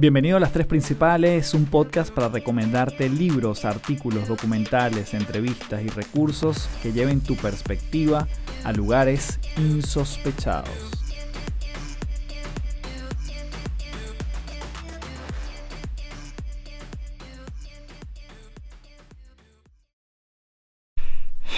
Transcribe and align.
Bienvenido 0.00 0.38
a 0.38 0.40
Las 0.40 0.52
Tres 0.52 0.66
Principales, 0.66 1.52
un 1.52 1.66
podcast 1.66 2.10
para 2.10 2.30
recomendarte 2.30 3.10
libros, 3.10 3.66
artículos, 3.66 4.28
documentales, 4.28 5.12
entrevistas 5.12 5.82
y 5.82 5.88
recursos 5.88 6.70
que 6.82 6.90
lleven 6.90 7.20
tu 7.20 7.36
perspectiva 7.36 8.26
a 8.64 8.72
lugares 8.72 9.38
insospechados. 9.58 10.70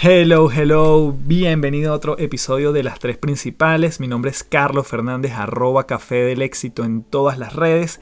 Hello, 0.01 0.51
hello, 0.51 1.15
bienvenido 1.17 1.93
a 1.93 1.95
otro 1.95 2.19
episodio 2.19 2.73
de 2.73 2.83
Las 2.83 2.99
Tres 2.99 3.17
Principales. 3.17 4.01
Mi 4.01 4.09
nombre 4.09 4.31
es 4.31 4.43
Carlos 4.43 4.85
Fernández, 4.85 5.31
arroba 5.31 5.87
Café 5.87 6.15
del 6.25 6.41
Éxito 6.41 6.83
en 6.83 7.03
todas 7.03 7.37
las 7.39 7.55
redes. 7.55 8.01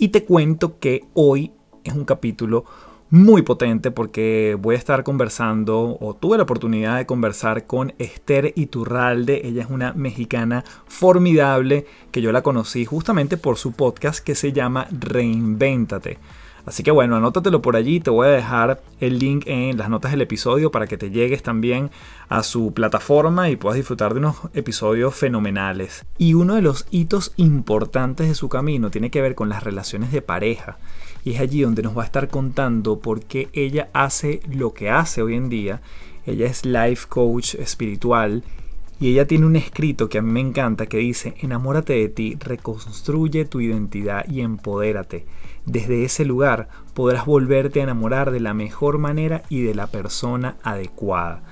Y 0.00 0.08
te 0.08 0.24
cuento 0.24 0.78
que 0.78 1.04
hoy 1.12 1.52
es 1.84 1.92
un 1.92 2.06
capítulo 2.06 2.64
muy 3.10 3.42
potente 3.42 3.90
porque 3.90 4.56
voy 4.58 4.74
a 4.74 4.78
estar 4.78 5.04
conversando, 5.04 5.98
o 6.00 6.14
tuve 6.14 6.38
la 6.38 6.44
oportunidad 6.44 6.96
de 6.96 7.04
conversar 7.04 7.66
con 7.66 7.92
Esther 7.98 8.54
Iturralde. 8.56 9.42
Ella 9.46 9.62
es 9.62 9.68
una 9.68 9.92
mexicana 9.92 10.64
formidable 10.86 11.84
que 12.12 12.22
yo 12.22 12.32
la 12.32 12.40
conocí 12.40 12.86
justamente 12.86 13.36
por 13.36 13.58
su 13.58 13.72
podcast 13.72 14.24
que 14.24 14.34
se 14.34 14.54
llama 14.54 14.88
Reinvéntate. 14.90 16.16
Así 16.66 16.82
que 16.82 16.90
bueno, 16.90 17.16
anótatelo 17.16 17.62
por 17.62 17.76
allí, 17.76 18.00
te 18.00 18.10
voy 18.10 18.28
a 18.28 18.30
dejar 18.30 18.82
el 19.00 19.18
link 19.18 19.44
en 19.46 19.76
las 19.78 19.88
notas 19.88 20.10
del 20.10 20.20
episodio 20.20 20.70
para 20.70 20.86
que 20.86 20.98
te 20.98 21.10
llegues 21.10 21.42
también 21.42 21.90
a 22.28 22.42
su 22.42 22.72
plataforma 22.72 23.50
y 23.50 23.56
puedas 23.56 23.76
disfrutar 23.76 24.12
de 24.12 24.20
unos 24.20 24.36
episodios 24.54 25.14
fenomenales. 25.14 26.04
Y 26.18 26.34
uno 26.34 26.54
de 26.54 26.62
los 26.62 26.86
hitos 26.90 27.32
importantes 27.36 28.28
de 28.28 28.34
su 28.34 28.48
camino 28.48 28.90
tiene 28.90 29.10
que 29.10 29.22
ver 29.22 29.34
con 29.34 29.48
las 29.48 29.64
relaciones 29.64 30.12
de 30.12 30.22
pareja. 30.22 30.78
Y 31.24 31.32
es 31.32 31.40
allí 31.40 31.62
donde 31.62 31.82
nos 31.82 31.96
va 31.96 32.02
a 32.02 32.06
estar 32.06 32.28
contando 32.28 33.00
por 33.00 33.22
qué 33.22 33.48
ella 33.52 33.88
hace 33.92 34.40
lo 34.50 34.72
que 34.72 34.90
hace 34.90 35.22
hoy 35.22 35.34
en 35.34 35.48
día. 35.48 35.80
Ella 36.26 36.46
es 36.46 36.64
life 36.64 37.06
coach 37.08 37.54
espiritual 37.54 38.42
y 39.00 39.08
ella 39.08 39.26
tiene 39.26 39.46
un 39.46 39.56
escrito 39.56 40.10
que 40.10 40.18
a 40.18 40.22
mí 40.22 40.30
me 40.30 40.40
encanta 40.40 40.84
que 40.84 40.98
dice, 40.98 41.34
enamórate 41.40 41.94
de 41.94 42.10
ti, 42.10 42.36
reconstruye 42.38 43.46
tu 43.46 43.60
identidad 43.60 44.26
y 44.28 44.42
empodérate. 44.42 45.24
Desde 45.70 46.04
ese 46.04 46.24
lugar 46.24 46.68
podrás 46.94 47.26
volverte 47.26 47.78
a 47.78 47.84
enamorar 47.84 48.32
de 48.32 48.40
la 48.40 48.54
mejor 48.54 48.98
manera 48.98 49.44
y 49.48 49.62
de 49.62 49.76
la 49.76 49.86
persona 49.86 50.56
adecuada. 50.64 51.44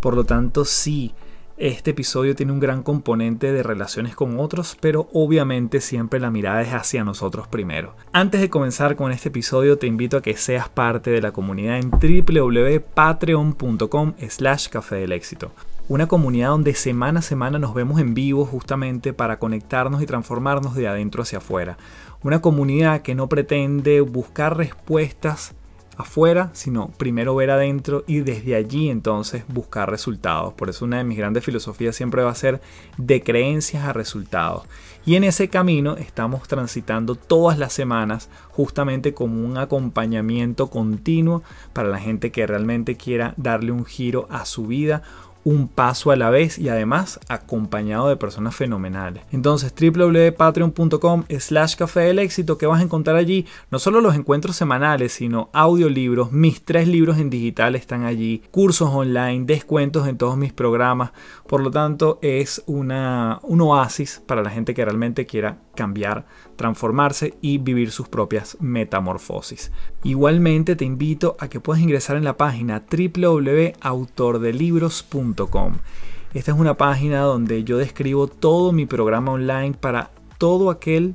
Por 0.00 0.16
lo 0.16 0.24
tanto, 0.24 0.64
sí, 0.64 1.12
este 1.58 1.90
episodio 1.90 2.34
tiene 2.34 2.52
un 2.52 2.60
gran 2.60 2.82
componente 2.82 3.52
de 3.52 3.62
relaciones 3.62 4.16
con 4.16 4.40
otros, 4.40 4.78
pero 4.80 5.10
obviamente 5.12 5.82
siempre 5.82 6.20
la 6.20 6.30
mirada 6.30 6.62
es 6.62 6.72
hacia 6.72 7.04
nosotros 7.04 7.48
primero. 7.48 7.94
Antes 8.14 8.40
de 8.40 8.48
comenzar 8.48 8.96
con 8.96 9.12
este 9.12 9.28
episodio, 9.28 9.76
te 9.76 9.86
invito 9.86 10.16
a 10.16 10.22
que 10.22 10.38
seas 10.38 10.70
parte 10.70 11.10
de 11.10 11.20
la 11.20 11.32
comunidad 11.32 11.78
en 11.78 11.90
www.patreon.com 11.90 14.14
slash 14.26 14.68
café 14.68 14.96
del 14.96 15.12
éxito. 15.12 15.52
Una 15.88 16.08
comunidad 16.08 16.48
donde 16.48 16.74
semana 16.74 17.20
a 17.20 17.22
semana 17.22 17.60
nos 17.60 17.72
vemos 17.72 18.00
en 18.00 18.12
vivo 18.12 18.44
justamente 18.44 19.12
para 19.12 19.38
conectarnos 19.38 20.02
y 20.02 20.06
transformarnos 20.06 20.74
de 20.74 20.88
adentro 20.88 21.22
hacia 21.22 21.38
afuera. 21.38 21.78
Una 22.26 22.40
comunidad 22.40 23.02
que 23.02 23.14
no 23.14 23.28
pretende 23.28 24.00
buscar 24.00 24.56
respuestas 24.56 25.54
afuera, 25.96 26.50
sino 26.54 26.88
primero 26.88 27.36
ver 27.36 27.52
adentro 27.52 28.02
y 28.08 28.18
desde 28.18 28.56
allí 28.56 28.90
entonces 28.90 29.44
buscar 29.46 29.88
resultados. 29.88 30.52
Por 30.54 30.68
eso 30.68 30.84
una 30.84 30.98
de 30.98 31.04
mis 31.04 31.18
grandes 31.18 31.44
filosofías 31.44 31.94
siempre 31.94 32.24
va 32.24 32.32
a 32.32 32.34
ser 32.34 32.60
de 32.98 33.22
creencias 33.22 33.84
a 33.84 33.92
resultados. 33.92 34.64
Y 35.04 35.14
en 35.14 35.22
ese 35.22 35.46
camino 35.46 35.96
estamos 35.96 36.48
transitando 36.48 37.14
todas 37.14 37.60
las 37.60 37.72
semanas 37.72 38.28
justamente 38.48 39.14
como 39.14 39.46
un 39.46 39.56
acompañamiento 39.56 40.66
continuo 40.66 41.44
para 41.72 41.90
la 41.90 42.00
gente 42.00 42.32
que 42.32 42.44
realmente 42.44 42.96
quiera 42.96 43.34
darle 43.36 43.70
un 43.70 43.84
giro 43.84 44.26
a 44.30 44.46
su 44.46 44.66
vida 44.66 45.04
un 45.46 45.68
paso 45.68 46.10
a 46.10 46.16
la 46.16 46.28
vez 46.28 46.58
y 46.58 46.70
además 46.70 47.20
acompañado 47.28 48.08
de 48.08 48.16
personas 48.16 48.56
fenomenales. 48.56 49.22
Entonces 49.30 49.72
www.patreon.com 49.72 51.22
slash 51.38 51.76
café 51.76 52.00
del 52.00 52.18
éxito 52.18 52.58
que 52.58 52.66
vas 52.66 52.80
a 52.80 52.82
encontrar 52.82 53.14
allí 53.14 53.46
no 53.70 53.78
solo 53.78 54.00
los 54.00 54.16
encuentros 54.16 54.56
semanales 54.56 55.12
sino 55.12 55.48
audiolibros, 55.52 56.32
mis 56.32 56.64
tres 56.64 56.88
libros 56.88 57.18
en 57.18 57.30
digital 57.30 57.76
están 57.76 58.02
allí, 58.02 58.42
cursos 58.50 58.90
online, 58.92 59.44
descuentos 59.46 60.08
en 60.08 60.18
todos 60.18 60.36
mis 60.36 60.52
programas, 60.52 61.12
por 61.46 61.62
lo 61.62 61.70
tanto 61.70 62.18
es 62.22 62.64
una, 62.66 63.38
un 63.42 63.60
oasis 63.60 64.20
para 64.26 64.42
la 64.42 64.50
gente 64.50 64.74
que 64.74 64.84
realmente 64.84 65.26
quiera 65.26 65.58
cambiar, 65.76 66.26
transformarse 66.56 67.34
y 67.40 67.58
vivir 67.58 67.90
sus 67.90 68.08
propias 68.08 68.56
metamorfosis. 68.60 69.72
Igualmente 70.02 70.76
te 70.76 70.84
invito 70.84 71.36
a 71.38 71.48
que 71.48 71.60
puedas 71.60 71.82
ingresar 71.82 72.16
en 72.16 72.24
la 72.24 72.36
página 72.36 72.84
www.autordelibros.com. 72.90 75.72
Esta 76.34 76.52
es 76.52 76.58
una 76.58 76.76
página 76.76 77.20
donde 77.20 77.64
yo 77.64 77.78
describo 77.78 78.26
todo 78.26 78.72
mi 78.72 78.84
programa 78.86 79.32
online 79.32 79.74
para 79.78 80.10
todo 80.38 80.70
aquel 80.70 81.14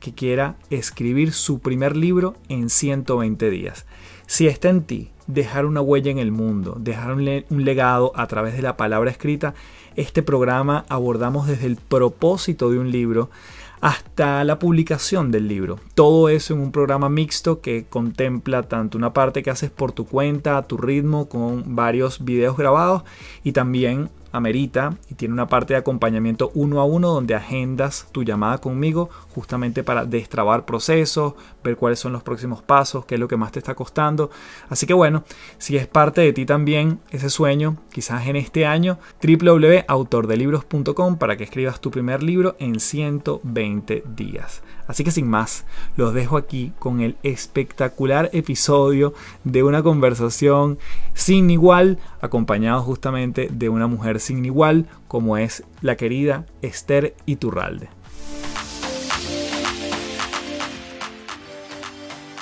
que 0.00 0.14
quiera 0.14 0.56
escribir 0.70 1.32
su 1.32 1.60
primer 1.60 1.96
libro 1.96 2.34
en 2.48 2.70
120 2.70 3.50
días. 3.50 3.86
Si 4.26 4.46
está 4.46 4.68
en 4.68 4.82
ti 4.82 5.10
dejar 5.26 5.66
una 5.66 5.80
huella 5.80 6.10
en 6.10 6.18
el 6.18 6.32
mundo, 6.32 6.76
dejar 6.78 7.14
un, 7.14 7.44
un, 7.48 7.64
legado 7.64 8.12
a 8.14 8.26
través 8.26 8.54
de 8.54 8.62
la 8.62 8.76
palabra 8.76 9.10
escrita, 9.10 9.54
este 9.96 10.22
programa 10.22 10.84
abordamos 10.88 11.46
desde 11.46 11.66
el 11.66 11.76
propósito 11.76 12.70
de 12.70 12.78
un 12.78 12.90
libro 12.90 13.30
hasta 13.80 14.44
la 14.44 14.58
publicación 14.58 15.30
del 15.30 15.48
libro. 15.48 15.78
Todo 15.94 16.28
eso 16.28 16.54
en 16.54 16.60
un 16.60 16.72
programa 16.72 17.08
mixto 17.08 17.60
que 17.60 17.86
contempla 17.88 18.62
tanto 18.64 18.98
una 18.98 19.12
parte 19.12 19.42
que 19.42 19.50
haces 19.50 19.70
por 19.70 19.92
tu 19.92 20.06
cuenta, 20.06 20.56
a 20.56 20.62
tu 20.62 20.76
ritmo, 20.76 21.28
con 21.28 21.76
varios 21.76 22.24
videos 22.24 22.56
grabados 22.56 23.02
y 23.44 23.52
también 23.52 24.10
amerita 24.32 24.96
y 25.08 25.14
tiene 25.14 25.34
una 25.34 25.48
parte 25.48 25.74
de 25.74 25.78
acompañamiento 25.78 26.50
uno 26.54 26.80
a 26.80 26.84
uno 26.84 27.12
donde 27.12 27.34
agendas 27.34 28.06
tu 28.12 28.22
llamada 28.22 28.58
conmigo 28.58 29.10
justamente 29.34 29.82
para 29.82 30.04
destrabar 30.04 30.64
procesos, 30.64 31.34
ver 31.64 31.76
cuáles 31.76 31.98
son 31.98 32.12
los 32.12 32.22
próximos 32.22 32.62
pasos, 32.62 33.04
qué 33.04 33.14
es 33.14 33.20
lo 33.20 33.28
que 33.28 33.36
más 33.36 33.52
te 33.52 33.58
está 33.58 33.74
costando. 33.74 34.30
Así 34.68 34.86
que 34.86 34.94
bueno, 34.94 35.24
si 35.58 35.76
es 35.76 35.86
parte 35.86 36.20
de 36.20 36.32
ti 36.32 36.46
también 36.46 37.00
ese 37.10 37.30
sueño, 37.30 37.76
quizás 37.92 38.26
en 38.26 38.36
este 38.36 38.66
año, 38.66 38.98
www.autordelibros.com 39.22 41.18
para 41.18 41.36
que 41.36 41.44
escribas 41.44 41.80
tu 41.80 41.90
primer 41.90 42.22
libro 42.22 42.56
en 42.58 42.80
120 42.80 44.04
días. 44.16 44.62
Así 44.88 45.04
que 45.04 45.10
sin 45.10 45.28
más, 45.28 45.66
los 45.96 46.14
dejo 46.14 46.38
aquí 46.38 46.72
con 46.78 47.00
el 47.00 47.16
espectacular 47.22 48.30
episodio 48.32 49.12
de 49.44 49.62
una 49.62 49.82
conversación 49.82 50.78
sin 51.12 51.50
igual, 51.50 51.98
acompañado 52.22 52.80
justamente 52.80 53.48
de 53.52 53.68
una 53.68 53.86
mujer 53.86 54.18
sin 54.18 54.44
igual 54.46 54.86
como 55.06 55.36
es 55.36 55.62
la 55.82 55.96
querida 55.96 56.46
Esther 56.62 57.14
Iturralde. 57.26 57.90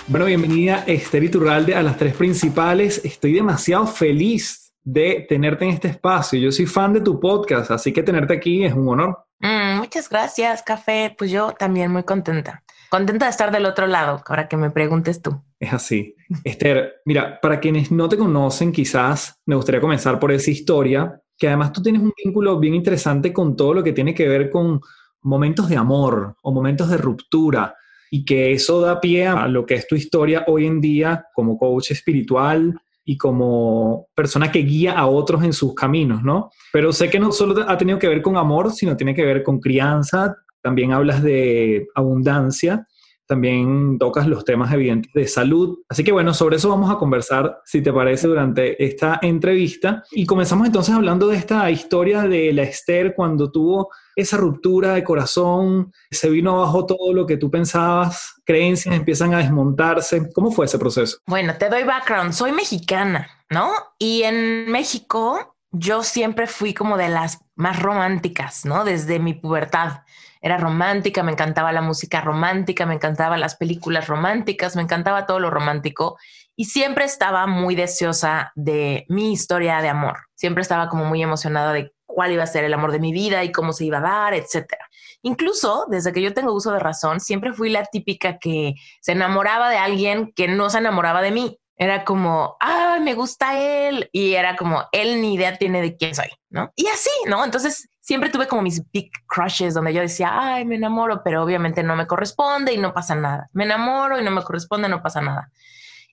Bueno, 0.06 0.26
bienvenida 0.26 0.84
Esther 0.86 1.24
Iturralde 1.24 1.74
a 1.74 1.82
las 1.82 1.98
tres 1.98 2.14
principales. 2.14 3.00
Estoy 3.04 3.32
demasiado 3.32 3.88
feliz 3.88 4.72
de 4.84 5.26
tenerte 5.28 5.64
en 5.64 5.72
este 5.72 5.88
espacio. 5.88 6.38
Yo 6.38 6.52
soy 6.52 6.66
fan 6.66 6.92
de 6.92 7.00
tu 7.00 7.18
podcast, 7.18 7.72
así 7.72 7.92
que 7.92 8.04
tenerte 8.04 8.34
aquí 8.34 8.64
es 8.64 8.72
un 8.72 8.88
honor. 8.88 9.25
Mm, 9.40 9.78
muchas 9.78 10.08
gracias, 10.08 10.62
Café. 10.62 11.14
Pues 11.16 11.30
yo 11.30 11.52
también 11.52 11.90
muy 11.90 12.04
contenta. 12.04 12.62
Contenta 12.88 13.26
de 13.26 13.30
estar 13.30 13.50
del 13.50 13.66
otro 13.66 13.86
lado, 13.86 14.22
ahora 14.26 14.48
que 14.48 14.56
me 14.56 14.70
preguntes 14.70 15.20
tú. 15.20 15.42
Es 15.58 15.72
así. 15.72 16.14
Esther, 16.44 17.00
mira, 17.04 17.40
para 17.40 17.60
quienes 17.60 17.90
no 17.90 18.08
te 18.08 18.16
conocen, 18.16 18.72
quizás 18.72 19.40
me 19.44 19.56
gustaría 19.56 19.80
comenzar 19.80 20.18
por 20.18 20.30
esa 20.30 20.50
historia, 20.50 21.20
que 21.36 21.48
además 21.48 21.72
tú 21.72 21.82
tienes 21.82 22.02
un 22.02 22.12
vínculo 22.24 22.58
bien 22.58 22.74
interesante 22.74 23.32
con 23.32 23.56
todo 23.56 23.74
lo 23.74 23.82
que 23.82 23.92
tiene 23.92 24.14
que 24.14 24.28
ver 24.28 24.50
con 24.50 24.80
momentos 25.22 25.68
de 25.68 25.76
amor 25.76 26.36
o 26.42 26.52
momentos 26.52 26.88
de 26.88 26.96
ruptura 26.96 27.74
y 28.10 28.24
que 28.24 28.52
eso 28.52 28.80
da 28.80 29.00
pie 29.00 29.26
a 29.26 29.48
lo 29.48 29.66
que 29.66 29.74
es 29.74 29.88
tu 29.88 29.96
historia 29.96 30.44
hoy 30.46 30.66
en 30.66 30.80
día 30.80 31.26
como 31.34 31.58
coach 31.58 31.90
espiritual 31.90 32.80
y 33.08 33.16
como 33.16 34.08
persona 34.14 34.50
que 34.50 34.58
guía 34.58 34.98
a 34.98 35.06
otros 35.06 35.44
en 35.44 35.52
sus 35.52 35.74
caminos, 35.74 36.24
¿no? 36.24 36.50
Pero 36.72 36.92
sé 36.92 37.08
que 37.08 37.20
no 37.20 37.30
solo 37.30 37.64
ha 37.66 37.78
tenido 37.78 37.98
que 38.00 38.08
ver 38.08 38.20
con 38.20 38.36
amor, 38.36 38.72
sino 38.72 38.96
tiene 38.96 39.14
que 39.14 39.24
ver 39.24 39.44
con 39.44 39.60
crianza, 39.60 40.36
también 40.60 40.92
hablas 40.92 41.22
de 41.22 41.86
abundancia, 41.94 42.84
también 43.26 43.96
tocas 43.98 44.26
los 44.26 44.44
temas 44.44 44.72
evidentes 44.72 45.12
de 45.12 45.28
salud. 45.28 45.78
Así 45.88 46.02
que 46.02 46.10
bueno, 46.10 46.34
sobre 46.34 46.56
eso 46.56 46.68
vamos 46.68 46.90
a 46.90 46.98
conversar, 46.98 47.60
si 47.64 47.80
te 47.80 47.92
parece, 47.92 48.26
durante 48.26 48.84
esta 48.84 49.20
entrevista. 49.22 50.02
Y 50.10 50.26
comenzamos 50.26 50.66
entonces 50.66 50.92
hablando 50.92 51.28
de 51.28 51.36
esta 51.36 51.70
historia 51.70 52.22
de 52.22 52.52
la 52.52 52.64
Esther 52.64 53.14
cuando 53.14 53.52
tuvo 53.52 53.88
esa 54.16 54.38
ruptura 54.38 54.94
de 54.94 55.04
corazón, 55.04 55.92
se 56.10 56.30
vino 56.30 56.56
abajo 56.56 56.86
todo 56.86 57.12
lo 57.12 57.26
que 57.26 57.36
tú 57.36 57.50
pensabas, 57.50 58.40
creencias 58.44 58.96
empiezan 58.96 59.34
a 59.34 59.38
desmontarse. 59.38 60.32
¿Cómo 60.32 60.50
fue 60.50 60.64
ese 60.64 60.78
proceso? 60.78 61.18
Bueno, 61.26 61.54
te 61.56 61.68
doy 61.68 61.84
background. 61.84 62.32
Soy 62.32 62.50
mexicana, 62.50 63.28
¿no? 63.50 63.70
Y 63.98 64.22
en 64.22 64.70
México 64.72 65.56
yo 65.70 66.02
siempre 66.02 66.46
fui 66.46 66.72
como 66.72 66.96
de 66.96 67.10
las 67.10 67.40
más 67.54 67.80
románticas, 67.80 68.64
¿no? 68.64 68.84
Desde 68.84 69.18
mi 69.18 69.34
pubertad. 69.34 70.02
era 70.40 70.58
romántica, 70.58 71.22
me 71.22 71.32
encantaba 71.32 71.72
la 71.72 71.82
música 71.82 72.20
romántica, 72.20 72.86
me 72.86 72.94
encantaban 72.94 73.40
las 73.40 73.56
películas 73.56 74.06
románticas, 74.06 74.76
me 74.76 74.82
encantaba 74.82 75.26
todo 75.26 75.40
lo 75.40 75.50
romántico 75.50 76.16
y 76.54 76.66
siempre 76.66 77.04
estaba 77.04 77.46
muy 77.46 77.74
deseosa 77.74 78.52
de 78.54 79.04
mi 79.08 79.32
historia 79.32 79.82
de 79.82 79.88
amor. 79.88 80.18
Siempre 80.34 80.62
estaba 80.62 80.88
como 80.88 81.04
muy 81.04 81.22
emocionada 81.22 81.72
de 81.72 81.95
cuál 82.16 82.32
iba 82.32 82.42
a 82.42 82.46
ser 82.46 82.64
el 82.64 82.72
amor 82.72 82.92
de 82.92 82.98
mi 82.98 83.12
vida 83.12 83.44
y 83.44 83.52
cómo 83.52 83.74
se 83.74 83.84
iba 83.84 83.98
a 83.98 84.00
dar, 84.00 84.32
etcétera. 84.32 84.88
Incluso 85.20 85.84
desde 85.90 86.14
que 86.14 86.22
yo 86.22 86.32
tengo 86.32 86.54
uso 86.54 86.72
de 86.72 86.78
razón, 86.78 87.20
siempre 87.20 87.52
fui 87.52 87.68
la 87.68 87.84
típica 87.84 88.38
que 88.38 88.72
se 89.02 89.12
enamoraba 89.12 89.68
de 89.68 89.76
alguien 89.76 90.32
que 90.34 90.48
no 90.48 90.70
se 90.70 90.78
enamoraba 90.78 91.20
de 91.20 91.30
mí. 91.30 91.58
Era 91.76 92.06
como, 92.06 92.56
ah, 92.58 93.00
me 93.02 93.12
gusta 93.12 93.60
él. 93.60 94.08
Y 94.12 94.32
era 94.32 94.56
como, 94.56 94.84
él 94.92 95.20
ni 95.20 95.34
idea 95.34 95.58
tiene 95.58 95.82
de 95.82 95.94
quién 95.94 96.14
soy, 96.14 96.30
¿no? 96.48 96.72
Y 96.74 96.86
así, 96.86 97.10
¿no? 97.26 97.44
Entonces 97.44 97.86
siempre 98.00 98.30
tuve 98.30 98.48
como 98.48 98.62
mis 98.62 98.82
big 98.92 99.10
crushes 99.26 99.74
donde 99.74 99.92
yo 99.92 100.00
decía, 100.00 100.30
ay, 100.32 100.64
me 100.64 100.76
enamoro, 100.76 101.20
pero 101.22 101.44
obviamente 101.44 101.82
no 101.82 101.96
me 101.96 102.06
corresponde 102.06 102.72
y 102.72 102.78
no 102.78 102.94
pasa 102.94 103.14
nada. 103.14 103.50
Me 103.52 103.64
enamoro 103.64 104.18
y 104.18 104.24
no 104.24 104.30
me 104.30 104.42
corresponde, 104.42 104.88
no 104.88 105.02
pasa 105.02 105.20
nada. 105.20 105.50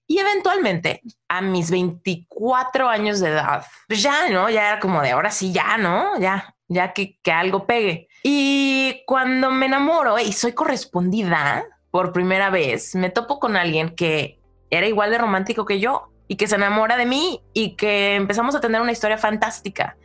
Y 0.07 0.19
eventualmente, 0.19 1.01
a 1.27 1.41
mis 1.41 1.71
24 1.71 2.89
años 2.89 3.19
de 3.19 3.29
edad, 3.29 3.65
pues 3.88 4.01
ya, 4.01 4.29
¿no? 4.29 4.50
Ya 4.50 4.69
era 4.69 4.79
como 4.79 5.01
de 5.01 5.11
ahora 5.11 5.31
sí, 5.31 5.51
ya, 5.53 5.77
¿no? 5.77 6.19
Ya, 6.19 6.55
ya 6.67 6.94
que, 6.94 7.17
que 7.21 7.31
algo 7.31 7.65
pegue. 7.65 8.07
Y 8.23 9.03
cuando 9.05 9.51
me 9.51 9.65
enamoro 9.65 10.19
y 10.19 10.33
soy 10.33 10.53
correspondida 10.53 11.65
por 11.91 12.11
primera 12.11 12.50
vez, 12.50 12.95
me 12.95 13.09
topo 13.09 13.39
con 13.39 13.55
alguien 13.55 13.95
que 13.95 14.39
era 14.69 14.88
igual 14.88 15.11
de 15.11 15.19
romántico 15.19 15.65
que 15.65 15.79
yo 15.79 16.09
y 16.27 16.35
que 16.35 16.47
se 16.47 16.55
enamora 16.55 16.97
de 16.97 17.05
mí 17.05 17.41
y 17.53 17.75
que 17.75 18.15
empezamos 18.15 18.55
a 18.55 18.59
tener 18.61 18.81
una 18.81 18.91
historia 18.91 19.17
fantástica. 19.17 19.97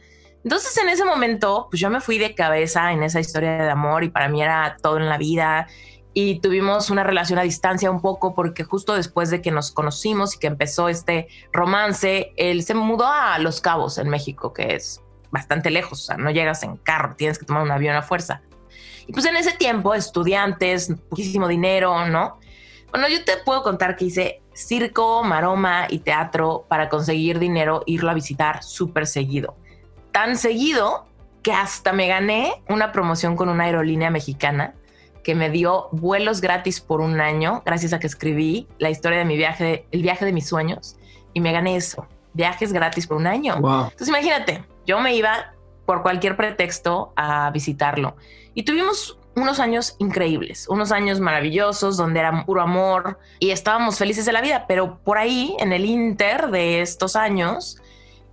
Entonces 0.44 0.76
en 0.78 0.88
ese 0.88 1.04
momento, 1.04 1.68
pues 1.70 1.80
yo 1.80 1.90
me 1.90 2.00
fui 2.00 2.18
de 2.18 2.34
cabeza 2.34 2.92
en 2.92 3.02
esa 3.02 3.20
historia 3.20 3.58
de 3.58 3.70
amor 3.70 4.04
y 4.04 4.10
para 4.10 4.28
mí 4.28 4.42
era 4.42 4.76
todo 4.82 4.98
en 4.98 5.08
la 5.08 5.18
vida 5.18 5.66
y 6.14 6.40
tuvimos 6.40 6.90
una 6.90 7.04
relación 7.04 7.38
a 7.38 7.42
distancia 7.42 7.90
un 7.90 8.00
poco 8.00 8.34
porque 8.34 8.64
justo 8.64 8.94
después 8.94 9.30
de 9.30 9.42
que 9.42 9.50
nos 9.50 9.70
conocimos 9.70 10.34
y 10.34 10.38
que 10.38 10.46
empezó 10.46 10.88
este 10.88 11.28
romance, 11.52 12.32
él 12.36 12.62
se 12.62 12.74
mudó 12.74 13.06
a 13.06 13.38
Los 13.38 13.60
Cabos 13.60 13.98
en 13.98 14.08
México, 14.08 14.52
que 14.52 14.74
es 14.74 15.02
bastante 15.30 15.70
lejos, 15.70 16.02
o 16.02 16.04
sea, 16.06 16.16
no 16.16 16.30
llegas 16.30 16.62
en 16.62 16.76
carro, 16.76 17.14
tienes 17.16 17.38
que 17.38 17.44
tomar 17.44 17.62
un 17.62 17.70
avión 17.70 17.94
a 17.94 18.02
fuerza. 18.02 18.42
Y 19.06 19.12
pues 19.12 19.24
en 19.26 19.36
ese 19.36 19.52
tiempo, 19.52 19.94
estudiantes, 19.94 20.90
muchísimo 21.10 21.48
dinero, 21.48 22.06
¿no? 22.06 22.38
Bueno, 22.90 23.08
yo 23.08 23.24
te 23.24 23.36
puedo 23.44 23.62
contar 23.62 23.96
que 23.96 24.06
hice 24.06 24.42
circo, 24.54 25.22
maroma 25.22 25.86
y 25.88 26.00
teatro 26.00 26.66
para 26.68 26.88
conseguir 26.88 27.38
dinero, 27.38 27.82
irlo 27.86 28.10
a 28.10 28.14
visitar 28.14 28.62
súper 28.62 29.06
seguido. 29.06 29.56
Tan 30.10 30.36
seguido 30.36 31.06
que 31.42 31.52
hasta 31.52 31.92
me 31.92 32.08
gané 32.08 32.62
una 32.68 32.92
promoción 32.92 33.36
con 33.36 33.48
una 33.48 33.64
aerolínea 33.64 34.10
mexicana 34.10 34.74
que 35.28 35.34
me 35.34 35.50
dio 35.50 35.90
vuelos 35.92 36.40
gratis 36.40 36.80
por 36.80 37.02
un 37.02 37.20
año, 37.20 37.62
gracias 37.66 37.92
a 37.92 37.98
que 37.98 38.06
escribí 38.06 38.66
la 38.78 38.88
historia 38.88 39.18
de 39.18 39.26
mi 39.26 39.36
viaje, 39.36 39.84
el 39.90 40.00
viaje 40.00 40.24
de 40.24 40.32
mis 40.32 40.48
sueños, 40.48 40.96
y 41.34 41.42
me 41.42 41.52
gané 41.52 41.76
eso, 41.76 42.06
viajes 42.32 42.72
gratis 42.72 43.06
por 43.06 43.18
un 43.18 43.26
año. 43.26 43.56
Entonces 43.56 44.08
imagínate, 44.08 44.64
yo 44.86 45.00
me 45.00 45.14
iba 45.14 45.52
por 45.84 46.00
cualquier 46.00 46.34
pretexto 46.34 47.12
a 47.14 47.50
visitarlo. 47.50 48.16
Y 48.54 48.62
tuvimos 48.62 49.18
unos 49.36 49.60
años 49.60 49.96
increíbles, 49.98 50.66
unos 50.66 50.92
años 50.92 51.20
maravillosos 51.20 51.98
donde 51.98 52.20
era 52.20 52.46
puro 52.46 52.62
amor 52.62 53.18
y 53.38 53.50
estábamos 53.50 53.98
felices 53.98 54.24
de 54.24 54.32
la 54.32 54.40
vida, 54.40 54.64
pero 54.66 54.98
por 55.04 55.18
ahí, 55.18 55.54
en 55.58 55.74
el 55.74 55.84
inter 55.84 56.50
de 56.50 56.80
estos 56.80 57.16
años, 57.16 57.82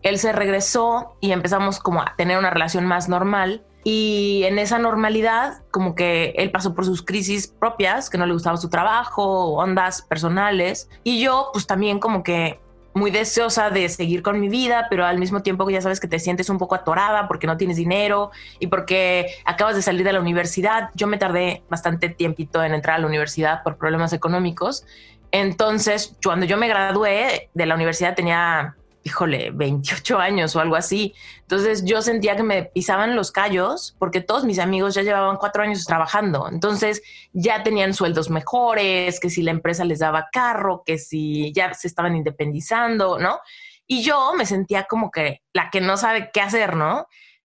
él 0.02 0.18
se 0.18 0.32
regresó 0.32 1.18
y 1.20 1.34
empezamos 1.34 1.78
como 1.78 2.02
a 2.02 2.14
tener 2.16 2.38
una 2.38 2.52
relación 2.52 2.86
más 2.86 3.10
normal 3.10 3.66
y 3.88 4.42
en 4.46 4.58
esa 4.58 4.80
normalidad 4.80 5.62
como 5.70 5.94
que 5.94 6.34
él 6.38 6.50
pasó 6.50 6.74
por 6.74 6.86
sus 6.86 7.04
crisis 7.04 7.48
propias, 7.48 8.10
que 8.10 8.18
no 8.18 8.26
le 8.26 8.34
gustaba 8.34 8.58
su 8.58 8.68
trabajo, 8.68 9.54
ondas 9.54 10.02
personales 10.02 10.90
y 11.04 11.22
yo 11.22 11.52
pues 11.54 11.68
también 11.68 12.00
como 12.00 12.24
que 12.24 12.60
muy 12.96 13.12
deseosa 13.12 13.70
de 13.70 13.88
seguir 13.90 14.24
con 14.24 14.40
mi 14.40 14.50
vida, 14.50 14.88
pero 14.90 15.06
al 15.06 15.20
mismo 15.20 15.44
tiempo 15.44 15.68
que 15.68 15.74
ya 15.74 15.82
sabes 15.82 16.00
que 16.00 16.08
te 16.08 16.18
sientes 16.18 16.50
un 16.50 16.58
poco 16.58 16.74
atorada 16.74 17.28
porque 17.28 17.46
no 17.46 17.58
tienes 17.58 17.78
dinero 17.78 18.32
y 18.60 18.68
porque 18.68 19.28
acabas 19.46 19.76
de 19.76 19.84
salir 19.84 20.04
de 20.04 20.14
la 20.14 20.20
universidad. 20.20 20.90
Yo 20.96 21.06
me 21.06 21.20
tardé 21.20 21.62
bastante 21.70 22.10
tiempito 22.10 22.64
en 22.64 22.74
entrar 22.74 22.96
a 22.96 23.00
la 23.00 23.08
universidad 23.08 23.62
por 23.62 23.78
problemas 23.78 24.14
económicos. 24.14 24.84
Entonces, 25.32 26.16
cuando 26.24 26.48
yo 26.48 26.58
me 26.58 26.68
gradué 26.70 27.50
de 27.54 27.66
la 27.68 27.76
universidad 27.76 28.16
tenía 28.16 28.78
híjole, 29.06 29.52
28 29.52 30.18
años 30.18 30.56
o 30.56 30.60
algo 30.60 30.76
así. 30.76 31.14
Entonces 31.42 31.86
yo 31.86 32.02
sentía 32.02 32.36
que 32.36 32.42
me 32.42 32.64
pisaban 32.64 33.16
los 33.16 33.32
callos 33.32 33.96
porque 34.00 34.20
todos 34.20 34.46
mis 34.46 34.58
amigos 34.58 34.96
ya 34.96 35.04
llevaban 35.04 35.38
cuatro 35.38 35.62
años 35.62 35.86
trabajando. 35.86 36.50
Entonces 36.52 37.04
ya 37.32 37.62
tenían 37.62 37.94
sueldos 37.94 38.32
mejores, 38.32 39.20
que 39.20 39.30
si 39.30 39.44
la 39.44 39.52
empresa 39.52 39.86
les 39.86 40.00
daba 40.00 40.28
carro, 40.32 40.82
que 40.84 40.98
si 40.98 41.54
ya 41.54 41.72
se 41.76 41.88
estaban 41.88 42.16
independizando, 42.16 43.20
¿no? 43.20 43.40
Y 43.86 44.02
yo 44.02 44.34
me 44.36 44.48
sentía 44.48 44.86
como 44.86 45.12
que 45.12 45.44
la 45.54 45.70
que 45.70 45.82
no 45.82 45.98
sabe 45.98 46.32
qué 46.34 46.42
hacer, 46.42 46.76
¿no? 46.76 47.06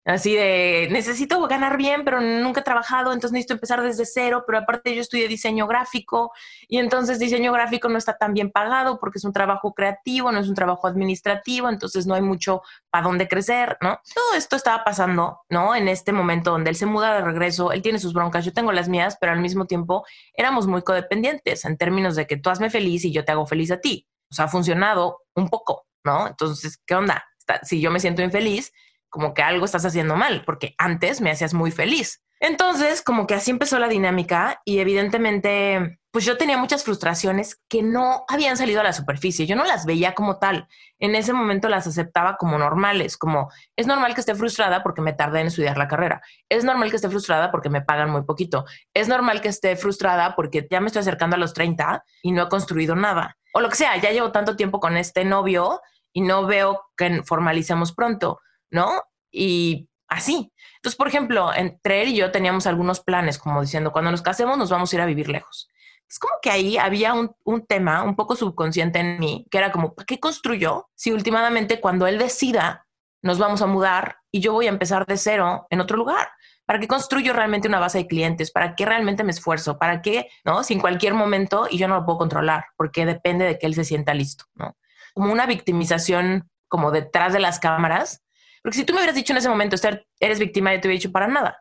Así 0.04 0.34
de, 0.34 0.88
necesito 0.90 1.46
ganar 1.46 1.76
bien, 1.76 2.04
pero 2.04 2.20
nunca 2.20 2.60
he 2.60 2.64
trabajado, 2.64 3.12
entonces 3.12 3.32
necesito 3.32 3.54
empezar 3.54 3.82
desde 3.82 4.04
cero, 4.04 4.43
pero 4.44 4.58
aparte 4.58 4.94
yo 4.96 5.00
estudié 5.00 5.28
diseño 5.28 5.69
gráfico 5.69 6.32
y 6.66 6.78
entonces 6.78 7.20
diseño 7.20 7.52
gráfico 7.52 7.88
no 7.88 7.99
está 7.99 8.19
tan 8.19 8.34
bien 8.34 8.50
pagado 8.50 8.99
porque 8.99 9.19
es 9.19 9.25
un 9.25 9.32
trabajo 9.32 9.75
creativo, 9.75 10.32
no 10.32 10.40
es 10.40 10.49
un 10.49 10.56
trabajo 10.56 10.88
administrativo, 10.88 11.69
entonces 11.69 12.04
no 12.04 12.14
hay 12.14 12.22
mucho 12.22 12.62
para 12.90 13.04
dónde 13.04 13.28
crecer, 13.28 13.78
¿no? 13.81 14.00
Todo 14.12 14.34
esto 14.37 14.56
estaba 14.56 14.82
pasando, 14.82 15.43
¿no? 15.49 15.76
En 15.76 15.87
este 15.87 16.10
momento 16.10 16.50
donde 16.50 16.70
él 16.70 16.76
se 16.76 16.87
muda 16.87 17.14
de 17.14 17.20
regreso, 17.20 17.70
él 17.70 17.81
tiene 17.81 18.00
sus 18.00 18.12
broncas, 18.12 18.44
yo 18.44 18.52
tengo 18.52 18.72
las 18.72 18.88
mías, 18.88 19.16
pero 19.20 19.31
al 19.31 19.40
mismo 19.40 19.66
tiempo 19.66 20.04
éramos 20.34 20.66
muy 20.66 20.82
codependientes 20.82 21.64
en 21.64 21.76
términos 21.76 22.16
de 22.16 22.26
que 22.26 22.37
tú 22.37 22.50
hazme 22.50 22.70
feliz 22.70 23.04
y 23.04 23.12
yo 23.12 23.25
te 23.25 23.31
hago 23.31 23.46
feliz 23.46 23.70
a 23.70 23.81
ti. 23.81 24.08
O 24.32 24.34
sea, 24.34 24.46
ha 24.46 24.49
funcionado 24.49 25.20
un 25.37 25.49
poco, 25.49 25.87
¿no? 26.02 26.26
Entonces, 26.26 26.81
¿qué 26.84 26.96
onda? 26.96 27.25
Si 27.62 27.81
yo 27.81 27.90
me 27.93 28.00
siento 28.00 28.22
infeliz, 28.22 28.72
como 29.12 29.35
que 29.35 29.43
algo 29.43 29.67
estás 29.67 29.85
haciendo 29.85 30.17
mal, 30.17 30.43
porque 30.47 30.75
antes 30.79 31.20
me 31.20 31.31
hacías 31.31 31.53
muy 31.53 31.70
feliz. 31.70 32.23
Entonces, 32.41 33.03
como 33.03 33.26
que 33.29 33.35
así 33.35 33.53
empezó 33.53 33.79
la 33.79 33.87
dinámica 33.87 34.62
y 34.64 34.79
evidentemente, 34.79 36.00
pues 36.11 36.25
yo 36.25 36.38
tenía 36.38 36.56
muchas 36.56 36.82
frustraciones 36.82 37.62
que 37.69 37.82
no 37.82 38.25
habían 38.26 38.56
salido 38.56 38.81
a 38.81 38.85
la 38.85 38.94
superficie. 38.94 39.47
Yo 39.47 39.55
no 39.55 39.64
las 39.64 39.85
veía 39.85 40.14
como 40.14 40.38
tal. 40.38 40.67
En 40.99 41.14
ese 41.14 41.35
momento 41.35 41.69
las 41.69 41.87
aceptaba 41.87 42.38
como 42.38 42.59
normales, 42.59 43.19
como 43.19 43.53
es 43.76 43.87
normal 43.87 44.14
que 44.14 44.20
esté 44.20 44.35
frustrada 44.35 44.82
porque 44.82 45.03
me 45.03 45.12
tardé 45.12 45.41
en 45.41 45.49
estudiar 45.49 45.76
la 45.76 45.88
carrera. 45.88 46.23
Es 46.49 46.64
normal 46.64 46.91
que 46.91 46.97
esté 46.97 47.11
frustrada 47.11 47.53
porque 47.53 47.69
me 47.69 47.82
pagan 47.82 48.11
muy 48.11 48.23
poquito. 48.23 48.64
Es 48.94 49.09
normal 49.09 49.43
que 49.43 49.49
esté 49.49 49.76
frustrada 49.76 50.35
porque 50.35 50.67
ya 50.69 50.81
me 50.81 50.87
estoy 50.87 51.00
acercando 51.00 51.37
a 51.37 51.38
los 51.38 51.53
30 51.53 52.02
y 52.23 52.33
no 52.33 52.45
he 52.45 52.49
construido 52.49 52.97
nada. 52.97 53.37
O 53.52 53.61
lo 53.61 53.69
que 53.69 53.76
sea, 53.76 53.95
ya 53.99 54.11
llevo 54.11 54.33
tanto 54.33 54.57
tiempo 54.57 54.81
con 54.81 54.97
este 54.97 55.25
novio 55.25 55.83
y 56.12 56.23
no 56.23 56.47
veo 56.47 56.81
que 56.97 57.23
formalicemos 57.23 57.92
pronto 57.92 58.40
¿no? 58.73 59.02
Y 59.31 59.88
así. 60.09 60.52
Entonces, 60.76 60.97
por 60.97 61.09
ejemplo, 61.09 61.55
entre 61.55 62.02
él 62.02 62.09
y 62.09 62.17
yo 62.17 62.33
teníamos 62.33 62.67
algunos 62.67 63.00
planes, 63.00 63.38
como 63.38 63.61
diciendo, 63.61 63.93
cuando 63.93 64.11
nos 64.11 64.23
casemos 64.23 64.59
nos 64.59 64.71
vamos 64.71 64.93
a 64.93 64.97
ir 64.97 65.02
a 65.02 65.07
vivir 65.07 65.29
lejos. 65.29 65.69
Es 66.09 66.19
como 66.19 66.35
que 66.43 66.50
ahí 66.50 66.76
había 66.76 67.14
un, 67.14 67.67
tema 67.67 68.02
un 68.02 68.17
poco 68.17 68.37
subconsciente 68.37 68.99
en 68.99 69.19
mí, 69.19 69.47
que 69.50 69.59
era 69.59 69.73
como, 69.73 69.95
¿para 69.95 70.05
qué 70.05 70.21
construyó 70.21 70.91
si 70.95 71.12
últimamente 71.12 71.81
cuando 71.81 72.07
él 72.07 72.19
decida 72.19 72.87
nos 73.23 73.38
vamos 73.38 73.62
a 73.62 73.67
mudar 73.67 74.17
y 74.31 74.41
yo 74.41 74.52
voy 74.52 74.67
a 74.67 74.71
empezar 74.71 75.07
de 75.07 75.17
cero 75.17 75.67
en 75.71 75.81
otro 75.81 75.97
lugar? 75.97 76.29
¿Para 76.67 76.81
qué 76.81 76.88
construyo 76.88 77.33
realmente 77.33 77.69
una 77.69 77.81
base 77.81 77.99
de 77.99 78.07
clientes? 78.07 78.50
¿Para 78.50 78.75
qué 78.75 78.85
realmente 78.85 79.25
me 79.25 79.31
esfuerzo? 79.31 79.79
¿Para 79.79 80.02
qué, 80.02 80.29
no? 80.45 80.62
Sin 80.64 80.81
cualquier 80.81 81.14
momento 81.14 81.67
y 81.71 81.79
yo 81.79 81.88
no 81.88 81.95
lo 81.97 82.05
puedo 82.05 82.19
controlar 82.19 82.67
porque 82.76 83.07
depende 83.07 83.45
de 83.47 83.59
que 83.59 83.67
él 83.67 83.75
se 83.75 83.85
sienta 83.85 84.12
listo, 84.12 84.45
¿no? 84.55 84.76
Como 85.14 85.33
una 85.33 85.47
victimización 85.47 86.50
como 86.69 86.91
detrás 86.91 87.33
de 87.33 87.41
las 87.41 87.59
cámaras 87.59 88.23
porque 88.62 88.78
si 88.78 88.85
tú 88.85 88.92
me 88.92 89.00
hubieras 89.00 89.16
dicho 89.16 89.33
en 89.33 89.38
ese 89.38 89.49
momento, 89.49 89.75
Esther, 89.75 90.07
eres 90.21 90.38
víctima, 90.38 90.73
yo 90.73 90.81
te 90.81 90.88
hubiera 90.88 90.99
dicho 90.99 91.12
para 91.12 91.26
nada. 91.26 91.59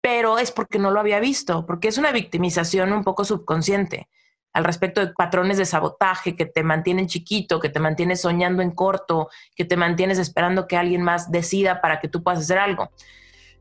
Pero 0.00 0.38
es 0.38 0.52
porque 0.52 0.78
no 0.78 0.90
lo 0.90 1.00
había 1.00 1.20
visto, 1.20 1.66
porque 1.66 1.88
es 1.88 1.98
una 1.98 2.12
victimización 2.12 2.92
un 2.92 3.02
poco 3.02 3.24
subconsciente 3.24 4.08
al 4.52 4.64
respecto 4.64 5.04
de 5.04 5.12
patrones 5.12 5.58
de 5.58 5.66
sabotaje 5.66 6.34
que 6.34 6.46
te 6.46 6.62
mantienen 6.62 7.08
chiquito, 7.08 7.60
que 7.60 7.68
te 7.68 7.78
mantienes 7.78 8.22
soñando 8.22 8.62
en 8.62 8.70
corto, 8.70 9.28
que 9.54 9.66
te 9.66 9.76
mantienes 9.76 10.18
esperando 10.18 10.66
que 10.66 10.78
alguien 10.78 11.02
más 11.02 11.30
decida 11.30 11.82
para 11.82 12.00
que 12.00 12.08
tú 12.08 12.22
puedas 12.22 12.40
hacer 12.40 12.58
algo. 12.58 12.90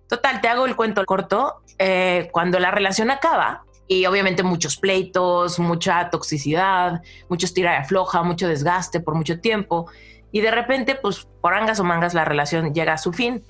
Total, 0.08 0.40
te 0.40 0.48
hago 0.48 0.66
el 0.66 0.78
cuento 0.78 1.04
corto. 1.06 1.62
Eh, 1.80 2.30
cuando 2.32 2.60
la 2.60 2.72
relación 2.72 3.12
acaba, 3.12 3.66
y 3.88 4.06
obviamente 4.06 4.42
muchos 4.42 4.78
pleitos, 4.78 5.60
mucha 5.60 6.10
toxicidad, 6.10 7.02
muchos 7.30 7.54
tira 7.54 7.74
y 7.74 7.82
afloja, 7.82 8.24
mucho 8.24 8.48
desgaste 8.48 9.00
por 9.00 9.16
mucho 9.16 9.40
tiempo, 9.40 9.88
y 10.36 10.42
de 10.42 10.52
repente, 10.52 10.96
pues 10.96 11.30
por 11.40 11.54
angas 11.54 11.80
o 11.80 11.86
mangas, 11.86 12.14
la 12.14 12.26
relación 12.26 12.74
llega 12.74 12.92
a 12.92 12.98
su 12.98 13.14
fin. 13.14 13.42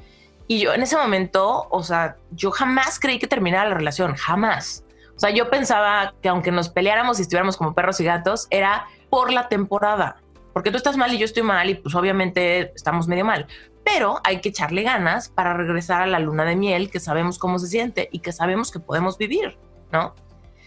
Y 0.45 0.59
yo 0.59 0.71
en 0.71 0.83
ese 0.83 0.95
momento, 0.95 1.67
o 1.71 1.81
sea, 1.81 2.17
yo 2.29 2.51
jamás 2.51 2.99
creí 2.99 3.17
que 3.17 3.25
terminara 3.25 3.67
la 3.67 3.73
relación, 3.73 4.13
jamás. 4.13 4.85
O 5.15 5.19
sea, 5.19 5.31
yo 5.31 5.49
pensaba 5.49 6.13
que 6.21 6.29
aunque 6.29 6.51
nos 6.51 6.69
peleáramos 6.69 7.17
y 7.17 7.23
estuviéramos 7.23 7.57
como 7.57 7.73
perros 7.73 7.99
y 8.01 8.03
gatos, 8.03 8.45
era 8.51 8.85
por 9.09 9.33
la 9.33 9.47
temporada. 9.47 10.17
Porque 10.53 10.69
tú 10.69 10.77
estás 10.77 10.95
mal 10.95 11.11
y 11.11 11.17
yo 11.17 11.25
estoy 11.25 11.41
mal 11.41 11.67
y 11.71 11.73
pues 11.73 11.95
obviamente 11.95 12.71
estamos 12.75 13.07
medio 13.07 13.25
mal. 13.25 13.47
pero 13.83 14.19
hay 14.23 14.41
que 14.41 14.49
echarle 14.49 14.83
ganas 14.83 15.29
para 15.29 15.55
regresar 15.55 16.03
a 16.03 16.05
la 16.05 16.19
luna 16.19 16.45
de 16.45 16.55
miel, 16.55 16.91
que 16.91 16.99
sabemos 16.99 17.39
cómo 17.39 17.57
se 17.57 17.65
siente 17.65 18.09
y 18.11 18.19
que 18.19 18.31
sabemos 18.31 18.71
que 18.71 18.79
podemos 18.79 19.17
vivir, 19.17 19.57
¿no? 19.91 20.13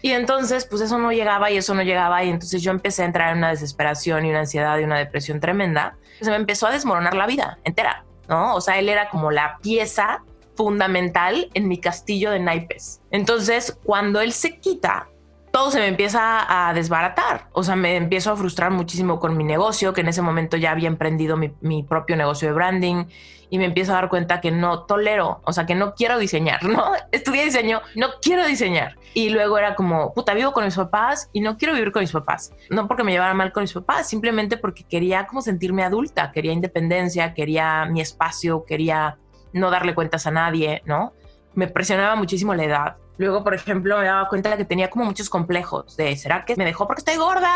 Y 0.01 0.11
entonces, 0.11 0.65
pues 0.65 0.81
eso 0.81 0.97
no 0.97 1.11
llegaba 1.11 1.51
y 1.51 1.57
eso 1.57 1.73
no 1.73 1.83
llegaba 1.83 2.23
y 2.23 2.29
entonces 2.29 2.61
yo 2.61 2.71
empecé 2.71 3.03
a 3.03 3.05
entrar 3.05 3.31
en 3.31 3.39
una 3.39 3.49
desesperación 3.49 4.25
y 4.25 4.29
una 4.29 4.39
ansiedad 4.39 4.77
y 4.79 4.83
una 4.83 4.97
depresión 4.97 5.39
tremenda. 5.39 5.97
Se 6.21 6.29
me 6.29 6.37
empezó 6.37 6.67
a 6.67 6.71
desmoronar 6.71 7.15
la 7.15 7.27
vida 7.27 7.59
entera, 7.63 8.05
¿no? 8.27 8.55
O 8.55 8.61
sea, 8.61 8.79
él 8.79 8.89
era 8.89 9.09
como 9.09 9.31
la 9.31 9.57
pieza 9.61 10.23
fundamental 10.55 11.49
en 11.53 11.67
mi 11.67 11.79
castillo 11.79 12.31
de 12.31 12.39
naipes. 12.39 13.01
Entonces, 13.11 13.77
cuando 13.83 14.19
él 14.19 14.33
se 14.33 14.59
quita, 14.59 15.07
todo 15.51 15.71
se 15.71 15.79
me 15.79 15.87
empieza 15.87 16.67
a 16.69 16.73
desbaratar. 16.73 17.47
O 17.53 17.63
sea, 17.63 17.75
me 17.75 17.95
empiezo 17.95 18.31
a 18.31 18.35
frustrar 18.35 18.71
muchísimo 18.71 19.19
con 19.19 19.37
mi 19.37 19.43
negocio, 19.43 19.93
que 19.93 20.01
en 20.01 20.09
ese 20.09 20.21
momento 20.21 20.57
ya 20.57 20.71
había 20.71 20.87
emprendido 20.87 21.37
mi, 21.37 21.83
propio 21.83 22.15
negocio 22.15 22.49
de 22.49 22.53
branding 22.53 23.05
y 23.49 23.57
me 23.57 23.65
empiezo 23.65 23.91
a 23.91 23.95
dar 23.95 24.09
cuenta 24.09 24.41
que 24.41 24.51
no 24.51 24.83
tolero, 24.83 25.41
o 25.43 25.53
sea, 25.53 25.65
que 25.65 25.75
no 25.75 25.93
quiero 25.93 26.17
diseñar, 26.17 26.63
¿no? 26.65 26.91
Estudié 27.11 27.45
diseño, 27.45 27.81
no 27.95 28.07
quiero 28.21 28.45
diseñar. 28.45 28.97
Y 29.13 29.29
luego 29.29 29.57
era 29.57 29.75
como, 29.75 30.13
puta, 30.13 30.33
vivo 30.33 30.51
con 30.51 30.65
mis 30.65 30.75
papás 30.75 31.29
y 31.33 31.41
no 31.41 31.57
quiero 31.57 31.73
vivir 31.73 31.91
con 31.91 32.01
mis 32.01 32.11
papás. 32.11 32.53
No 32.69 32.87
porque 32.87 33.03
me 33.03 33.11
llevara 33.11 33.33
mal 33.33 33.51
con 33.51 33.61
mis 33.61 33.73
papás, 33.73 34.07
simplemente 34.07 34.57
porque 34.57 34.83
quería 34.83 35.25
como 35.25 35.41
sentirme 35.41 35.83
adulta, 35.83 36.31
quería 36.31 36.53
independencia, 36.53 37.33
quería 37.33 37.85
mi 37.85 38.01
espacio, 38.01 38.65
quería 38.65 39.17
no 39.53 39.71
darle 39.71 39.95
cuentas 39.95 40.27
a 40.27 40.31
nadie, 40.31 40.83
¿no? 40.85 41.13
Me 41.55 41.67
presionaba 41.67 42.15
muchísimo 42.15 42.53
la 42.53 42.63
edad 42.63 42.97
Luego, 43.19 43.43
por 43.43 43.53
ejemplo, 43.53 43.97
me 43.97 44.05
daba 44.05 44.29
cuenta 44.29 44.49
de 44.49 44.55
que 44.55 44.63
tenía 44.63 44.89
como 44.89 45.03
muchos 45.03 45.29
complejos 45.29 45.97
de, 45.97 46.15
¿será 46.15 46.45
que 46.45 46.55
me 46.55 46.63
dejó 46.63 46.87
porque 46.87 47.01
estoy 47.01 47.17
gorda? 47.17 47.51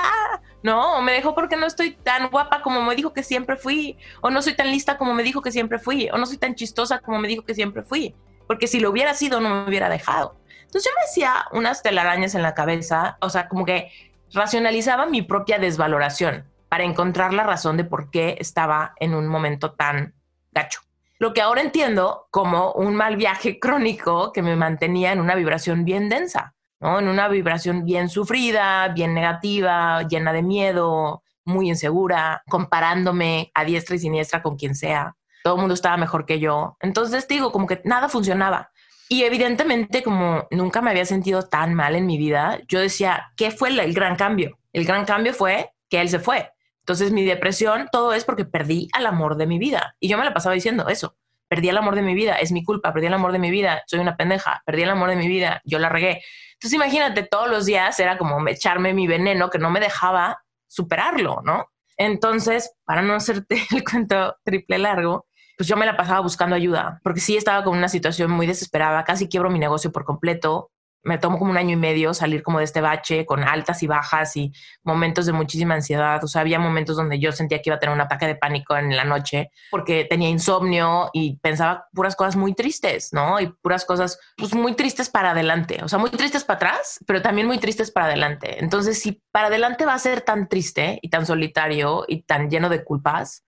No, 0.61 1.01
me 1.01 1.13
dejó 1.13 1.33
porque 1.33 1.55
no 1.55 1.65
estoy 1.65 1.91
tan 1.91 2.29
guapa 2.29 2.61
como 2.61 2.81
me 2.81 2.93
dijo 2.95 3.13
que 3.13 3.23
siempre 3.23 3.55
fui, 3.55 3.97
o 4.19 4.29
no 4.29 4.41
soy 4.41 4.57
tan 4.57 4.69
lista 4.69 4.97
como 4.97 5.13
me 5.13 5.23
dijo 5.23 5.41
que 5.41 5.53
siempre 5.53 5.79
fui, 5.79 6.09
o 6.11 6.17
no 6.17 6.25
soy 6.25 6.37
tan 6.37 6.55
chistosa 6.55 6.99
como 6.99 7.17
me 7.17 7.29
dijo 7.29 7.45
que 7.45 7.55
siempre 7.55 7.81
fui, 7.81 8.13
porque 8.45 8.67
si 8.67 8.81
lo 8.81 8.89
hubiera 8.89 9.13
sido 9.13 9.39
no 9.39 9.49
me 9.49 9.69
hubiera 9.69 9.87
dejado. 9.87 10.35
Entonces 10.63 10.83
yo 10.83 10.91
me 10.97 11.05
hacía 11.05 11.45
unas 11.53 11.81
telarañas 11.81 12.35
en 12.35 12.41
la 12.41 12.53
cabeza, 12.53 13.17
o 13.21 13.29
sea, 13.29 13.47
como 13.47 13.63
que 13.63 13.89
racionalizaba 14.33 15.05
mi 15.05 15.21
propia 15.21 15.59
desvaloración 15.59 16.43
para 16.67 16.83
encontrar 16.83 17.33
la 17.33 17.43
razón 17.43 17.77
de 17.77 17.85
por 17.85 18.11
qué 18.11 18.35
estaba 18.37 18.95
en 18.99 19.13
un 19.15 19.29
momento 19.29 19.71
tan 19.71 20.13
gacho 20.51 20.81
lo 21.23 21.33
que 21.33 21.39
ahora 21.39 21.61
entiendo 21.61 22.27
como 22.31 22.73
un 22.73 22.95
mal 22.95 23.15
viaje 23.15 23.57
crónico 23.57 24.33
que 24.33 24.41
me 24.41 24.57
mantenía 24.57 25.13
en 25.13 25.21
una 25.21 25.35
vibración 25.35 25.85
bien 25.85 26.09
densa, 26.09 26.53
¿no? 26.81 26.99
En 26.99 27.07
una 27.07 27.29
vibración 27.29 27.85
bien 27.85 28.09
sufrida, 28.09 28.89
bien 28.89 29.13
negativa, 29.13 30.05
llena 30.05 30.33
de 30.33 30.41
miedo, 30.43 31.23
muy 31.45 31.69
insegura, 31.69 32.43
comparándome 32.49 33.51
a 33.53 33.63
diestra 33.63 33.95
y 33.95 33.99
siniestra 33.99 34.43
con 34.43 34.57
quien 34.57 34.75
sea. 34.75 35.15
Todo 35.45 35.55
el 35.55 35.61
mundo 35.61 35.75
estaba 35.75 35.95
mejor 35.95 36.25
que 36.25 36.41
yo. 36.41 36.75
Entonces 36.81 37.25
digo, 37.25 37.53
como 37.53 37.67
que 37.67 37.79
nada 37.85 38.09
funcionaba. 38.09 38.71
Y 39.07 39.23
evidentemente, 39.23 40.03
como 40.03 40.45
nunca 40.51 40.81
me 40.81 40.89
había 40.89 41.05
sentido 41.05 41.43
tan 41.43 41.73
mal 41.73 41.95
en 41.95 42.05
mi 42.05 42.17
vida, 42.17 42.59
yo 42.67 42.81
decía, 42.81 43.31
¿qué 43.37 43.49
fue 43.49 43.69
el 43.69 43.93
gran 43.93 44.17
cambio? 44.17 44.59
El 44.73 44.83
gran 44.83 45.05
cambio 45.05 45.33
fue 45.33 45.71
que 45.89 46.01
él 46.01 46.09
se 46.09 46.19
fue. 46.19 46.51
Entonces 46.83 47.11
mi 47.13 47.23
depresión, 47.23 47.87
todo 47.91 48.13
es 48.13 48.25
porque 48.25 48.43
perdí 48.43 48.89
al 48.91 49.05
amor 49.05 49.37
de 49.37 49.47
mi 49.47 49.57
vida. 49.57 49.95
Y 50.01 50.09
yo 50.09 50.17
me 50.17 50.25
la 50.25 50.33
pasaba 50.33 50.53
diciendo 50.53 50.89
eso. 50.89 51.15
Perdí 51.47 51.69
el 51.69 51.77
amor 51.77 51.95
de 51.95 52.01
mi 52.01 52.13
vida, 52.13 52.35
es 52.35 52.51
mi 52.51 52.63
culpa, 52.63 52.91
perdí 52.91 53.07
el 53.07 53.13
amor 53.13 53.31
de 53.31 53.39
mi 53.39 53.51
vida, 53.51 53.83
soy 53.87 53.99
una 53.99 54.17
pendeja, 54.17 54.61
perdí 54.65 54.83
el 54.83 54.89
amor 54.89 55.09
de 55.09 55.15
mi 55.15 55.27
vida, 55.27 55.61
yo 55.63 55.79
la 55.79 55.87
regué. 55.87 56.21
Entonces 56.53 56.73
imagínate, 56.73 57.23
todos 57.23 57.49
los 57.49 57.65
días 57.65 57.97
era 57.99 58.17
como 58.17 58.45
echarme 58.47 58.93
mi 58.93 59.07
veneno 59.07 59.49
que 59.49 59.59
no 59.59 59.69
me 59.69 59.79
dejaba 59.79 60.43
superarlo, 60.67 61.41
¿no? 61.43 61.67
Entonces, 61.95 62.73
para 62.83 63.01
no 63.01 63.13
hacerte 63.13 63.61
el 63.71 63.83
cuento 63.83 64.35
triple 64.43 64.77
largo, 64.77 65.27
pues 65.57 65.69
yo 65.69 65.77
me 65.77 65.85
la 65.85 65.95
pasaba 65.95 66.19
buscando 66.19 66.55
ayuda, 66.55 66.99
porque 67.03 67.19
sí 67.19 67.37
estaba 67.37 67.63
con 67.63 67.77
una 67.77 67.87
situación 67.87 68.31
muy 68.31 68.47
desesperada, 68.47 69.03
casi 69.03 69.29
quiebro 69.29 69.49
mi 69.49 69.59
negocio 69.59 69.91
por 69.91 70.03
completo, 70.03 70.71
me 71.03 71.17
tomó 71.17 71.37
como 71.37 71.51
un 71.51 71.57
año 71.57 71.71
y 71.71 71.75
medio 71.75 72.13
salir 72.13 72.43
como 72.43 72.59
de 72.59 72.65
este 72.65 72.81
bache 72.81 73.25
con 73.25 73.43
altas 73.43 73.83
y 73.83 73.87
bajas 73.87 74.35
y 74.37 74.53
momentos 74.83 75.25
de 75.25 75.33
muchísima 75.33 75.75
ansiedad. 75.75 76.23
O 76.23 76.27
sea, 76.27 76.41
había 76.41 76.59
momentos 76.59 76.95
donde 76.95 77.19
yo 77.19 77.31
sentía 77.31 77.61
que 77.61 77.69
iba 77.69 77.75
a 77.75 77.79
tener 77.79 77.93
un 77.93 78.01
ataque 78.01 78.25
de 78.25 78.35
pánico 78.35 78.75
en 78.77 78.95
la 78.95 79.03
noche 79.03 79.51
porque 79.69 80.05
tenía 80.05 80.29
insomnio 80.29 81.09
y 81.13 81.37
pensaba 81.37 81.87
puras 81.93 82.15
cosas 82.15 82.35
muy 82.35 82.53
tristes, 82.53 83.11
¿no? 83.11 83.39
Y 83.39 83.47
puras 83.47 83.85
cosas 83.85 84.17
pues 84.37 84.55
muy 84.55 84.75
tristes 84.75 85.09
para 85.09 85.31
adelante. 85.31 85.79
O 85.83 85.89
sea, 85.89 85.99
muy 85.99 86.09
tristes 86.09 86.43
para 86.43 86.57
atrás, 86.57 86.99
pero 87.05 87.21
también 87.21 87.47
muy 87.47 87.57
tristes 87.57 87.91
para 87.91 88.07
adelante. 88.07 88.63
Entonces, 88.63 88.99
si 88.99 89.21
para 89.31 89.47
adelante 89.47 89.85
va 89.85 89.93
a 89.93 89.99
ser 89.99 90.21
tan 90.21 90.47
triste 90.47 90.99
y 91.01 91.09
tan 91.09 91.25
solitario 91.25 92.05
y 92.07 92.23
tan 92.23 92.49
lleno 92.49 92.69
de 92.69 92.83
culpas, 92.83 93.45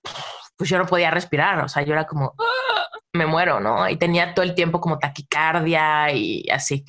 pues 0.58 0.70
yo 0.70 0.78
no 0.78 0.86
podía 0.86 1.12
respirar. 1.12 1.64
O 1.64 1.70
sea, 1.70 1.84
yo 1.84 1.94
era 1.94 2.06
como, 2.06 2.34
ah, 2.38 2.88
me 3.14 3.26
muero, 3.26 3.60
¿no? 3.60 3.88
Y 3.90 3.98
tenía 3.98 4.34
todo 4.34 4.44
el 4.44 4.56
tiempo 4.56 4.82
como 4.82 5.00
taquicardia 5.00 6.12
y 6.12 6.46
así. 6.50 6.86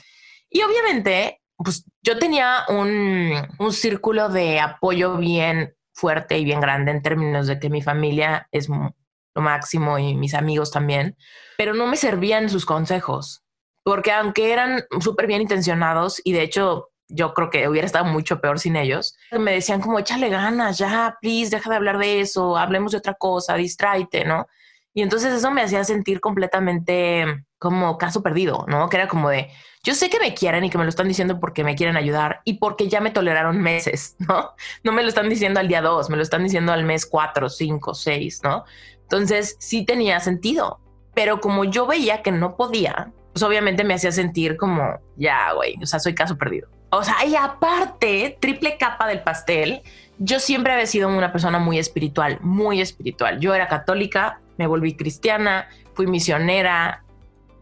Y 0.50 0.62
obviamente, 0.62 1.41
pues 1.57 1.85
yo 2.03 2.19
tenía 2.19 2.65
un, 2.69 3.33
un 3.59 3.73
círculo 3.73 4.29
de 4.29 4.61
apoyo 4.61 5.17
bien 5.17 5.75
fuerte 5.97 6.38
y 6.38 6.45
bien 6.45 6.61
grande 6.61 6.93
en 6.93 7.03
términos 7.03 7.47
de 7.47 7.59
que 7.59 7.71
mi 7.71 7.83
familia 7.83 8.49
es 8.53 8.69
lo 8.69 9.43
máximo 9.43 9.99
y 9.99 10.15
mis 10.15 10.35
amigos 10.35 10.71
también, 10.71 11.17
pero 11.57 11.75
no 11.75 11.87
me 11.87 11.97
servían 11.97 12.49
sus 12.49 12.67
consejos, 12.67 13.43
porque 13.83 14.12
aunque 14.12 14.53
eran 14.53 14.85
súper 15.00 15.26
bien 15.26 15.43
intencionados 15.43 16.21
y 16.23 16.33
de 16.33 16.43
hecho 16.43 16.91
yo 17.09 17.35
creo 17.35 17.50
que 17.50 17.69
hubiera 17.69 17.87
estado 17.87 18.05
mucho 18.05 18.41
peor 18.41 18.59
sin 18.59 18.76
ellos, 18.76 19.17
me 19.31 19.53
decían 19.53 19.81
como 19.81 19.99
échale 19.99 20.29
ganas, 20.29 20.79
ya, 20.79 21.17
please, 21.21 21.50
deja 21.50 21.71
de 21.71 21.76
hablar 21.76 21.99
de 21.99 22.21
eso, 22.21 22.57
hablemos 22.57 22.93
de 22.93 22.99
otra 22.99 23.15
cosa, 23.15 23.55
distráete, 23.55 24.25
¿no? 24.25 24.47
Y 24.93 25.03
entonces 25.03 25.33
eso 25.33 25.50
me 25.50 25.62
hacía 25.62 25.85
sentir 25.85 26.21
completamente 26.21 27.46
como 27.58 27.98
caso 27.98 28.22
perdido, 28.22 28.64
¿no? 28.68 28.88
Que 28.88 28.96
era 28.96 29.08
como 29.08 29.30
de, 29.30 29.50
yo 29.82 29.94
sé 29.94 30.10
que 30.10 30.18
me 30.18 30.34
quieren 30.34 30.64
y 30.64 30.70
que 30.70 30.78
me 30.78 30.84
lo 30.84 30.90
están 30.90 31.08
diciendo 31.08 31.40
porque 31.40 31.64
me 31.64 31.75
quieren 31.75 31.96
ayudar 31.96 32.40
y 32.44 32.54
porque 32.54 32.88
ya 32.88 33.00
me 33.00 33.10
toleraron 33.10 33.60
meses, 33.60 34.16
¿no? 34.28 34.50
No 34.82 34.92
me 34.92 35.02
lo 35.02 35.08
están 35.08 35.28
diciendo 35.28 35.60
al 35.60 35.68
día 35.68 35.82
dos, 35.82 36.10
me 36.10 36.16
lo 36.16 36.22
están 36.22 36.42
diciendo 36.42 36.72
al 36.72 36.84
mes 36.84 37.06
cuatro, 37.06 37.48
cinco, 37.48 37.94
seis, 37.94 38.40
¿no? 38.42 38.64
Entonces 39.02 39.56
sí 39.60 39.84
tenía 39.84 40.20
sentido, 40.20 40.80
pero 41.14 41.40
como 41.40 41.64
yo 41.64 41.86
veía 41.86 42.22
que 42.22 42.32
no 42.32 42.56
podía, 42.56 43.12
pues 43.32 43.42
obviamente 43.42 43.84
me 43.84 43.94
hacía 43.94 44.12
sentir 44.12 44.56
como, 44.56 44.98
ya, 45.16 45.52
güey, 45.52 45.76
o 45.82 45.86
sea, 45.86 46.00
soy 46.00 46.14
caso 46.14 46.36
perdido. 46.36 46.68
O 46.90 47.02
sea, 47.04 47.25
y 47.26 47.34
aparte, 47.34 48.38
triple 48.40 48.76
capa 48.78 49.06
del 49.06 49.22
pastel, 49.22 49.82
yo 50.18 50.40
siempre 50.40 50.72
había 50.72 50.86
sido 50.86 51.08
una 51.08 51.32
persona 51.32 51.58
muy 51.58 51.78
espiritual, 51.78 52.38
muy 52.40 52.80
espiritual. 52.80 53.38
Yo 53.40 53.54
era 53.54 53.68
católica, 53.68 54.40
me 54.56 54.66
volví 54.66 54.96
cristiana, 54.96 55.68
fui 55.94 56.06
misionera, 56.06 57.04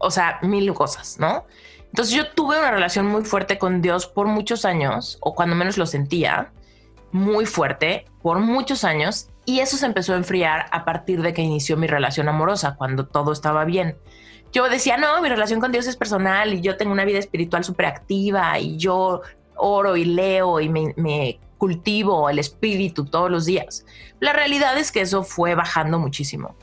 o 0.05 0.11
sea, 0.11 0.39
mil 0.41 0.73
cosas, 0.73 1.17
¿no? 1.19 1.45
Entonces 1.85 2.13
yo 2.13 2.29
tuve 2.31 2.59
una 2.59 2.71
relación 2.71 3.05
muy 3.05 3.23
fuerte 3.23 3.57
con 3.57 3.81
Dios 3.81 4.05
por 4.05 4.27
muchos 4.27 4.65
años, 4.65 5.17
o 5.21 5.33
cuando 5.33 5.55
menos 5.55 5.77
lo 5.77 5.85
sentía, 5.85 6.51
muy 7.11 7.45
fuerte 7.45 8.05
por 8.21 8.39
muchos 8.39 8.83
años, 8.83 9.29
y 9.45 9.59
eso 9.59 9.77
se 9.77 9.85
empezó 9.85 10.13
a 10.13 10.17
enfriar 10.17 10.65
a 10.71 10.83
partir 10.83 11.21
de 11.21 11.33
que 11.33 11.41
inició 11.41 11.77
mi 11.77 11.87
relación 11.87 12.27
amorosa, 12.27 12.75
cuando 12.75 13.05
todo 13.05 13.31
estaba 13.31 13.63
bien. 13.63 13.97
Yo 14.51 14.67
decía, 14.69 14.97
no, 14.97 15.21
mi 15.21 15.29
relación 15.29 15.59
con 15.59 15.71
Dios 15.71 15.87
es 15.87 15.95
personal 15.95 16.53
y 16.53 16.61
yo 16.61 16.77
tengo 16.77 16.91
una 16.91 17.05
vida 17.05 17.19
espiritual 17.19 17.63
súper 17.63 17.85
activa 17.87 18.57
y 18.59 18.77
yo 18.77 19.21
oro 19.55 19.95
y 19.95 20.05
leo 20.05 20.59
y 20.59 20.69
me, 20.69 20.93
me 20.97 21.39
cultivo 21.57 22.29
el 22.29 22.39
espíritu 22.39 23.05
todos 23.05 23.31
los 23.31 23.45
días. 23.45 23.85
La 24.19 24.33
realidad 24.33 24.77
es 24.77 24.91
que 24.91 25.01
eso 25.01 25.23
fue 25.23 25.55
bajando 25.55 25.99
muchísimo. 25.99 26.55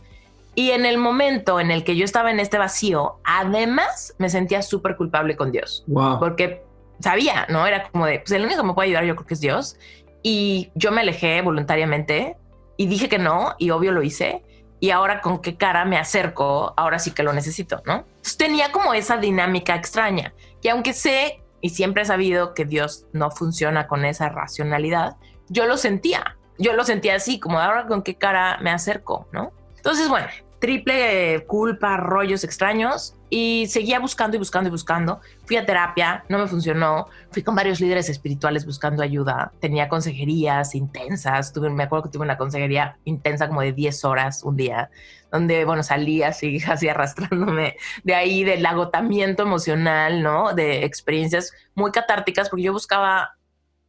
Y 0.55 0.73
en 0.73 0.85
el 0.85 0.99
momento 0.99 1.61
en 1.61 1.71
el 1.71 1.83
que 1.83 1.97
yo 1.97 2.05
estaba 2.05 2.31
en 2.31 2.41
este 2.41 2.59
vacío, 2.59 3.21
además 3.25 4.15
me 4.19 4.29
sentía 4.29 4.63
súper 4.63 4.97
culpable 4.97 5.37
con 5.37 5.51
Dios. 5.51 5.85
Porque 6.19 6.63
sabía, 7.01 7.47
¿no? 7.49 7.67
Era 7.67 7.89
como 7.89 8.07
de, 8.07 8.21
pues 8.21 8.33
el 8.33 8.45
único 8.45 8.61
que 8.61 8.67
me 8.67 8.75
puede 8.75 8.89
ayudar 8.89 9.05
yo 9.05 9.17
creo 9.17 9.27
que 9.27 9.35
es 9.35 9.41
Dios. 9.41 9.77
Y 10.23 10.71
yo 10.75 10.93
me 10.93 11.01
alejé 11.01 11.41
voluntariamente 11.43 12.37
y 12.77 12.87
dije 12.87 13.09
que 13.09 13.19
no, 13.19 13.55
y 13.59 13.71
obvio 13.71 13.93
lo 13.93 14.03
hice. 14.03 14.45
Y 14.79 14.91
ahora 14.91 15.21
con 15.21 15.41
qué 15.41 15.57
cara 15.57 15.85
me 15.85 15.97
acerco, 15.97 16.75
ahora 16.77 16.99
sí 16.99 17.13
que 17.13 17.23
lo 17.23 17.33
necesito, 17.33 17.83
¿no? 17.87 18.05
Entonces 18.17 18.37
tenía 18.37 18.73
como 18.73 18.95
esa 18.95 19.17
dinámica 19.17 19.75
extraña. 19.75 20.35
Y 20.61 20.69
aunque 20.69 20.93
sé 20.93 21.43
y 21.61 21.71
siempre 21.71 22.03
he 22.03 22.05
sabido 22.05 22.55
que 22.55 22.65
Dios 22.65 23.07
no 23.13 23.31
funciona 23.31 23.87
con 23.87 24.05
esa 24.05 24.29
racionalidad, 24.29 25.17
yo 25.49 25.67
lo 25.67 25.77
sentía. 25.77 26.37
Yo 26.59 26.75
lo 26.75 26.85
sentía 26.85 27.15
así, 27.15 27.41
como 27.41 27.59
ahora 27.61 27.87
con 27.87 28.03
qué 28.03 28.17
cara 28.17 28.59
me 28.61 28.71
acerco, 28.71 29.29
¿no? 29.33 29.53
Entonces, 29.77 30.09
bueno, 30.09 30.27
triple 30.63 31.45
culpa, 31.49 31.97
rollos 31.97 32.45
extraños 32.45 33.17
y 33.29 33.67
seguía 33.67 33.99
buscando 33.99 34.37
y 34.37 34.39
buscando 34.39 34.69
y 34.69 34.71
buscando. 34.71 35.21
Fui 35.45 35.57
a 35.57 35.67
terapia, 35.67 36.25
no 36.29 36.39
me 36.39 36.47
funcionó. 36.47 37.09
Fui 37.33 37.43
con 37.43 37.57
varios 37.57 37.81
líderes 37.81 38.09
espirituales 38.09 38.65
buscando 38.65 39.03
ayuda. 39.03 39.51
Tenía 39.59 39.89
consejerías 39.89 40.77
intensas. 40.77 41.53
Tuve, 41.53 41.69
me 41.69 41.83
acuerdo 41.83 42.05
que 42.05 42.11
tuve 42.11 42.23
una 42.23 42.39
consejería 42.39 42.97
intensa 43.05 43.49
como 43.49 43.61
de 43.61 43.73
10 43.73 44.05
horas 44.05 44.45
un 44.45 44.57
día, 44.57 44.89
donde, 45.33 45.65
bueno, 45.65 45.83
salí 45.83 46.23
así, 46.23 46.63
así 46.69 46.89
arrastrándome 46.89 47.75
de 48.05 48.15
ahí 48.15 48.45
del 48.45 48.65
agotamiento 48.65 49.43
emocional, 49.43 50.23
¿no? 50.23 50.55
De 50.55 50.85
experiencias 50.85 51.53
muy 51.75 51.91
catárticas, 51.91 52.49
porque 52.49 52.63
yo 52.63 52.73
buscaba 52.73 53.37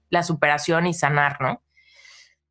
la 0.10 0.24
superación 0.24 0.88
y 0.88 0.96
sanar, 0.96 1.38
¿no? 1.40 1.62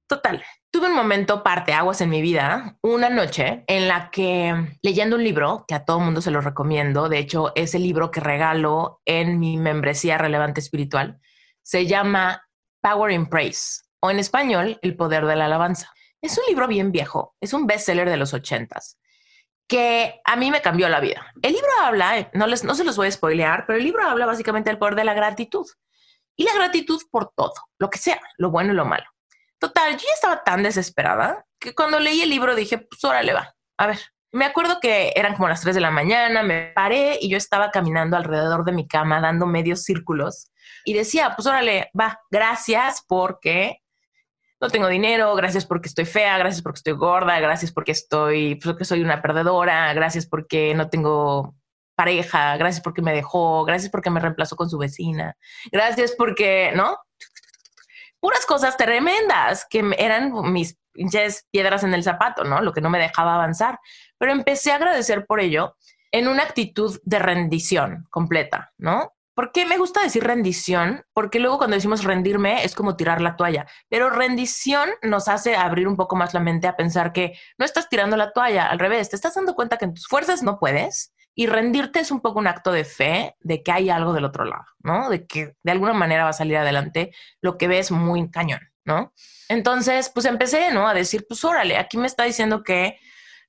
Total, 0.07 0.45
tuve 0.73 0.87
un 0.87 0.97
momento 0.97 1.43
parteaguas 1.43 2.01
en 2.01 2.09
mi 2.09 2.23
vida, 2.23 2.79
una 2.81 3.11
noche 3.11 3.63
en 3.67 3.89
la 3.89 4.11
que 4.11 4.79
leyendo 4.81 5.17
un 5.17 5.23
libro 5.23 5.67
que 5.69 5.75
a 5.75 5.85
todo 5.85 6.01
mundo 6.01 6.23
se 6.23 6.31
lo 6.31 6.41
recomiendo, 6.41 7.11
de 7.11 7.19
hecho 7.19 7.53
es 7.55 7.75
el 7.75 7.83
libro 7.83 8.11
que 8.11 8.21
regalo 8.21 9.03
en 9.05 9.39
mi 9.39 9.59
membresía 9.59 10.17
relevante 10.17 10.61
espiritual, 10.61 11.21
se 11.63 11.87
llama 11.87 12.49
Power 12.81 13.13
in 13.13 13.27
Praise 13.27 13.83
o 14.01 14.11
en 14.11 14.19
español 14.19 14.79
El 14.81 14.97
poder 14.97 15.27
de 15.27 15.37
la 15.37 15.45
alabanza. 15.45 15.93
Es 16.23 16.39
un 16.39 16.45
libro 16.49 16.67
bien 16.67 16.91
viejo, 16.91 17.37
es 17.41 17.53
un 17.53 17.67
bestseller 17.67 18.09
de 18.09 18.17
los 18.17 18.33
ochentas 18.33 18.99
que 19.69 20.21
a 20.25 20.37
mí 20.37 20.51
me 20.51 20.63
cambió 20.63 20.89
la 20.89 21.01
vida. 21.01 21.33
El 21.43 21.53
libro 21.53 21.69
habla, 21.83 22.31
no, 22.33 22.47
les, 22.47 22.65
no 22.65 22.75
se 22.75 22.85
los 22.85 22.97
voy 22.97 23.09
a 23.09 23.13
spoilear, 23.13 23.67
pero 23.67 23.79
el 23.79 23.85
libro 23.85 24.07
habla 24.07 24.27
básicamente 24.27 24.71
del 24.71 24.79
poder 24.79 24.95
de 24.95 25.05
la 25.05 25.15
gratitud 25.15 25.67
y 26.35 26.45
la 26.45 26.55
gratitud 26.55 27.01
por 27.11 27.31
todo, 27.35 27.55
lo 27.79 27.91
que 27.91 27.99
sea, 27.99 28.21
lo 28.39 28.51
bueno 28.51 28.73
y 28.73 28.77
lo 28.77 28.85
malo. 28.85 29.05
Total, 29.63 29.93
yo 29.93 29.99
ya 30.09 30.15
estaba 30.15 30.43
tan 30.43 30.65
desesperada 30.65 31.47
que 31.61 31.73
cuando 31.73 32.01
leí 32.01 32.21
el 32.21 32.31
libro 32.31 32.57
dije, 32.57 32.79
pues 32.79 33.05
órale 33.05 33.33
va, 33.33 33.55
a 33.79 33.87
ver. 33.87 34.01
Me 34.33 34.45
acuerdo 34.45 34.81
que 34.81 35.13
eran 35.15 35.37
como 35.37 35.49
las 35.49 35.61
3 35.61 35.77
de 35.77 35.81
la 35.81 35.93
mañana, 35.93 36.43
me 36.43 36.73
paré 36.75 37.17
y 37.21 37.31
yo 37.31 37.37
estaba 37.37 37.71
caminando 37.71 38.17
alrededor 38.17 38.65
de 38.65 38.73
mi 38.73 38.89
cama 38.89 39.21
dando 39.21 39.47
medios 39.47 39.85
círculos 39.85 40.51
y 40.85 40.95
decía, 40.95 41.35
pues 41.37 41.47
órale, 41.47 41.93
va, 41.99 42.19
gracias 42.29 43.05
porque 43.07 43.79
no 44.61 44.69
tengo 44.69 44.89
dinero, 44.89 45.33
gracias 45.37 45.65
porque 45.65 45.87
estoy 45.87 46.07
fea, 46.07 46.39
gracias 46.39 46.61
porque 46.61 46.79
estoy 46.79 46.95
gorda, 46.95 47.39
gracias 47.39 47.71
porque 47.71 47.93
estoy, 47.93 48.57
pues, 48.57 48.67
porque 48.67 48.85
soy 48.85 49.01
una 49.01 49.23
perdedora, 49.23 49.95
gracias 49.95 50.27
porque 50.27 50.75
no 50.75 50.91
tengo 50.91 51.55
pareja, 51.95 52.57
gracias 52.57 52.83
porque 52.83 53.01
me 53.01 53.13
dejó, 53.13 53.65
gracias 53.65 53.93
porque 53.93 54.11
me 54.11 54.19
reemplazó 54.19 54.57
con 54.57 54.69
su 54.69 54.79
vecina, 54.79 55.37
gracias 55.71 56.15
porque, 56.19 56.73
¿no? 56.75 56.97
Puras 58.23 58.47
cosas 58.47 58.77
tremendas 58.77 59.67
que 59.69 59.83
eran 59.99 60.33
mis 60.53 60.79
pinches 60.93 61.49
piedras 61.51 61.83
en 61.83 61.93
el 61.93 62.05
zapato, 62.05 62.45
¿no? 62.45 62.63
Lo 62.63 62.73
que 62.73 62.81
no 62.81 62.89
me 62.89 63.01
dejaba 63.01 63.35
avanzar. 63.35 63.81
Pero 64.17 64.31
empecé 64.31 64.71
a 64.71 64.77
agradecer 64.77 65.27
por 65.27 65.41
ello 65.41 65.77
en 66.13 66.29
una 66.29 66.45
actitud 66.45 67.01
de 67.03 67.19
rendición 67.19 68.07
completa, 68.11 68.73
¿no? 68.79 69.13
¿Por 69.35 69.51
qué 69.51 69.67
me 69.67 69.77
gusta 69.77 70.03
decir 70.03 70.23
rendición? 70.23 71.05
Porque 71.15 71.41
luego 71.41 71.59
cuando 71.59 71.75
decimos 71.75 72.05
rendirme 72.05 72.65
es 72.65 72.77
como 72.77 72.97
tirar 72.97 73.21
la 73.21 73.35
toalla, 73.35 73.67
pero 73.89 74.09
rendición 74.09 74.91
nos 75.03 75.27
hace 75.27 75.57
abrir 75.57 75.89
un 75.89 75.97
poco 75.97 76.15
más 76.15 76.33
la 76.33 76.41
mente 76.41 76.69
a 76.69 76.77
pensar 76.77 77.13
que 77.13 77.37
no 77.59 77.65
estás 77.65 77.89
tirando 77.89 78.17
la 78.17 78.33
toalla, 78.33 78.67
al 78.67 78.79
revés, 78.79 79.09
te 79.09 79.17
estás 79.17 79.35
dando 79.35 79.55
cuenta 79.57 79.79
que 79.79 79.87
en 79.87 79.95
tus 79.95 80.07
fuerzas 80.07 80.45
no 80.45 80.61
puedes 80.61 81.13
y 81.35 81.47
rendirte 81.47 82.01
es 82.01 82.11
un 82.11 82.21
poco 82.21 82.39
un 82.39 82.47
acto 82.47 82.73
de 82.73 82.85
fe 82.85 83.37
de 83.41 83.63
que 83.63 83.73
hay 83.73 83.91
algo 83.91 84.13
del 84.13 84.25
otro 84.25 84.45
lado, 84.45 84.67
¿no? 84.81 85.09
De 85.09 85.27
que 85.27 85.55
de 85.63 85.73
alguna 85.73 85.95
manera 85.95 86.25
va 86.25 86.31
a 86.31 86.35
salir 86.35 86.57
adelante 86.57 87.13
lo 87.41 87.57
que 87.57 87.69
ves 87.69 87.91
muy 87.91 88.31
cañón, 88.31 88.61
¿no? 88.85 89.13
Entonces, 89.49 90.11
pues 90.13 90.27
empecé, 90.27 90.73
¿no? 90.73 90.87
A 90.87 90.95
decir, 90.95 91.27
pues 91.27 91.45
órale, 91.45 91.77
aquí 91.77 91.97
me 91.97 92.07
está 92.07 92.25
diciendo 92.25 92.63
que 92.63 92.99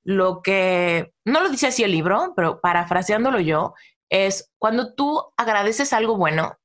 lo 0.02 0.42
que, 0.42 1.12
no 1.24 1.42
lo 1.42 1.48
dice 1.48 1.68
así 1.68 1.82
el 1.82 1.92
libro, 1.92 2.32
pero 2.36 2.60
parafraseándolo 2.60 3.40
yo, 3.40 3.74
es 4.08 4.52
cuando 4.58 4.94
tú 4.94 5.22
agradeces 5.36 5.92
algo 5.92 6.16
bueno, 6.16 6.58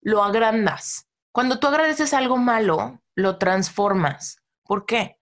lo 0.00 0.22
agrandas. 0.22 1.06
Cuando 1.32 1.58
tú 1.58 1.66
agradeces 1.66 2.14
algo 2.14 2.36
malo, 2.36 3.02
lo 3.14 3.38
transformas. 3.38 4.42
¿Por 4.64 4.86
qué? 4.86 5.18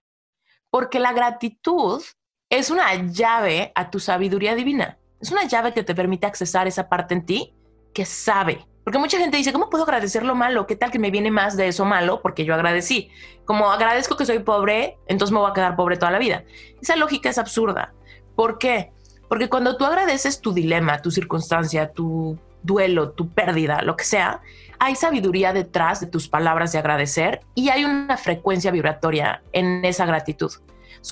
Porque 0.71 1.00
la 1.00 1.12
gratitud 1.12 2.03
es 2.49 2.71
una 2.71 2.95
llave 2.95 3.73
a 3.75 3.91
tu 3.91 4.00
sabiduría 4.00 4.55
divina. 4.55 4.99
Es 5.20 5.32
una 5.32 5.44
llave 5.44 5.73
que 5.73 5.82
te 5.82 5.94
permite 5.94 6.26
accesar 6.26 6.66
esa 6.66 6.88
parte 6.88 7.14
en 7.14 7.25
ti 7.25 7.54
que 7.94 8.04
sabe. 8.04 8.66
Porque 8.85 8.99
mucha 8.99 9.18
gente 9.18 9.37
dice, 9.37 9.52
¿cómo 9.52 9.68
puedo 9.68 9.85
agradecer 9.85 10.23
lo 10.23 10.35
malo? 10.35 10.66
¿Qué 10.66 10.76
tal 10.76 10.90
que 10.90 10.99
me 10.99 11.11
viene 11.11 11.30
más 11.30 11.56
de 11.56 11.66
eso 11.68 11.85
malo? 11.85 12.20
Porque 12.23 12.44
yo 12.44 12.54
agradecí. 12.54 13.11
Como 13.44 13.70
agradezco 13.73 14.16
que 14.16 14.26
soy 14.26 14.38
pobre, 14.40 14.99
entonces 15.08 15.32
me 15.32 15.40
voy 15.40 15.50
a 15.50 15.54
quedar 15.54 15.75
pobre 15.75 15.96
toda 15.96 16.12
la 16.12 16.18
vida. 16.18 16.44
Esa 16.80 16.94
lógica 16.94 17.28
es 17.28 17.38
absurda. 17.38 17.94
¿Por 18.37 18.58
qué? 18.58 18.92
Porque 19.28 19.49
cuando 19.49 19.76
tú 19.76 19.85
agradeces 19.85 20.40
tu 20.40 20.52
dilema, 20.52 21.02
tu 21.02 21.11
circunstancia, 21.11 21.90
tu 21.92 22.38
duelo, 22.62 23.11
tu 23.11 23.30
pérdida, 23.30 23.82
lo 23.82 23.96
que 23.96 24.04
sea, 24.04 24.40
hay 24.78 24.94
sabiduría 24.94 25.52
detrás 25.52 26.00
de 26.00 26.06
tus 26.06 26.28
palabras 26.28 26.73
de 26.73 26.78
agradecer 26.78 27.40
y 27.54 27.70
hay 27.70 27.85
una 27.85 28.16
frecuencia 28.16 28.70
vibratoria 28.70 29.43
en 29.52 29.84
esa 29.84 30.04
gratitud. 30.06 30.52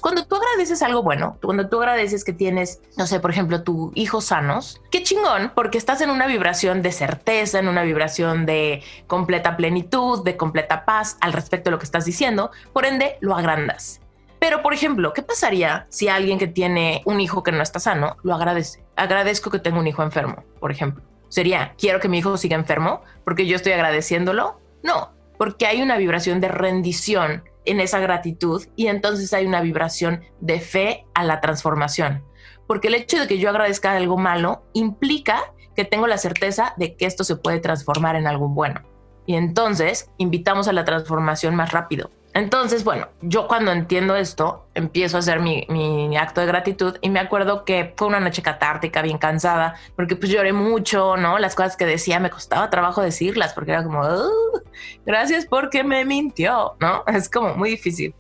Cuando 0.01 0.25
tú 0.27 0.37
agradeces 0.37 0.83
algo 0.83 1.03
bueno, 1.03 1.39
cuando 1.43 1.69
tú 1.69 1.79
agradeces 1.79 2.25
que 2.25 2.33
tienes, 2.33 2.81
no 2.97 3.07
sé, 3.07 3.21
por 3.21 3.31
ejemplo, 3.31 3.63
tu 3.63 3.93
hijos 3.95 4.27
sanos, 4.27 4.81
qué 4.91 5.03
chingón, 5.03 5.53
porque 5.55 5.79
estás 5.79 6.01
en 6.01 6.11
una 6.11 6.27
vibración 6.27 6.83
de 6.83 6.93
certeza, 6.93 7.59
en 7.59 7.69
una 7.69 7.83
vibración 7.83 8.47
de 8.47 8.83
completa 9.07 9.57
plenitud, 9.57 10.25
de 10.25 10.37
completa 10.37 10.85
paz 10.85 11.17
al 11.21 11.33
respecto 11.33 11.71
de 11.71 11.73
lo 11.73 11.79
que 11.79 11.85
estás 11.85 12.05
diciendo, 12.05 12.51
por 12.73 12.87
ende 12.87 13.17
lo 13.21 13.35
agrandas. 13.35 14.01
Pero, 14.39 14.63
por 14.63 14.75
ejemplo, 14.75 15.13
¿qué 15.15 15.23
pasaría 15.23 15.87
si 15.89 16.09
alguien 16.09 16.39
que 16.39 16.47
tiene 16.47 17.03
un 17.07 17.21
hijo 17.21 17.43
que 17.43 17.53
no 17.53 17.63
está 17.63 17.81
sano 17.81 18.17
lo 18.23 18.35
agradece? 18.35 18.85
Agradezco 18.97 19.51
que 19.51 19.59
tengo 19.59 19.79
un 19.79 19.87
hijo 19.87 20.03
enfermo, 20.03 20.45
por 20.61 20.71
ejemplo. 20.71 21.03
¿Sería, 21.29 21.75
quiero 21.79 21.99
que 21.99 22.09
mi 22.09 22.19
hijo 22.19 22.37
siga 22.37 22.57
enfermo 22.57 23.01
porque 23.25 23.47
yo 23.47 23.57
estoy 23.57 23.73
agradeciéndolo? 23.73 24.61
No, 24.83 25.13
porque 25.39 25.67
hay 25.67 25.83
una 25.83 25.97
vibración 25.97 26.41
de 26.41 26.49
rendición 26.49 27.43
en 27.65 27.81
esa 27.81 27.99
gratitud 27.99 28.65
y 28.77 28.89
entonces 28.89 29.33
hay 29.33 29.47
una 29.47 29.61
vibración 29.61 30.23
de 30.41 30.61
fe 30.61 31.07
a 31.15 31.25
la 31.25 31.41
transformación. 31.41 32.25
Porque 32.67 32.89
el 32.89 32.95
hecho 32.95 33.19
de 33.19 33.27
que 33.27 33.39
yo 33.39 33.51
agradezca 33.51 33.93
algo 33.93 34.17
malo 34.17 34.65
implica 34.73 35.53
que 35.75 35.85
tengo 35.85 36.07
la 36.07 36.19
certeza 36.19 36.75
de 36.77 36.97
que 36.97 37.07
esto 37.07 37.25
se 37.25 37.37
puede 37.37 37.61
transformar 37.61 38.17
en 38.17 38.27
algo 38.27 38.49
bueno. 38.49 38.83
Y 39.27 39.35
entonces 39.35 40.11
invitamos 40.19 40.69
a 40.69 40.73
la 40.73 40.85
transformación 40.85 41.55
más 41.55 41.73
rápido. 41.73 42.11
Entonces, 42.35 42.83
bueno, 42.83 43.07
yo 43.23 43.47
cuando 43.47 43.71
entiendo 43.71 44.17
esto, 44.17 44.67
empiezo 44.75 45.17
a 45.17 45.21
hacer 45.21 45.39
mi, 45.39 46.17
acto 46.17 46.41
de 46.41 46.49
gratitud 46.49 46.97
y 47.01 47.09
me 47.09 47.21
acuerdo 47.21 47.65
que 47.65 47.95
fue 47.97 48.09
una 48.09 48.19
noche 48.19 48.43
catártica, 48.43 49.03
bien 49.03 49.19
cansada, 49.19 49.77
porque 49.95 50.17
pues 50.17 50.33
lloré 50.33 50.53
mucho, 50.53 51.17
¿no? 51.17 51.39
Las 51.39 51.55
cosas 51.55 51.77
que 51.77 51.87
decía 51.87 52.19
me 52.19 52.31
costaba 52.31 52.71
trabajo 52.71 53.03
decirlas 53.03 53.55
porque 53.55 53.71
era 53.71 53.85
como, 53.85 54.03
gracias 55.07 55.47
porque 55.47 55.85
me 55.85 56.05
mintió, 56.05 56.75
¿no? 56.81 57.05
Es 57.15 57.31
como 57.31 57.55
muy 57.55 57.71
difícil. 57.71 58.13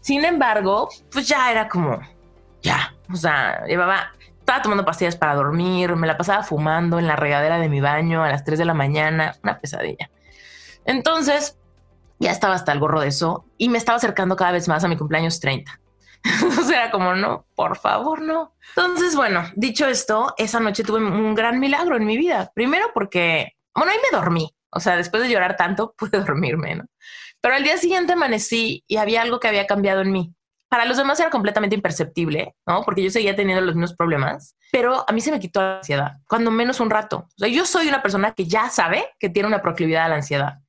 Sin 0.00 0.26
embargo, 0.26 0.90
pues 1.10 1.26
ya 1.26 1.50
era 1.50 1.66
como, 1.66 2.00
ya, 2.62 2.94
o 3.10 3.16
sea, 3.16 3.64
llevaba, 3.66 4.12
estaba 4.40 4.60
tomando 4.60 4.84
pastillas 4.84 5.16
para 5.16 5.34
dormir, 5.36 5.96
me 5.96 6.06
la 6.06 6.18
pasaba 6.18 6.42
fumando 6.42 6.98
en 6.98 7.06
la 7.06 7.16
regadera 7.16 7.58
de 7.58 7.70
mi 7.70 7.80
baño 7.80 8.22
a 8.24 8.28
las 8.28 8.44
3 8.44 8.58
de 8.58 8.64
la 8.66 8.74
mañana, 8.74 9.36
una 9.42 9.58
pesadilla. 9.58 10.10
Entonces, 10.84 11.56
ya 12.18 12.30
estaba 12.30 12.54
hasta 12.54 12.72
el 12.72 12.80
gorro 12.80 13.00
de 13.00 13.08
eso 13.08 13.46
y 13.58 13.68
me 13.68 13.78
estaba 13.78 13.96
acercando 13.96 14.36
cada 14.36 14.52
vez 14.52 14.68
más 14.68 14.84
a 14.84 14.88
mi 14.88 14.96
cumpleaños 14.96 15.40
30. 15.40 15.80
Entonces 16.24 16.70
era 16.70 16.90
como, 16.90 17.14
no, 17.14 17.46
por 17.54 17.76
favor, 17.76 18.22
no. 18.22 18.54
Entonces, 18.76 19.14
bueno, 19.14 19.44
dicho 19.56 19.86
esto, 19.86 20.34
esa 20.38 20.58
noche 20.58 20.82
tuve 20.82 20.98
un 20.98 21.34
gran 21.34 21.60
milagro 21.60 21.96
en 21.96 22.06
mi 22.06 22.16
vida. 22.16 22.50
Primero 22.54 22.86
porque, 22.94 23.52
bueno, 23.74 23.92
ahí 23.92 23.98
me 24.10 24.16
dormí. 24.16 24.54
O 24.70 24.80
sea, 24.80 24.96
después 24.96 25.22
de 25.22 25.28
llorar 25.28 25.56
tanto, 25.56 25.94
pude 25.98 26.18
dormirme, 26.18 26.76
¿no? 26.76 26.84
Pero 27.40 27.56
al 27.56 27.62
día 27.62 27.76
siguiente 27.76 28.14
amanecí 28.14 28.84
y 28.88 28.96
había 28.96 29.22
algo 29.22 29.38
que 29.38 29.48
había 29.48 29.66
cambiado 29.66 30.00
en 30.00 30.12
mí. 30.12 30.34
Para 30.70 30.86
los 30.86 30.96
demás 30.96 31.20
era 31.20 31.30
completamente 31.30 31.76
imperceptible, 31.76 32.56
¿no? 32.66 32.82
Porque 32.82 33.02
yo 33.02 33.10
seguía 33.10 33.36
teniendo 33.36 33.64
los 33.64 33.76
mismos 33.76 33.94
problemas, 33.94 34.56
pero 34.72 35.04
a 35.06 35.12
mí 35.12 35.20
se 35.20 35.30
me 35.30 35.38
quitó 35.38 35.60
la 35.60 35.76
ansiedad, 35.76 36.14
cuando 36.26 36.50
menos 36.50 36.80
un 36.80 36.90
rato. 36.90 37.28
O 37.40 37.46
yo 37.46 37.64
soy 37.64 37.86
una 37.86 38.02
persona 38.02 38.32
que 38.32 38.46
ya 38.46 38.70
sabe 38.70 39.06
que 39.20 39.28
tiene 39.28 39.46
una 39.46 39.62
proclividad 39.62 40.06
a 40.06 40.08
la 40.08 40.16
ansiedad. 40.16 40.63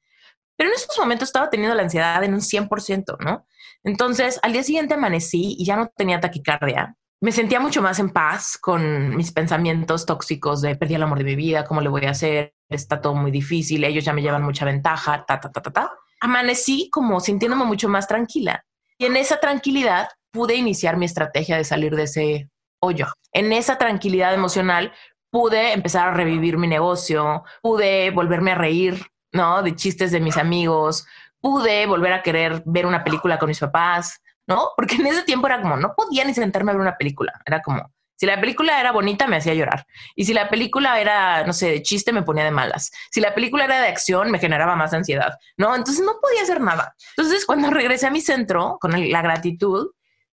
Pero 0.57 0.69
en 0.69 0.75
esos 0.75 0.97
momentos 0.97 1.29
estaba 1.29 1.49
teniendo 1.49 1.75
la 1.75 1.83
ansiedad 1.83 2.23
en 2.23 2.33
un 2.33 2.41
100%, 2.41 3.17
¿no? 3.19 3.45
Entonces, 3.83 4.39
al 4.41 4.53
día 4.53 4.63
siguiente 4.63 4.93
amanecí 4.93 5.55
y 5.57 5.65
ya 5.65 5.75
no 5.75 5.91
tenía 5.95 6.19
taquicardia. 6.19 6.95
Me 7.21 7.31
sentía 7.31 7.59
mucho 7.59 7.81
más 7.81 7.99
en 7.99 8.09
paz 8.09 8.57
con 8.57 9.15
mis 9.15 9.31
pensamientos 9.31 10.05
tóxicos 10.05 10.61
de 10.61 10.75
perdí 10.75 10.95
el 10.95 11.03
amor 11.03 11.19
de 11.19 11.23
mi 11.23 11.35
vida, 11.35 11.63
cómo 11.65 11.81
le 11.81 11.89
voy 11.89 12.05
a 12.05 12.11
hacer, 12.11 12.53
está 12.69 13.01
todo 13.01 13.15
muy 13.15 13.31
difícil, 13.31 13.83
ellos 13.83 14.03
ya 14.03 14.13
me 14.13 14.21
llevan 14.21 14.43
mucha 14.43 14.65
ventaja, 14.65 15.25
ta, 15.25 15.39
ta, 15.39 15.51
ta, 15.51 15.61
ta, 15.61 15.71
ta. 15.71 15.91
Amanecí 16.19 16.89
como 16.89 17.19
sintiéndome 17.19 17.65
mucho 17.65 17.89
más 17.89 18.07
tranquila. 18.07 18.65
Y 18.97 19.05
en 19.05 19.17
esa 19.17 19.39
tranquilidad 19.39 20.09
pude 20.31 20.55
iniciar 20.55 20.97
mi 20.97 21.05
estrategia 21.05 21.57
de 21.57 21.63
salir 21.63 21.95
de 21.95 22.03
ese 22.03 22.49
hoyo. 22.79 23.07
En 23.31 23.53
esa 23.53 23.77
tranquilidad 23.77 24.33
emocional 24.33 24.93
pude 25.29 25.73
empezar 25.73 26.07
a 26.07 26.13
revivir 26.13 26.57
mi 26.57 26.67
negocio, 26.67 27.43
pude 27.61 28.11
volverme 28.11 28.51
a 28.51 28.55
reír 28.55 29.05
¿no? 29.35 29.61
De 29.61 29.75
chistes 29.75 30.11
de 30.11 30.19
mis 30.19 30.37
amigos. 30.37 31.05
Pude 31.39 31.85
volver 31.85 32.13
a 32.13 32.23
querer 32.23 32.63
ver 32.65 32.85
una 32.85 33.03
película 33.03 33.37
con 33.37 33.49
mis 33.49 33.59
papás, 33.59 34.19
¿no? 34.47 34.69
Porque 34.75 34.95
en 34.95 35.07
ese 35.07 35.23
tiempo 35.23 35.47
era 35.47 35.61
como, 35.61 35.77
no 35.77 35.93
podía 35.95 36.25
ni 36.25 36.33
sentarme 36.33 36.71
a 36.71 36.73
ver 36.73 36.81
una 36.81 36.97
película. 36.97 37.33
Era 37.45 37.61
como, 37.61 37.91
si 38.15 38.25
la 38.25 38.39
película 38.39 38.79
era 38.79 38.91
bonita, 38.91 39.27
me 39.27 39.37
hacía 39.37 39.53
llorar. 39.53 39.85
Y 40.15 40.25
si 40.25 40.33
la 40.33 40.49
película 40.49 40.99
era, 40.99 41.45
no 41.45 41.53
sé, 41.53 41.69
de 41.69 41.83
chiste, 41.83 42.13
me 42.13 42.23
ponía 42.23 42.45
de 42.45 42.51
malas. 42.51 42.91
Si 43.11 43.19
la 43.19 43.35
película 43.35 43.65
era 43.65 43.81
de 43.81 43.89
acción, 43.89 44.31
me 44.31 44.39
generaba 44.39 44.75
más 44.75 44.93
ansiedad, 44.93 45.37
¿no? 45.57 45.75
Entonces 45.75 46.03
no 46.03 46.13
podía 46.21 46.43
hacer 46.43 46.61
nada. 46.61 46.95
Entonces, 47.17 47.45
cuando 47.45 47.69
regresé 47.69 48.07
a 48.07 48.11
mi 48.11 48.21
centro 48.21 48.77
con 48.79 49.11
la 49.11 49.21
gratitud, 49.21 49.87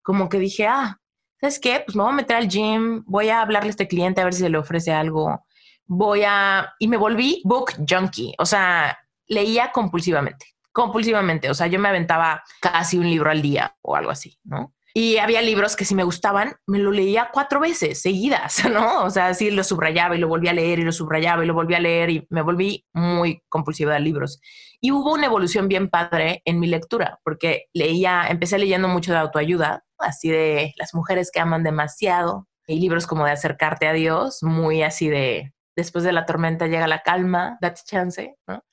como 0.03 0.29
que 0.29 0.37
dije, 0.37 0.67
ah, 0.67 0.99
¿sabes 1.39 1.59
qué? 1.59 1.81
Pues 1.83 1.95
me 1.95 2.03
voy 2.03 2.11
a 2.11 2.15
meter 2.15 2.37
al 2.37 2.47
gym, 2.47 3.03
voy 3.05 3.29
a 3.29 3.41
hablarle 3.41 3.69
a 3.69 3.71
este 3.71 3.87
cliente 3.87 4.21
a 4.21 4.25
ver 4.25 4.33
si 4.33 4.41
se 4.41 4.49
le 4.49 4.59
ofrece 4.59 4.93
algo 4.93 5.43
voy 5.86 6.24
a... 6.26 6.74
Y 6.80 6.88
me 6.88 6.98
volví 6.98 7.41
book 7.46 7.74
junkie, 7.88 8.34
o 8.38 8.46
sea, 8.46 8.98
leía 9.28 9.72
compulsivamente, 9.72 10.46
compulsivamente. 10.72 11.50
O 11.50 11.54
sea, 11.54 11.67
yo 11.67 11.80
me 11.80 11.89
aventaba 11.89 12.44
casi 12.62 12.98
un 12.98 13.10
libro 13.10 13.32
al 13.32 13.41
día 13.41 13.76
o 13.82 13.96
algo 13.96 14.12
así, 14.12 14.38
¿no? 14.44 14.74
Y 14.94 15.17
había 15.17 15.41
libros 15.41 15.78
que 15.78 15.86
si 15.86 15.96
me 15.96 16.04
gustaban, 16.04 16.56
me 16.67 16.78
lo 16.78 16.91
leía 16.91 17.30
cuatro 17.32 17.62
veces 17.62 18.02
seguidas, 18.02 18.63
¿no? 18.70 19.04
O 19.04 19.10
sea, 19.10 19.28
así 19.28 19.50
lo 19.50 19.63
subrayaba 19.63 20.15
y 20.15 20.20
lo 20.20 20.28
volvía 20.28 20.52
a 20.52 20.56
leer 20.56 20.80
y 20.80 20.84
lo 20.84 20.91
subrayaba 20.91 21.44
y 21.44 21.48
lo 21.48 21.54
volvía 21.54 21.78
a 21.78 21.82
leer 21.82 22.10
y 22.10 22.28
me 22.30 22.41
volví 22.41 22.86
muy 22.94 23.41
compulsiva 23.48 23.94
de 23.94 24.02
libros. 24.02 24.41
Y 24.82 24.91
hubo 24.91 25.13
una 25.13 25.28
evolución 25.28 25.67
bien 25.67 25.89
padre 25.89 26.41
en 26.44 26.60
mi 26.60 26.67
lectura, 26.67 27.20
porque 27.24 27.67
leía, 27.74 28.28
empecé 28.30 28.58
leyendo 28.58 28.88
mucho 28.88 29.12
de 29.12 29.20
autoayuda, 29.20 29.86
así 30.00 30.30
de 30.30 30.74
las 30.78 30.94
mujeres 30.94 31.30
que 31.32 31.39
aman 31.39 31.63
demasiado, 31.63 32.48
y 32.67 32.80
libros 32.80 33.08
como 33.08 33.26
de 33.26 33.32
acercarte 33.32 33.88
a 33.88 33.94
Dios, 33.94 34.39
muy 34.41 34.82
así 34.82 35.08
de 35.08 35.54
después 35.75 36.03
de 36.03 36.12
la 36.12 36.25
tormenta 36.25 36.67
llega 36.67 36.88
la 36.88 37.01
calma, 37.01 37.57
date 37.62 37.81
chance, 37.86 38.36
¿no? 38.47 38.63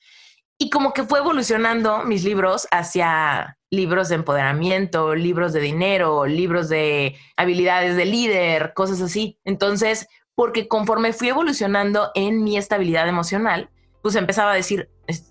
Y 0.57 0.69
como 0.69 0.91
que 0.93 1.03
fue 1.03 1.19
evolucionando 1.19 2.03
mis 2.03 2.25
libros 2.25 2.67
hacia 2.69 3.57
libros 3.69 4.09
de 4.09 4.15
empoderamiento, 4.15 5.15
libros 5.15 5.53
de 5.53 5.61
dinero, 5.61 6.25
libros 6.25 6.67
de 6.67 7.15
habilidades 7.37 7.95
de 7.95 8.05
líder, 8.05 8.73
cosas 8.73 8.99
así. 8.99 9.39
Entonces, 9.45 10.07
porque 10.35 10.67
conforme 10.67 11.13
fui 11.13 11.29
evolucionando 11.29 12.11
en 12.13 12.43
mi 12.43 12.57
estabilidad 12.57 13.07
emocional, 13.07 13.69
pues 14.01 14.15
empezaba 14.15 14.51
a 14.51 14.55
decir, 14.55 14.89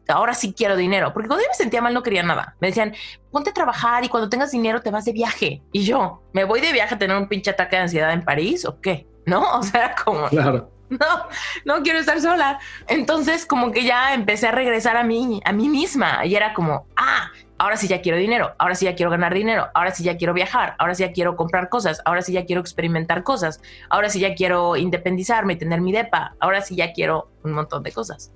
ahora 0.09 0.35
sí 0.35 0.55
quiero 0.55 0.77
dinero, 0.77 1.13
porque 1.13 1.29
cuando 1.29 1.45
yo 1.45 1.51
me 1.51 1.55
sentía 1.55 1.81
mal 1.81 1.95
no 1.95 2.03
quería 2.03 2.23
nada. 2.23 2.57
Me 2.61 2.69
decían, 2.69 2.95
ponte 3.31 3.51
a 3.51 3.55
trabajar 3.55 4.05
y 4.05 4.09
cuando 4.09 4.29
tengas 4.29 4.51
dinero 4.51 4.81
te 4.81 4.91
vas 4.91 5.05
de 5.05 5.13
viaje. 5.13 5.63
Y 5.73 5.85
yo, 5.85 6.23
¿me 6.33 6.45
voy 6.45 6.61
de 6.61 6.73
viaje 6.73 6.95
a 6.95 6.99
tener 6.99 7.17
un 7.17 7.29
pinche 7.29 7.51
ataque 7.51 7.77
de 7.77 7.83
ansiedad 7.83 8.13
en 8.13 8.25
París 8.25 8.65
o 8.65 8.81
qué? 8.81 9.07
¿No? 9.27 9.43
O 9.59 9.63
sea, 9.63 9.95
como... 9.95 10.29
Claro. 10.29 10.71
no, 11.01 11.29
no 11.65 11.83
quiero 11.83 11.99
estar 11.99 12.21
sola. 12.21 12.59
Entonces 12.87 13.47
como 13.47 13.73
que 13.73 13.85
ya 13.85 14.15
empecé 14.15 14.49
a 14.49 14.53
regresar 14.53 14.97
a 14.97 15.03
mí, 15.03 15.41
a 15.45 15.53
mí 15.53 15.69
misma 15.69 16.25
y 16.25 16.35
era 16.35 16.55
como, 16.55 16.87
ah, 16.97 17.31
ahora 17.59 17.77
sí 17.77 17.89
ya 17.89 18.01
quiero 18.01 18.19
dinero, 18.19 18.55
ahora 18.59 18.75
sí 18.75 18.85
ya 18.85 18.95
quiero 18.95 19.11
ganar 19.11 19.35
dinero, 19.35 19.69
ahora 19.75 19.91
sí 19.91 20.05
ya 20.05 20.17
quiero 20.17 20.33
viajar, 20.33 20.77
ahora 20.79 20.95
sí 20.95 21.03
ya 21.03 21.13
quiero 21.13 21.37
comprar 21.37 21.69
cosas, 21.69 22.01
ahora 22.05 22.23
sí 22.23 22.33
ya 22.33 22.47
quiero 22.47 22.61
experimentar 22.61 23.23
cosas, 23.23 23.61
ahora 23.91 24.09
sí 24.09 24.21
ya 24.21 24.35
quiero 24.35 24.77
independizarme, 24.77 25.57
tener 25.57 25.81
mi 25.81 25.93
depa, 25.93 26.35
ahora 26.41 26.63
sí 26.63 26.77
ya 26.77 26.93
quiero 26.93 27.29
un 27.43 27.53
montón 27.53 27.83
de 27.83 27.93
cosas. 27.93 28.33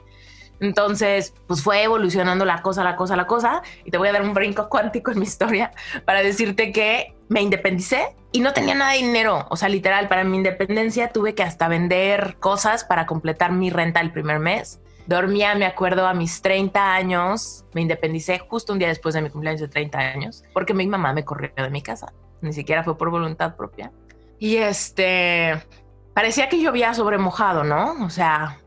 Entonces, 0.63 1.35
pues 1.49 1.61
fue 1.61 1.83
evolucionando 1.83 2.45
la 2.45 2.63
cosa, 2.63 2.85
la 2.85 2.95
cosa, 2.95 3.17
la 3.17 3.27
cosa. 3.27 3.63
Y 3.85 3.91
te 3.91 3.99
voy 3.99 4.09
a 4.09 4.13
dar 4.13 4.23
un 4.23 4.33
brinco 4.33 4.69
cuántico 4.71 5.11
en 5.11 5.19
mi 5.19 5.25
historia 5.25 5.73
para 6.05 6.23
decirte 6.23 6.73
que 6.73 7.15
me 7.29 7.43
independicé 7.43 8.15
y 8.31 8.41
no 8.41 8.53
tenía 8.53 8.75
nada 8.75 8.93
de 8.93 8.99
dinero. 8.99 9.47
O 9.51 9.57
sea, 9.57 9.69
literal, 9.69 10.09
para 10.09 10.23
mi 10.23 10.37
independencia 10.37 11.09
tuve 11.09 11.35
que 11.35 11.43
hasta 11.43 11.67
vender 11.67 12.37
cosas 12.39 12.85
para 12.85 13.07
completar 13.07 13.53
mi 13.53 13.71
renta 13.71 14.01
el 14.01 14.13
primer 14.13 14.39
mes. 14.39 14.81
Dormía, 15.07 15.57
me 15.57 15.67
acuerdo, 15.67 16.07
a 16.07 16.15
mis 16.15 16.41
30 16.43 16.95
años. 16.95 17.65
Me 17.75 17.81
independicé 17.81 18.39
justo 18.39 18.73
un 18.73 18.79
día 18.79 18.89
después 18.89 19.15
de 19.15 19.23
mi 19.23 19.31
cumpleaños 19.31 19.61
de 19.61 19.69
30 19.69 19.99
años 19.99 20.45
porque 20.55 20.75
mi 20.75 20.87
mamá 20.87 21.13
me 21.13 21.25
corrió 21.25 21.51
de 21.57 21.71
mi 21.71 21.83
casa. 21.83 22.13
Ni 22.41 22.53
siquiera 22.53 22.85
fue 22.85 22.97
por 22.97 23.11
voluntad 23.11 23.57
propia. 23.57 23.91
Y 24.39 24.57
este, 24.57 25.61
parecía 26.15 26.49
que 26.49 26.61
yo 26.61 26.69
había 26.69 26.95
sobremojado, 26.95 27.65
¿no? 27.65 28.05
O 28.05 28.11
sea, 28.11 28.62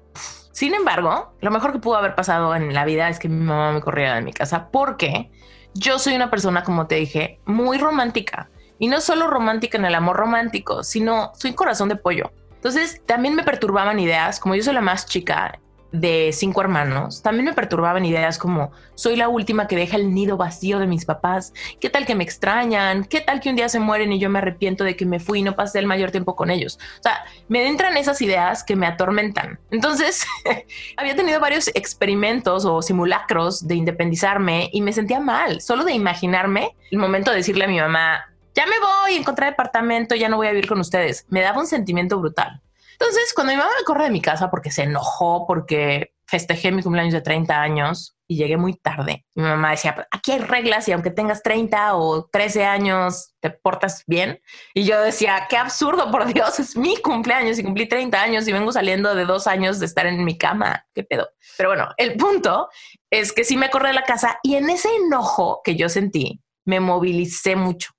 sin 0.55 0.73
embargo, 0.73 1.33
lo 1.41 1.51
mejor 1.51 1.73
que 1.73 1.79
pudo 1.79 1.97
haber 1.97 2.15
pasado 2.15 2.55
en 2.55 2.73
la 2.73 2.85
vida 2.85 3.09
es 3.09 3.19
que 3.19 3.27
mi 3.27 3.43
mamá 3.43 3.73
me 3.73 3.81
corriera 3.81 4.15
de 4.15 4.21
mi 4.21 4.31
casa 4.31 4.69
porque 4.71 5.29
yo 5.73 5.99
soy 5.99 6.15
una 6.15 6.29
persona, 6.29 6.63
como 6.63 6.87
te 6.87 6.95
dije, 6.95 7.41
muy 7.43 7.77
romántica. 7.77 8.49
Y 8.79 8.87
no 8.87 9.01
solo 9.01 9.27
romántica 9.27 9.77
en 9.77 9.83
el 9.83 9.93
amor 9.93 10.15
romántico, 10.15 10.81
sino 10.85 11.33
soy 11.35 11.55
corazón 11.55 11.89
de 11.89 11.97
pollo. 11.97 12.31
Entonces 12.53 13.01
también 13.05 13.35
me 13.35 13.43
perturbaban 13.43 13.99
ideas, 13.99 14.39
como 14.39 14.55
yo 14.55 14.63
soy 14.63 14.75
la 14.75 14.79
más 14.79 15.05
chica 15.07 15.59
de 15.99 16.31
cinco 16.33 16.61
hermanos, 16.61 17.21
también 17.21 17.45
me 17.45 17.53
perturbaban 17.53 18.05
ideas 18.05 18.37
como 18.37 18.71
soy 18.95 19.15
la 19.15 19.29
última 19.29 19.67
que 19.67 19.75
deja 19.75 19.97
el 19.97 20.13
nido 20.13 20.37
vacío 20.37 20.79
de 20.79 20.87
mis 20.87 21.05
papás, 21.05 21.53
qué 21.79 21.89
tal 21.89 22.05
que 22.05 22.15
me 22.15 22.23
extrañan, 22.23 23.03
qué 23.05 23.21
tal 23.21 23.39
que 23.39 23.49
un 23.49 23.55
día 23.55 23.69
se 23.69 23.79
mueren 23.79 24.11
y 24.13 24.19
yo 24.19 24.29
me 24.29 24.39
arrepiento 24.39 24.83
de 24.83 24.95
que 24.95 25.05
me 25.05 25.19
fui 25.19 25.39
y 25.39 25.43
no 25.43 25.55
pasé 25.55 25.79
el 25.79 25.87
mayor 25.87 26.11
tiempo 26.11 26.35
con 26.35 26.49
ellos. 26.49 26.79
O 26.99 27.03
sea, 27.03 27.25
me 27.47 27.67
entran 27.67 27.97
esas 27.97 28.21
ideas 28.21 28.63
que 28.63 28.75
me 28.75 28.87
atormentan. 28.87 29.59
Entonces, 29.71 30.25
había 30.97 31.15
tenido 31.15 31.39
varios 31.39 31.67
experimentos 31.69 32.65
o 32.65 32.81
simulacros 32.81 33.67
de 33.67 33.75
independizarme 33.75 34.69
y 34.71 34.81
me 34.81 34.93
sentía 34.93 35.19
mal, 35.19 35.61
solo 35.61 35.83
de 35.83 35.93
imaginarme 35.93 36.75
el 36.91 36.99
momento 36.99 37.31
de 37.31 37.37
decirle 37.37 37.65
a 37.65 37.67
mi 37.67 37.79
mamá, 37.79 38.25
ya 38.55 38.65
me 38.65 38.79
voy, 38.79 39.15
encontrar 39.15 39.49
departamento, 39.49 40.15
ya 40.15 40.29
no 40.29 40.37
voy 40.37 40.47
a 40.47 40.51
vivir 40.51 40.67
con 40.67 40.79
ustedes. 40.79 41.25
Me 41.29 41.41
daba 41.41 41.59
un 41.59 41.67
sentimiento 41.67 42.17
brutal. 42.17 42.61
Entonces, 42.99 43.33
cuando 43.33 43.53
mi 43.53 43.57
mamá 43.57 43.71
me 43.77 43.83
corre 43.83 44.05
de 44.05 44.09
mi 44.09 44.21
casa 44.21 44.49
porque 44.49 44.71
se 44.71 44.83
enojó, 44.83 45.45
porque 45.45 46.13
festejé 46.27 46.71
mi 46.71 46.81
cumpleaños 46.81 47.13
de 47.13 47.21
30 47.21 47.61
años 47.61 48.17
y 48.27 48.37
llegué 48.37 48.57
muy 48.57 48.73
tarde, 48.73 49.25
mi 49.35 49.43
mamá 49.43 49.71
decía, 49.71 50.07
aquí 50.09 50.31
hay 50.31 50.39
reglas 50.39 50.87
y 50.87 50.93
aunque 50.93 51.11
tengas 51.11 51.43
30 51.43 51.95
o 51.95 52.25
13 52.25 52.65
años, 52.65 53.33
te 53.41 53.51
portas 53.51 54.03
bien. 54.07 54.41
Y 54.73 54.85
yo 54.85 54.99
decía, 55.01 55.45
qué 55.49 55.57
absurdo, 55.57 56.09
por 56.09 56.25
Dios, 56.25 56.59
es 56.59 56.75
mi 56.75 56.97
cumpleaños 56.97 57.59
y 57.59 57.63
cumplí 57.63 57.87
30 57.87 58.19
años 58.19 58.47
y 58.47 58.53
vengo 58.53 58.71
saliendo 58.71 59.13
de 59.13 59.25
dos 59.25 59.45
años 59.45 59.79
de 59.79 59.85
estar 59.85 60.07
en 60.07 60.23
mi 60.23 60.37
cama. 60.37 60.87
¿Qué 60.93 61.03
pedo? 61.03 61.29
Pero 61.57 61.69
bueno, 61.69 61.89
el 61.97 62.15
punto 62.15 62.69
es 63.09 63.33
que 63.33 63.43
sí 63.43 63.57
me 63.57 63.69
corre 63.69 63.89
de 63.89 63.95
la 63.95 64.03
casa 64.03 64.39
y 64.41 64.55
en 64.55 64.69
ese 64.69 64.89
enojo 64.95 65.61
que 65.63 65.75
yo 65.75 65.89
sentí, 65.89 66.41
me 66.65 66.79
movilicé 66.79 67.55
mucho. 67.55 67.91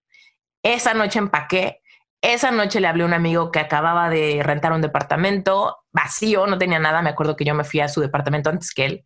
Esa 0.62 0.94
noche 0.94 1.20
empaqué 1.20 1.82
esa 2.34 2.50
noche 2.50 2.80
le 2.80 2.88
hablé 2.88 3.02
a 3.02 3.06
un 3.06 3.14
amigo 3.14 3.50
que 3.50 3.58
acababa 3.58 4.08
de 4.08 4.40
rentar 4.42 4.72
un 4.72 4.82
departamento 4.82 5.78
vacío, 5.92 6.46
no 6.46 6.58
tenía 6.58 6.78
nada. 6.78 7.02
Me 7.02 7.10
acuerdo 7.10 7.36
que 7.36 7.44
yo 7.44 7.54
me 7.54 7.64
fui 7.64 7.80
a 7.80 7.88
su 7.88 8.00
departamento 8.00 8.50
antes 8.50 8.72
que 8.72 8.84
él. 8.84 9.04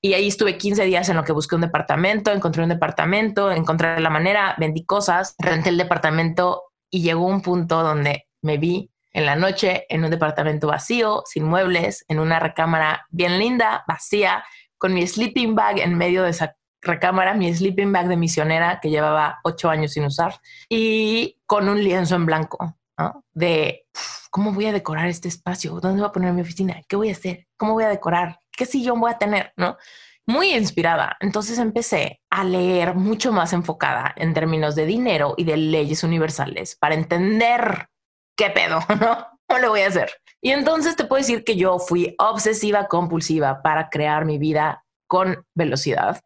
Y 0.00 0.14
ahí 0.14 0.28
estuve 0.28 0.58
15 0.58 0.84
días 0.84 1.08
en 1.08 1.16
lo 1.16 1.24
que 1.24 1.32
busqué 1.32 1.54
un 1.54 1.60
departamento, 1.60 2.32
encontré 2.32 2.62
un 2.62 2.68
departamento, 2.68 3.52
encontré 3.52 4.00
la 4.00 4.10
manera, 4.10 4.56
vendí 4.58 4.84
cosas, 4.84 5.36
renté 5.38 5.68
el 5.68 5.78
departamento 5.78 6.64
y 6.90 7.02
llegó 7.02 7.26
un 7.26 7.40
punto 7.40 7.82
donde 7.82 8.26
me 8.42 8.58
vi 8.58 8.90
en 9.12 9.26
la 9.26 9.36
noche 9.36 9.86
en 9.88 10.04
un 10.04 10.10
departamento 10.10 10.66
vacío, 10.66 11.22
sin 11.26 11.44
muebles, 11.44 12.04
en 12.08 12.18
una 12.18 12.40
recámara 12.40 13.06
bien 13.10 13.38
linda, 13.38 13.84
vacía, 13.86 14.44
con 14.76 14.94
mi 14.94 15.06
sleeping 15.06 15.54
bag 15.54 15.78
en 15.78 15.96
medio 15.96 16.24
de 16.24 16.30
esa 16.30 16.56
recámara, 16.82 17.34
mi 17.34 17.52
sleeping 17.54 17.92
bag 17.92 18.08
de 18.08 18.16
misionera 18.16 18.80
que 18.80 18.90
llevaba 18.90 19.38
ocho 19.44 19.70
años 19.70 19.92
sin 19.92 20.04
usar 20.04 20.40
y 20.68 21.38
con 21.46 21.68
un 21.68 21.82
lienzo 21.82 22.16
en 22.16 22.26
blanco, 22.26 22.76
¿no? 22.98 23.24
De 23.32 23.86
cómo 24.30 24.52
voy 24.52 24.66
a 24.66 24.72
decorar 24.72 25.06
este 25.06 25.28
espacio, 25.28 25.78
dónde 25.80 26.00
voy 26.00 26.08
a 26.08 26.12
poner 26.12 26.32
mi 26.32 26.42
oficina, 26.42 26.82
qué 26.88 26.96
voy 26.96 27.10
a 27.10 27.12
hacer, 27.12 27.46
cómo 27.56 27.74
voy 27.74 27.84
a 27.84 27.88
decorar, 27.88 28.40
qué 28.50 28.66
sillón 28.66 29.00
voy 29.00 29.12
a 29.12 29.18
tener, 29.18 29.52
¿no? 29.56 29.76
Muy 30.26 30.54
inspirada. 30.54 31.16
Entonces 31.20 31.58
empecé 31.58 32.20
a 32.30 32.44
leer 32.44 32.94
mucho 32.94 33.32
más 33.32 33.52
enfocada 33.52 34.12
en 34.16 34.34
términos 34.34 34.74
de 34.74 34.86
dinero 34.86 35.34
y 35.36 35.44
de 35.44 35.56
leyes 35.56 36.02
universales 36.04 36.76
para 36.76 36.94
entender 36.94 37.88
qué 38.36 38.50
pedo, 38.50 38.80
¿no? 39.00 39.28
¿Cómo 39.46 39.60
lo 39.60 39.70
voy 39.70 39.82
a 39.82 39.88
hacer? 39.88 40.10
Y 40.40 40.50
entonces 40.50 40.96
te 40.96 41.04
puedo 41.04 41.20
decir 41.20 41.44
que 41.44 41.56
yo 41.56 41.78
fui 41.78 42.16
obsesiva 42.18 42.88
compulsiva 42.88 43.62
para 43.62 43.90
crear 43.90 44.24
mi 44.24 44.38
vida 44.38 44.84
con 45.06 45.46
velocidad 45.54 46.22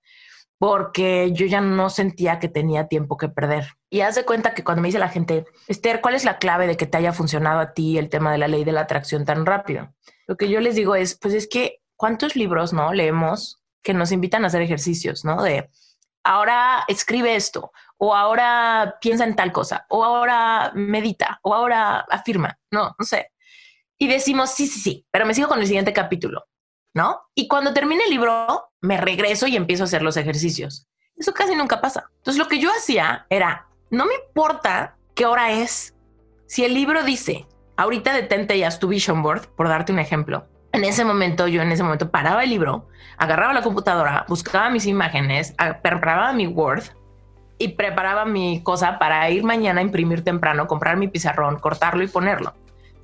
porque 0.59 1.33
yo 1.33 1.47
ya 1.47 1.61
no 1.61 1.91
sentía 1.91 2.39
que 2.39 2.49
tenía 2.49 2.89
tiempo 2.89 3.17
que 3.17 3.29
perder. 3.29 3.67
Y 3.91 4.01
haz 4.01 4.15
de 4.15 4.25
cuenta 4.25 4.55
que 4.55 4.65
cuando 4.65 4.83
me 4.83 4.89
dice 4.89 4.99
la 4.99 5.09
gente, 5.09 5.45
Esther, 5.69 6.01
¿cuál 6.01 6.15
es 6.15 6.25
la 6.25 6.39
clave 6.39 6.67
de 6.67 6.77
que 6.77 6.87
te 6.87 6.97
haya 6.97 7.13
funcionado 7.13 7.61
a 7.61 7.73
ti 7.73 7.99
el 7.99 8.09
tema 8.09 8.33
de 8.33 8.39
la 8.39 8.49
ley 8.49 8.65
de 8.65 8.73
la 8.73 8.83
atracción 8.83 9.25
tan 9.25 9.45
rápido? 9.45 9.95
Lo 10.27 10.37
que 10.37 10.49
yo 10.49 10.61
les 10.61 10.75
digo 10.75 10.95
es, 10.95 11.19
pues 11.19 11.35
es 11.35 11.47
que, 11.47 11.81
¿cuántos 11.97 12.37
libros 12.37 12.73
no 12.73 12.93
leemos 12.93 13.61
que 13.83 13.95
nos 13.95 14.13
invitan 14.13 14.45
a 14.45 14.49
hacer 14.49 14.63
ejercicios, 14.63 15.25
no? 15.25 15.43
De 15.43 15.71
ahora 16.25 16.85
escribe 16.89 17.37
esto, 17.37 17.73
o 17.99 18.15
ahora 18.15 18.97
piensa 19.01 19.25
en 19.25 19.37
tal 19.37 19.53
cosa, 19.53 19.87
o 19.89 20.05
ahora 20.05 20.73
medita, 20.75 21.39
o 21.43 21.55
ahora 21.55 22.01
afirma, 22.11 22.59
no, 22.71 22.95
no 22.99 23.05
sé. 23.05 23.31
Y 23.99 24.09
decimos, 24.09 24.51
sí, 24.51 24.67
sí, 24.67 24.81
sí, 24.81 25.07
pero 25.11 25.25
me 25.25 25.35
sigo 25.35 25.49
con 25.49 25.61
el 25.61 25.67
siguiente 25.67 25.93
capítulo. 25.93 26.47
¿No? 26.97 27.21
Y 27.35 27.47
cuando 27.47 27.75
termine 27.75 28.05
el 28.05 28.11
libro, 28.11 28.71
me 28.81 28.97
regreso 28.97 29.47
y 29.47 29.55
empiezo 29.55 29.83
a 29.83 29.85
hacer 29.85 30.01
los 30.01 30.17
ejercicios. 30.17 30.89
Eso 31.15 31.35
casi 31.35 31.55
nunca 31.55 31.83
pasa. 31.83 32.11
Entonces 32.17 32.43
lo 32.43 32.49
que 32.49 32.59
yo 32.59 32.71
hacía 32.71 33.27
era, 33.29 33.67
no 33.91 34.07
me 34.07 34.15
importa 34.15 34.97
qué 35.15 35.27
hora 35.27 35.53
es. 35.53 35.95
Si 36.47 36.65
el 36.65 36.73
libro 36.73 37.03
dice, 37.03 37.47
ahorita 37.77 38.15
detente 38.15 38.59
ya 38.59 38.71
tu 38.79 38.89
vision 38.89 39.23
board, 39.23 39.47
por 39.49 39.69
darte 39.69 39.93
un 39.93 39.99
ejemplo. 39.99 40.47
En 40.73 40.85
ese 40.85 41.05
momento, 41.05 41.47
yo 41.49 41.61
en 41.61 41.71
ese 41.71 41.83
momento 41.83 42.11
paraba 42.11 42.45
el 42.45 42.51
libro, 42.51 42.89
agarraba 43.19 43.53
la 43.53 43.63
computadora, 43.63 44.25
buscaba 44.27 44.71
mis 44.71 44.87
imágenes, 44.87 45.55
preparaba 45.83 46.33
mi 46.33 46.47
Word 46.47 46.85
y 47.59 47.69
preparaba 47.69 48.25
mi 48.25 48.63
cosa 48.63 48.99
para 48.99 49.29
ir 49.29 49.45
mañana 49.45 49.81
a 49.81 49.85
imprimir 49.85 50.25
temprano, 50.25 50.67
comprar 50.67 50.97
mi 50.97 51.09
pizarrón, 51.09 51.59
cortarlo 51.59 52.03
y 52.03 52.09
ponerlo. 52.09 52.55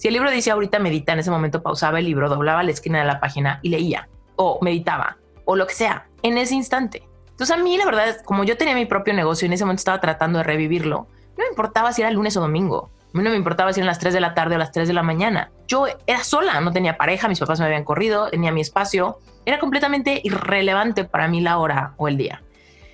Si 0.02 0.08
el 0.08 0.14
libro 0.14 0.32
dice 0.32 0.50
ahorita 0.50 0.80
medita, 0.80 1.12
en 1.12 1.20
ese 1.20 1.30
momento 1.30 1.62
pausaba 1.62 2.00
el 2.00 2.06
libro, 2.06 2.28
doblaba 2.28 2.64
la 2.64 2.72
esquina 2.72 2.98
de 2.98 3.04
la 3.04 3.20
página 3.20 3.60
y 3.62 3.68
leía, 3.68 4.08
o 4.34 4.58
meditaba, 4.60 5.18
o 5.44 5.54
lo 5.54 5.64
que 5.64 5.74
sea, 5.74 6.08
en 6.24 6.38
ese 6.38 6.56
instante. 6.56 7.08
Entonces 7.30 7.56
a 7.56 7.62
mí 7.62 7.76
la 7.76 7.84
verdad, 7.84 8.16
como 8.24 8.42
yo 8.42 8.56
tenía 8.56 8.74
mi 8.74 8.84
propio 8.84 9.14
negocio 9.14 9.46
y 9.46 9.46
en 9.46 9.52
ese 9.52 9.64
momento 9.64 9.78
estaba 9.78 10.00
tratando 10.00 10.38
de 10.38 10.42
revivirlo, 10.42 11.06
no 11.38 11.44
me 11.44 11.46
importaba 11.46 11.92
si 11.92 12.02
era 12.02 12.10
lunes 12.10 12.36
o 12.36 12.40
domingo. 12.40 12.90
A 13.14 13.16
mí 13.16 13.22
no 13.22 13.30
me 13.30 13.36
importaba 13.36 13.72
si 13.72 13.78
eran 13.78 13.86
las 13.86 14.00
3 14.00 14.12
de 14.12 14.18
la 14.18 14.34
tarde 14.34 14.56
o 14.56 14.58
las 14.58 14.72
3 14.72 14.88
de 14.88 14.94
la 14.94 15.04
mañana. 15.04 15.52
Yo 15.68 15.86
era 16.08 16.24
sola, 16.24 16.60
no 16.60 16.72
tenía 16.72 16.96
pareja, 16.96 17.28
mis 17.28 17.38
papás 17.38 17.60
me 17.60 17.66
habían 17.66 17.84
corrido, 17.84 18.28
tenía 18.28 18.50
mi 18.50 18.60
espacio. 18.60 19.20
Era 19.46 19.60
completamente 19.60 20.20
irrelevante 20.24 21.04
para 21.04 21.28
mí 21.28 21.40
la 21.40 21.58
hora 21.58 21.94
o 21.96 22.08
el 22.08 22.16
día. 22.16 22.42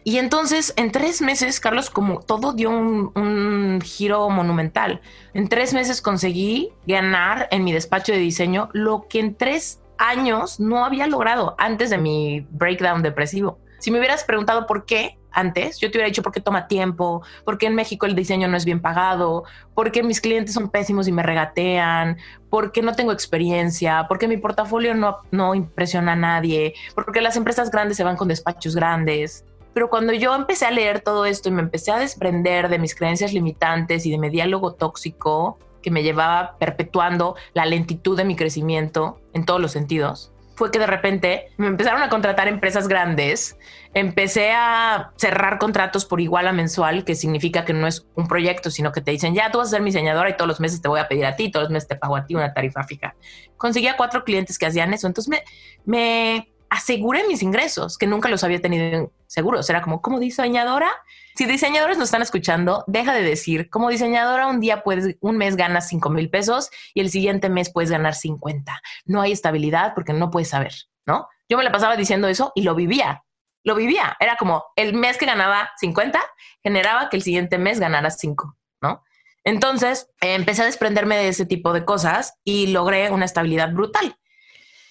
Y 0.09 0.17
entonces, 0.17 0.73
en 0.77 0.91
tres 0.91 1.21
meses, 1.21 1.61
Carlos, 1.61 1.91
como 1.91 2.21
todo 2.21 2.55
dio 2.55 2.71
un, 2.71 3.79
giro 3.85 4.31
monumental. 4.31 5.03
En 5.35 5.51
tres 5.51 5.75
meses 5.75 6.01
conseguí 6.01 6.73
ganar 6.87 7.47
en 7.51 7.63
mi 7.63 7.75
despacho 7.75 8.13
de 8.13 8.19
diseño 8.19 8.71
lo 8.73 9.07
que 9.07 9.21
en 9.21 9.35
tres 9.35 9.83
años 9.99 10.61
no 10.61 10.87
había 10.87 11.07
logrado 11.09 11.55
antes 11.59 11.91
de 11.91 11.99
mi 11.99 12.47
breakdown 12.53 13.03
depresivo. 13.03 13.59
Si 13.81 13.91
me 13.91 13.99
hubieras 13.99 14.25
preguntado 14.25 14.67
por 14.67 14.87
qué 14.87 15.19
antes, 15.31 15.79
yo 15.79 15.91
te 15.91 15.99
hubiera 15.99 16.09
dicho 16.09 16.23
por 16.23 16.33
qué 16.33 16.41
toma 16.41 16.69
tiempo, 16.69 17.23
por 17.45 17.59
qué 17.59 17.67
en 17.67 17.75
México 17.75 18.07
el 18.07 18.15
diseño 18.15 18.49
no 18.49 18.57
es 18.57 18.65
bien 18.65 18.81
pagado, 18.81 19.45
por 19.75 19.93
qué 19.93 20.03
mis 20.03 20.23
clientes 20.23 20.55
son 20.55 20.71
pésimos 20.71 21.07
y 21.07 21.13
me 21.13 21.23
regatean, 21.23 22.17
por 22.49 22.73
qué 22.73 22.81
no 22.81 22.95
tengo 22.95 23.13
experiencia, 23.13 24.07
por 24.09 24.19
qué 24.19 24.27
mi 24.27 24.39
portafolio 24.39 24.95
no, 24.95 25.19
no 25.33 25.55
impresiona 25.55 26.13
a 26.13 26.17
nadie, 26.17 26.73
por 26.95 27.13
qué 27.13 27.21
las 27.21 27.37
empresas 27.37 27.71
grandes 27.71 27.99
se 27.99 28.05
van 28.05 28.17
con 28.17 28.29
despachos 28.29 28.75
grandes. 28.75 29.45
Pero 29.79 29.91
cuando 29.91 30.13
yo 30.13 30.35
empecé 30.35 30.67
a 30.67 30.73
leer 30.73 31.03
todo 31.03 31.25
esto 31.25 31.49
y 31.49 31.53
me 31.53 31.63
empecé 31.63 31.93
a 31.93 32.01
desprender 32.01 32.69
de 32.69 32.81
mis 32.81 32.97
creencias 32.97 33.33
limitantes 33.33 34.05
y 34.07 34.11
de 34.11 34.19
mi 34.19 34.29
diálogo 34.29 34.75
tóxico 34.75 35.57
que 35.83 35.93
me 35.93 36.03
llevaba 36.03 36.57
perpetuando 36.59 37.37
la 37.55 37.65
lentitud 37.65 38.17
de 38.17 38.25
mi 38.25 38.35
crecimiento 38.35 39.21
en 39.35 39.45
todos 39.45 39.61
los 39.61 39.71
sentidos, 39.71 40.33
fue 40.57 40.73
que 40.73 40.81
de 40.81 40.89
repente 40.89 41.53
me 41.59 41.69
empezaron 41.69 42.03
a 42.03 42.09
contratar 42.09 42.49
empresas 42.49 42.89
grandes, 42.89 43.57
empecé 43.95 44.51
a 44.51 45.13
cerrar 45.15 45.59
contratos 45.59 46.05
por 46.05 46.21
igual 46.21 46.49
a 46.49 46.53
mensual, 46.53 47.05
que 47.05 47.15
significa 47.15 47.65
que 47.65 47.73
no 47.73 47.87
es 47.87 48.05
un 48.17 48.27
proyecto, 48.27 48.73
sino 48.73 48.91
que 48.91 49.01
te 49.01 49.13
dicen, 49.13 49.33
ya 49.33 49.53
tú 49.53 49.59
vas 49.59 49.69
a 49.69 49.71
ser 49.71 49.83
mi 49.83 49.91
diseñadora 49.91 50.29
y 50.29 50.37
todos 50.37 50.49
los 50.49 50.59
meses 50.59 50.83
te 50.83 50.89
voy 50.89 50.99
a 50.99 51.07
pedir 51.07 51.25
a 51.25 51.37
ti, 51.37 51.53
todos 51.53 51.67
los 51.67 51.73
meses 51.73 51.89
te 51.89 51.95
pago 51.95 52.17
a 52.17 52.27
ti 52.27 52.35
una 52.35 52.53
tarifa 52.53 52.83
fija. 52.83 53.15
Conseguía 53.57 53.97
cuatro 53.97 54.25
clientes 54.25 54.59
que 54.59 54.67
hacían 54.67 54.93
eso, 54.93 55.07
entonces 55.07 55.29
me, 55.29 55.45
me 55.85 56.49
aseguré 56.71 57.27
mis 57.27 57.43
ingresos, 57.43 57.99
que 57.99 58.07
nunca 58.07 58.29
los 58.29 58.45
había 58.45 58.61
tenido 58.61 59.13
seguros. 59.27 59.69
Era 59.71 59.83
como, 59.83 60.03
como 60.03 60.19
diseñadora, 60.21 60.91
si 61.35 61.47
diseñadores 61.47 61.99
nos 61.99 62.09
están 62.09 62.23
escuchando, 62.23 62.85
deja 62.87 63.15
de 63.15 63.23
decir, 63.23 63.71
como 63.71 63.91
diseñadora 63.91 64.49
un 64.49 64.61
día 64.61 64.83
puedes, 64.83 65.17
un 65.21 65.37
mes 65.37 65.57
ganas 65.57 65.89
5 65.89 66.11
mil 66.11 66.31
pesos 66.31 66.71
y 66.95 67.01
el 67.01 67.11
siguiente 67.11 67.49
mes 67.49 67.71
puedes 67.73 67.91
ganar 67.91 68.15
50. 68.15 68.81
No 69.05 69.21
hay 69.21 69.33
estabilidad 69.33 69.95
porque 69.95 70.13
no 70.13 70.31
puedes 70.31 70.49
saber, 70.49 70.73
¿no? 71.07 71.29
Yo 71.49 71.57
me 71.57 71.65
la 71.65 71.73
pasaba 71.73 71.97
diciendo 71.97 72.29
eso 72.29 72.53
y 72.55 72.63
lo 72.63 72.75
vivía, 72.75 73.25
lo 73.65 73.75
vivía. 73.75 74.17
Era 74.21 74.37
como 74.37 74.65
el 74.77 74.95
mes 74.95 75.17
que 75.17 75.27
ganaba 75.27 75.71
50 75.79 76.21
generaba 76.63 77.09
que 77.09 77.17
el 77.17 77.23
siguiente 77.23 77.57
mes 77.59 77.81
ganara 77.81 78.11
5, 78.11 78.57
¿no? 78.83 79.05
Entonces 79.45 80.11
empecé 80.21 80.63
a 80.63 80.67
desprenderme 80.67 81.17
de 81.17 81.29
ese 81.29 81.47
tipo 81.47 81.73
de 81.73 81.85
cosas 81.85 82.35
y 82.45 82.67
logré 82.69 83.11
una 83.11 83.25
estabilidad 83.25 83.73
brutal. 83.73 84.19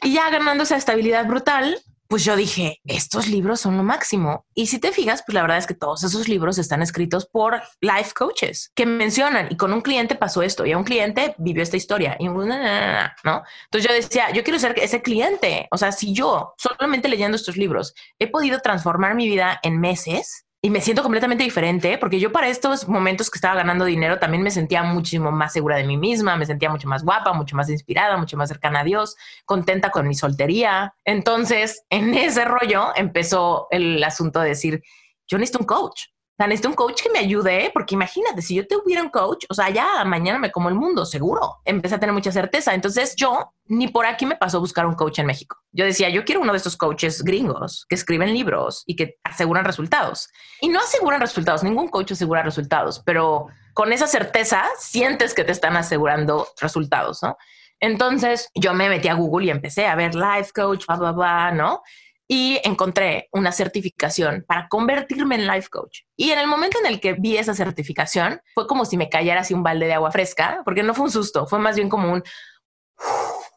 Y 0.02 0.14
ya 0.14 0.30
ganando 0.30 0.64
esa 0.64 0.78
estabilidad 0.78 1.26
brutal, 1.26 1.82
pues 2.08 2.24
yo 2.24 2.36
dije, 2.36 2.80
estos 2.86 3.28
libros 3.28 3.60
son 3.60 3.76
lo 3.78 3.84
máximo. 3.84 4.46
Y 4.54 4.68
si 4.68 4.80
te 4.80 4.92
fijas, 4.92 5.24
pues 5.26 5.34
la 5.34 5.42
verdad 5.42 5.58
es 5.58 5.68
que 5.68 5.74
todos 5.74 6.04
esos 6.04 6.28
libros 6.30 6.58
están 6.58 6.82
escritos 6.82 7.26
por 7.26 7.62
life 7.82 8.14
coaches 8.16 8.72
que 8.76 8.86
mencionan 8.86 9.48
y 9.50 9.58
con 9.58 9.74
un 9.74 9.82
cliente 9.82 10.16
pasó 10.16 10.42
esto 10.42 10.66
y 10.66 10.72
a 10.72 10.78
un 10.78 10.84
cliente 10.84 11.36
vivió 11.38 11.62
esta 11.62 11.78
historia 11.78 12.16
y 12.20 12.28
¿no? 12.28 12.46
Entonces 12.46 13.90
yo 13.90 13.94
decía, 13.94 14.32
yo 14.32 14.44
quiero 14.44 14.60
ser 14.60 14.78
ese 14.80 15.02
cliente. 15.02 15.68
O 15.72 15.78
sea, 15.78 15.92
si 15.92 16.14
yo 16.14 16.54
solamente 16.58 17.10
leyendo 17.10 17.36
estos 17.36 17.58
libros 17.58 17.94
he 18.20 18.28
podido 18.28 18.60
transformar 18.60 19.16
mi 19.16 19.28
vida 19.28 19.60
en 19.64 19.80
meses, 19.80 20.47
y 20.62 20.70
me 20.70 20.82
siento 20.82 21.04
completamente 21.04 21.44
diferente 21.44 21.98
porque 21.98 22.20
yo 22.20 22.32
para 22.32 22.48
estos 22.48 22.88
momentos 22.88 23.30
que 23.30 23.38
estaba 23.38 23.56
ganando 23.56 23.86
dinero 23.86 24.18
también 24.18 24.44
me 24.44 24.52
sentía 24.52 24.84
muchísimo 24.84 25.32
más 25.32 25.54
segura 25.54 25.78
de 25.78 25.84
mí 25.84 25.98
misma, 25.98 26.36
me 26.36 26.46
sentía 26.46 26.70
mucho 26.70 26.88
más 26.88 27.04
guapa, 27.04 27.34
mucho 27.34 27.56
más 27.56 27.70
inspirada, 27.70 28.18
mucho 28.18 28.38
más 28.38 28.50
cercana 28.50 28.80
a 28.80 28.84
Dios, 28.84 29.16
contenta 29.46 29.92
con 29.92 30.08
mi 30.08 30.16
soltería. 30.16 30.96
Entonces, 31.06 31.84
en 31.90 32.14
ese 32.16 32.44
rollo 32.46 32.88
empezó 32.96 33.68
el 33.70 34.04
asunto 34.04 34.40
de 34.40 34.50
decir, 34.50 34.84
yo 35.28 35.38
necesito 35.38 35.60
un 35.60 35.68
coach 35.68 36.06
sea, 36.38 36.48
necesito 36.48 36.70
un 36.70 36.76
coach 36.76 37.02
que 37.02 37.10
me 37.10 37.20
ayude, 37.20 37.72
porque 37.74 37.96
imagínate, 37.96 38.42
si 38.42 38.56
yo 38.56 38.68
tuviera 38.68 39.02
un 39.02 39.10
coach, 39.10 39.46
o 39.50 39.54
sea, 39.54 39.70
ya 39.70 40.06
mañana 40.06 40.38
me 40.38 40.52
como 40.52 40.70
el 40.70 40.76
mundo, 40.76 41.06
seguro. 41.06 41.58
Empecé 41.66 41.96
a 41.96 42.00
tener 42.00 42.14
mucha 42.14 42.32
certeza. 42.32 42.76
Entonces 42.76 43.16
yo 43.16 43.54
ni 43.66 43.88
por 43.88 44.06
aquí 44.06 44.26
me 44.26 44.36
pasó 44.36 44.60
buscar 44.60 44.86
un 44.86 44.94
coach 44.94 45.20
en 45.20 45.26
México. 45.26 45.58
Yo 45.72 45.86
decía, 45.86 46.10
yo 46.10 46.24
quiero 46.26 46.42
uno 46.42 46.54
de 46.54 46.58
estos 46.58 46.78
coaches 46.78 47.24
gringos 47.24 47.86
que 47.90 47.96
escriben 47.96 48.34
libros 48.34 48.84
y 48.86 48.96
que 48.96 49.16
aseguran 49.24 49.66
resultados. 49.66 50.30
Y 50.62 50.70
no 50.70 50.80
aseguran 50.80 51.20
resultados, 51.20 51.64
ningún 51.64 51.88
coach 51.88 52.12
asegura 52.12 52.44
resultados, 52.44 53.02
pero 53.06 53.48
con 53.74 53.92
esa 53.92 54.08
certeza 54.08 54.64
sientes 54.78 55.34
que 55.34 55.44
te 55.44 55.52
están 55.52 55.76
asegurando 55.76 56.48
resultados, 56.62 57.22
¿no? 57.24 57.36
Entonces 57.80 58.50
yo 58.56 58.74
me 58.74 58.90
metí 58.90 59.08
a 59.08 59.14
Google 59.14 59.48
y 59.48 59.50
empecé 59.50 59.86
a 59.86 59.96
ver 59.96 60.16
life 60.16 60.52
coach, 60.54 60.86
bla, 60.88 60.98
bla, 60.98 61.12
bla, 61.12 61.52
¿no? 61.52 61.82
Y 62.28 62.60
encontré 62.64 63.30
una 63.32 63.52
certificación 63.52 64.44
para 64.48 64.68
convertirme 64.68 65.36
en 65.36 65.48
life 65.48 65.70
coach. 65.70 66.02
Y 66.16 66.32
en 66.32 66.40
el 66.40 66.48
momento 66.48 66.78
en 66.80 66.88
el 66.88 67.00
que 67.00 67.14
vi 67.14 67.38
esa 67.38 67.54
certificación, 67.54 68.42
fue 68.54 68.68
como 68.68 68.86
si 68.86 68.98
me 68.98 69.10
cayera 69.10 69.42
así 69.42 69.54
un 69.54 69.64
balde 69.64 69.88
de 69.88 69.94
agua 69.94 70.12
fresca, 70.12 70.62
porque 70.66 70.84
no 70.84 70.94
fue 70.94 71.06
un 71.06 71.12
susto, 71.12 71.48
fue 71.48 71.60
más 71.60 71.76
bien 71.76 71.90
como 71.90 72.12
un, 72.12 72.24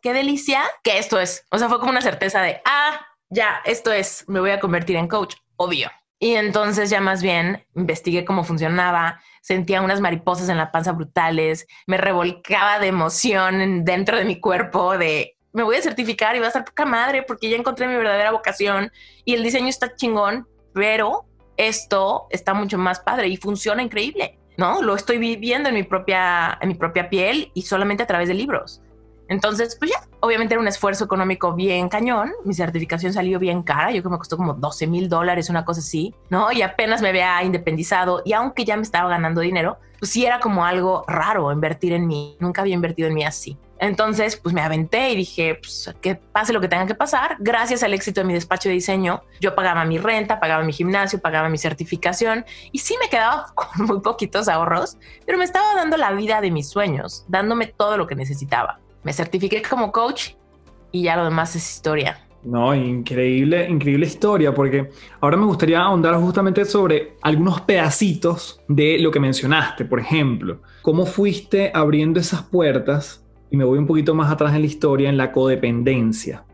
qué 0.02 0.12
delicia 0.12 0.62
que 0.82 0.98
esto 0.98 1.18
es. 1.18 1.44
O 1.50 1.58
sea, 1.58 1.68
fue 1.68 1.78
como 1.80 1.90
una 1.90 2.00
certeza 2.00 2.42
de, 2.42 2.60
ah, 2.64 3.00
ya, 3.28 3.60
esto 3.64 3.92
es, 3.92 4.24
me 4.28 4.40
voy 4.40 4.50
a 4.50 4.60
convertir 4.60 4.96
en 4.96 5.08
coach, 5.08 5.34
obvio. 5.56 5.90
Y 6.22 6.34
entonces 6.34 6.90
ya 6.90 7.00
más 7.00 7.22
bien 7.22 7.66
investigué 7.74 8.26
cómo 8.26 8.44
funcionaba, 8.44 9.20
sentía 9.40 9.80
unas 9.80 10.00
mariposas 10.00 10.50
en 10.50 10.58
la 10.58 10.70
panza 10.70 10.92
brutales, 10.92 11.66
me 11.86 11.96
revolcaba 11.96 12.78
de 12.78 12.88
emoción 12.88 13.84
dentro 13.84 14.18
de 14.18 14.26
mi 14.26 14.38
cuerpo 14.38 14.98
de 14.98 15.38
me 15.52 15.62
voy 15.62 15.76
a 15.76 15.82
certificar 15.82 16.36
y 16.36 16.38
va 16.38 16.46
a 16.46 16.48
estar 16.48 16.64
poca 16.64 16.84
madre 16.84 17.22
porque 17.22 17.48
ya 17.48 17.56
encontré 17.56 17.86
mi 17.86 17.94
verdadera 17.94 18.30
vocación 18.30 18.92
y 19.24 19.34
el 19.34 19.42
diseño 19.42 19.68
está 19.68 19.94
chingón, 19.94 20.46
pero 20.72 21.24
esto 21.56 22.26
está 22.30 22.54
mucho 22.54 22.78
más 22.78 23.00
padre 23.00 23.28
y 23.28 23.36
funciona 23.36 23.82
increíble, 23.82 24.38
¿no? 24.56 24.82
Lo 24.82 24.94
estoy 24.94 25.18
viviendo 25.18 25.68
en 25.68 25.74
mi 25.74 25.82
propia, 25.82 26.58
en 26.60 26.68
mi 26.68 26.74
propia 26.74 27.10
piel 27.10 27.50
y 27.54 27.62
solamente 27.62 28.02
a 28.02 28.06
través 28.06 28.28
de 28.28 28.34
libros. 28.34 28.82
Entonces, 29.30 29.76
pues 29.78 29.92
ya, 29.92 30.00
obviamente 30.18 30.54
era 30.54 30.60
un 30.60 30.66
esfuerzo 30.66 31.04
económico 31.04 31.54
bien 31.54 31.88
cañón. 31.88 32.32
Mi 32.44 32.52
certificación 32.52 33.12
salió 33.12 33.38
bien 33.38 33.62
cara. 33.62 33.92
Yo 33.92 34.02
creo 34.02 34.02
que 34.02 34.10
me 34.10 34.18
costó 34.18 34.36
como 34.36 34.54
12 34.54 34.88
mil 34.88 35.08
dólares, 35.08 35.48
una 35.48 35.64
cosa 35.64 35.80
así, 35.80 36.12
¿no? 36.30 36.50
Y 36.50 36.62
apenas 36.62 37.00
me 37.00 37.10
había 37.10 37.40
independizado. 37.44 38.22
Y 38.24 38.32
aunque 38.32 38.64
ya 38.64 38.76
me 38.76 38.82
estaba 38.82 39.08
ganando 39.08 39.40
dinero, 39.40 39.78
pues 40.00 40.10
sí 40.10 40.26
era 40.26 40.40
como 40.40 40.64
algo 40.64 41.04
raro 41.06 41.52
invertir 41.52 41.92
en 41.92 42.08
mí. 42.08 42.36
Nunca 42.40 42.62
había 42.62 42.74
invertido 42.74 43.06
en 43.06 43.14
mí 43.14 43.24
así. 43.24 43.56
Entonces, 43.78 44.36
pues 44.36 44.52
me 44.52 44.62
aventé 44.62 45.10
y 45.10 45.16
dije, 45.16 45.54
pues 45.54 45.94
que 46.00 46.16
pase 46.16 46.52
lo 46.52 46.60
que 46.60 46.66
tenga 46.66 46.86
que 46.86 46.96
pasar. 46.96 47.36
Gracias 47.38 47.84
al 47.84 47.94
éxito 47.94 48.20
de 48.22 48.26
mi 48.26 48.34
despacho 48.34 48.68
de 48.68 48.74
diseño, 48.74 49.22
yo 49.40 49.54
pagaba 49.54 49.84
mi 49.84 49.96
renta, 49.98 50.40
pagaba 50.40 50.64
mi 50.64 50.72
gimnasio, 50.72 51.20
pagaba 51.20 51.48
mi 51.48 51.56
certificación 51.56 52.44
y 52.72 52.80
sí 52.80 52.96
me 53.00 53.08
quedaba 53.08 53.46
con 53.54 53.86
muy 53.86 54.00
poquitos 54.00 54.48
ahorros, 54.48 54.98
pero 55.24 55.38
me 55.38 55.44
estaba 55.44 55.74
dando 55.76 55.96
la 55.96 56.12
vida 56.12 56.40
de 56.40 56.50
mis 56.50 56.68
sueños, 56.68 57.24
dándome 57.28 57.68
todo 57.68 57.96
lo 57.96 58.06
que 58.06 58.16
necesitaba. 58.16 58.80
Me 59.02 59.12
certifiqué 59.12 59.62
como 59.62 59.92
coach 59.92 60.30
y 60.92 61.02
ya 61.02 61.16
lo 61.16 61.24
demás 61.24 61.56
es 61.56 61.76
historia. 61.76 62.18
No, 62.42 62.74
increíble, 62.74 63.68
increíble 63.68 64.06
historia, 64.06 64.54
porque 64.54 64.90
ahora 65.20 65.36
me 65.36 65.44
gustaría 65.44 65.80
ahondar 65.80 66.14
justamente 66.16 66.64
sobre 66.64 67.16
algunos 67.20 67.60
pedacitos 67.60 68.60
de 68.66 68.98
lo 68.98 69.10
que 69.10 69.20
mencionaste, 69.20 69.84
por 69.84 70.00
ejemplo, 70.00 70.60
cómo 70.80 71.04
fuiste 71.04 71.70
abriendo 71.74 72.18
esas 72.18 72.42
puertas 72.42 73.22
y 73.50 73.56
me 73.56 73.64
voy 73.64 73.78
un 73.78 73.86
poquito 73.86 74.14
más 74.14 74.32
atrás 74.32 74.54
en 74.54 74.62
la 74.62 74.66
historia, 74.66 75.10
en 75.10 75.18
la 75.18 75.32
codependencia. 75.32 76.44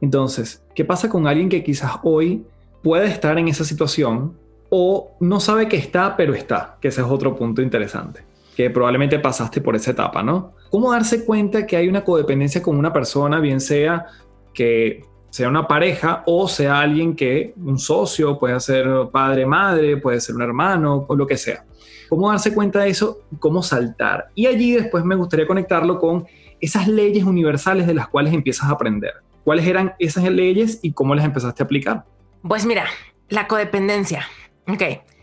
Entonces, 0.00 0.64
¿qué 0.74 0.84
pasa 0.84 1.08
con 1.08 1.28
alguien 1.28 1.48
que 1.48 1.62
quizás 1.62 1.92
hoy 2.02 2.44
puede 2.82 3.06
estar 3.06 3.38
en 3.38 3.46
esa 3.46 3.64
situación 3.64 4.36
o 4.70 5.12
no 5.20 5.38
sabe 5.38 5.68
que 5.68 5.76
está, 5.76 6.16
pero 6.16 6.34
está? 6.34 6.78
Que 6.80 6.88
ese 6.88 7.00
es 7.02 7.06
otro 7.06 7.36
punto 7.36 7.62
interesante, 7.62 8.22
que 8.58 8.70
probablemente 8.70 9.20
pasaste 9.20 9.60
por 9.60 9.76
esa 9.76 9.92
etapa, 9.92 10.20
¿no? 10.20 10.54
¿Cómo 10.68 10.90
darse 10.90 11.24
cuenta 11.24 11.64
que 11.64 11.76
hay 11.76 11.86
una 11.86 12.02
codependencia 12.02 12.60
con 12.60 12.76
una 12.76 12.92
persona, 12.92 13.38
bien 13.38 13.60
sea 13.60 14.06
que 14.52 15.04
sea 15.30 15.48
una 15.48 15.68
pareja 15.68 16.24
o 16.26 16.48
sea 16.48 16.80
alguien 16.80 17.14
que, 17.14 17.54
un 17.56 17.78
socio, 17.78 18.36
puede 18.36 18.58
ser 18.58 18.88
padre, 19.12 19.46
madre, 19.46 19.98
puede 19.98 20.20
ser 20.20 20.34
un 20.34 20.42
hermano 20.42 21.06
o 21.08 21.14
lo 21.14 21.24
que 21.24 21.36
sea? 21.36 21.64
cómo 22.08 22.30
darse 22.30 22.52
cuenta 22.52 22.80
de 22.80 22.88
eso, 22.88 23.20
cómo 23.38 23.62
saltar. 23.62 24.30
Y 24.34 24.46
allí 24.46 24.72
después 24.72 25.04
me 25.04 25.14
gustaría 25.14 25.46
conectarlo 25.46 26.00
con 26.00 26.26
esas 26.58 26.88
leyes 26.88 27.22
universales 27.22 27.86
de 27.86 27.94
las 27.94 28.08
cuales 28.08 28.34
empiezas 28.34 28.68
a 28.68 28.72
aprender. 28.72 29.12
¿Cuáles 29.44 29.68
eran 29.68 29.94
esas 30.00 30.24
leyes 30.24 30.80
y 30.82 30.94
cómo 30.94 31.14
las 31.14 31.24
empezaste 31.24 31.62
a 31.62 31.66
aplicar? 31.66 32.06
Pues 32.42 32.66
mira, 32.66 32.86
la 33.28 33.46
codependencia. 33.46 34.26
Ok. 34.66 34.82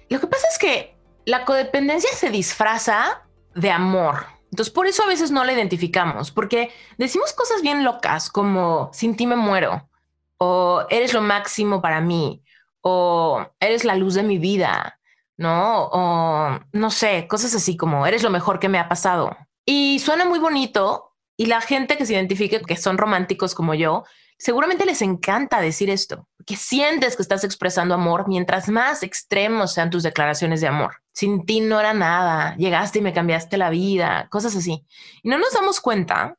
Lo 0.10 0.22
que 0.22 0.28
pasa 0.28 0.48
es 0.50 0.58
que 0.58 0.96
la 1.26 1.44
codependencia 1.44 2.12
se 2.14 2.30
disfraza 2.30 3.25
de 3.56 3.72
amor. 3.72 4.28
Entonces, 4.52 4.74
por 4.74 4.88
eso 4.88 5.04
a 5.04 5.08
veces 5.08 5.32
no 5.32 5.44
la 5.44 5.54
identificamos, 5.54 6.32
porque 6.32 6.72
decimos 6.98 7.34
cosas 7.34 7.62
bien 7.62 7.84
locas 7.84 8.30
como 8.30 8.90
sin 8.94 9.16
ti 9.16 9.26
me 9.26 9.36
muero, 9.36 9.90
o 10.38 10.86
eres 10.90 11.14
lo 11.14 11.22
máximo 11.22 11.82
para 11.82 12.00
mí, 12.02 12.44
o 12.82 13.46
eres 13.60 13.84
la 13.84 13.96
luz 13.96 14.14
de 14.14 14.24
mi 14.24 14.38
vida, 14.38 15.00
¿no? 15.38 15.90
O 15.92 16.60
no 16.72 16.92
sé, 16.92 17.28
cosas 17.28 17.56
así 17.56 17.76
como 17.76 18.06
eres 18.06 18.24
lo 18.24 18.30
mejor 18.30 18.60
que 18.60 18.70
me 18.70 18.80
ha 18.80 18.88
pasado. 18.88 19.36
Y 19.66 20.00
suena 20.00 20.26
muy 20.26 20.40
bonito 20.40 21.16
y 21.36 21.48
la 21.48 21.62
gente 21.62 21.98
que 21.98 22.06
se 22.06 22.14
identifique 22.14 22.62
que 22.62 22.78
son 22.78 22.98
románticos 22.98 23.56
como 23.56 23.74
yo, 23.74 24.04
seguramente 24.38 24.86
les 24.86 25.02
encanta 25.02 25.62
decir 25.62 25.90
esto, 25.90 26.28
que 26.46 26.56
sientes 26.56 27.16
que 27.16 27.22
estás 27.22 27.44
expresando 27.44 27.96
amor 27.96 28.28
mientras 28.28 28.70
más 28.70 29.04
extremos 29.04 29.74
sean 29.74 29.90
tus 29.90 30.04
declaraciones 30.04 30.62
de 30.62 30.68
amor. 30.68 31.02
Sin 31.14 31.46
ti 31.46 31.62
no 31.62 31.80
era 31.80 31.94
nada, 31.94 32.56
llegaste 32.58 33.00
y 33.00 33.02
me 33.02 33.14
cambiaste 33.14 33.58
la 33.58 33.70
vida, 33.70 34.28
cosas 34.30 34.56
así. 34.56 34.86
Y 35.24 35.30
no 35.30 35.38
nos 35.38 35.54
damos 35.54 35.80
cuenta 35.80 36.38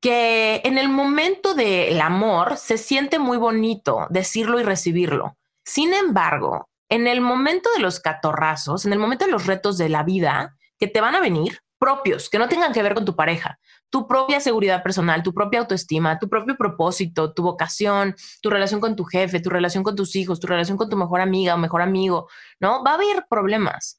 que 0.00 0.60
en 0.64 0.78
el 0.78 0.88
momento 0.88 1.54
del 1.54 2.00
amor 2.00 2.56
se 2.56 2.78
siente 2.78 3.18
muy 3.18 3.36
bonito 3.36 4.06
decirlo 4.10 4.60
y 4.60 4.62
recibirlo. 4.62 5.36
Sin 5.64 5.92
embargo, 5.92 6.68
en 6.88 7.06
el 7.06 7.20
momento 7.20 7.70
de 7.74 7.80
los 7.80 8.00
catorrazos, 8.00 8.86
en 8.86 8.92
el 8.92 8.98
momento 8.98 9.24
de 9.24 9.30
los 9.30 9.46
retos 9.46 9.76
de 9.76 9.88
la 9.88 10.02
vida 10.02 10.56
que 10.78 10.86
te 10.86 11.00
van 11.00 11.14
a 11.14 11.20
venir, 11.20 11.60
propios, 11.78 12.28
que 12.28 12.38
no 12.38 12.48
tengan 12.48 12.72
que 12.72 12.82
ver 12.82 12.94
con 12.94 13.04
tu 13.04 13.14
pareja, 13.14 13.58
tu 13.90 14.06
propia 14.06 14.40
seguridad 14.40 14.82
personal, 14.82 15.22
tu 15.22 15.32
propia 15.32 15.60
autoestima, 15.60 16.18
tu 16.18 16.28
propio 16.28 16.56
propósito, 16.56 17.32
tu 17.32 17.42
vocación, 17.42 18.14
tu 18.42 18.50
relación 18.50 18.80
con 18.80 18.96
tu 18.96 19.04
jefe, 19.04 19.40
tu 19.40 19.50
relación 19.50 19.82
con 19.82 19.96
tus 19.96 20.14
hijos, 20.16 20.40
tu 20.40 20.46
relación 20.46 20.76
con 20.76 20.88
tu 20.88 20.96
mejor 20.96 21.20
amiga 21.20 21.54
o 21.54 21.58
mejor 21.58 21.82
amigo, 21.82 22.28
¿no? 22.60 22.82
Va 22.84 22.92
a 22.92 22.94
haber 22.94 23.26
problemas. 23.28 23.96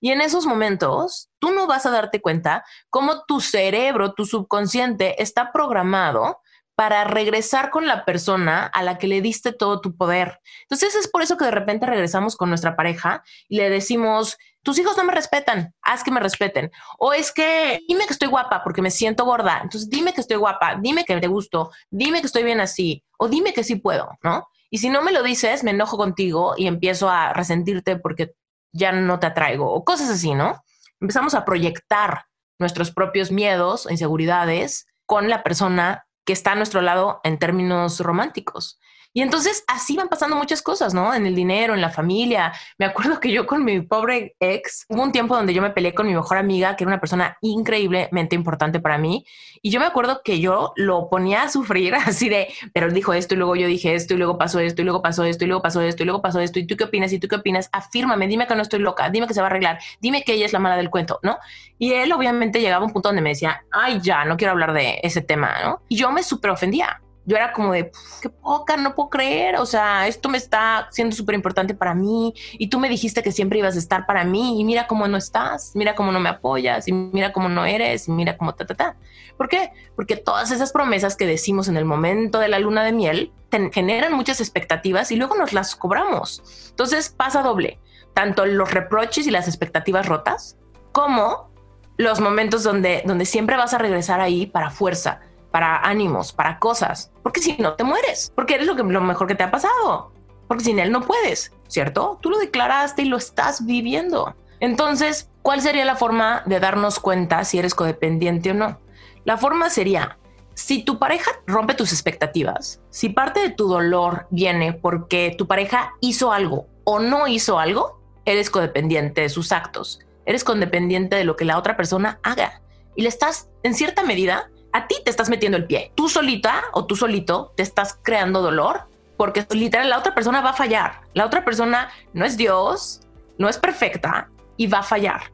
Y 0.00 0.10
en 0.10 0.20
esos 0.22 0.46
momentos, 0.46 1.30
tú 1.38 1.50
no 1.52 1.66
vas 1.66 1.84
a 1.84 1.90
darte 1.90 2.22
cuenta 2.22 2.64
cómo 2.88 3.24
tu 3.26 3.40
cerebro, 3.40 4.14
tu 4.14 4.24
subconsciente 4.24 5.22
está 5.22 5.52
programado 5.52 6.40
para 6.74 7.04
regresar 7.04 7.68
con 7.68 7.86
la 7.86 8.06
persona 8.06 8.64
a 8.64 8.82
la 8.82 8.96
que 8.96 9.06
le 9.06 9.20
diste 9.20 9.52
todo 9.52 9.82
tu 9.82 9.98
poder. 9.98 10.40
Entonces 10.62 10.94
es 10.94 11.08
por 11.08 11.20
eso 11.20 11.36
que 11.36 11.44
de 11.44 11.50
repente 11.50 11.84
regresamos 11.84 12.36
con 12.36 12.48
nuestra 12.48 12.74
pareja 12.74 13.22
y 13.48 13.58
le 13.58 13.68
decimos, 13.68 14.38
tus 14.62 14.78
hijos 14.78 14.96
no 14.96 15.04
me 15.04 15.12
respetan, 15.12 15.74
haz 15.82 16.04
que 16.04 16.10
me 16.10 16.20
respeten. 16.20 16.70
O 16.98 17.12
es 17.12 17.32
que 17.32 17.80
dime 17.88 18.06
que 18.06 18.12
estoy 18.12 18.28
guapa 18.28 18.62
porque 18.62 18.82
me 18.82 18.90
siento 18.90 19.24
gorda. 19.24 19.60
Entonces 19.62 19.88
dime 19.88 20.12
que 20.12 20.20
estoy 20.20 20.36
guapa, 20.36 20.76
dime 20.80 21.04
que 21.04 21.16
te 21.18 21.26
gusto, 21.26 21.70
dime 21.90 22.20
que 22.20 22.26
estoy 22.26 22.42
bien 22.42 22.60
así, 22.60 23.04
o 23.18 23.28
dime 23.28 23.52
que 23.52 23.64
sí 23.64 23.76
puedo, 23.76 24.18
¿no? 24.22 24.48
Y 24.70 24.78
si 24.78 24.88
no 24.88 25.02
me 25.02 25.12
lo 25.12 25.22
dices, 25.22 25.64
me 25.64 25.72
enojo 25.72 25.96
contigo 25.96 26.54
y 26.56 26.66
empiezo 26.66 27.10
a 27.10 27.32
resentirte 27.32 27.96
porque 27.96 28.34
ya 28.72 28.92
no 28.92 29.18
te 29.18 29.26
atraigo, 29.26 29.72
o 29.72 29.84
cosas 29.84 30.10
así, 30.10 30.34
¿no? 30.34 30.62
Empezamos 31.00 31.34
a 31.34 31.44
proyectar 31.44 32.26
nuestros 32.58 32.92
propios 32.92 33.32
miedos, 33.32 33.88
inseguridades 33.90 34.86
con 35.06 35.28
la 35.28 35.42
persona 35.42 36.06
que 36.24 36.32
está 36.32 36.52
a 36.52 36.54
nuestro 36.54 36.82
lado 36.82 37.20
en 37.24 37.38
términos 37.38 37.98
románticos. 38.00 38.78
Y 39.12 39.22
entonces 39.22 39.64
así 39.66 39.96
van 39.96 40.08
pasando 40.08 40.36
muchas 40.36 40.62
cosas, 40.62 40.94
¿no? 40.94 41.12
En 41.12 41.26
el 41.26 41.34
dinero, 41.34 41.74
en 41.74 41.80
la 41.80 41.90
familia. 41.90 42.52
Me 42.78 42.86
acuerdo 42.86 43.18
que 43.18 43.32
yo 43.32 43.44
con 43.44 43.64
mi 43.64 43.80
pobre 43.80 44.36
ex, 44.38 44.86
hubo 44.88 45.02
un 45.02 45.10
tiempo 45.10 45.34
donde 45.34 45.52
yo 45.52 45.60
me 45.62 45.70
peleé 45.70 45.94
con 45.94 46.06
mi 46.06 46.14
mejor 46.14 46.36
amiga, 46.36 46.76
que 46.76 46.84
era 46.84 46.92
una 46.92 47.00
persona 47.00 47.36
increíblemente 47.40 48.36
importante 48.36 48.78
para 48.78 48.98
mí. 48.98 49.26
Y 49.62 49.70
yo 49.70 49.80
me 49.80 49.86
acuerdo 49.86 50.22
que 50.24 50.38
yo 50.38 50.72
lo 50.76 51.08
ponía 51.10 51.42
a 51.42 51.48
sufrir 51.48 51.94
así 52.06 52.28
de, 52.28 52.48
pero 52.72 52.86
él 52.86 52.94
dijo 52.94 53.12
esto 53.12 53.34
y 53.34 53.38
luego 53.38 53.56
yo 53.56 53.66
dije 53.66 53.94
esto 53.94 54.14
y 54.14 54.16
luego 54.16 54.38
pasó 54.38 54.60
esto 54.60 54.82
y 54.82 54.84
luego 54.84 55.02
pasó 55.02 55.24
esto 55.24 55.44
y 55.44 55.48
luego 55.48 55.62
pasó 55.62 55.80
esto 55.80 56.04
y 56.04 56.06
luego 56.06 56.22
pasó 56.22 56.38
esto. 56.38 56.60
¿Y 56.60 56.66
tú 56.68 56.76
qué 56.76 56.84
opinas? 56.84 57.12
¿Y 57.12 57.18
tú 57.18 57.26
qué 57.26 57.36
opinas? 57.36 57.68
Afírmame, 57.72 58.28
dime 58.28 58.46
que 58.46 58.54
no 58.54 58.62
estoy 58.62 58.78
loca, 58.78 59.10
dime 59.10 59.26
que 59.26 59.34
se 59.34 59.40
va 59.40 59.48
a 59.48 59.50
arreglar, 59.50 59.80
dime 60.00 60.22
que 60.22 60.34
ella 60.34 60.46
es 60.46 60.52
la 60.52 60.60
mala 60.60 60.76
del 60.76 60.88
cuento, 60.88 61.18
¿no? 61.24 61.38
Y 61.78 61.94
él 61.94 62.12
obviamente 62.12 62.60
llegaba 62.60 62.84
a 62.84 62.86
un 62.86 62.92
punto 62.92 63.08
donde 63.08 63.22
me 63.22 63.30
decía, 63.30 63.64
ay, 63.72 63.98
ya, 64.00 64.24
no 64.24 64.36
quiero 64.36 64.52
hablar 64.52 64.72
de 64.72 65.00
ese 65.02 65.20
tema, 65.20 65.56
¿no? 65.64 65.82
Y 65.88 65.96
yo 65.96 66.12
me 66.12 66.22
súper 66.22 66.52
ofendía 66.52 67.00
yo 67.26 67.36
era 67.36 67.52
como 67.52 67.72
de, 67.72 67.92
qué 68.22 68.28
poca, 68.28 68.76
no 68.76 68.94
puedo 68.94 69.10
creer, 69.10 69.56
o 69.56 69.66
sea, 69.66 70.08
esto 70.08 70.28
me 70.28 70.38
está 70.38 70.88
siendo 70.90 71.14
súper 71.14 71.34
importante 71.34 71.74
para 71.74 71.94
mí 71.94 72.34
y 72.52 72.68
tú 72.68 72.78
me 72.78 72.88
dijiste 72.88 73.22
que 73.22 73.32
siempre 73.32 73.58
ibas 73.58 73.76
a 73.76 73.78
estar 73.78 74.06
para 74.06 74.24
mí 74.24 74.60
y 74.60 74.64
mira 74.64 74.86
cómo 74.86 75.06
no 75.06 75.16
estás, 75.16 75.72
mira 75.74 75.94
cómo 75.94 76.12
no 76.12 76.20
me 76.20 76.28
apoyas 76.28 76.88
y 76.88 76.92
mira 76.92 77.32
cómo 77.32 77.48
no 77.48 77.64
eres 77.66 78.08
mira 78.08 78.36
cómo 78.36 78.54
ta, 78.54 78.66
ta, 78.66 78.74
ta. 78.74 78.96
¿Por 79.36 79.48
qué? 79.48 79.72
Porque 79.96 80.16
todas 80.16 80.50
esas 80.50 80.72
promesas 80.72 81.16
que 81.16 81.26
decimos 81.26 81.68
en 81.68 81.76
el 81.76 81.84
momento 81.84 82.38
de 82.38 82.48
la 82.48 82.58
luna 82.58 82.84
de 82.84 82.92
miel 82.92 83.32
generan 83.72 84.12
muchas 84.12 84.40
expectativas 84.40 85.10
y 85.10 85.16
luego 85.16 85.36
nos 85.36 85.52
las 85.52 85.74
cobramos. 85.76 86.42
Entonces 86.70 87.08
pasa 87.08 87.42
doble, 87.42 87.78
tanto 88.14 88.44
los 88.46 88.72
reproches 88.72 89.26
y 89.26 89.30
las 89.30 89.48
expectativas 89.48 90.06
rotas 90.06 90.56
como 90.92 91.50
los 91.96 92.20
momentos 92.20 92.62
donde, 92.62 93.02
donde 93.04 93.24
siempre 93.24 93.56
vas 93.56 93.74
a 93.74 93.78
regresar 93.78 94.20
ahí 94.20 94.46
para 94.46 94.70
fuerza 94.70 95.20
para 95.50 95.78
ánimos, 95.78 96.32
para 96.32 96.58
cosas, 96.58 97.10
porque 97.22 97.40
si 97.40 97.56
no 97.58 97.74
te 97.74 97.84
mueres, 97.84 98.32
porque 98.34 98.54
eres 98.54 98.66
lo, 98.66 98.74
mejor 98.74 99.26
que 99.26 99.34
te 99.34 99.42
ha 99.42 99.50
pasado, 99.50 100.12
porque 100.48 100.64
sin 100.64 100.78
él 100.78 100.92
no 100.92 101.02
puedes, 101.02 101.52
¿cierto? 101.68 102.18
Tú 102.20 102.30
lo 102.30 102.38
declaraste 102.38 103.02
y 103.02 103.06
lo 103.06 103.16
estás 103.16 103.66
viviendo. 103.66 104.34
Entonces, 104.60 105.30
¿cuál 105.42 105.60
sería 105.60 105.84
la 105.84 105.96
forma 105.96 106.42
de 106.46 106.60
darnos 106.60 107.00
cuenta 107.00 107.44
si 107.44 107.58
eres 107.58 107.74
codependiente 107.74 108.50
o 108.50 108.54
no? 108.54 108.78
La 109.24 109.36
forma 109.36 109.70
sería, 109.70 110.18
si 110.54 110.82
tu 110.82 110.98
pareja 110.98 111.30
rompe 111.46 111.74
tus 111.74 111.92
expectativas, 111.92 112.80
si 112.90 113.08
parte 113.08 113.40
de 113.40 113.50
tu 113.50 113.68
dolor 113.68 114.26
viene 114.30 114.72
porque 114.72 115.34
tu 115.36 115.46
pareja 115.46 115.94
hizo 116.00 116.32
algo 116.32 116.66
o 116.84 117.00
no 117.00 117.26
hizo 117.26 117.58
algo, 117.58 118.00
eres 118.24 118.50
codependiente 118.50 119.22
de 119.22 119.28
sus 119.28 119.52
actos, 119.52 120.00
eres 120.26 120.44
codependiente 120.44 121.16
de 121.16 121.24
lo 121.24 121.36
que 121.36 121.44
la 121.44 121.58
otra 121.58 121.76
persona 121.76 122.20
haga 122.22 122.60
y 122.96 123.02
le 123.02 123.08
estás, 123.08 123.48
en 123.62 123.74
cierta 123.74 124.02
medida, 124.02 124.50
a 124.72 124.86
ti 124.86 124.96
te 125.04 125.10
estás 125.10 125.28
metiendo 125.28 125.56
el 125.56 125.66
pie. 125.66 125.92
Tú 125.94 126.08
solita 126.08 126.64
o 126.72 126.86
tú 126.86 126.96
solito 126.96 127.52
te 127.56 127.62
estás 127.62 127.98
creando 128.02 128.42
dolor 128.42 128.88
porque 129.16 129.46
literal 129.50 129.90
la 129.90 129.98
otra 129.98 130.14
persona 130.14 130.40
va 130.40 130.50
a 130.50 130.54
fallar. 130.54 131.02
La 131.14 131.26
otra 131.26 131.44
persona 131.44 131.90
no 132.12 132.24
es 132.24 132.36
Dios, 132.36 133.00
no 133.38 133.48
es 133.48 133.58
perfecta 133.58 134.30
y 134.56 134.66
va 134.66 134.78
a 134.78 134.82
fallar. 134.82 135.32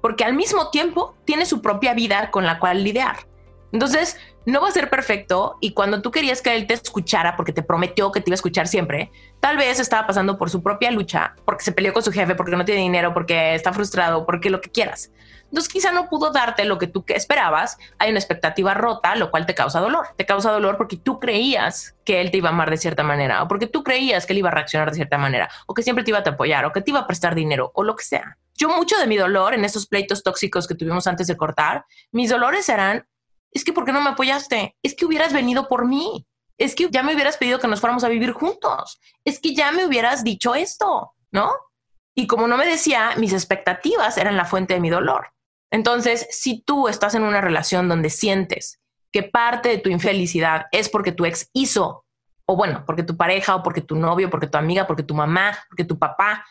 Porque 0.00 0.24
al 0.24 0.34
mismo 0.34 0.70
tiempo 0.70 1.14
tiene 1.24 1.44
su 1.44 1.60
propia 1.60 1.94
vida 1.94 2.30
con 2.30 2.44
la 2.44 2.58
cual 2.58 2.84
lidiar. 2.84 3.16
Entonces, 3.72 4.16
no 4.46 4.60
va 4.60 4.68
a 4.68 4.72
ser 4.72 4.90
perfecto 4.90 5.56
y 5.60 5.72
cuando 5.72 6.02
tú 6.02 6.10
querías 6.10 6.42
que 6.42 6.54
él 6.54 6.66
te 6.66 6.74
escuchara 6.74 7.36
porque 7.36 7.52
te 7.52 7.62
prometió 7.62 8.10
que 8.10 8.20
te 8.20 8.30
iba 8.30 8.34
a 8.34 8.36
escuchar 8.36 8.66
siempre, 8.66 9.10
tal 9.38 9.56
vez 9.56 9.78
estaba 9.78 10.06
pasando 10.06 10.38
por 10.38 10.50
su 10.50 10.62
propia 10.62 10.90
lucha, 10.90 11.34
porque 11.44 11.64
se 11.64 11.72
peleó 11.72 11.92
con 11.92 12.02
su 12.02 12.12
jefe, 12.12 12.34
porque 12.34 12.56
no 12.56 12.64
tiene 12.64 12.80
dinero, 12.80 13.12
porque 13.12 13.54
está 13.54 13.72
frustrado, 13.72 14.26
porque 14.26 14.50
lo 14.50 14.60
que 14.60 14.70
quieras. 14.70 15.10
Entonces 15.50 15.72
quizá 15.72 15.90
no 15.90 16.08
pudo 16.08 16.30
darte 16.30 16.64
lo 16.64 16.78
que 16.78 16.86
tú 16.86 17.04
esperabas, 17.08 17.76
hay 17.98 18.10
una 18.10 18.20
expectativa 18.20 18.72
rota, 18.72 19.16
lo 19.16 19.30
cual 19.30 19.46
te 19.46 19.54
causa 19.54 19.80
dolor. 19.80 20.06
Te 20.16 20.24
causa 20.24 20.52
dolor 20.52 20.76
porque 20.76 20.96
tú 20.96 21.18
creías 21.18 21.96
que 22.04 22.20
él 22.20 22.30
te 22.30 22.38
iba 22.38 22.48
a 22.48 22.52
amar 22.52 22.70
de 22.70 22.76
cierta 22.76 23.02
manera, 23.02 23.42
o 23.42 23.48
porque 23.48 23.66
tú 23.66 23.82
creías 23.82 24.26
que 24.26 24.32
él 24.32 24.38
iba 24.38 24.48
a 24.48 24.52
reaccionar 24.52 24.90
de 24.90 24.96
cierta 24.96 25.18
manera, 25.18 25.50
o 25.66 25.74
que 25.74 25.82
siempre 25.82 26.04
te 26.04 26.10
iba 26.10 26.18
a 26.18 26.30
apoyar, 26.30 26.64
o 26.64 26.72
que 26.72 26.80
te 26.80 26.90
iba 26.90 27.00
a 27.00 27.06
prestar 27.06 27.34
dinero, 27.34 27.72
o 27.74 27.82
lo 27.82 27.96
que 27.96 28.04
sea. 28.04 28.38
Yo 28.54 28.68
mucho 28.68 28.96
de 28.98 29.06
mi 29.06 29.16
dolor 29.16 29.54
en 29.54 29.64
esos 29.64 29.86
pleitos 29.86 30.22
tóxicos 30.22 30.68
que 30.68 30.74
tuvimos 30.74 31.06
antes 31.06 31.26
de 31.26 31.36
cortar, 31.36 31.84
mis 32.12 32.30
dolores 32.30 32.68
eran, 32.68 33.06
es 33.50 33.64
que 33.64 33.72
¿por 33.72 33.84
qué 33.84 33.92
no 33.92 34.00
me 34.00 34.10
apoyaste? 34.10 34.76
Es 34.82 34.94
que 34.94 35.06
hubieras 35.06 35.32
venido 35.32 35.68
por 35.68 35.86
mí. 35.86 36.26
Es 36.58 36.74
que 36.74 36.88
ya 36.90 37.02
me 37.02 37.14
hubieras 37.14 37.38
pedido 37.38 37.58
que 37.58 37.68
nos 37.68 37.80
fuéramos 37.80 38.04
a 38.04 38.08
vivir 38.08 38.32
juntos. 38.32 39.00
Es 39.24 39.40
que 39.40 39.54
ya 39.54 39.72
me 39.72 39.86
hubieras 39.86 40.22
dicho 40.22 40.54
esto, 40.54 41.14
¿no? 41.32 41.50
Y 42.14 42.26
como 42.26 42.46
no 42.48 42.58
me 42.58 42.66
decía, 42.66 43.12
mis 43.16 43.32
expectativas 43.32 44.18
eran 44.18 44.36
la 44.36 44.44
fuente 44.44 44.74
de 44.74 44.80
mi 44.80 44.90
dolor. 44.90 45.32
Entonces, 45.70 46.26
si 46.30 46.62
tú 46.62 46.88
estás 46.88 47.14
en 47.14 47.22
una 47.22 47.40
relación 47.40 47.88
donde 47.88 48.10
sientes 48.10 48.80
que 49.12 49.22
parte 49.22 49.68
de 49.68 49.78
tu 49.78 49.88
infelicidad 49.88 50.66
es 50.72 50.88
porque 50.88 51.12
tu 51.12 51.24
ex 51.24 51.50
hizo, 51.52 52.04
o 52.46 52.56
bueno, 52.56 52.84
porque 52.86 53.02
tu 53.02 53.16
pareja, 53.16 53.56
o 53.56 53.62
porque 53.62 53.80
tu 53.80 53.96
novio, 53.96 54.30
porque 54.30 54.46
tu 54.46 54.58
amiga, 54.58 54.86
porque 54.86 55.02
tu 55.02 55.14
mamá, 55.14 55.56
porque 55.68 55.84
tu 55.84 55.98
papá 55.98 56.44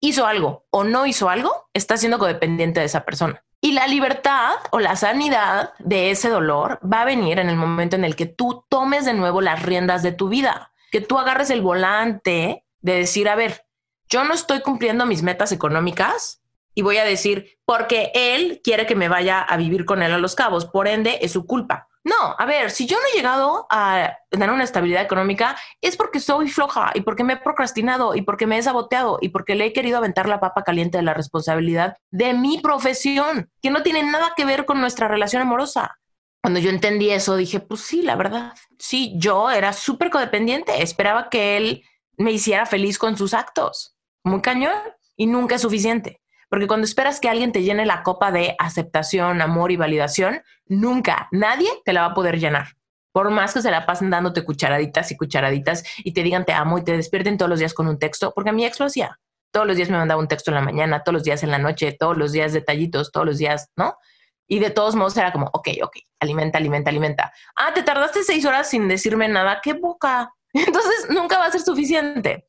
hizo 0.00 0.26
algo 0.26 0.66
o 0.70 0.84
no 0.84 1.06
hizo 1.06 1.28
algo, 1.28 1.68
estás 1.72 2.00
siendo 2.00 2.18
codependiente 2.18 2.80
de 2.80 2.86
esa 2.86 3.04
persona. 3.04 3.42
Y 3.60 3.72
la 3.72 3.86
libertad 3.86 4.56
o 4.72 4.80
la 4.80 4.94
sanidad 4.94 5.72
de 5.78 6.10
ese 6.10 6.28
dolor 6.28 6.78
va 6.84 7.02
a 7.02 7.06
venir 7.06 7.38
en 7.38 7.48
el 7.48 7.56
momento 7.56 7.96
en 7.96 8.04
el 8.04 8.14
que 8.14 8.26
tú 8.26 8.66
tomes 8.68 9.06
de 9.06 9.14
nuevo 9.14 9.40
las 9.40 9.62
riendas 9.62 10.02
de 10.02 10.12
tu 10.12 10.28
vida, 10.28 10.72
que 10.90 11.00
tú 11.00 11.18
agarres 11.18 11.48
el 11.48 11.62
volante 11.62 12.66
de 12.80 12.94
decir, 12.96 13.28
a 13.28 13.36
ver, 13.36 13.64
yo 14.10 14.24
no 14.24 14.34
estoy 14.34 14.60
cumpliendo 14.60 15.06
mis 15.06 15.22
metas 15.22 15.50
económicas, 15.50 16.42
y 16.74 16.82
voy 16.82 16.96
a 16.98 17.04
decir, 17.04 17.58
porque 17.64 18.10
él 18.14 18.60
quiere 18.62 18.86
que 18.86 18.94
me 18.94 19.08
vaya 19.08 19.40
a 19.40 19.56
vivir 19.56 19.84
con 19.84 20.02
él 20.02 20.12
a 20.12 20.18
los 20.18 20.34
cabos, 20.34 20.66
por 20.66 20.88
ende 20.88 21.18
es 21.22 21.32
su 21.32 21.46
culpa. 21.46 21.88
No, 22.06 22.36
a 22.38 22.44
ver, 22.44 22.70
si 22.70 22.86
yo 22.86 22.98
no 22.98 23.02
he 23.08 23.16
llegado 23.16 23.66
a 23.70 24.18
tener 24.28 24.50
una 24.50 24.64
estabilidad 24.64 25.02
económica 25.02 25.56
es 25.80 25.96
porque 25.96 26.20
soy 26.20 26.50
floja 26.50 26.90
y 26.92 27.00
porque 27.00 27.24
me 27.24 27.32
he 27.32 27.36
procrastinado 27.38 28.14
y 28.14 28.20
porque 28.20 28.46
me 28.46 28.58
he 28.58 28.62
saboteado 28.62 29.18
y 29.22 29.30
porque 29.30 29.54
le 29.54 29.66
he 29.66 29.72
querido 29.72 29.96
aventar 29.96 30.28
la 30.28 30.38
papa 30.38 30.64
caliente 30.64 30.98
de 30.98 31.02
la 31.02 31.14
responsabilidad 31.14 31.96
de 32.10 32.34
mi 32.34 32.58
profesión, 32.58 33.50
que 33.62 33.70
no 33.70 33.82
tiene 33.82 34.02
nada 34.02 34.34
que 34.36 34.44
ver 34.44 34.66
con 34.66 34.82
nuestra 34.82 35.08
relación 35.08 35.40
amorosa. 35.40 35.98
Cuando 36.42 36.60
yo 36.60 36.68
entendí 36.68 37.08
eso, 37.08 37.36
dije, 37.36 37.60
pues 37.60 37.80
sí, 37.80 38.02
la 38.02 38.16
verdad, 38.16 38.52
sí, 38.78 39.14
yo 39.16 39.50
era 39.50 39.72
súper 39.72 40.10
codependiente, 40.10 40.82
esperaba 40.82 41.30
que 41.30 41.56
él 41.56 41.84
me 42.18 42.32
hiciera 42.32 42.66
feliz 42.66 42.98
con 42.98 43.16
sus 43.16 43.32
actos, 43.32 43.96
muy 44.22 44.42
cañón, 44.42 44.76
y 45.16 45.26
nunca 45.26 45.54
es 45.54 45.62
suficiente. 45.62 46.20
Porque 46.54 46.68
cuando 46.68 46.84
esperas 46.84 47.18
que 47.18 47.28
alguien 47.28 47.50
te 47.50 47.64
llene 47.64 47.84
la 47.84 48.04
copa 48.04 48.30
de 48.30 48.54
aceptación, 48.60 49.42
amor 49.42 49.72
y 49.72 49.76
validación, 49.76 50.40
nunca, 50.66 51.26
nadie 51.32 51.68
te 51.84 51.92
la 51.92 52.02
va 52.02 52.06
a 52.12 52.14
poder 52.14 52.38
llenar. 52.38 52.76
Por 53.10 53.32
más 53.32 53.54
que 53.54 53.60
se 53.60 53.72
la 53.72 53.86
pasen 53.86 54.08
dándote 54.08 54.44
cucharaditas 54.44 55.10
y 55.10 55.16
cucharaditas 55.16 55.82
y 56.04 56.12
te 56.12 56.22
digan 56.22 56.44
te 56.44 56.52
amo 56.52 56.78
y 56.78 56.84
te 56.84 56.96
despierten 56.96 57.38
todos 57.38 57.50
los 57.50 57.58
días 57.58 57.74
con 57.74 57.88
un 57.88 57.98
texto, 57.98 58.32
porque 58.32 58.50
a 58.50 58.52
mí 58.52 58.64
ex 58.64 58.78
lo 58.78 58.86
hacía. 58.86 59.18
Todos 59.50 59.66
los 59.66 59.74
días 59.74 59.90
me 59.90 59.96
mandaba 59.98 60.20
un 60.20 60.28
texto 60.28 60.52
en 60.52 60.54
la 60.54 60.60
mañana, 60.60 61.02
todos 61.02 61.14
los 61.14 61.24
días 61.24 61.42
en 61.42 61.50
la 61.50 61.58
noche, 61.58 61.90
todos 61.98 62.16
los 62.16 62.30
días 62.30 62.52
detallitos, 62.52 63.10
todos 63.10 63.26
los 63.26 63.38
días, 63.38 63.72
¿no? 63.74 63.98
Y 64.46 64.60
de 64.60 64.70
todos 64.70 64.94
modos 64.94 65.16
era 65.16 65.32
como, 65.32 65.50
ok, 65.52 65.70
ok, 65.82 65.96
alimenta, 66.20 66.58
alimenta, 66.58 66.90
alimenta. 66.90 67.32
Ah, 67.56 67.74
te 67.74 67.82
tardaste 67.82 68.22
seis 68.22 68.44
horas 68.46 68.70
sin 68.70 68.86
decirme 68.86 69.26
nada, 69.26 69.58
qué 69.60 69.72
boca. 69.72 70.32
Entonces 70.52 71.08
nunca 71.10 71.36
va 71.36 71.46
a 71.46 71.50
ser 71.50 71.62
suficiente. 71.62 72.46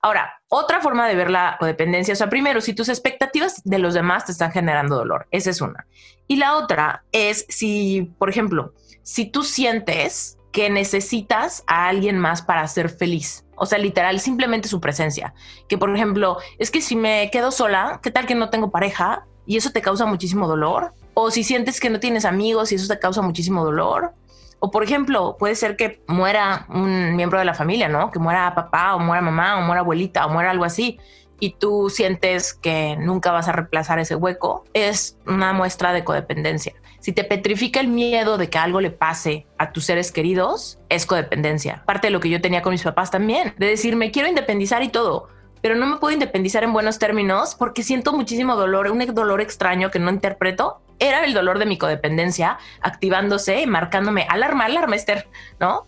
Ahora, 0.00 0.40
otra 0.48 0.80
forma 0.80 1.08
de 1.08 1.16
ver 1.16 1.30
la 1.30 1.56
codependencia, 1.58 2.14
o 2.14 2.16
sea, 2.16 2.28
primero, 2.28 2.60
si 2.60 2.72
tus 2.72 2.88
expectativas 2.88 3.62
de 3.64 3.78
los 3.78 3.94
demás 3.94 4.24
te 4.24 4.32
están 4.32 4.52
generando 4.52 4.96
dolor, 4.96 5.26
esa 5.30 5.50
es 5.50 5.60
una. 5.60 5.86
Y 6.28 6.36
la 6.36 6.56
otra 6.56 7.04
es 7.10 7.46
si, 7.48 8.12
por 8.18 8.30
ejemplo, 8.30 8.74
si 9.02 9.26
tú 9.26 9.42
sientes 9.42 10.38
que 10.52 10.70
necesitas 10.70 11.64
a 11.66 11.88
alguien 11.88 12.18
más 12.18 12.42
para 12.42 12.66
ser 12.68 12.90
feliz. 12.90 13.44
O 13.56 13.66
sea, 13.66 13.78
literal, 13.78 14.20
simplemente 14.20 14.68
su 14.68 14.80
presencia. 14.80 15.34
Que, 15.68 15.78
por 15.78 15.94
ejemplo, 15.94 16.38
es 16.58 16.70
que 16.70 16.80
si 16.80 16.94
me 16.96 17.28
quedo 17.30 17.50
sola, 17.50 18.00
¿qué 18.02 18.10
tal 18.10 18.26
que 18.26 18.34
no 18.34 18.50
tengo 18.50 18.70
pareja? 18.70 19.26
Y 19.46 19.56
eso 19.56 19.70
te 19.70 19.82
causa 19.82 20.06
muchísimo 20.06 20.46
dolor. 20.46 20.94
O 21.14 21.30
si 21.30 21.42
sientes 21.42 21.80
que 21.80 21.90
no 21.90 21.98
tienes 22.00 22.24
amigos 22.24 22.70
y 22.70 22.76
eso 22.76 22.86
te 22.86 23.00
causa 23.00 23.20
muchísimo 23.20 23.64
dolor. 23.64 24.12
O 24.60 24.70
por 24.70 24.82
ejemplo, 24.82 25.36
puede 25.38 25.54
ser 25.54 25.76
que 25.76 26.02
muera 26.08 26.66
un 26.68 27.14
miembro 27.14 27.38
de 27.38 27.44
la 27.44 27.54
familia, 27.54 27.88
¿no? 27.88 28.10
Que 28.10 28.18
muera 28.18 28.54
papá 28.54 28.94
o 28.94 28.98
muera 28.98 29.22
mamá 29.22 29.58
o 29.58 29.62
muera 29.62 29.80
abuelita 29.80 30.26
o 30.26 30.30
muera 30.30 30.50
algo 30.50 30.64
así 30.64 30.98
y 31.40 31.50
tú 31.50 31.90
sientes 31.90 32.54
que 32.54 32.96
nunca 32.98 33.32
vas 33.32 33.48
a 33.48 33.52
reemplazar 33.52 33.98
ese 33.98 34.14
hueco, 34.14 34.64
es 34.74 35.16
una 35.26 35.52
muestra 35.52 35.92
de 35.92 36.04
codependencia. 36.04 36.74
Si 37.00 37.12
te 37.12 37.24
petrifica 37.24 37.80
el 37.80 37.88
miedo 37.88 38.38
de 38.38 38.50
que 38.50 38.58
algo 38.58 38.80
le 38.80 38.90
pase 38.90 39.46
a 39.56 39.72
tus 39.72 39.84
seres 39.84 40.10
queridos, 40.10 40.78
es 40.88 41.06
codependencia. 41.06 41.82
Parte 41.86 42.08
de 42.08 42.10
lo 42.10 42.20
que 42.20 42.28
yo 42.28 42.40
tenía 42.40 42.62
con 42.62 42.72
mis 42.72 42.82
papás 42.82 43.10
también, 43.10 43.54
de 43.56 43.66
decir, 43.66 43.94
me 43.94 44.10
quiero 44.10 44.28
independizar 44.28 44.82
y 44.82 44.88
todo, 44.88 45.28
pero 45.62 45.76
no 45.76 45.86
me 45.86 45.96
puedo 45.96 46.12
independizar 46.12 46.64
en 46.64 46.72
buenos 46.72 46.98
términos 46.98 47.54
porque 47.54 47.82
siento 47.82 48.12
muchísimo 48.12 48.56
dolor, 48.56 48.90
un 48.90 48.98
dolor 49.14 49.40
extraño 49.40 49.90
que 49.90 49.98
no 49.98 50.10
interpreto. 50.10 50.80
Era 50.98 51.24
el 51.24 51.34
dolor 51.34 51.58
de 51.58 51.66
mi 51.66 51.78
codependencia 51.78 52.58
activándose, 52.80 53.66
marcándome 53.66 54.26
alarma, 54.28 54.66
alarma, 54.66 54.96
Esther, 54.96 55.28
¿no? 55.60 55.86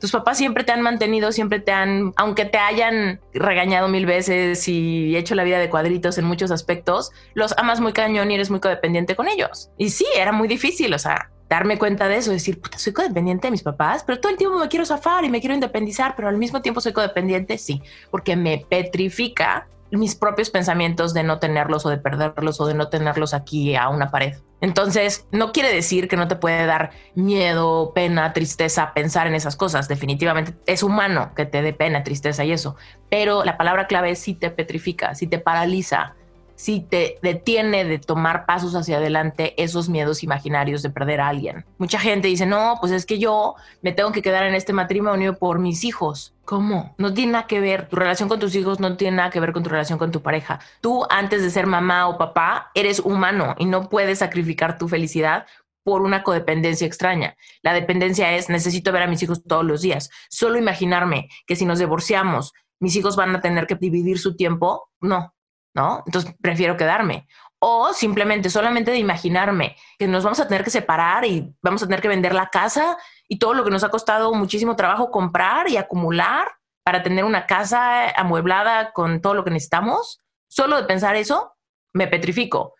tus 0.00 0.12
papás 0.12 0.38
siempre 0.38 0.64
te 0.64 0.72
han 0.72 0.82
mantenido, 0.82 1.32
siempre 1.32 1.60
te 1.60 1.72
han, 1.72 2.12
aunque 2.16 2.44
te 2.44 2.58
hayan 2.58 3.20
regañado 3.34 3.88
mil 3.88 4.06
veces 4.06 4.68
y 4.68 5.16
hecho 5.16 5.34
la 5.34 5.44
vida 5.44 5.58
de 5.58 5.68
cuadritos 5.70 6.18
en 6.18 6.24
muchos 6.24 6.50
aspectos, 6.50 7.10
los 7.34 7.56
amas 7.58 7.80
muy 7.80 7.92
cañón 7.92 8.30
y 8.30 8.34
eres 8.34 8.50
muy 8.50 8.60
codependiente 8.60 9.16
con 9.16 9.28
ellos. 9.28 9.70
Y 9.76 9.90
sí, 9.90 10.06
era 10.16 10.32
muy 10.32 10.48
difícil, 10.48 10.94
o 10.94 10.98
sea, 10.98 11.30
darme 11.48 11.78
cuenta 11.78 12.08
de 12.08 12.18
eso, 12.18 12.30
decir, 12.30 12.60
puta, 12.60 12.78
soy 12.78 12.92
codependiente 12.92 13.48
de 13.48 13.52
mis 13.52 13.62
papás, 13.62 14.04
pero 14.06 14.20
todo 14.20 14.30
el 14.30 14.38
tiempo 14.38 14.58
me 14.58 14.68
quiero 14.68 14.84
zafar 14.84 15.24
y 15.24 15.30
me 15.30 15.40
quiero 15.40 15.54
independizar, 15.54 16.14
pero 16.14 16.28
al 16.28 16.36
mismo 16.36 16.62
tiempo 16.62 16.80
soy 16.80 16.92
codependiente, 16.92 17.58
sí, 17.58 17.82
porque 18.10 18.36
me 18.36 18.64
petrifica 18.68 19.66
mis 19.90 20.14
propios 20.14 20.50
pensamientos 20.50 21.14
de 21.14 21.22
no 21.22 21.38
tenerlos 21.38 21.86
o 21.86 21.90
de 21.90 21.98
perderlos 21.98 22.60
o 22.60 22.66
de 22.66 22.74
no 22.74 22.88
tenerlos 22.88 23.34
aquí 23.34 23.74
a 23.76 23.88
una 23.88 24.10
pared. 24.10 24.34
Entonces, 24.60 25.26
no 25.30 25.52
quiere 25.52 25.72
decir 25.72 26.08
que 26.08 26.16
no 26.16 26.26
te 26.26 26.36
puede 26.36 26.66
dar 26.66 26.90
miedo, 27.14 27.92
pena, 27.94 28.32
tristeza 28.32 28.92
pensar 28.92 29.26
en 29.26 29.34
esas 29.34 29.56
cosas. 29.56 29.86
Definitivamente 29.86 30.56
es 30.66 30.82
humano 30.82 31.32
que 31.36 31.46
te 31.46 31.62
dé 31.62 31.72
pena, 31.72 32.02
tristeza 32.02 32.44
y 32.44 32.52
eso. 32.52 32.76
Pero 33.08 33.44
la 33.44 33.56
palabra 33.56 33.86
clave 33.86 34.10
es 34.10 34.18
si 34.18 34.34
te 34.34 34.50
petrifica, 34.50 35.14
si 35.14 35.28
te 35.28 35.38
paraliza, 35.38 36.16
si 36.58 36.80
te 36.80 37.18
detiene 37.22 37.84
de 37.84 37.98
tomar 38.00 38.44
pasos 38.44 38.74
hacia 38.74 38.96
adelante 38.96 39.54
esos 39.62 39.88
miedos 39.88 40.24
imaginarios 40.24 40.82
de 40.82 40.90
perder 40.90 41.20
a 41.20 41.28
alguien. 41.28 41.64
Mucha 41.78 42.00
gente 42.00 42.26
dice, 42.26 42.46
no, 42.46 42.78
pues 42.80 42.90
es 42.90 43.06
que 43.06 43.20
yo 43.20 43.54
me 43.80 43.92
tengo 43.92 44.10
que 44.10 44.22
quedar 44.22 44.42
en 44.42 44.56
este 44.56 44.72
matrimonio 44.72 45.38
por 45.38 45.60
mis 45.60 45.84
hijos. 45.84 46.34
¿Cómo? 46.44 46.96
No 46.98 47.14
tiene 47.14 47.32
nada 47.32 47.46
que 47.46 47.60
ver. 47.60 47.88
Tu 47.88 47.94
relación 47.94 48.28
con 48.28 48.40
tus 48.40 48.56
hijos 48.56 48.80
no 48.80 48.96
tiene 48.96 49.18
nada 49.18 49.30
que 49.30 49.38
ver 49.38 49.52
con 49.52 49.62
tu 49.62 49.70
relación 49.70 50.00
con 50.00 50.10
tu 50.10 50.20
pareja. 50.20 50.58
Tú, 50.80 51.06
antes 51.10 51.42
de 51.42 51.50
ser 51.50 51.68
mamá 51.68 52.08
o 52.08 52.18
papá, 52.18 52.72
eres 52.74 52.98
humano 52.98 53.54
y 53.58 53.66
no 53.66 53.88
puedes 53.88 54.18
sacrificar 54.18 54.78
tu 54.78 54.88
felicidad 54.88 55.46
por 55.84 56.02
una 56.02 56.24
codependencia 56.24 56.88
extraña. 56.88 57.36
La 57.62 57.72
dependencia 57.72 58.34
es 58.34 58.48
necesito 58.48 58.90
ver 58.90 59.02
a 59.02 59.06
mis 59.06 59.22
hijos 59.22 59.44
todos 59.44 59.64
los 59.64 59.80
días. 59.80 60.10
Solo 60.28 60.58
imaginarme 60.58 61.28
que 61.46 61.54
si 61.54 61.64
nos 61.64 61.78
divorciamos, 61.78 62.52
mis 62.80 62.96
hijos 62.96 63.14
van 63.14 63.36
a 63.36 63.40
tener 63.40 63.68
que 63.68 63.76
dividir 63.76 64.18
su 64.18 64.34
tiempo. 64.34 64.90
No, 65.00 65.34
¿no? 65.74 66.02
Entonces 66.06 66.34
prefiero 66.40 66.76
quedarme. 66.76 67.26
O 67.60 67.92
simplemente, 67.92 68.50
solamente 68.50 68.92
de 68.92 68.98
imaginarme 68.98 69.76
que 69.98 70.06
nos 70.06 70.22
vamos 70.22 70.38
a 70.38 70.46
tener 70.46 70.62
que 70.62 70.70
separar 70.70 71.24
y 71.24 71.52
vamos 71.60 71.82
a 71.82 71.86
tener 71.86 72.00
que 72.00 72.08
vender 72.08 72.34
la 72.34 72.50
casa 72.50 72.96
y 73.26 73.38
todo 73.38 73.52
lo 73.54 73.64
que 73.64 73.70
nos 73.70 73.82
ha 73.82 73.90
costado 73.90 74.32
muchísimo 74.32 74.76
trabajo 74.76 75.10
comprar 75.10 75.68
y 75.68 75.76
acumular 75.76 76.48
para 76.84 77.02
tener 77.02 77.24
una 77.24 77.46
casa 77.46 78.10
amueblada 78.10 78.92
con 78.92 79.20
todo 79.20 79.34
lo 79.34 79.44
que 79.44 79.50
necesitamos. 79.50 80.20
Solo 80.48 80.76
de 80.76 80.84
pensar 80.84 81.16
eso, 81.16 81.54
me 81.92 82.06
petrifico, 82.06 82.74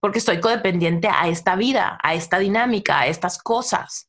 porque 0.00 0.18
estoy 0.18 0.40
codependiente 0.40 1.08
a 1.08 1.28
esta 1.28 1.54
vida, 1.54 1.98
a 2.02 2.14
esta 2.14 2.38
dinámica, 2.38 3.00
a 3.00 3.06
estas 3.06 3.38
cosas. 3.38 4.08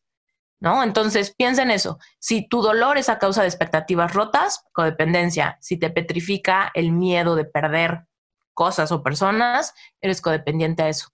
¿No? 0.59 0.81
Entonces, 0.81 1.35
piensa 1.37 1.61
en 1.61 1.71
eso. 1.71 1.99
Si 2.19 2.47
tu 2.47 2.61
dolor 2.61 2.97
es 2.97 3.09
a 3.09 3.19
causa 3.19 3.41
de 3.41 3.49
expectativas 3.49 4.13
rotas, 4.13 4.63
codependencia. 4.71 5.57
Si 5.59 5.77
te 5.77 5.89
petrifica 5.89 6.71
el 6.73 6.93
miedo 6.93 7.35
de 7.35 7.43
perder 7.43 8.05
cosas 8.53 8.91
o 8.91 9.03
personas, 9.03 9.73
eres 10.01 10.21
codependiente 10.21 10.83
a 10.83 10.89
eso. 10.89 11.09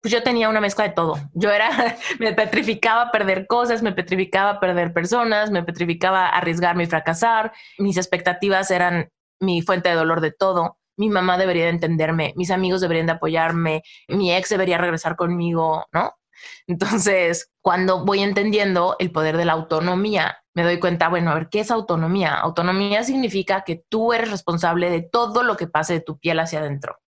Pues 0.00 0.12
yo 0.12 0.22
tenía 0.22 0.48
una 0.48 0.60
mezcla 0.60 0.84
de 0.84 0.94
todo. 0.94 1.16
Yo 1.32 1.50
era, 1.50 1.70
me 2.18 2.32
petrificaba 2.34 3.10
perder 3.10 3.46
cosas, 3.46 3.82
me 3.82 3.92
petrificaba 3.92 4.60
perder 4.60 4.92
personas, 4.92 5.50
me 5.50 5.62
petrificaba 5.62 6.28
arriesgarme 6.28 6.84
y 6.84 6.86
fracasar. 6.86 7.52
Mis 7.78 7.96
expectativas 7.96 8.70
eran 8.70 9.10
mi 9.40 9.62
fuente 9.62 9.88
de 9.88 9.94
dolor 9.94 10.20
de 10.20 10.32
todo. 10.32 10.78
Mi 10.96 11.08
mamá 11.08 11.38
debería 11.38 11.64
de 11.64 11.70
entenderme, 11.70 12.34
mis 12.36 12.50
amigos 12.50 12.80
deberían 12.80 13.06
de 13.06 13.12
apoyarme, 13.12 13.82
mi 14.08 14.32
ex 14.32 14.48
debería 14.48 14.78
regresar 14.78 15.16
conmigo, 15.16 15.86
¿no? 15.92 16.12
Entonces, 16.66 17.50
cuando 17.60 18.04
voy 18.04 18.20
entendiendo 18.20 18.96
el 18.98 19.10
poder 19.10 19.36
de 19.36 19.44
la 19.44 19.54
autonomía, 19.54 20.43
me 20.54 20.62
doy 20.62 20.78
cuenta, 20.78 21.08
bueno, 21.08 21.32
a 21.32 21.34
ver, 21.34 21.48
¿qué 21.48 21.60
es 21.60 21.70
autonomía? 21.70 22.34
Autonomía 22.34 23.02
significa 23.02 23.62
que 23.64 23.84
tú 23.88 24.12
eres 24.12 24.30
responsable 24.30 24.88
de 24.88 25.02
todo 25.02 25.42
lo 25.42 25.56
que 25.56 25.66
pase 25.66 25.94
de 25.94 26.00
tu 26.00 26.18
piel 26.18 26.38
hacia 26.38 26.60
adentro. 26.60 27.00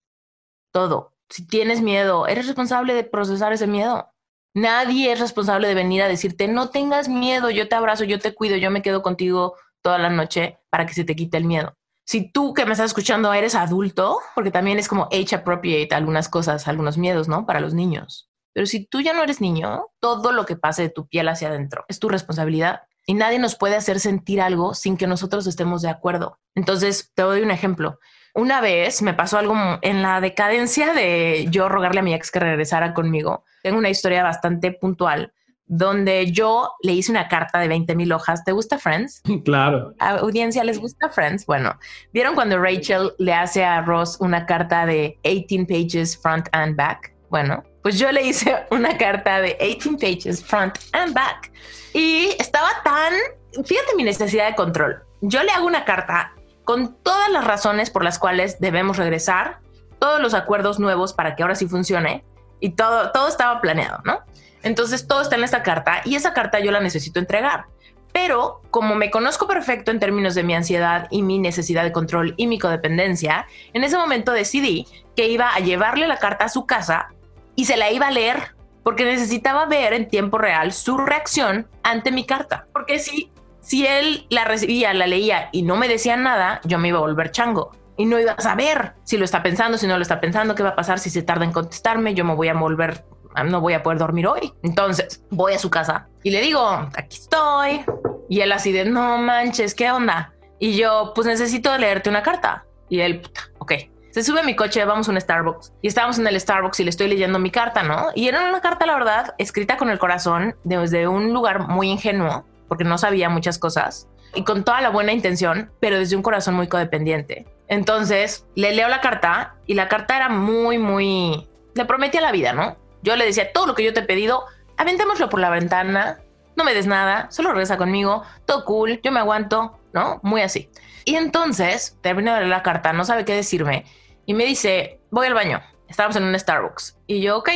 Todo. 0.72 1.14
Si 1.28 1.46
tienes 1.46 1.82
miedo, 1.82 2.26
eres 2.26 2.46
responsable 2.46 2.94
de 2.94 3.04
procesar 3.04 3.52
ese 3.52 3.66
miedo. 3.66 4.10
Nadie 4.54 5.12
es 5.12 5.20
responsable 5.20 5.68
de 5.68 5.74
venir 5.74 6.02
a 6.02 6.08
decirte, 6.08 6.48
no 6.48 6.70
tengas 6.70 7.08
miedo, 7.08 7.50
yo 7.50 7.68
te 7.68 7.74
abrazo, 7.74 8.04
yo 8.04 8.18
te 8.18 8.34
cuido, 8.34 8.56
yo 8.56 8.70
me 8.70 8.82
quedo 8.82 9.02
contigo 9.02 9.56
toda 9.82 9.98
la 9.98 10.10
noche 10.10 10.58
para 10.70 10.86
que 10.86 10.94
se 10.94 11.04
te 11.04 11.16
quite 11.16 11.36
el 11.36 11.44
miedo. 11.44 11.76
Si 12.06 12.30
tú 12.30 12.54
que 12.54 12.64
me 12.64 12.72
estás 12.72 12.86
escuchando 12.86 13.32
eres 13.32 13.54
adulto, 13.54 14.20
porque 14.34 14.50
también 14.50 14.78
es 14.78 14.88
como 14.88 15.04
age 15.06 15.34
appropriate 15.34 15.94
algunas 15.94 16.28
cosas, 16.28 16.68
algunos 16.68 16.98
miedos, 16.98 17.28
¿no? 17.28 17.46
Para 17.46 17.60
los 17.60 17.74
niños. 17.74 18.30
Pero 18.54 18.66
si 18.66 18.86
tú 18.86 19.00
ya 19.00 19.12
no 19.12 19.22
eres 19.22 19.40
niño, 19.40 19.86
todo 20.00 20.30
lo 20.32 20.46
que 20.46 20.56
pase 20.56 20.82
de 20.82 20.88
tu 20.90 21.08
piel 21.08 21.28
hacia 21.28 21.48
adentro 21.48 21.84
es 21.88 21.98
tu 21.98 22.08
responsabilidad 22.08 22.82
y 23.06 23.14
nadie 23.14 23.38
nos 23.38 23.56
puede 23.56 23.76
hacer 23.76 24.00
sentir 24.00 24.40
algo 24.40 24.74
sin 24.74 24.96
que 24.96 25.06
nosotros 25.06 25.46
estemos 25.46 25.82
de 25.82 25.90
acuerdo. 25.90 26.38
Entonces, 26.54 27.12
te 27.14 27.22
doy 27.22 27.42
un 27.42 27.50
ejemplo. 27.50 27.98
Una 28.34 28.60
vez 28.60 29.02
me 29.02 29.14
pasó 29.14 29.38
algo 29.38 29.54
en 29.82 30.02
la 30.02 30.20
decadencia 30.20 30.92
de 30.92 31.46
yo 31.50 31.68
rogarle 31.68 32.00
a 32.00 32.02
mi 32.02 32.14
ex 32.14 32.30
que 32.30 32.40
regresara 32.40 32.92
conmigo. 32.92 33.44
Tengo 33.62 33.78
una 33.78 33.90
historia 33.90 34.22
bastante 34.22 34.72
puntual 34.72 35.32
donde 35.66 36.30
yo 36.30 36.72
le 36.82 36.92
hice 36.92 37.10
una 37.10 37.28
carta 37.28 37.58
de 37.58 37.68
20 37.68 37.94
mil 37.94 38.12
hojas. 38.12 38.44
¿Te 38.44 38.52
gusta 38.52 38.78
Friends? 38.78 39.22
Claro. 39.44 39.94
¿A 39.98 40.16
audiencia 40.18 40.64
les 40.64 40.78
gusta 40.78 41.10
Friends? 41.10 41.46
Bueno, 41.46 41.78
¿vieron 42.12 42.34
cuando 42.34 42.58
Rachel 42.58 43.12
le 43.18 43.34
hace 43.34 43.64
a 43.64 43.82
Ross 43.82 44.16
una 44.20 44.46
carta 44.46 44.86
de 44.86 45.18
18 45.22 45.66
pages 45.66 46.16
front 46.16 46.48
and 46.52 46.76
back? 46.76 47.13
Bueno, 47.34 47.64
pues 47.82 47.98
yo 47.98 48.12
le 48.12 48.22
hice 48.22 48.64
una 48.70 48.96
carta 48.96 49.40
de 49.40 49.56
18 49.60 49.98
pages 49.98 50.44
front 50.44 50.78
and 50.92 51.12
back 51.12 51.50
y 51.92 52.28
estaba 52.38 52.68
tan, 52.84 53.12
fíjate 53.54 53.96
mi 53.96 54.04
necesidad 54.04 54.46
de 54.46 54.54
control. 54.54 55.02
Yo 55.20 55.42
le 55.42 55.50
hago 55.50 55.66
una 55.66 55.84
carta 55.84 56.32
con 56.62 56.94
todas 57.02 57.28
las 57.32 57.44
razones 57.44 57.90
por 57.90 58.04
las 58.04 58.20
cuales 58.20 58.60
debemos 58.60 58.98
regresar, 58.98 59.58
todos 59.98 60.20
los 60.20 60.32
acuerdos 60.32 60.78
nuevos 60.78 61.12
para 61.12 61.34
que 61.34 61.42
ahora 61.42 61.56
sí 61.56 61.66
funcione 61.66 62.24
y 62.60 62.76
todo, 62.76 63.10
todo 63.10 63.26
estaba 63.26 63.60
planeado, 63.60 63.98
¿no? 64.04 64.20
Entonces 64.62 65.08
todo 65.08 65.20
está 65.20 65.34
en 65.34 65.42
esta 65.42 65.64
carta 65.64 66.02
y 66.04 66.14
esa 66.14 66.34
carta 66.34 66.60
yo 66.60 66.70
la 66.70 66.78
necesito 66.78 67.18
entregar. 67.18 67.64
Pero 68.12 68.62
como 68.70 68.94
me 68.94 69.10
conozco 69.10 69.48
perfecto 69.48 69.90
en 69.90 69.98
términos 69.98 70.36
de 70.36 70.44
mi 70.44 70.54
ansiedad 70.54 71.08
y 71.10 71.22
mi 71.22 71.40
necesidad 71.40 71.82
de 71.82 71.90
control 71.90 72.34
y 72.36 72.46
mi 72.46 72.60
codependencia, 72.60 73.48
en 73.72 73.82
ese 73.82 73.96
momento 73.96 74.30
decidí 74.30 74.86
que 75.16 75.26
iba 75.26 75.52
a 75.52 75.58
llevarle 75.58 76.06
la 76.06 76.18
carta 76.18 76.44
a 76.44 76.48
su 76.48 76.64
casa 76.64 77.08
y 77.56 77.64
se 77.64 77.76
la 77.76 77.90
iba 77.90 78.08
a 78.08 78.10
leer 78.10 78.54
porque 78.84 79.04
necesitaba 79.04 79.66
ver 79.66 79.94
en 79.94 80.08
tiempo 80.08 80.38
real 80.38 80.72
su 80.72 80.98
reacción 80.98 81.66
ante 81.82 82.12
mi 82.12 82.24
carta. 82.24 82.66
Porque 82.72 82.98
si, 82.98 83.32
si 83.60 83.86
él 83.86 84.26
la 84.28 84.44
recibía, 84.44 84.92
la 84.94 85.06
leía 85.06 85.48
y 85.52 85.62
no 85.62 85.76
me 85.76 85.88
decía 85.88 86.16
nada, 86.16 86.60
yo 86.64 86.78
me 86.78 86.88
iba 86.88 86.98
a 86.98 87.02
volver 87.02 87.30
chango. 87.30 87.72
Y 87.96 88.06
no 88.06 88.18
iba 88.18 88.32
a 88.32 88.40
saber 88.40 88.94
si 89.04 89.16
lo 89.16 89.24
está 89.24 89.42
pensando, 89.42 89.78
si 89.78 89.86
no 89.86 89.96
lo 89.96 90.02
está 90.02 90.20
pensando, 90.20 90.54
qué 90.54 90.62
va 90.62 90.70
a 90.70 90.76
pasar 90.76 90.98
si 90.98 91.10
se 91.10 91.22
tarda 91.22 91.44
en 91.44 91.52
contestarme, 91.52 92.14
yo 92.14 92.24
me 92.24 92.34
voy 92.34 92.48
a 92.48 92.54
volver, 92.54 93.04
no 93.46 93.60
voy 93.60 93.72
a 93.72 93.82
poder 93.82 93.98
dormir 93.98 94.26
hoy. 94.26 94.52
Entonces 94.62 95.24
voy 95.30 95.54
a 95.54 95.58
su 95.58 95.70
casa 95.70 96.08
y 96.22 96.30
le 96.30 96.40
digo, 96.42 96.60
aquí 96.96 97.16
estoy. 97.16 97.84
Y 98.28 98.40
él 98.40 98.52
así 98.52 98.72
de, 98.72 98.84
no 98.84 99.18
manches, 99.18 99.74
¿qué 99.74 99.90
onda? 99.90 100.34
Y 100.58 100.76
yo, 100.76 101.12
pues 101.14 101.26
necesito 101.26 101.76
leerte 101.78 102.10
una 102.10 102.22
carta. 102.22 102.66
Y 102.88 103.00
él, 103.00 103.22
ok 103.58 103.72
Se 104.14 104.22
sube 104.22 104.38
a 104.38 104.44
mi 104.44 104.54
coche, 104.54 104.84
vamos 104.84 105.08
a 105.08 105.10
un 105.10 105.20
Starbucks 105.20 105.72
y 105.82 105.88
estábamos 105.88 106.20
en 106.20 106.26
el 106.28 106.38
Starbucks 106.38 106.78
y 106.78 106.84
le 106.84 106.90
estoy 106.90 107.08
leyendo 107.08 107.40
mi 107.40 107.50
carta, 107.50 107.82
¿no? 107.82 108.10
Y 108.14 108.28
era 108.28 108.48
una 108.48 108.60
carta, 108.60 108.86
la 108.86 108.94
verdad, 108.94 109.34
escrita 109.38 109.76
con 109.76 109.90
el 109.90 109.98
corazón 109.98 110.54
desde 110.62 111.08
un 111.08 111.32
lugar 111.32 111.66
muy 111.66 111.90
ingenuo, 111.90 112.44
porque 112.68 112.84
no 112.84 112.96
sabía 112.96 113.28
muchas 113.28 113.58
cosas 113.58 114.06
y 114.32 114.44
con 114.44 114.62
toda 114.62 114.80
la 114.82 114.90
buena 114.90 115.10
intención, 115.10 115.72
pero 115.80 115.98
desde 115.98 116.14
un 116.14 116.22
corazón 116.22 116.54
muy 116.54 116.68
codependiente. 116.68 117.44
Entonces 117.66 118.46
le 118.54 118.72
leo 118.72 118.86
la 118.86 119.00
carta 119.00 119.56
y 119.66 119.74
la 119.74 119.88
carta 119.88 120.16
era 120.16 120.28
muy, 120.28 120.78
muy... 120.78 121.48
Le 121.74 121.84
prometía 121.84 122.20
la 122.20 122.30
vida, 122.30 122.52
¿no? 122.52 122.76
Yo 123.02 123.16
le 123.16 123.24
decía, 123.24 123.52
todo 123.52 123.66
lo 123.66 123.74
que 123.74 123.82
yo 123.82 123.92
te 123.92 123.98
he 123.98 124.04
pedido, 124.04 124.44
aventémoslo 124.76 125.28
por 125.28 125.40
la 125.40 125.50
ventana, 125.50 126.20
no 126.54 126.62
me 126.62 126.72
des 126.72 126.86
nada, 126.86 127.32
solo 127.32 127.50
regresa 127.50 127.76
conmigo, 127.76 128.22
todo 128.46 128.64
cool, 128.64 129.00
yo 129.02 129.10
me 129.10 129.18
aguanto, 129.18 129.76
¿no? 129.92 130.20
Muy 130.22 130.42
así. 130.42 130.70
Y 131.04 131.16
entonces 131.16 131.98
termino 132.00 132.32
de 132.32 132.42
leer 132.42 132.50
la 132.50 132.62
carta, 132.62 132.92
no 132.92 133.04
sabe 133.04 133.24
qué 133.24 133.34
decirme 133.34 133.84
y 134.26 134.34
me 134.34 134.44
dice, 134.44 135.00
voy 135.10 135.26
al 135.26 135.34
baño. 135.34 135.60
Estábamos 135.88 136.16
en 136.16 136.24
un 136.24 136.38
Starbucks. 136.38 136.98
Y 137.06 137.20
yo, 137.20 137.38
ok. 137.38 137.50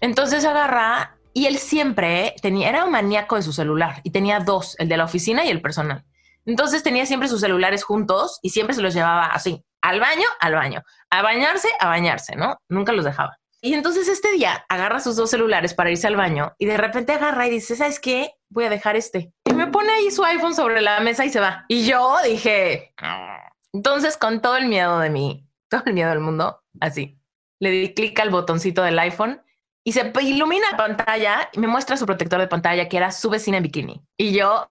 Entonces 0.00 0.44
agarra 0.44 1.16
y 1.32 1.46
él 1.46 1.58
siempre 1.58 2.34
tenía, 2.42 2.68
era 2.68 2.84
un 2.84 2.90
maníaco 2.90 3.36
de 3.36 3.42
su 3.42 3.52
celular 3.52 4.00
y 4.02 4.10
tenía 4.10 4.40
dos, 4.40 4.76
el 4.78 4.88
de 4.88 4.96
la 4.96 5.04
oficina 5.04 5.44
y 5.44 5.48
el 5.48 5.62
personal. 5.62 6.04
Entonces 6.44 6.82
tenía 6.82 7.06
siempre 7.06 7.28
sus 7.28 7.40
celulares 7.40 7.84
juntos 7.84 8.38
y 8.42 8.50
siempre 8.50 8.74
se 8.74 8.82
los 8.82 8.94
llevaba 8.94 9.26
así, 9.26 9.64
al 9.80 10.00
baño, 10.00 10.26
al 10.40 10.54
baño, 10.54 10.82
a 11.10 11.22
bañarse, 11.22 11.68
a 11.78 11.86
bañarse, 11.88 12.34
¿no? 12.36 12.56
Nunca 12.68 12.92
los 12.92 13.04
dejaba. 13.04 13.38
Y 13.60 13.74
entonces 13.74 14.08
este 14.08 14.32
día 14.32 14.66
agarra 14.68 14.98
sus 14.98 15.14
dos 15.14 15.30
celulares 15.30 15.72
para 15.72 15.90
irse 15.90 16.08
al 16.08 16.16
baño 16.16 16.52
y 16.58 16.66
de 16.66 16.76
repente 16.76 17.12
agarra 17.12 17.46
y 17.46 17.50
dice, 17.50 17.76
¿sabes 17.76 18.00
qué? 18.00 18.32
Voy 18.48 18.64
a 18.64 18.70
dejar 18.70 18.96
este. 18.96 19.32
Y 19.44 19.54
me 19.54 19.68
pone 19.68 19.92
ahí 19.92 20.10
su 20.10 20.24
iPhone 20.24 20.54
sobre 20.54 20.80
la 20.80 20.98
mesa 20.98 21.24
y 21.24 21.30
se 21.30 21.38
va. 21.38 21.64
Y 21.68 21.86
yo 21.86 22.16
dije, 22.24 22.92
ah". 22.98 23.38
entonces 23.72 24.16
con 24.16 24.40
todo 24.40 24.56
el 24.56 24.66
miedo 24.66 24.98
de 24.98 25.10
mí, 25.10 25.46
todo 25.78 25.90
el 25.90 25.94
miedo 25.94 26.10
del 26.10 26.20
mundo, 26.20 26.62
así, 26.80 27.18
le 27.58 27.70
di 27.70 27.94
clic 27.94 28.18
al 28.20 28.30
botoncito 28.30 28.82
del 28.82 28.98
iPhone 28.98 29.42
y 29.84 29.92
se 29.92 30.12
ilumina 30.20 30.70
la 30.70 30.76
pantalla 30.76 31.48
y 31.52 31.58
me 31.58 31.66
muestra 31.66 31.96
su 31.96 32.06
protector 32.06 32.40
de 32.40 32.46
pantalla 32.46 32.88
que 32.88 32.96
era 32.96 33.10
su 33.10 33.30
vecina 33.30 33.56
en 33.56 33.62
bikini. 33.64 34.02
Y 34.16 34.32
yo, 34.32 34.68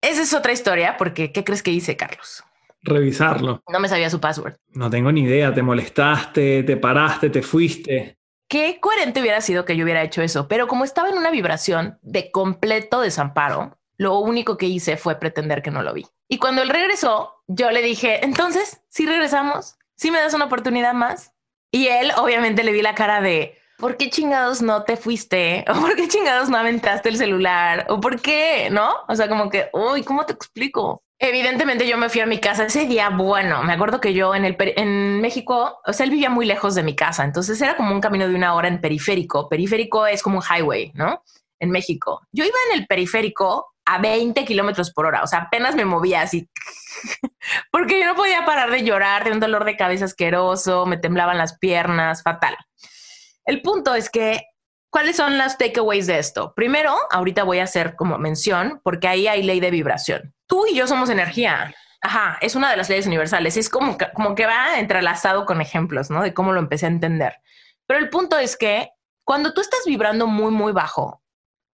esa 0.00 0.22
es 0.22 0.34
otra 0.34 0.52
historia 0.52 0.96
porque 0.96 1.32
¿qué 1.32 1.44
crees 1.44 1.62
que 1.62 1.70
hice, 1.70 1.96
Carlos? 1.96 2.44
revisarlo. 2.84 3.62
No 3.68 3.80
me 3.80 3.88
sabía 3.88 4.10
su 4.10 4.20
password. 4.20 4.56
No 4.72 4.90
tengo 4.90 5.12
ni 5.12 5.22
idea, 5.22 5.54
te 5.54 5.62
molestaste, 5.62 6.64
te 6.64 6.76
paraste, 6.76 7.30
te 7.30 7.42
fuiste. 7.42 8.18
Qué 8.48 8.78
coherente 8.80 9.20
hubiera 9.20 9.40
sido 9.40 9.64
que 9.64 9.76
yo 9.76 9.84
hubiera 9.84 10.02
hecho 10.02 10.20
eso, 10.20 10.48
pero 10.48 10.66
como 10.66 10.84
estaba 10.84 11.08
en 11.08 11.16
una 11.16 11.30
vibración 11.30 11.98
de 12.02 12.30
completo 12.30 13.00
desamparo, 13.00 13.78
lo 13.96 14.18
único 14.18 14.56
que 14.56 14.66
hice 14.66 14.96
fue 14.96 15.18
pretender 15.18 15.62
que 15.62 15.70
no 15.70 15.82
lo 15.82 15.94
vi. 15.94 16.06
Y 16.28 16.38
cuando 16.38 16.62
él 16.62 16.68
regresó, 16.68 17.44
yo 17.46 17.70
le 17.70 17.82
dije, 17.82 18.24
entonces, 18.24 18.82
si 18.88 19.06
regresamos, 19.06 19.76
si 20.02 20.10
me 20.10 20.18
das 20.18 20.34
una 20.34 20.46
oportunidad 20.46 20.94
más. 20.94 21.32
Y 21.70 21.86
él 21.86 22.10
obviamente 22.16 22.64
le 22.64 22.72
vi 22.72 22.82
la 22.82 22.96
cara 22.96 23.20
de, 23.20 23.56
¿por 23.78 23.96
qué 23.96 24.10
chingados 24.10 24.60
no 24.60 24.82
te 24.82 24.96
fuiste? 24.96 25.64
¿O 25.70 25.74
por 25.80 25.94
qué 25.94 26.08
chingados 26.08 26.48
no 26.48 26.56
aventaste 26.56 27.08
el 27.08 27.16
celular? 27.16 27.86
¿O 27.88 28.00
por 28.00 28.20
qué? 28.20 28.68
¿No? 28.72 28.92
O 29.06 29.14
sea, 29.14 29.28
como 29.28 29.48
que, 29.48 29.70
uy, 29.72 30.02
¿cómo 30.02 30.26
te 30.26 30.32
explico? 30.32 31.04
Evidentemente 31.20 31.86
yo 31.86 31.96
me 31.98 32.08
fui 32.08 32.20
a 32.20 32.26
mi 32.26 32.38
casa 32.38 32.64
ese 32.64 32.86
día. 32.86 33.10
Bueno, 33.10 33.62
me 33.62 33.74
acuerdo 33.74 34.00
que 34.00 34.12
yo 34.12 34.34
en 34.34 34.44
el 34.44 34.56
en 34.58 35.20
México, 35.20 35.78
o 35.86 35.92
sea, 35.92 36.02
él 36.02 36.10
vivía 36.10 36.30
muy 36.30 36.46
lejos 36.46 36.74
de 36.74 36.82
mi 36.82 36.96
casa, 36.96 37.22
entonces 37.22 37.62
era 37.62 37.76
como 37.76 37.94
un 37.94 38.00
camino 38.00 38.26
de 38.26 38.34
una 38.34 38.54
hora 38.54 38.66
en 38.66 38.80
periférico. 38.80 39.48
Periférico 39.48 40.04
es 40.04 40.20
como 40.20 40.38
un 40.38 40.42
highway, 40.44 40.90
¿no? 40.96 41.22
En 41.60 41.70
México. 41.70 42.26
Yo 42.32 42.44
iba 42.44 42.56
en 42.72 42.80
el 42.80 42.88
periférico 42.88 43.72
a 43.84 43.98
20 43.98 44.44
kilómetros 44.44 44.92
por 44.92 45.06
hora, 45.06 45.22
o 45.22 45.28
sea, 45.28 45.42
apenas 45.42 45.76
me 45.76 45.84
movía 45.84 46.22
así, 46.22 46.48
porque 47.70 48.00
yo 48.00 48.06
no 48.06 48.14
podía 48.14 48.44
parar 48.44 48.70
de 48.70 48.84
llorar, 48.84 49.24
de 49.24 49.32
un 49.32 49.40
dolor 49.40 49.64
de 49.64 49.76
cabeza 49.76 50.04
asqueroso, 50.04 50.86
me 50.86 50.96
temblaban 50.96 51.38
las 51.38 51.58
piernas, 51.58 52.22
fatal. 52.22 52.56
El 53.44 53.62
punto 53.62 53.94
es 53.94 54.10
que 54.10 54.46
¿Cuáles 54.92 55.16
son 55.16 55.38
las 55.38 55.56
takeaways 55.56 56.06
de 56.06 56.18
esto? 56.18 56.52
Primero, 56.54 56.94
ahorita 57.10 57.44
voy 57.44 57.60
a 57.60 57.64
hacer 57.64 57.96
como 57.96 58.18
mención, 58.18 58.78
porque 58.84 59.08
ahí 59.08 59.26
hay 59.26 59.42
ley 59.42 59.58
de 59.58 59.70
vibración. 59.70 60.34
Tú 60.46 60.66
y 60.66 60.74
yo 60.74 60.86
somos 60.86 61.08
energía. 61.08 61.74
Ajá, 62.02 62.36
es 62.42 62.56
una 62.56 62.70
de 62.70 62.76
las 62.76 62.90
leyes 62.90 63.06
universales. 63.06 63.56
Es 63.56 63.70
como 63.70 63.96
que, 63.96 64.12
como 64.12 64.34
que 64.34 64.44
va 64.44 64.78
entrelazado 64.78 65.46
con 65.46 65.62
ejemplos, 65.62 66.10
¿no? 66.10 66.22
De 66.22 66.34
cómo 66.34 66.52
lo 66.52 66.60
empecé 66.60 66.84
a 66.84 66.90
entender. 66.90 67.36
Pero 67.86 68.00
el 68.00 68.10
punto 68.10 68.36
es 68.36 68.54
que 68.54 68.90
cuando 69.24 69.54
tú 69.54 69.62
estás 69.62 69.80
vibrando 69.86 70.26
muy, 70.26 70.50
muy 70.50 70.72
bajo, 70.72 71.22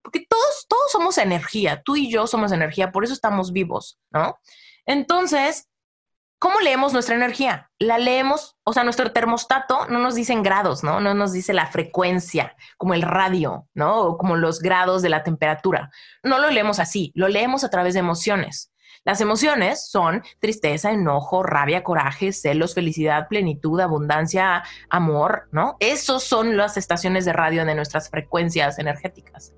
porque 0.01 0.25
todos, 0.31 0.66
todos 0.69 0.93
somos 0.93 1.19
energía, 1.19 1.83
tú 1.83 1.97
y 1.97 2.09
yo 2.09 2.29
somos 2.29 2.53
energía, 2.53 2.93
por 2.93 3.03
eso 3.03 3.14
estamos 3.14 3.53
vivos, 3.53 3.99
¿no? 4.12 4.39
Entonces, 4.89 5.68
¿Cómo 6.41 6.61
leemos 6.61 6.93
nuestra 6.93 7.16
energía? 7.16 7.68
La 7.80 7.99
leemos, 7.99 8.57
o 8.62 8.72
sea, 8.72 8.84
nuestro 8.84 9.11
termostato 9.11 9.89
no 9.89 9.99
nos 9.99 10.14
dice 10.14 10.32
en 10.32 10.45
grados, 10.45 10.84
¿no? 10.84 11.01
No 11.01 11.12
nos 11.12 11.32
dice 11.32 11.53
la 11.53 11.66
frecuencia, 11.66 12.55
como 12.76 12.95
el 12.95 13.03
radio, 13.03 13.66
¿no? 13.74 14.03
O 14.03 14.18
como 14.18 14.36
los 14.36 14.61
grados 14.61 15.03
de 15.03 15.09
la 15.09 15.24
temperatura. 15.24 15.91
No 16.22 16.39
lo 16.39 16.49
leemos 16.51 16.78
así, 16.78 17.11
lo 17.16 17.26
leemos 17.26 17.64
a 17.64 17.70
través 17.70 17.95
de 17.95 18.01
emociones. 18.01 18.72
Las 19.05 19.20
emociones 19.20 19.89
son 19.89 20.22
tristeza, 20.39 20.93
enojo, 20.93 21.43
rabia, 21.43 21.82
coraje, 21.82 22.32
celos, 22.32 22.72
felicidad, 22.72 23.26
plenitud, 23.26 23.80
abundancia, 23.80 24.62
amor, 24.91 25.49
¿no? 25.51 25.76
Esos 25.80 26.22
son 26.22 26.57
las 26.57 26.76
estaciones 26.76 27.24
de 27.24 27.32
radio 27.32 27.64
de 27.64 27.74
nuestras 27.74 28.11
frecuencias 28.11 28.78
energéticas. 28.78 29.55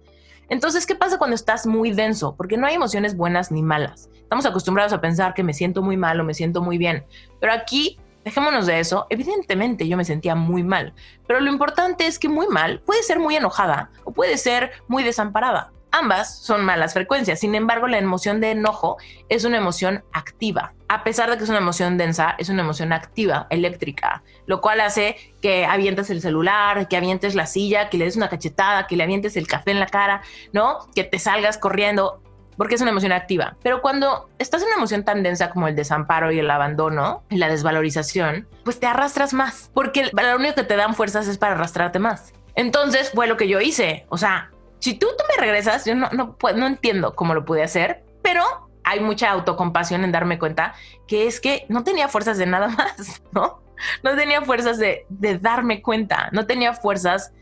Entonces, 0.51 0.84
¿qué 0.84 0.96
pasa 0.96 1.16
cuando 1.16 1.36
estás 1.36 1.64
muy 1.64 1.92
denso? 1.92 2.34
Porque 2.36 2.57
no 2.57 2.66
hay 2.66 2.74
emociones 2.74 3.16
buenas 3.16 3.53
ni 3.53 3.62
malas. 3.62 4.11
Estamos 4.14 4.44
acostumbrados 4.46 4.92
a 4.92 5.01
pensar 5.01 5.32
que 5.32 5.44
me 5.44 5.55
siento 5.55 5.80
muy 5.80 5.96
mal 5.96 6.18
o 6.18 6.24
me 6.24 6.34
siento 6.34 6.61
muy 6.61 6.76
bien. 6.76 7.07
Pero 7.38 7.53
aquí, 7.53 8.01
dejémonos 8.24 8.66
de 8.66 8.80
eso. 8.80 9.07
Evidentemente 9.11 9.86
yo 9.86 9.96
me 9.96 10.05
sentía 10.05 10.34
muy 10.34 10.64
mal. 10.64 10.92
Pero 11.28 11.38
lo 11.38 11.53
importante 11.53 12.09
es 12.09 12.18
que 12.18 12.28
muy 12.28 12.48
mal 12.48 12.80
puede 12.80 13.05
ser 13.05 13.20
muy 13.20 13.36
enojada 13.36 13.92
o 14.03 14.12
puede 14.12 14.36
ser 14.38 14.72
muy 14.88 15.05
desamparada. 15.05 15.72
Ambas 15.93 16.38
son 16.38 16.64
malas 16.64 16.95
frecuencias, 16.95 17.41
sin 17.41 17.55
embargo 17.55 17.88
la 17.88 17.99
emoción 17.99 18.41
de 18.41 18.53
enojo 18.53 18.97
es 19.28 19.45
una 19.45 19.59
emoción 19.59 20.05
activa. 20.12 20.72
A 20.88 21.03
pesar 21.03 21.30
de 21.30 21.36
que 21.36 21.45
es 21.45 21.51
una 21.51 21.59
emoción 21.59 21.99
densa, 21.99 22.36
es 22.38 22.49
una 22.49 22.62
emoción 22.62 22.93
activa, 22.93 23.47
eléctrica, 23.51 24.22
lo 24.47 24.61
cual 24.61 24.80
hace 24.80 25.16
que 25.43 25.66
avientes 25.66 26.11
el 26.11 26.20
celular, 26.20 26.86
que 26.88 26.97
avientes 26.97 27.34
la 27.34 27.47
silla, 27.47 27.88
que 27.88 27.99
le 27.99 28.05
des 28.05 28.16
una 28.16 28.28
cachetada, 28.28 28.86
que 28.86 28.97
le 28.97 29.03
avientes 29.03 29.36
el 29.36 29.47
café 29.47 29.72
en 29.72 29.80
la 29.80 29.86
cara, 29.86 30.22
¿no? 30.53 30.78
Que 30.95 31.03
te 31.03 31.18
salgas 31.18 31.59
corriendo, 31.59 32.22
porque 32.57 32.76
es 32.76 32.80
una 32.80 32.91
emoción 32.91 33.12
activa. 33.12 33.57
Pero 33.62 33.82
cuando 33.82 34.28
estás 34.38 34.62
en 34.62 34.68
una 34.68 34.76
emoción 34.76 35.05
tan 35.05 35.22
densa 35.22 35.51
como 35.51 35.66
el 35.66 35.74
desamparo 35.74 36.30
y 36.30 36.38
el 36.38 36.51
abandono 36.51 37.24
y 37.30 37.36
la 37.36 37.49
desvalorización, 37.49 38.47
pues 38.64 38.78
te 38.78 38.86
arrastras 38.86 39.32
más, 39.32 39.70
porque 39.74 40.11
lo 40.12 40.36
único 40.36 40.55
que 40.55 40.64
te 40.64 40.76
dan 40.76 40.95
fuerzas 40.95 41.26
es 41.26 41.36
para 41.36 41.55
arrastrarte 41.55 41.99
más. 41.99 42.32
Entonces 42.55 43.11
fue 43.14 43.26
lo 43.26 43.36
que 43.36 43.49
yo 43.49 43.61
hice, 43.61 44.07
o 44.09 44.18
sea, 44.18 44.51
si 44.81 44.95
tú, 44.95 45.07
tú 45.16 45.24
me 45.28 45.41
regresas, 45.41 45.85
yo 45.85 45.95
no, 45.95 46.11
no, 46.11 46.37
no 46.57 46.66
entiendo 46.66 47.14
cómo 47.14 47.35
lo 47.35 47.45
pude 47.45 47.62
hacer, 47.62 48.03
pero 48.22 48.43
hay 48.83 49.01
mucha 49.01 49.31
autocompasión 49.31 50.05
en 50.05 50.12
darme 50.12 50.39
cuenta 50.39 50.74
que 51.07 51.26
es 51.26 51.41
que 51.41 51.66
no 51.68 51.85
tenía 51.85 52.09
fuerzas 52.09 52.39
de 52.39 52.47
nada 52.47 52.68
más, 52.76 53.22
¿no? 53.33 53.62
No 54.03 54.14
tenía 54.16 54.43
fuerzas 54.43 54.78
de, 54.78 55.07
de 55.09 55.39
darme 55.39 55.81
cuenta, 55.81 56.28
no 56.33 56.47
tenía 56.47 56.74
fuerzas 56.74 57.33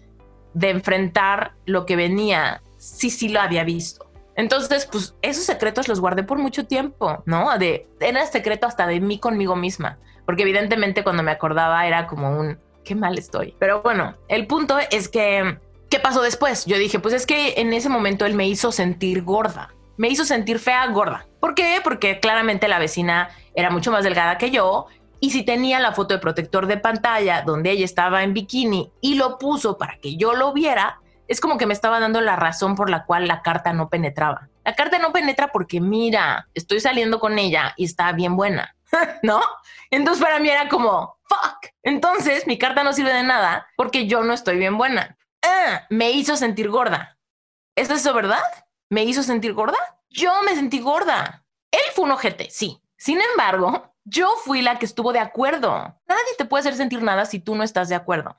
de 0.55 0.71
enfrentar 0.71 1.55
lo 1.67 1.87
que 1.87 1.97
venía, 1.97 2.63
sí, 2.77 3.11
sí 3.11 3.29
lo 3.29 3.41
había 3.41 3.65
visto. 3.65 4.11
Entonces, 4.37 4.87
pues 4.87 5.17
esos 5.21 5.45
secretos 5.45 5.89
los 5.89 6.01
guardé 6.01 6.23
por 6.23 6.39
mucho 6.39 6.65
tiempo, 6.67 7.23
¿no? 7.27 7.59
De, 7.59 7.89
era 7.99 8.25
secreto 8.27 8.69
hasta 8.69 8.87
de 8.87 9.01
mí 9.01 9.19
conmigo 9.19 9.57
misma, 9.57 9.99
porque 10.27 10.43
evidentemente 10.43 11.03
cuando 11.03 11.25
me 11.25 11.33
acordaba 11.33 11.85
era 11.87 12.07
como 12.07 12.31
un, 12.31 12.57
qué 12.85 12.95
mal 12.95 13.19
estoy. 13.19 13.57
Pero 13.59 13.83
bueno, 13.83 14.17
el 14.29 14.47
punto 14.47 14.79
es 14.93 15.09
que 15.09 15.59
¿Qué 15.91 15.99
pasó 15.99 16.21
después? 16.21 16.67
Yo 16.67 16.77
dije, 16.77 16.99
pues 16.99 17.15
es 17.15 17.25
que 17.25 17.55
en 17.57 17.73
ese 17.73 17.89
momento 17.89 18.27
él 18.27 18.35
me 18.35 18.47
hizo 18.47 18.73
sentir 18.73 19.23
gorda. 19.23 19.75
Me 19.97 20.09
hizo 20.09 20.25
sentir 20.25 20.59
fea, 20.59 20.87
gorda. 20.89 21.27
¿Por 21.41 21.55
qué? 21.55 21.81
Porque 21.83 22.21
claramente 22.21 22.69
la 22.69 22.79
vecina 22.79 23.31
era 23.55 23.71
mucho 23.71 23.91
más 23.91 24.05
delgada 24.05 24.37
que 24.37 24.51
yo 24.51 24.87
y 25.21 25.31
si 25.31 25.45
tenía 25.45 25.81
la 25.81 25.93
foto 25.93 26.15
de 26.15 26.21
protector 26.21 26.67
de 26.67 26.77
pantalla 26.77 27.43
donde 27.43 27.71
ella 27.71 27.85
estaba 27.85 28.23
en 28.23 28.35
bikini 28.35 28.93
y 29.01 29.15
lo 29.15 29.39
puso 29.39 29.79
para 29.79 29.99
que 29.99 30.17
yo 30.17 30.35
lo 30.35 30.53
viera, 30.53 31.01
es 31.27 31.41
como 31.41 31.59
que 31.59 31.67
me 31.67 31.75
estaba 31.75 32.01
dando 32.01 32.21
la 32.21 32.37
razón 32.37 32.77
por 32.77 32.91
la 32.91 33.05
cual 33.05 33.27
la 33.27 33.43
carta 33.43 33.73
no 33.73 33.89
penetraba. 33.89 34.49
La 34.65 34.75
carta 34.75 34.99
no 34.99 35.13
penetra 35.13 35.49
porque 35.49 35.81
mira, 35.81 36.49
estoy 36.55 36.81
saliendo 36.81 37.19
con 37.19 37.39
ella 37.39 37.75
y 37.77 37.87
está 37.87 38.13
bien 38.13 38.37
buena, 38.37 38.77
¿no? 39.23 39.41
Entonces 39.91 40.23
para 40.23 40.39
mí 40.39 40.49
era 40.51 40.69
como, 40.69 41.17
fuck. 41.25 41.73
Entonces 41.83 42.47
mi 42.47 42.59
carta 42.59 42.85
no 42.85 42.93
sirve 42.93 43.13
de 43.13 43.23
nada 43.23 43.67
porque 43.77 44.07
yo 44.07 44.23
no 44.23 44.35
estoy 44.35 44.59
bien 44.59 44.77
buena. 44.79 45.18
Ah, 45.43 45.87
me 45.91 46.11
hizo 46.11 46.37
sentir 46.37 46.69
gorda. 46.69 47.19
¿Es 47.77 47.91
eso 47.91 48.13
verdad? 48.15 48.43
¿Me 48.91 49.05
hizo 49.05 49.23
sentir 49.23 49.53
gorda? 49.53 49.79
Yo 50.11 50.33
me 50.43 50.55
sentí 50.55 50.81
gorda. 50.81 51.45
Él 51.71 51.81
fue 51.95 52.05
un 52.05 52.13
ojete, 52.13 52.49
sí. 52.51 52.83
Sin 52.97 53.21
embargo, 53.21 53.95
yo 54.05 54.35
fui 54.45 54.63
la 54.63 54.79
que 54.79 54.87
estuvo 54.87 55.13
de 55.13 55.21
acuerdo. 55.21 56.01
Nadie 56.07 56.35
te 56.37 56.45
puede 56.45 56.61
hacer 56.61 56.75
sentir 56.75 57.03
nada 57.03 57.27
si 57.27 57.39
tú 57.39 57.55
no 57.55 57.63
estás 57.63 57.89
de 57.89 57.95
acuerdo. 57.95 58.37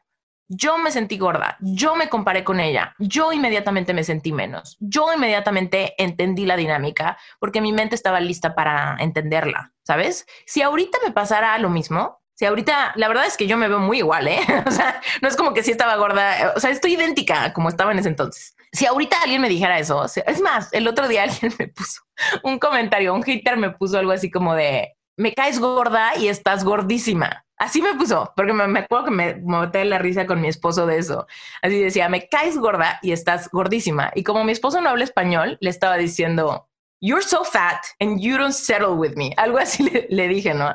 Yo 0.51 0.79
me 0.79 0.89
sentí 0.89 1.19
gorda, 1.19 1.57
yo 1.59 1.95
me 1.95 2.09
comparé 2.09 2.43
con 2.43 2.59
ella, 2.59 2.95
yo 2.97 3.31
inmediatamente 3.31 3.93
me 3.93 4.03
sentí 4.03 4.31
menos, 4.31 4.77
yo 4.79 5.13
inmediatamente 5.13 5.93
entendí 6.03 6.47
la 6.47 6.57
dinámica 6.57 7.19
porque 7.39 7.61
mi 7.61 7.71
mente 7.71 7.93
estaba 7.93 8.19
lista 8.19 8.55
para 8.55 8.97
entenderla, 8.99 9.73
¿sabes? 9.83 10.25
Si 10.47 10.63
ahorita 10.63 10.97
me 11.05 11.11
pasara 11.11 11.55
lo 11.59 11.69
mismo, 11.69 12.18
Si 12.39 12.45
ahorita, 12.45 12.93
la 12.95 13.09
verdad 13.09 13.25
es 13.25 13.35
que 13.35 13.47
yo 13.47 13.57
me 13.57 13.67
veo 13.67 13.79
muy 13.79 13.97
igual, 13.97 14.29
¿eh? 14.29 14.39
O 14.65 14.71
sea, 14.71 15.01
no 15.21 15.27
es 15.27 15.35
como 15.35 15.53
que 15.53 15.61
sí 15.61 15.71
estaba 15.71 15.97
gorda, 15.97 16.53
o 16.55 16.59
sea, 16.61 16.69
estoy 16.69 16.93
idéntica 16.93 17.51
como 17.51 17.67
estaba 17.67 17.91
en 17.91 17.99
ese 17.99 18.07
entonces. 18.07 18.55
Si 18.71 18.85
ahorita 18.85 19.17
alguien 19.21 19.41
me 19.41 19.49
dijera 19.49 19.77
eso, 19.77 20.05
es 20.05 20.41
más, 20.41 20.71
el 20.71 20.87
otro 20.87 21.09
día 21.09 21.23
alguien 21.29 21.53
me 21.59 21.67
puso 21.67 21.99
un 22.43 22.57
comentario, 22.57 23.13
un 23.13 23.23
hater 23.23 23.57
me 23.57 23.71
puso 23.71 23.99
algo 23.99 24.13
así 24.13 24.31
como 24.31 24.55
de, 24.55 24.95
me 25.17 25.33
caes 25.33 25.59
gorda 25.59 26.15
y 26.15 26.29
estás 26.29 26.63
gordísima. 26.63 27.45
Así 27.57 27.81
me 27.81 27.93
puso, 27.95 28.31
porque 28.37 28.53
me, 28.53 28.79
acuerdo 28.79 29.07
que 29.07 29.11
me, 29.11 29.35
me 29.35 29.85
la 29.85 29.97
risa 29.97 30.25
con 30.25 30.39
mi 30.39 30.47
esposo 30.47 30.85
de 30.85 30.97
eso. 30.97 31.27
Así 31.61 31.83
decía, 31.83 32.07
me 32.07 32.29
caes 32.29 32.57
gorda 32.57 32.99
y 33.01 33.11
estás 33.11 33.49
gordísima. 33.51 34.11
Y 34.15 34.23
como 34.23 34.45
mi 34.45 34.53
esposo 34.53 34.79
no 34.79 34.87
habla 34.87 35.03
español, 35.03 35.57
le 35.59 35.69
estaba 35.69 35.97
diciendo, 35.97 36.69
you're 37.01 37.21
so 37.21 37.43
fat 37.43 37.83
and 37.99 38.21
you 38.21 38.37
don't 38.37 38.53
settle 38.53 38.93
with 38.93 39.15
me. 39.17 39.33
Algo 39.35 39.57
así 39.57 39.83
le, 39.89 40.07
le 40.09 40.29
dije, 40.29 40.53
¿no? 40.53 40.73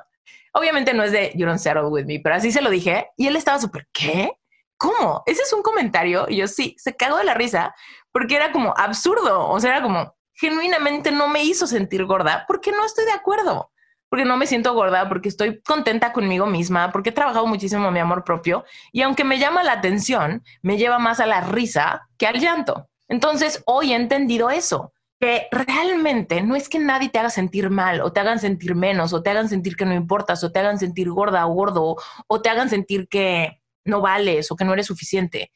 Obviamente 0.57 0.95
no 0.95 1.03
es 1.03 1.11
de 1.13 1.33
You 1.35 1.47
don't 1.47 1.59
settle 1.59 1.87
with 1.87 2.07
me, 2.07 2.21
pero 2.21 2.37
así 2.37 2.53
se 2.53 2.63
lo 2.63 2.71
dije 2.71 3.09
y 3.17 3.27
él 3.27 3.35
estaba 3.35 3.59
súper, 3.59 3.89
¿qué? 3.93 4.31
¿Cómo? 4.77 5.23
Ese 5.27 5.43
es 5.43 5.53
un 5.53 5.63
comentario. 5.63 6.27
Y 6.29 6.37
yo 6.37 6.47
sí, 6.47 6.77
se 6.79 6.95
cagó 6.95 7.19
de 7.19 7.25
la 7.25 7.35
risa 7.35 7.75
porque 8.13 8.37
era 8.37 8.53
como 8.53 8.73
absurdo. 8.77 9.49
O 9.49 9.59
sea, 9.59 9.71
era 9.73 9.83
como 9.83 10.15
genuinamente 10.35 11.11
no 11.11 11.29
me 11.29 11.43
hizo 11.43 11.67
sentir 11.67 12.05
gorda 12.05 12.45
porque 12.47 12.71
no 12.71 12.85
estoy 12.85 13.05
de 13.05 13.13
acuerdo. 13.13 13.73
Porque 14.09 14.25
no 14.25 14.37
me 14.37 14.47
siento 14.47 14.75
gorda, 14.75 15.09
porque 15.09 15.29
estoy 15.29 15.61
contenta 15.63 16.13
conmigo 16.13 16.47
misma, 16.47 16.93
porque 16.93 17.11
he 17.11 17.13
trabajado 17.13 17.49
muchísimo 17.49 17.91
mi 17.91 17.99
amor 17.99 18.23
propio. 18.23 18.65
Y 18.93 19.03
aunque 19.03 19.25
me 19.25 19.41
llama 19.41 19.65
la 19.65 19.73
atención, 19.73 20.45
me 20.63 20.77
lleva 20.77 21.01
más 21.01 21.19
a 21.19 21.27
la 21.27 21.41
risa 21.41 22.07
que 22.17 22.29
al 22.29 22.39
llanto. 22.39 22.89
Entonces, 23.09 23.63
hoy 23.67 23.93
he 23.93 23.97
entendido 23.97 24.51
eso 24.51 24.94
que 25.25 25.49
realmente 25.51 26.43
no 26.43 26.55
es 26.55 26.69
que 26.69 26.79
nadie 26.79 27.09
te 27.09 27.19
haga 27.19 27.31
sentir 27.31 27.71
mal 27.71 28.03
o 28.03 28.13
te 28.13 28.21
hagan 28.21 28.39
sentir 28.39 28.75
menos 28.75 29.15
o 29.15 29.23
te 29.23 29.31
hagan 29.31 29.49
sentir 29.49 29.75
que 29.75 29.87
no 29.87 29.95
importas 29.95 30.45
o 30.45 30.53
te 30.53 30.59
hagan 30.59 30.79
sentir 30.79 31.09
gorda 31.09 31.47
o 31.47 31.55
gordo 31.55 31.97
o 32.27 32.43
te 32.43 32.51
hagan 32.51 32.69
sentir 32.69 33.09
que 33.09 33.63
no 33.87 34.03
vales 34.03 34.51
o 34.51 34.57
que 34.57 34.67
no 34.67 34.75
eres 34.75 34.87
suficiente. 34.87 35.51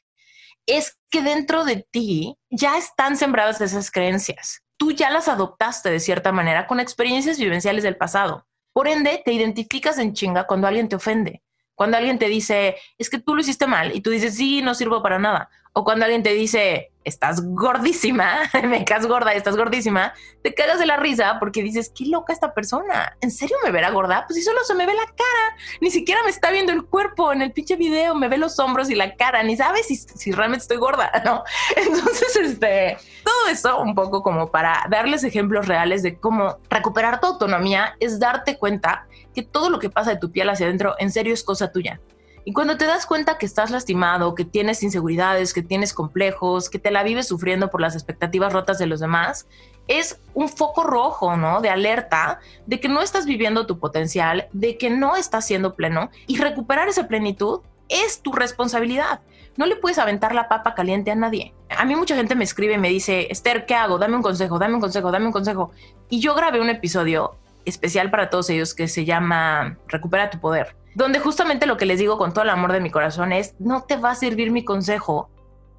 Es 0.65 0.99
que 1.11 1.21
dentro 1.21 1.67
de 1.67 1.87
ti 1.91 2.39
ya 2.49 2.79
están 2.79 3.19
sembradas 3.19 3.61
esas 3.61 3.91
creencias. 3.91 4.63
Tú 4.79 4.93
ya 4.93 5.11
las 5.11 5.29
adoptaste 5.29 5.91
de 5.91 6.01
cierta 6.01 6.33
manera 6.33 6.67
con 6.67 6.81
experiencias 6.81 7.39
vivenciales 7.39 7.83
del 7.83 7.99
pasado. 7.99 8.47
Por 8.73 8.89
ende, 8.89 9.21
te 9.23 9.35
identificas 9.35 9.99
en 9.99 10.15
chinga 10.15 10.47
cuando 10.47 10.67
alguien 10.67 10.89
te 10.89 10.97
ofende. 10.97 11.43
Cuando 11.75 11.99
alguien 11.99 12.19
te 12.19 12.29
dice, 12.29 12.77
es 12.97 13.11
que 13.11 13.19
tú 13.19 13.35
lo 13.35 13.43
hiciste 13.43 13.67
mal 13.67 13.95
y 13.95 14.01
tú 14.01 14.09
dices, 14.09 14.35
sí, 14.35 14.63
no 14.63 14.75
sirvo 14.75 15.03
para 15.03 15.19
nada. 15.19 15.51
O 15.75 15.85
cuando 15.85 16.07
alguien 16.07 16.23
te 16.23 16.33
dice, 16.33 16.91
estás 17.09 17.43
gordísima, 17.43 18.39
me 18.65 18.85
caes 18.85 19.07
gorda, 19.07 19.33
estás 19.33 19.57
gordísima, 19.57 20.13
te 20.43 20.55
cagas 20.55 20.79
de 20.79 20.87
la 20.87 20.97
risa 20.97 21.39
porque 21.41 21.63
dices, 21.63 21.91
qué 21.95 22.07
loca 22.07 22.33
esta 22.33 22.55
persona. 22.55 23.17
¿En 23.21 23.31
serio 23.31 23.57
me 23.65 23.71
verá 23.71 23.91
gorda? 23.91 24.25
Pues 24.27 24.37
si 24.39 24.43
solo 24.43 24.63
se 24.65 24.75
me 24.75 24.87
ve 24.87 24.95
la 24.95 25.07
cara, 25.07 25.57
ni 25.81 25.91
siquiera 25.91 26.23
me 26.25 26.31
está 26.31 26.51
viendo 26.51 26.73
el 26.73 26.85
cuerpo 26.85 27.33
en 27.33 27.43
el 27.43 27.53
pinche 27.53 27.77
video, 27.77 28.15
me 28.15 28.29
ve 28.29 28.39
los 28.39 28.59
hombros 28.59 28.91
y 28.91 28.95
la 28.95 29.17
cara, 29.17 29.43
ni 29.43 29.57
sabes 29.57 29.87
si, 29.87 30.33
realmente 30.33 30.63
estoy 30.63 30.77
gorda, 30.77 31.11
¿no? 31.25 31.43
Entonces, 31.77 32.37
este, 32.37 32.97
todo 33.25 33.49
eso 33.51 33.81
un 33.81 33.95
poco 33.95 34.23
como 34.23 34.51
para 34.51 34.87
darles 34.91 35.25
ejemplos 35.25 35.67
reales 35.67 36.03
de 36.03 36.19
cómo 36.19 36.59
recuperar 36.71 37.21
tu 37.21 37.27
autonomía 37.27 37.97
es 38.01 38.21
darte 38.21 38.59
cuenta 38.59 39.07
que 39.35 39.43
todo 39.43 39.71
lo 39.71 39.79
que 39.79 39.91
pasa 39.91 40.11
de 40.11 40.19
tu 40.19 40.31
piel 40.31 40.51
hacia 40.51 40.67
adentro 40.67 40.95
en 40.99 41.11
serio 41.11 41.35
es 41.35 41.43
cosa 41.43 41.73
tuya. 41.73 42.01
Y 42.49 42.55
cuando 42.55 42.79
te 42.79 42.87
das 42.87 43.05
cuenta 43.05 43.37
que 43.37 43.45
estás 43.45 43.71
lastimado, 43.71 44.35
que 44.35 44.47
tienes 44.47 44.83
inseguridades, 44.83 45.53
que 45.53 45.61
tienes 45.61 45.93
complejos, 45.93 46.71
que 46.71 46.79
te 46.79 46.91
la 46.91 47.03
vives 47.03 47.29
sufriendo 47.29 47.69
por 47.69 47.83
las 47.83 47.95
expectativas 47.95 48.55
rotas 48.55 48.79
de 48.79 48.87
los 48.87 49.01
demás, 49.01 49.47
es 49.87 50.19
un 50.33 50.49
foco 50.49 50.83
rojo, 50.83 51.37
¿no? 51.37 51.61
De 51.61 51.69
alerta 51.69 52.41
de 52.65 52.81
que 52.81 52.89
no 52.89 53.03
estás 53.03 53.27
viviendo 53.27 53.67
tu 53.67 53.79
potencial, 53.79 54.49
de 54.55 54.79
que 54.79 54.89
no 54.89 55.15
estás 55.15 55.47
siendo 55.47 55.75
pleno 55.75 56.09
y 56.27 56.39
recuperar 56.39 56.89
esa 56.89 57.07
plenitud 57.07 57.61
es 57.91 58.23
tu 58.23 58.33
responsabilidad. 58.33 59.21
No 59.59 59.67
le 59.67 59.77
puedes 59.77 59.99
aventar 59.99 60.35
la 60.35 60.49
papa 60.49 60.75
caliente 60.75 61.11
a 61.11 61.17
nadie. 61.17 61.53
A 61.69 61.85
mí 61.85 61.97
mucha 61.97 62.17
gente 62.17 62.35
me 62.35 62.45
escribe 62.45 62.73
y 62.73 62.79
me 62.79 62.89
dice, 62.89 63.31
Esther, 63.31 63.67
¿qué 63.67 63.75
hago? 63.75 63.99
Dame 63.99 64.17
un 64.17 64.23
consejo, 64.23 64.59
dame 64.59 64.73
un 64.73 64.81
consejo, 64.81 65.11
dame 65.11 65.27
un 65.27 65.33
consejo. 65.33 65.71
Y 66.09 66.21
yo 66.21 66.35
grabé 66.35 66.63
un 66.63 66.71
episodio 66.71 67.37
especial 67.67 68.11
para 68.11 68.31
todos 68.31 68.49
ellos 68.49 68.73
que 68.73 68.89
se 68.89 69.05
llama 69.05 69.77
Recupera 69.89 70.31
tu 70.31 70.41
poder 70.41 70.79
donde 70.95 71.21
justamente 71.21 71.67
lo 71.67 71.77
que 71.77 71.87
les 71.87 71.99
digo 71.99 72.19
con 72.19 72.33
todo 72.33 72.45
el 72.45 72.51
amor 72.51 72.73
de 72.73 72.81
mi 72.81 72.91
corazón 72.91 73.33
es, 73.33 73.55
no 73.59 73.83
te 73.85 73.97
va 73.97 74.13
a 74.13 74.15
servir 74.15 74.51
mi 74.51 74.65
consejo 74.65 75.31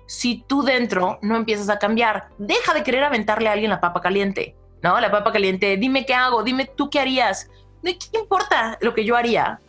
si 0.06 0.44
tú 0.48 0.64
dentro 0.64 1.20
no 1.22 1.36
empiezas 1.36 1.70
a 1.70 1.78
cambiar. 1.78 2.30
Deja 2.38 2.74
de 2.74 2.84
querer 2.84 3.04
aventarle 3.04 3.50
a 3.50 3.54
alguien 3.54 3.70
la 3.70 3.80
papa 3.80 4.02
caliente, 4.02 4.56
¿no? 4.82 5.00
La 5.00 5.12
papa 5.12 5.32
caliente, 5.32 5.78
dime 5.78 6.06
qué 6.06 6.14
hago, 6.14 6.44
dime 6.44 6.66
tú 6.66 6.90
qué 6.90 7.00
harías. 7.00 7.50
¿De 7.84 7.98
qué 7.98 8.18
importa 8.20 8.78
lo 8.82 8.94
que 8.94 9.06
yo 9.06 9.16
haría 9.16 9.60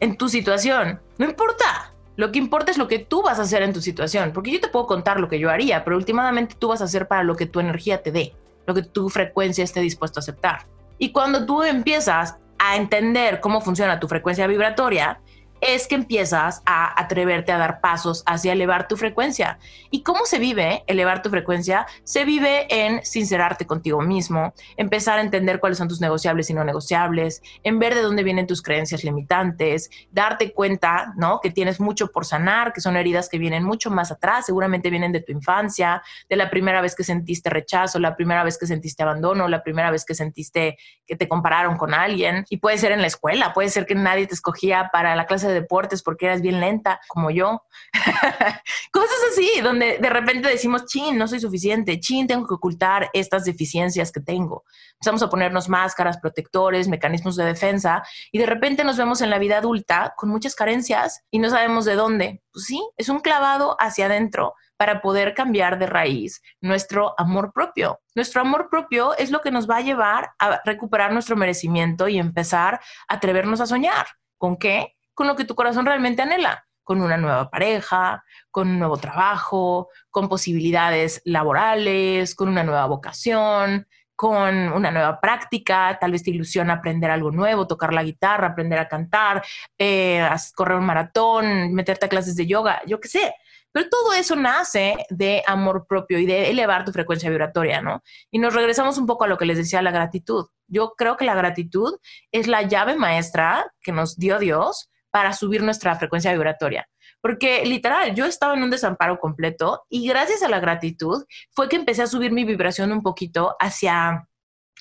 en 0.00 0.16
tu 0.16 0.28
situación? 0.28 1.00
No 1.16 1.24
importa. 1.24 1.92
Lo 2.16 2.32
que 2.32 2.38
importa 2.38 2.72
es 2.72 2.78
lo 2.78 2.88
que 2.88 2.98
tú 2.98 3.22
vas 3.22 3.38
a 3.38 3.42
hacer 3.42 3.62
en 3.62 3.72
tu 3.72 3.80
situación, 3.80 4.32
porque 4.34 4.50
yo 4.50 4.60
te 4.60 4.66
puedo 4.66 4.88
contar 4.88 5.20
lo 5.20 5.28
que 5.28 5.38
yo 5.38 5.50
haría, 5.50 5.84
pero 5.84 5.96
últimamente 5.96 6.56
tú 6.58 6.68
vas 6.68 6.80
a 6.80 6.84
hacer 6.84 7.06
para 7.06 7.22
lo 7.22 7.36
que 7.36 7.46
tu 7.46 7.60
energía 7.60 8.02
te 8.02 8.10
dé, 8.10 8.34
lo 8.66 8.74
que 8.74 8.82
tu 8.82 9.08
frecuencia 9.08 9.62
esté 9.62 9.80
dispuesto 9.80 10.18
a 10.18 10.22
aceptar. 10.22 10.66
Y 10.98 11.12
cuando 11.12 11.46
tú 11.46 11.62
empiezas 11.62 12.36
a 12.58 12.76
entender 12.76 13.40
cómo 13.40 13.60
funciona 13.60 14.00
tu 14.00 14.08
frecuencia 14.08 14.46
vibratoria, 14.46 15.20
es 15.60 15.86
que 15.86 15.94
empiezas 15.94 16.62
a 16.66 17.00
atreverte 17.00 17.52
a 17.52 17.58
dar 17.58 17.80
pasos 17.80 18.22
hacia 18.26 18.52
elevar 18.52 18.88
tu 18.88 18.96
frecuencia. 18.96 19.58
¿Y 19.90 20.02
cómo 20.02 20.26
se 20.26 20.38
vive 20.38 20.84
elevar 20.86 21.22
tu 21.22 21.30
frecuencia? 21.30 21.86
Se 22.04 22.24
vive 22.24 22.66
en 22.70 23.04
sincerarte 23.04 23.66
contigo 23.66 24.00
mismo, 24.00 24.54
empezar 24.76 25.18
a 25.18 25.22
entender 25.22 25.60
cuáles 25.60 25.78
son 25.78 25.88
tus 25.88 26.00
negociables 26.00 26.50
y 26.50 26.54
no 26.54 26.64
negociables, 26.64 27.42
en 27.62 27.78
ver 27.78 27.94
de 27.94 28.02
dónde 28.02 28.22
vienen 28.22 28.46
tus 28.46 28.62
creencias 28.62 29.04
limitantes, 29.04 29.90
darte 30.10 30.52
cuenta, 30.52 31.12
¿no? 31.16 31.40
Que 31.40 31.50
tienes 31.50 31.80
mucho 31.80 32.08
por 32.08 32.24
sanar, 32.24 32.72
que 32.72 32.80
son 32.80 32.96
heridas 32.96 33.28
que 33.28 33.38
vienen 33.38 33.64
mucho 33.64 33.90
más 33.90 34.10
atrás, 34.10 34.46
seguramente 34.46 34.90
vienen 34.90 35.12
de 35.12 35.20
tu 35.20 35.32
infancia, 35.32 36.02
de 36.28 36.36
la 36.36 36.50
primera 36.50 36.80
vez 36.80 36.94
que 36.94 37.04
sentiste 37.04 37.50
rechazo, 37.50 37.98
la 37.98 38.16
primera 38.16 38.44
vez 38.44 38.58
que 38.58 38.66
sentiste 38.66 39.02
abandono, 39.02 39.48
la 39.48 39.62
primera 39.62 39.90
vez 39.90 40.04
que 40.04 40.14
sentiste 40.14 40.78
que 41.06 41.16
te 41.16 41.28
compararon 41.28 41.76
con 41.76 41.94
alguien. 41.94 42.44
Y 42.48 42.58
puede 42.58 42.78
ser 42.78 42.92
en 42.92 43.00
la 43.00 43.06
escuela, 43.06 43.52
puede 43.52 43.68
ser 43.68 43.86
que 43.86 43.94
nadie 43.94 44.26
te 44.26 44.34
escogía 44.34 44.90
para 44.92 45.16
la 45.16 45.26
clase 45.26 45.47
de 45.48 45.54
deportes 45.54 46.02
porque 46.02 46.26
eras 46.26 46.40
bien 46.40 46.60
lenta, 46.60 47.00
como 47.08 47.30
yo. 47.30 47.62
Cosas 48.92 49.18
así, 49.32 49.60
donde 49.62 49.98
de 49.98 50.10
repente 50.10 50.48
decimos, 50.48 50.86
chin, 50.86 51.16
no 51.16 51.26
soy 51.26 51.40
suficiente, 51.40 52.00
chin, 52.00 52.26
tengo 52.26 52.46
que 52.46 52.54
ocultar 52.54 53.10
estas 53.12 53.44
deficiencias 53.44 54.12
que 54.12 54.20
tengo. 54.20 54.64
Empezamos 54.94 55.22
a 55.22 55.30
ponernos 55.30 55.68
máscaras, 55.68 56.18
protectores, 56.18 56.88
mecanismos 56.88 57.36
de 57.36 57.44
defensa 57.44 58.02
y 58.32 58.38
de 58.38 58.46
repente 58.46 58.84
nos 58.84 58.96
vemos 58.96 59.20
en 59.20 59.30
la 59.30 59.38
vida 59.38 59.58
adulta 59.58 60.14
con 60.16 60.28
muchas 60.28 60.54
carencias 60.54 61.22
y 61.30 61.38
no 61.38 61.50
sabemos 61.50 61.84
de 61.84 61.94
dónde. 61.94 62.42
Pues 62.52 62.66
sí, 62.66 62.82
es 62.96 63.08
un 63.08 63.20
clavado 63.20 63.76
hacia 63.78 64.06
adentro 64.06 64.54
para 64.76 65.02
poder 65.02 65.34
cambiar 65.34 65.78
de 65.78 65.86
raíz 65.86 66.40
nuestro 66.60 67.14
amor 67.18 67.52
propio. 67.52 68.00
Nuestro 68.14 68.40
amor 68.40 68.68
propio 68.70 69.14
es 69.16 69.30
lo 69.30 69.40
que 69.40 69.50
nos 69.50 69.68
va 69.68 69.76
a 69.76 69.82
llevar 69.82 70.30
a 70.38 70.60
recuperar 70.64 71.12
nuestro 71.12 71.36
merecimiento 71.36 72.08
y 72.08 72.18
empezar 72.18 72.80
a 73.08 73.14
atrevernos 73.14 73.60
a 73.60 73.66
soñar. 73.66 74.06
¿Con 74.38 74.56
qué? 74.56 74.97
Con 75.18 75.26
lo 75.26 75.34
que 75.34 75.44
tu 75.44 75.56
corazón 75.56 75.84
realmente 75.84 76.22
anhela, 76.22 76.64
con 76.84 77.02
una 77.02 77.16
nueva 77.16 77.50
pareja, 77.50 78.24
con 78.52 78.68
un 78.68 78.78
nuevo 78.78 78.98
trabajo, 78.98 79.88
con 80.10 80.28
posibilidades 80.28 81.20
laborales, 81.24 82.36
con 82.36 82.48
una 82.48 82.62
nueva 82.62 82.86
vocación, 82.86 83.88
con 84.14 84.68
una 84.68 84.92
nueva 84.92 85.20
práctica, 85.20 85.98
tal 86.00 86.12
vez 86.12 86.22
te 86.22 86.30
ilusiona 86.30 86.74
aprender 86.74 87.10
algo 87.10 87.32
nuevo, 87.32 87.66
tocar 87.66 87.92
la 87.92 88.04
guitarra, 88.04 88.46
aprender 88.46 88.78
a 88.78 88.86
cantar, 88.86 89.44
eh, 89.76 90.24
correr 90.54 90.78
un 90.78 90.86
maratón, 90.86 91.74
meterte 91.74 92.06
a 92.06 92.08
clases 92.08 92.36
de 92.36 92.46
yoga, 92.46 92.80
yo 92.86 93.00
qué 93.00 93.08
sé. 93.08 93.34
Pero 93.72 93.88
todo 93.88 94.12
eso 94.12 94.36
nace 94.36 95.04
de 95.10 95.42
amor 95.48 95.84
propio 95.88 96.20
y 96.20 96.26
de 96.26 96.48
elevar 96.48 96.84
tu 96.84 96.92
frecuencia 96.92 97.28
vibratoria, 97.28 97.82
¿no? 97.82 98.04
Y 98.30 98.38
nos 98.38 98.54
regresamos 98.54 98.98
un 98.98 99.06
poco 99.06 99.24
a 99.24 99.26
lo 99.26 99.36
que 99.36 99.46
les 99.46 99.56
decía, 99.56 99.82
la 99.82 99.90
gratitud. 99.90 100.46
Yo 100.68 100.94
creo 100.96 101.16
que 101.16 101.24
la 101.24 101.34
gratitud 101.34 101.98
es 102.30 102.46
la 102.46 102.62
llave 102.62 102.94
maestra 102.94 103.72
que 103.80 103.90
nos 103.90 104.16
dio 104.16 104.38
Dios 104.38 104.88
para 105.10 105.32
subir 105.32 105.62
nuestra 105.62 105.96
frecuencia 105.96 106.32
vibratoria. 106.32 106.88
Porque 107.20 107.64
literal, 107.64 108.14
yo 108.14 108.26
estaba 108.26 108.54
en 108.54 108.62
un 108.62 108.70
desamparo 108.70 109.18
completo 109.18 109.84
y 109.88 110.08
gracias 110.08 110.42
a 110.42 110.48
la 110.48 110.60
gratitud 110.60 111.24
fue 111.50 111.68
que 111.68 111.76
empecé 111.76 112.02
a 112.02 112.06
subir 112.06 112.32
mi 112.32 112.44
vibración 112.44 112.92
un 112.92 113.02
poquito 113.02 113.56
hacia 113.58 114.28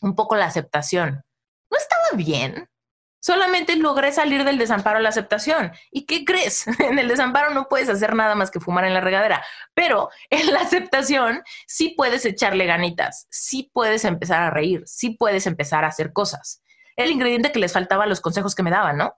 un 0.01 0.15
poco 0.15 0.35
la 0.35 0.45
aceptación. 0.45 1.23
No 1.69 1.77
estaba 1.77 2.15
bien, 2.15 2.69
solamente 3.19 3.75
logré 3.75 4.11
salir 4.11 4.43
del 4.43 4.57
desamparo 4.57 4.99
a 4.99 5.01
la 5.01 5.09
aceptación. 5.09 5.73
¿Y 5.91 6.05
qué 6.05 6.23
crees? 6.23 6.65
En 6.79 6.97
el 6.99 7.07
desamparo 7.07 7.51
no 7.51 7.67
puedes 7.67 7.89
hacer 7.89 8.15
nada 8.15 8.35
más 8.35 8.51
que 8.51 8.59
fumar 8.59 8.85
en 8.85 8.93
la 8.93 9.01
regadera, 9.01 9.43
pero 9.73 10.09
en 10.29 10.53
la 10.53 10.61
aceptación 10.61 11.43
sí 11.67 11.93
puedes 11.97 12.25
echarle 12.25 12.65
ganitas, 12.65 13.27
sí 13.29 13.69
puedes 13.73 14.05
empezar 14.05 14.41
a 14.41 14.49
reír, 14.49 14.83
sí 14.85 15.11
puedes 15.11 15.45
empezar 15.47 15.83
a 15.83 15.89
hacer 15.89 16.13
cosas. 16.13 16.63
El 16.95 17.11
ingrediente 17.11 17.51
que 17.51 17.59
les 17.59 17.73
faltaba 17.73 18.05
a 18.05 18.07
los 18.07 18.21
consejos 18.21 18.55
que 18.55 18.63
me 18.63 18.71
daban, 18.71 18.97
¿no? 18.97 19.13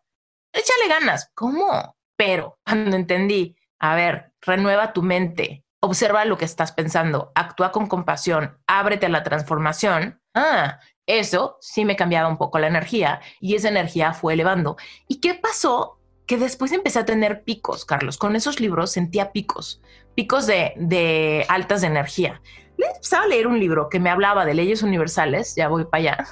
Échale 0.54 0.88
ganas. 0.88 1.32
¿Cómo? 1.36 1.96
Pero 2.16 2.60
cuando 2.66 2.96
entendí, 2.96 3.56
a 3.80 3.96
ver, 3.96 4.34
renueva 4.42 4.94
tu 4.94 5.02
mente, 5.02 5.66
observa 5.80 6.26
lo 6.26 6.38
que 6.38 6.46
estás 6.46 6.72
pensando, 6.72 7.32
actúa 7.36 7.72
con 7.72 7.88
compasión, 7.88 8.60
ábrete 8.68 9.06
a 9.06 9.10
la 9.10 9.24
transformación. 9.24 10.22
Ah, 10.34 10.80
eso 11.06 11.58
sí 11.62 11.86
me 11.86 11.96
cambiaba 11.96 12.30
un 12.30 12.38
poco 12.38 12.60
la 12.60 12.68
energía 12.68 13.22
y 13.40 13.56
esa 13.56 13.70
energía 13.70 14.14
fue 14.14 14.34
elevando. 14.34 14.78
¿Y 15.08 15.22
qué 15.22 15.34
pasó 15.34 16.00
que 16.30 16.38
después 16.38 16.72
empecé 16.72 17.00
a 17.00 17.06
tener 17.06 17.44
picos, 17.44 17.86
Carlos. 17.86 18.20
Con 18.20 18.36
esos 18.36 18.60
libros 18.60 18.92
sentía 18.92 19.32
picos, 19.32 19.82
picos 20.14 20.46
de, 20.46 20.74
de 20.76 21.44
altas 21.50 21.82
de 21.82 21.88
energía. 21.88 22.40
Le 22.78 22.86
empezaba 22.86 23.24
a 23.24 23.28
leer 23.28 23.48
un 23.48 23.60
libro 23.60 23.90
que 23.90 24.00
me 24.00 24.12
hablaba 24.12 24.46
de 24.46 24.54
leyes 24.54 24.84
universales, 24.84 25.56
ya 25.56 25.70
voy 25.70 25.86
para 25.86 26.02
allá, 26.02 26.28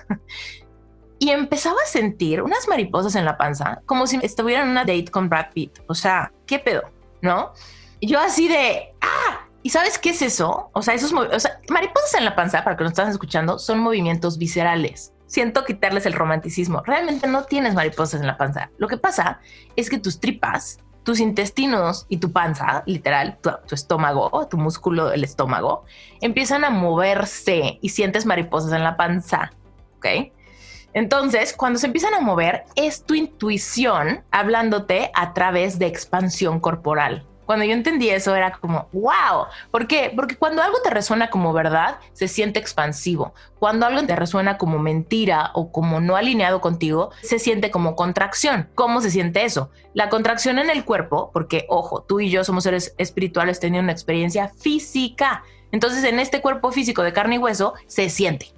y 1.20 1.32
empezaba 1.32 1.78
a 1.84 1.88
sentir 1.88 2.42
unas 2.42 2.68
mariposas 2.68 3.16
en 3.16 3.26
la 3.26 3.38
panza, 3.38 3.82
como 3.86 4.08
si 4.08 4.20
estuviera 4.22 4.64
en 4.64 4.70
una 4.70 4.82
date 4.82 5.06
con 5.06 5.30
Brad 5.30 5.52
Pitt. 5.54 5.80
O 5.88 5.94
sea, 5.94 6.32
¿qué 6.46 6.60
pedo? 6.60 6.84
¿No? 7.22 7.54
yo 8.00 8.20
así 8.20 8.48
de, 8.48 8.94
ah, 9.02 9.48
¿y 9.64 9.70
sabes 9.72 9.98
qué 9.98 10.12
es 10.12 10.22
eso? 10.22 10.70
O 10.74 10.82
sea, 10.82 10.94
esos 10.94 11.14
mariposas 11.14 12.14
en 12.16 12.26
la 12.26 12.36
panza, 12.36 12.64
para 12.64 12.78
que 12.78 12.84
nos 12.84 12.92
estás 12.92 13.10
escuchando, 13.10 13.58
son 13.58 13.80
movimientos 13.80 14.38
viscerales. 14.38 15.14
Siento 15.26 15.66
quitarles 15.66 16.06
el 16.06 16.14
romanticismo. 16.14 16.84
Realmente 16.86 17.28
no 17.28 17.44
tienes 17.44 17.74
mariposas 17.74 18.22
en 18.22 18.28
la 18.28 18.38
panza. 18.38 18.70
Lo 18.78 18.88
que 18.88 18.98
pasa 18.98 19.40
es 19.76 19.90
que 19.90 19.98
tus 19.98 20.20
tripas, 20.20 20.80
tus 21.04 21.20
intestinos 21.20 22.06
y 22.08 22.18
tu 22.18 22.32
panza, 22.32 22.84
literal, 22.86 23.40
tu, 23.42 23.50
tu 23.68 23.76
estómago, 23.76 24.48
tu 24.48 24.58
músculo 24.58 25.10
del 25.10 25.24
estómago, 25.24 25.84
empiezan 26.22 26.64
a 26.64 26.70
moverse 26.70 27.80
y 27.82 27.90
sientes 27.90 28.26
mariposas 28.26 28.72
en 28.74 28.84
la 28.84 28.96
panza. 28.96 29.52
¿Ok? 29.98 30.06
Entonces, 30.98 31.54
cuando 31.56 31.78
se 31.78 31.86
empiezan 31.86 32.16
a 32.16 32.22
mover, 32.22 32.64
es 32.76 33.04
tu 33.04 33.14
intuición 33.14 34.24
hablándote 34.32 35.12
a 35.14 35.36
través 35.36 35.78
de 35.78 35.86
expansión 35.86 36.60
corporal. 36.60 37.24
Cuando 37.46 37.66
yo 37.66 37.74
entendí 37.74 38.10
eso 38.10 38.36
era 38.36 38.54
como, 38.54 38.90
wow. 38.94 39.46
¿Por 39.70 39.86
qué? 39.86 40.12
Porque 40.16 40.38
cuando 40.38 40.64
algo 40.64 40.80
te 40.84 40.90
resuena 40.90 41.30
como 41.30 41.54
verdad, 41.54 42.00
se 42.14 42.28
siente 42.28 42.58
expansivo. 42.58 43.36
Cuando 43.60 43.86
algo 43.86 44.08
te 44.08 44.16
resuena 44.16 44.58
como 44.58 44.80
mentira 44.80 45.52
o 45.54 45.72
como 45.72 46.02
no 46.02 46.16
alineado 46.16 46.62
contigo, 46.62 47.12
se 47.22 47.38
siente 47.38 47.70
como 47.70 47.96
contracción. 47.96 48.68
¿Cómo 48.74 49.00
se 49.00 49.12
siente 49.12 49.46
eso? 49.46 49.70
La 49.94 50.10
contracción 50.10 50.58
en 50.58 50.72
el 50.72 50.84
cuerpo, 50.84 51.30
porque 51.32 51.68
ojo, 51.70 52.02
tú 52.02 52.22
y 52.22 52.32
yo 52.32 52.44
somos 52.44 52.64
seres 52.64 52.96
espirituales 52.98 53.60
teniendo 53.60 53.84
una 53.84 53.94
experiencia 53.94 54.48
física. 54.48 55.44
Entonces 55.72 56.04
en 56.06 56.20
este 56.20 56.42
cuerpo 56.42 56.72
físico 56.72 57.04
de 57.04 57.14
carne 57.14 57.36
y 57.36 57.38
hueso 57.38 57.76
se 57.86 58.10
siente. 58.10 58.57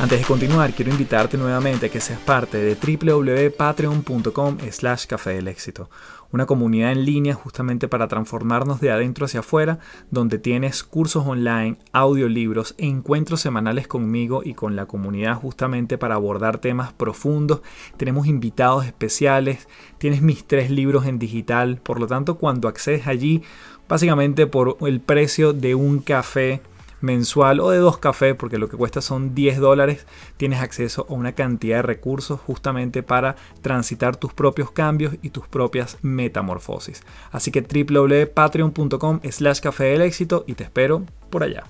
Antes 0.00 0.20
de 0.20 0.26
continuar, 0.26 0.72
quiero 0.74 0.92
invitarte 0.92 1.36
nuevamente 1.36 1.86
a 1.86 1.88
que 1.88 2.00
seas 2.00 2.20
parte 2.20 2.56
de 2.56 2.76
www.patreon.com 2.76 4.58
slash 4.70 5.06
café 5.06 5.30
del 5.30 5.48
éxito, 5.48 5.90
una 6.30 6.46
comunidad 6.46 6.92
en 6.92 7.04
línea 7.04 7.34
justamente 7.34 7.88
para 7.88 8.06
transformarnos 8.06 8.80
de 8.80 8.92
adentro 8.92 9.24
hacia 9.26 9.40
afuera, 9.40 9.80
donde 10.12 10.38
tienes 10.38 10.84
cursos 10.84 11.26
online, 11.26 11.78
audiolibros, 11.92 12.76
encuentros 12.78 13.40
semanales 13.40 13.88
conmigo 13.88 14.42
y 14.44 14.54
con 14.54 14.76
la 14.76 14.86
comunidad 14.86 15.34
justamente 15.34 15.98
para 15.98 16.14
abordar 16.14 16.58
temas 16.58 16.92
profundos. 16.92 17.62
Tenemos 17.96 18.28
invitados 18.28 18.86
especiales, 18.86 19.66
tienes 19.98 20.22
mis 20.22 20.44
tres 20.44 20.70
libros 20.70 21.06
en 21.06 21.18
digital, 21.18 21.80
por 21.82 21.98
lo 21.98 22.06
tanto 22.06 22.38
cuando 22.38 22.68
accedes 22.68 23.08
allí, 23.08 23.42
básicamente 23.88 24.46
por 24.46 24.76
el 24.82 25.00
precio 25.00 25.52
de 25.52 25.74
un 25.74 25.98
café, 25.98 26.62
mensual 27.00 27.60
o 27.60 27.70
de 27.70 27.78
dos 27.78 27.98
cafés, 27.98 28.34
porque 28.34 28.58
lo 28.58 28.68
que 28.68 28.76
cuesta 28.76 29.00
son 29.00 29.34
10 29.34 29.58
dólares, 29.58 30.06
tienes 30.36 30.60
acceso 30.60 31.06
a 31.08 31.12
una 31.12 31.32
cantidad 31.32 31.76
de 31.76 31.82
recursos 31.82 32.40
justamente 32.40 33.02
para 33.02 33.36
transitar 33.62 34.16
tus 34.16 34.32
propios 34.32 34.70
cambios 34.70 35.14
y 35.22 35.30
tus 35.30 35.46
propias 35.46 35.98
metamorfosis. 36.02 37.02
Así 37.30 37.50
que 37.50 37.62
www.patreon.com 37.62 39.20
slash 39.30 39.60
café 39.60 39.84
del 39.84 40.02
éxito 40.02 40.44
y 40.46 40.54
te 40.54 40.64
espero 40.64 41.04
por 41.30 41.42
allá. 41.42 41.64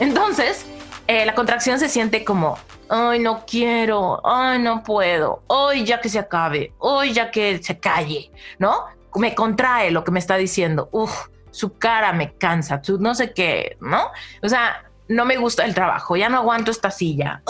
Entonces, 0.00 0.64
eh, 1.08 1.26
la 1.26 1.34
contracción 1.34 1.80
se 1.80 1.88
siente 1.88 2.24
como, 2.24 2.56
ay, 2.88 3.18
no 3.18 3.44
quiero, 3.46 4.20
ay, 4.24 4.60
no 4.60 4.82
puedo, 4.82 5.42
hoy 5.48 5.84
ya 5.84 6.00
que 6.00 6.08
se 6.08 6.18
acabe, 6.18 6.72
hoy 6.78 7.12
ya 7.12 7.30
que 7.30 7.60
se 7.62 7.78
calle, 7.80 8.30
¿no? 8.58 8.97
Me 9.16 9.34
contrae 9.34 9.90
lo 9.90 10.04
que 10.04 10.10
me 10.10 10.18
está 10.18 10.36
diciendo. 10.36 10.88
Uf, 10.92 11.28
su 11.50 11.78
cara 11.78 12.12
me 12.12 12.34
cansa, 12.34 12.80
no 12.98 13.14
sé 13.14 13.32
qué, 13.32 13.76
¿no? 13.80 14.10
O 14.42 14.48
sea, 14.48 14.84
no 15.08 15.24
me 15.24 15.38
gusta 15.38 15.64
el 15.64 15.74
trabajo, 15.74 16.16
ya 16.16 16.28
no 16.28 16.38
aguanto 16.38 16.70
esta 16.70 16.90
silla, 16.90 17.42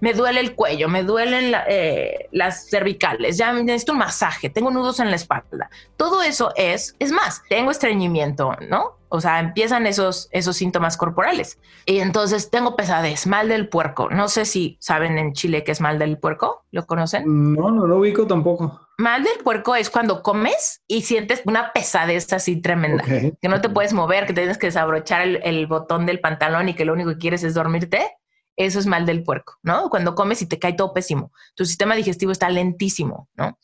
me 0.00 0.12
duele 0.12 0.40
el 0.40 0.54
cuello, 0.54 0.88
me 0.88 1.02
duelen 1.02 1.54
eh, 1.66 2.28
las 2.32 2.68
cervicales, 2.68 3.38
ya 3.38 3.52
necesito 3.52 3.92
un 3.92 3.98
masaje, 3.98 4.50
tengo 4.50 4.70
nudos 4.70 5.00
en 5.00 5.08
la 5.08 5.16
espalda. 5.16 5.70
Todo 5.96 6.22
eso 6.22 6.52
es, 6.54 6.94
es 6.98 7.10
más, 7.10 7.42
tengo 7.48 7.70
estreñimiento, 7.70 8.54
¿no? 8.68 8.98
O 9.08 9.20
sea, 9.20 9.40
empiezan 9.40 9.86
esos, 9.86 10.28
esos 10.32 10.56
síntomas 10.56 10.96
corporales. 10.96 11.58
Y 11.84 11.98
entonces 11.98 12.50
tengo 12.50 12.76
pesadez, 12.76 13.26
mal 13.26 13.48
del 13.48 13.68
puerco. 13.68 14.08
No 14.08 14.28
sé 14.28 14.46
si 14.46 14.78
saben 14.80 15.18
en 15.18 15.34
Chile 15.34 15.64
qué 15.64 15.72
es 15.72 15.82
mal 15.82 15.98
del 15.98 16.16
puerco, 16.16 16.64
¿lo 16.70 16.86
conocen? 16.86 17.24
No, 17.52 17.70
no 17.70 17.86
lo 17.86 17.98
ubico 17.98 18.26
tampoco. 18.26 18.81
Mal 18.98 19.24
del 19.24 19.38
puerco 19.42 19.74
es 19.74 19.90
cuando 19.90 20.22
comes 20.22 20.82
y 20.86 21.02
sientes 21.02 21.42
una 21.46 21.72
pesadez 21.72 22.32
así 22.32 22.60
tremenda, 22.60 23.02
que 23.04 23.48
no 23.48 23.60
te 23.60 23.68
puedes 23.68 23.92
mover, 23.92 24.26
que 24.26 24.34
tienes 24.34 24.58
que 24.58 24.66
desabrochar 24.66 25.22
el, 25.22 25.66
botón 25.66 26.06
del 26.06 26.20
pantalón 26.20 26.68
y 26.68 26.74
que 26.74 26.84
lo 26.84 26.92
único 26.92 27.10
que 27.10 27.18
quieres 27.18 27.42
es 27.42 27.54
dormirte. 27.54 28.16
Eso 28.54 28.78
es 28.78 28.86
mal 28.86 29.06
del 29.06 29.24
puerco, 29.24 29.58
¿no? 29.62 29.88
Cuando 29.88 30.14
comes 30.14 30.42
y 30.42 30.46
te 30.46 30.58
cae 30.58 30.74
todo 30.74 30.92
pésimo. 30.92 31.32
Tu 31.54 31.64
sistema 31.64 31.94
digestivo 31.94 32.32
está 32.32 32.50
lentísimo, 32.50 33.28
¿no? 33.34 33.58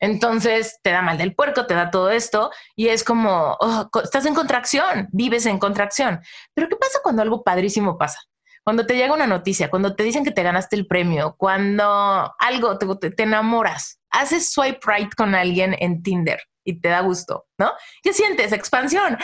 Entonces 0.00 0.80
te 0.82 0.90
da 0.90 1.00
mal 1.00 1.16
del 1.16 1.36
puerco, 1.36 1.64
te 1.66 1.74
da 1.74 1.92
todo 1.92 2.10
esto 2.10 2.50
y 2.74 2.88
es 2.88 3.04
como, 3.04 3.56
oh, 3.60 3.88
estás 4.02 4.26
en 4.26 4.34
contracción, 4.34 5.08
vives 5.12 5.46
en 5.46 5.60
contracción. 5.60 6.20
Pero 6.54 6.68
¿qué 6.68 6.74
pasa 6.74 6.98
cuando 7.04 7.22
algo 7.22 7.44
padrísimo 7.44 7.96
pasa? 7.96 8.18
Cuando 8.64 8.84
te 8.84 8.96
llega 8.96 9.14
una 9.14 9.28
noticia, 9.28 9.70
cuando 9.70 9.94
te 9.94 10.02
dicen 10.02 10.24
que 10.24 10.32
te 10.32 10.42
ganaste 10.42 10.74
el 10.74 10.88
premio, 10.88 11.36
cuando 11.38 12.34
algo 12.36 12.78
te, 12.78 13.10
te 13.12 13.22
enamoras, 13.22 14.00
haces 14.12 14.52
swipe 14.52 14.80
right 14.86 15.14
con 15.14 15.34
alguien 15.34 15.74
en 15.78 16.02
Tinder 16.02 16.40
y 16.64 16.80
te 16.80 16.88
da 16.88 17.00
gusto, 17.00 17.46
¿no? 17.58 17.72
¿Qué 18.02 18.12
sientes? 18.12 18.52
Expansión, 18.52 19.18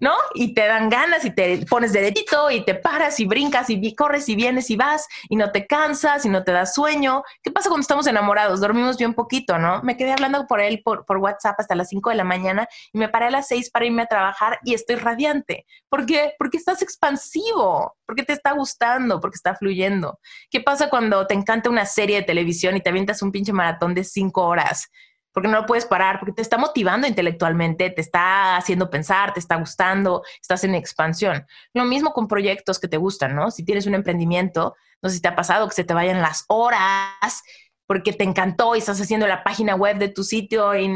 ¿no? 0.00 0.14
Y 0.34 0.54
te 0.54 0.66
dan 0.66 0.88
ganas 0.88 1.24
y 1.24 1.30
te 1.30 1.64
pones 1.66 1.92
derechito 1.92 2.50
y 2.50 2.64
te 2.64 2.74
paras 2.74 3.20
y 3.20 3.26
brincas 3.26 3.70
y 3.70 3.94
corres 3.94 4.28
y 4.28 4.34
vienes 4.34 4.70
y 4.70 4.76
vas 4.76 5.06
y 5.28 5.36
no 5.36 5.50
te 5.52 5.66
cansas 5.66 6.24
y 6.24 6.28
no 6.28 6.44
te 6.44 6.52
da 6.52 6.66
sueño. 6.66 7.22
¿Qué 7.42 7.50
pasa 7.50 7.68
cuando 7.68 7.82
estamos 7.82 8.06
enamorados? 8.06 8.60
Dormimos 8.60 8.96
bien 8.96 9.14
poquito, 9.14 9.58
¿no? 9.58 9.82
Me 9.82 9.96
quedé 9.96 10.12
hablando 10.12 10.46
por 10.46 10.60
él 10.60 10.82
por, 10.84 11.04
por 11.04 11.18
WhatsApp 11.18 11.58
hasta 11.58 11.74
las 11.74 11.88
5 11.88 12.10
de 12.10 12.16
la 12.16 12.24
mañana 12.24 12.68
y 12.92 12.98
me 12.98 13.08
paré 13.08 13.26
a 13.26 13.30
las 13.30 13.48
6 13.48 13.70
para 13.70 13.86
irme 13.86 14.02
a 14.02 14.06
trabajar 14.06 14.58
y 14.64 14.74
estoy 14.74 14.96
radiante. 14.96 15.66
¿Por 15.88 16.06
qué? 16.06 16.34
Porque 16.38 16.58
estás 16.58 16.82
expansivo, 16.82 17.96
porque 18.06 18.22
te 18.22 18.32
está 18.32 18.52
gustando, 18.52 19.20
porque 19.20 19.36
está 19.36 19.54
fluyendo. 19.54 20.18
¿Qué 20.50 20.60
pasa 20.60 20.90
cuando 20.90 21.26
te 21.26 21.34
encanta 21.34 21.70
una 21.70 21.86
serie 21.86 22.16
de 22.16 22.22
televisión 22.22 22.76
y 22.76 22.80
te 22.80 22.90
avientas 22.90 23.22
un 23.22 23.32
pinche 23.32 23.52
maratón 23.52 23.94
de 23.94 24.04
5 24.04 24.42
horas? 24.42 24.90
Porque 25.34 25.48
no 25.48 25.60
lo 25.60 25.66
puedes 25.66 25.84
parar, 25.84 26.20
porque 26.20 26.32
te 26.32 26.42
está 26.42 26.56
motivando 26.56 27.08
intelectualmente, 27.08 27.90
te 27.90 28.00
está 28.00 28.56
haciendo 28.56 28.88
pensar, 28.88 29.34
te 29.34 29.40
está 29.40 29.56
gustando, 29.56 30.22
estás 30.40 30.62
en 30.62 30.76
expansión. 30.76 31.44
Lo 31.74 31.84
mismo 31.84 32.12
con 32.12 32.28
proyectos 32.28 32.78
que 32.78 32.86
te 32.86 32.96
gustan, 32.96 33.34
¿no? 33.34 33.50
Si 33.50 33.64
tienes 33.64 33.86
un 33.86 33.96
emprendimiento, 33.96 34.76
no 35.02 35.08
sé 35.08 35.16
si 35.16 35.22
te 35.22 35.28
ha 35.28 35.34
pasado 35.34 35.68
que 35.68 35.74
se 35.74 35.82
te 35.82 35.92
vayan 35.92 36.22
las 36.22 36.44
horas 36.46 37.42
porque 37.86 38.12
te 38.12 38.24
encantó 38.24 38.76
y 38.76 38.78
estás 38.78 39.00
haciendo 39.00 39.26
la 39.26 39.42
página 39.42 39.74
web 39.74 39.98
de 39.98 40.08
tu 40.08 40.22
sitio 40.22 40.74
y 40.74 40.86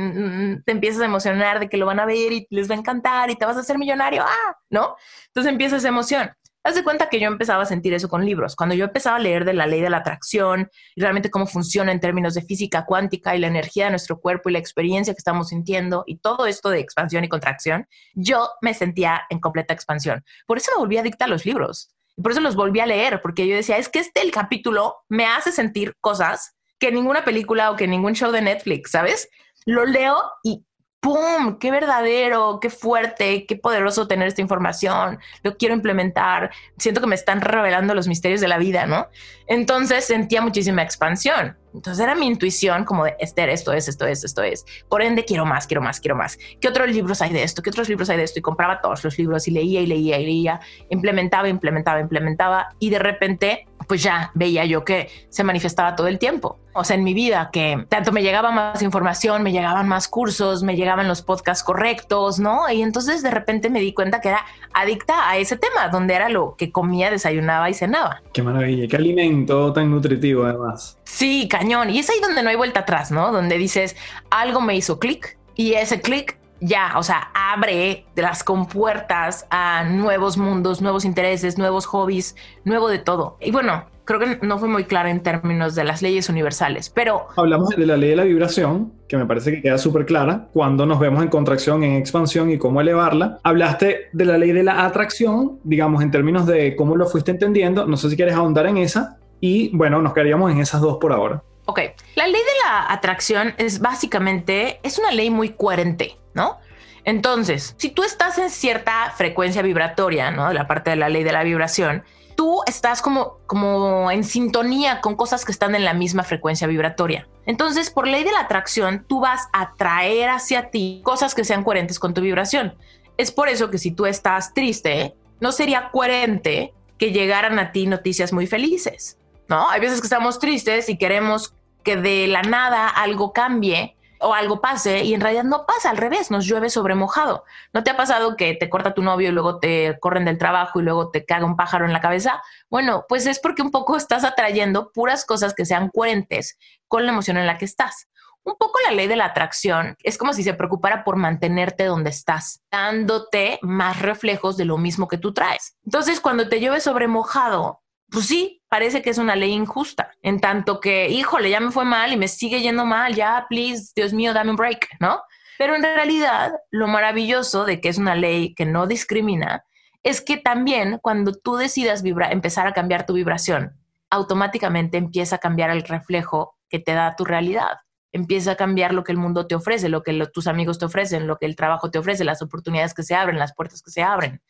te 0.65 0.73
empiezas 0.73 1.03
a 1.03 1.07
emocionar 1.07 1.59
de 1.59 1.69
que 1.69 1.77
lo 1.77 1.85
van 1.85 2.01
a 2.01 2.07
ver 2.07 2.33
y 2.33 2.47
les 2.51 2.71
va 2.71 2.77
a 2.77 2.79
encantar 2.79 3.31
y 3.31 3.37
te 3.37 3.45
vas 3.45 3.57
a 3.57 3.61
hacer 3.61 3.77
millonario, 3.77 4.23
ah, 4.23 4.57
¿no? 4.71 4.97
Entonces 5.27 5.53
empieza 5.53 5.77
esa 5.77 5.89
emoción. 5.89 6.31
Haz 6.65 6.75
de 6.75 6.85
cuenta 6.85 7.09
que 7.09 7.21
yo 7.21 7.29
empezaba 7.29 7.63
a 7.63 7.67
sentir 7.67 7.95
eso 7.95 8.09
con 8.09 8.25
libros. 8.25 8.57
Cuando 8.57 8.75
yo 8.75 8.87
empezaba 8.87 9.17
a 9.17 9.21
leer 9.21 9.45
de 9.45 9.55
la 9.55 9.67
ley 9.67 9.81
de 9.81 9.91
la 9.91 9.99
atracción 9.99 10.69
y 10.95 11.01
realmente 11.01 11.31
cómo 11.31 11.47
funciona 11.47 11.93
en 11.93 12.01
términos 12.01 12.35
de 12.35 12.43
física 12.43 12.85
cuántica 12.85 13.35
y 13.35 13.39
la 13.39 13.47
energía 13.47 13.85
de 13.85 13.91
nuestro 13.91 14.21
cuerpo 14.21 14.49
y 14.49 14.53
la 14.53 14.59
experiencia 14.59 15.15
que 15.15 15.19
estamos 15.19 15.49
sintiendo 15.49 16.05
y 16.07 16.19
todo 16.19 16.47
esto 16.47 16.69
de 16.69 16.81
expansión 16.81 17.25
y 17.25 17.29
contracción, 17.29 17.87
yo 18.15 18.51
me 18.61 18.75
sentía 18.75 19.23
en 19.31 19.41
completa 19.41 19.73
expansión. 19.73 20.25
Por 20.47 20.59
eso 20.59 20.73
me 20.75 20.79
volví 20.79 20.99
adicta 20.99 21.27
a 21.27 21.29
los 21.29 21.47
libros. 21.47 21.95
Y 22.17 22.23
por 22.23 22.33
eso 22.33 22.41
los 22.41 22.57
volví 22.57 22.81
a 22.81 22.87
leer, 22.87 23.23
porque 23.23 23.47
yo 23.47 23.55
decía, 23.55 23.79
es 23.79 23.89
que 23.89 24.01
este 24.01 24.29
capítulo 24.31 24.97
me 25.09 25.25
hace 25.25 25.53
sentir 25.53 25.95
cosas 26.01 26.57
que 26.81 26.91
ninguna 26.91 27.25
película 27.25 27.71
o 27.71 27.77
que 27.77 27.87
ningún 27.87 28.15
show 28.15 28.33
de 28.33 28.43
Netflix, 28.43 28.91
¿sabes? 28.91 29.29
Lo 29.65 29.85
leo 29.85 30.17
y 30.43 30.65
¡pum! 31.01 31.59
¡Qué 31.59 31.71
verdadero! 31.71 32.59
¡Qué 32.61 32.71
fuerte! 32.71 33.47
¡Qué 33.47 33.57
poderoso 33.57 34.09
tener 34.09 34.29
esta 34.29 34.41
información! 34.43 35.19
Lo 35.43 35.57
quiero 35.57 35.75
implementar. 35.75 36.51
Siento 36.79 37.01
que 37.01 37.07
me 37.07 37.15
están 37.15 37.41
revelando 37.41 37.95
los 37.95 38.09
misterios 38.09 38.41
de 38.41 38.49
la 38.49 38.59
vida, 38.59 38.87
¿no? 38.87 39.09
Entonces 39.47 40.05
sentía 40.07 40.43
muchísima 40.43 40.83
expansión. 40.83 41.58
Entonces 41.75 42.03
era 42.03 42.15
mi 42.15 42.27
intuición 42.27 42.85
como 42.85 43.05
de 43.05 43.15
Esther, 43.19 43.49
esto 43.49 43.73
es, 43.73 43.89
esto 43.89 44.07
es, 44.07 44.25
esto 44.25 44.43
es. 44.43 44.65
Por 44.89 45.03
ende, 45.03 45.25
quiero 45.25 45.47
más, 45.47 45.67
quiero 45.67 45.83
más, 45.83 46.01
quiero 46.01 46.17
más. 46.17 46.39
¿Qué 46.61 46.69
otros 46.69 46.89
libros 46.91 47.23
hay 47.23 47.33
de 47.33 47.43
esto? 47.43 47.63
¿Qué 47.63 47.71
otros 47.71 47.89
libros 47.89 48.09
hay 48.11 48.17
de 48.17 48.25
esto? 48.25 48.39
Y 48.39 48.43
compraba 48.43 48.81
todos 48.81 49.05
los 49.05 49.19
libros 49.19 49.47
y 49.49 49.51
leía 49.51 49.81
y 49.81 49.87
leía 49.87 50.19
y 50.19 50.27
leía, 50.27 50.61
implementaba, 50.91 51.49
implementaba, 51.49 52.01
implementaba. 52.01 52.69
Y 52.79 52.91
de 52.91 52.99
repente 52.99 53.67
pues 53.89 54.03
ya 54.03 54.31
veía 54.35 54.65
yo 54.67 54.85
que 54.85 55.09
se 55.31 55.43
manifestaba 55.43 55.97
todo 55.97 56.07
el 56.07 56.19
tiempo. 56.19 56.59
O 56.75 56.85
sea, 56.85 56.95
en 56.95 57.03
mi 57.03 57.15
vida, 57.15 57.51
que 57.53 57.87
tanto 57.89 58.13
me 58.13 58.23
llegaba 58.23 58.53
más 58.53 58.83
información, 58.83 59.43
me 59.43 59.51
llegaban 59.51 59.89
más 59.89 60.07
cursos, 60.07 60.63
me 60.63 60.77
llegaban 60.77 61.09
los 61.09 61.23
podcasts 61.23 61.65
correctos, 61.65 62.39
¿no? 62.39 62.71
Y 62.71 62.83
entonces 62.83 63.23
de 63.23 63.31
repente 63.31 63.71
me 63.71 63.81
di 63.81 63.93
cuenta 63.93 64.21
que 64.21 64.29
era 64.29 64.45
adicta 64.75 65.29
a 65.29 65.39
ese 65.39 65.57
tema, 65.57 65.89
donde 65.89 66.15
era 66.15 66.29
lo 66.29 66.55
que 66.57 66.71
comía, 66.71 67.11
desayunaba 67.11 67.69
y 67.71 67.75
cenaba. 67.75 68.23
Qué 68.33 68.43
maravilla, 68.43 68.87
qué 68.87 68.97
alimento 68.97 69.73
tan 69.73 69.91
nutritivo 69.91 70.45
además. 70.45 70.98
Sí, 71.09 71.49
cañón. 71.49 71.91
Y 71.91 71.99
es 71.99 72.11
ahí 72.11 72.21
donde 72.21 72.43
no 72.43 72.51
hay 72.51 72.57
vuelta 72.57 72.81
atrás, 72.81 73.11
¿no? 73.11 73.33
Donde 73.33 73.57
dices, 73.57 73.97
algo 74.31 74.61
me 74.61 74.77
hizo 74.77 74.99
clic 74.99 75.39
y 75.57 75.73
ese 75.73 76.01
clic 76.01 76.39
ya, 76.61 76.93
o 76.97 77.03
sea, 77.03 77.31
abre 77.35 78.05
las 78.15 78.45
compuertas 78.45 79.47
a 79.51 79.85
nuevos 79.85 80.37
mundos, 80.37 80.83
nuevos 80.83 81.05
intereses, 81.05 81.57
nuevos 81.57 81.87
hobbies, 81.87 82.37
nuevo 82.65 82.89
de 82.89 82.99
todo. 82.99 83.37
Y 83.41 83.51
bueno, 83.51 83.87
creo 84.05 84.21
que 84.21 84.39
no 84.47 84.59
fue 84.59 84.69
muy 84.69 84.85
claro 84.85 85.09
en 85.09 85.21
términos 85.21 85.75
de 85.75 85.85
las 85.85 86.03
leyes 86.03 86.29
universales, 86.29 86.91
pero... 86.91 87.27
Hablamos 87.37 87.71
de 87.71 87.87
la 87.87 87.97
ley 87.97 88.11
de 88.11 88.17
la 88.17 88.25
vibración, 88.25 88.93
que 89.09 89.17
me 89.17 89.27
parece 89.27 89.51
que 89.51 89.63
queda 89.63 89.79
súper 89.79 90.07
clara, 90.07 90.49
cuando 90.53 90.87
nos 90.87 90.99
vemos 90.99 91.23
en 91.23 91.29
contracción, 91.29 91.85
en 91.85 91.97
expansión 91.97 92.51
y 92.51 92.59
cómo 92.59 92.81
elevarla. 92.81 93.39
Hablaste 93.45 94.09
de 94.13 94.25
la 94.25 94.39
ley 94.39 94.53
de 94.53 94.63
la 94.63 94.85
atracción, 94.85 95.59
digamos, 95.63 96.03
en 96.03 96.11
términos 96.11 96.47
de 96.47 96.75
cómo 96.75 96.97
lo 96.97 97.07
fuiste 97.07 97.31
entendiendo. 97.31 97.87
No 97.87 97.97
sé 97.97 98.11
si 98.11 98.17
quieres 98.17 98.35
ahondar 98.35 98.67
en 98.67 98.79
esa. 98.79 99.18
Y 99.41 99.77
bueno, 99.77 100.01
nos 100.03 100.15
quedaríamos 100.15 100.51
en 100.51 100.61
esas 100.61 100.81
dos 100.81 100.99
por 100.99 101.13
ahora. 101.13 101.43
Ok, 101.67 101.81
la 102.15 102.27
ley 102.27 102.41
de 102.41 102.65
la 102.65 102.93
atracción 102.93 103.55
es 103.59 103.81
básicamente, 103.81 104.81
es 104.83 104.99
una 104.99 105.13
ley 105.13 105.31
muy 105.31 105.51
coherente, 105.51 106.17
¿no? 106.35 106.59
Entonces, 107.05 107.75
si 107.79 107.91
tú 107.91 108.03
estás 108.03 108.39
en 108.39 108.51
cierta 108.51 109.13
frecuencia 109.17 109.63
vibratoria, 109.63 110.31
¿no? 110.31 110.53
La 110.53 110.67
parte 110.67 110.91
de 110.91 110.97
la 110.97 111.09
ley 111.09 111.25
de 111.25 111.33
la 111.33 111.43
vibración, 111.43 112.05
tú 112.37 112.61
estás 112.67 113.03
como, 113.03 113.39
como 113.47 114.11
en 114.11 114.25
sintonía 114.25 115.01
con 115.01 115.17
cosas 115.17 115.45
que 115.45 115.53
están 115.53 115.75
en 115.75 115.85
la 115.85 115.93
misma 115.93 116.23
frecuencia 116.23 116.67
vibratoria. 116.67 117.29
Entonces, 117.47 117.91
por 117.91 118.07
ley 118.07 118.25
de 118.25 118.33
la 118.33 118.41
atracción, 118.41 119.05
tú 119.09 119.21
vas 119.21 119.49
a 119.53 119.75
traer 119.75 120.29
hacia 120.29 120.71
ti 120.71 121.01
cosas 121.05 121.35
que 121.35 121.45
sean 121.45 121.65
coherentes 121.65 121.99
con 121.99 122.15
tu 122.15 122.21
vibración. 122.21 122.77
Es 123.17 123.33
por 123.33 123.49
eso 123.49 123.71
que 123.71 123.79
si 123.79 123.91
tú 123.91 124.07
estás 124.07 124.55
triste, 124.55 125.15
no 125.41 125.51
sería 125.51 125.91
coherente 125.91 126.73
que 126.97 127.11
llegaran 127.11 127.59
a 127.59 127.73
ti 127.73 127.87
noticias 127.87 128.33
muy 128.33 128.47
felices, 128.47 129.19
¿no? 129.49 129.69
Hay 129.71 129.81
veces 129.81 130.01
que 130.01 130.07
estamos 130.07 130.39
tristes 130.39 130.89
y 130.89 130.97
queremos 130.97 131.55
que 131.83 131.97
de 131.97 132.27
la 132.27 132.43
nada 132.43 132.89
algo 132.89 133.33
cambie 133.33 133.97
o 134.21 134.35
algo 134.35 134.61
pase 134.61 135.05
y 135.05 135.15
en 135.15 135.21
realidad 135.21 135.45
no 135.45 135.65
pasa, 135.65 135.91
al 135.91 135.97
revés, 135.97 136.31
nos 136.31 136.45
llueve 136.45 136.71
sobre 136.71 136.95
mojado. 136.95 137.45
¿No 137.73 137.85
te 137.85 137.91
ha 137.91 137.97
pasado 137.97 138.37
que 138.37 138.55
te 138.55 138.69
corta 138.69 138.95
tu 138.95 139.03
novio 139.03 139.29
y 139.29 139.33
luego 139.33 139.59
te 139.59 139.97
corren 140.01 140.25
del 140.25 140.39
trabajo 140.39 140.81
y 140.81 140.83
luego 140.83 141.11
te 141.11 141.25
caga 141.25 141.47
un 141.47 141.57
pájaro 141.57 141.87
en 141.87 141.93
la 141.93 142.01
cabeza? 142.01 142.43
Bueno, 142.69 143.05
pues 143.09 143.27
es 143.27 143.39
porque 143.39 143.63
un 143.63 143.71
poco 143.71 143.97
estás 143.97 144.25
atrayendo 144.25 144.91
puras 144.93 145.25
cosas 145.25 145.55
que 145.55 145.65
sean 145.65 145.89
coherentes 145.89 146.59
con 146.89 147.07
la 147.07 147.13
emoción 147.13 147.37
en 147.37 147.47
la 147.47 147.59
que 147.59 147.65
estás. 147.65 148.09
Un 148.45 148.57
poco 148.57 148.79
la 148.85 148.93
ley 148.93 149.09
de 149.09 149.17
la 149.17 149.27
atracción 149.27 149.97
es 150.03 150.17
como 150.17 150.33
si 150.33 150.43
se 150.43 150.55
preocupara 150.55 151.05
por 151.05 151.17
mantenerte 151.17 151.85
donde 151.85 152.11
estás, 152.11 152.63
dándote 152.71 153.59
más 153.63 154.01
reflejos 154.01 154.57
de 154.57 154.65
lo 154.65 154.79
mismo 154.79 155.07
que 155.07 155.19
tú 155.19 155.35
traes. 155.35 155.77
Entonces, 155.85 156.21
cuando 156.21 156.49
te 156.49 156.61
llueve 156.61 156.81
sobre 156.81 157.09
mojado, 157.09 157.83
pues 158.11 158.27
sí, 158.27 158.63
parece 158.69 159.03
que 159.03 159.11
es 159.11 159.19
una 159.19 159.37
ley 159.37 159.53
injusta, 159.53 160.13
en 160.23 160.41
tanto 160.41 160.81
que, 160.81 161.09
híjole, 161.09 161.51
ya 161.51 161.61
me 161.61 161.71
fue 161.71 161.85
mal 161.85 162.13
y 162.13 162.17
me 162.17 162.29
sigue 162.29 162.61
yendo 162.61 162.85
mal, 162.87 163.15
ya, 163.15 163.47
please, 163.49 163.93
Dios 163.95 164.13
mío, 164.13 164.33
dame 164.33 164.51
un 164.51 164.57
break, 164.57 164.89
¿no? 165.01 165.21
Pero 165.59 165.75
en 165.75 165.83
realidad, 165.83 166.53
lo 166.71 166.87
maravilloso 166.87 167.65
de 167.65 167.81
que 167.81 167.89
es 167.89 167.99
una 167.99 168.15
ley 168.15 168.55
que 168.55 168.65
no 168.65 168.87
discrimina 168.87 169.65
es 170.03 170.21
que 170.21 170.37
también 170.37 170.99
cuando 171.03 171.35
tú 171.35 171.57
decidas 171.57 172.03
vibrar, 172.03 172.33
empezar 172.33 172.67
a 172.67 172.73
cambiar 172.73 173.05
tu 173.05 173.15
vibración, 173.15 173.77
automáticamente 174.11 174.97
empieza 174.97 175.37
a 175.37 175.41
cambiar 175.41 175.71
el 175.71 175.83
reflejo 175.83 176.57
que 176.71 176.79
te 176.79 176.93
da 176.93 177.17
tu 177.17 177.25
realidad 177.25 177.79
empieza 178.13 178.53
a 178.53 178.57
cambiar 178.57 178.95
lo 178.95 179.05
que 179.05 179.13
el 179.13 179.19
mundo 179.19 179.47
te 179.47 179.55
ofrece, 179.55 179.89
lo 179.89 180.03
que 180.03 180.27
tus 180.33 180.47
amigos 180.47 180.79
te 180.79 180.87
ofrecen, 180.87 181.27
lo 181.27 181.39
que 181.39 181.47
el 181.47 181.57
trabajo 181.57 181.91
te 181.91 181.99
ofrece, 181.99 182.25
las 182.25 182.43
oportunidades 182.43 182.95
que 182.95 183.03
se 183.03 183.15
abren, 183.15 183.39
las 183.39 183.55
puertas 183.55 183.83
que 183.83 183.91
se 183.91 184.03
abren. 184.03 184.43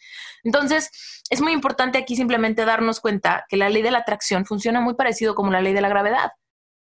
Entonces, 0.44 1.22
es 1.30 1.40
muy 1.40 1.52
importante 1.52 1.98
aquí 1.98 2.16
simplemente 2.16 2.64
darnos 2.64 3.00
cuenta 3.00 3.44
que 3.48 3.56
la 3.56 3.68
ley 3.68 3.82
de 3.82 3.90
la 3.90 3.98
atracción 3.98 4.46
funciona 4.46 4.80
muy 4.80 4.94
parecido 4.94 5.34
como 5.34 5.50
la 5.50 5.60
ley 5.60 5.72
de 5.72 5.80
la 5.80 5.88
gravedad, 5.88 6.32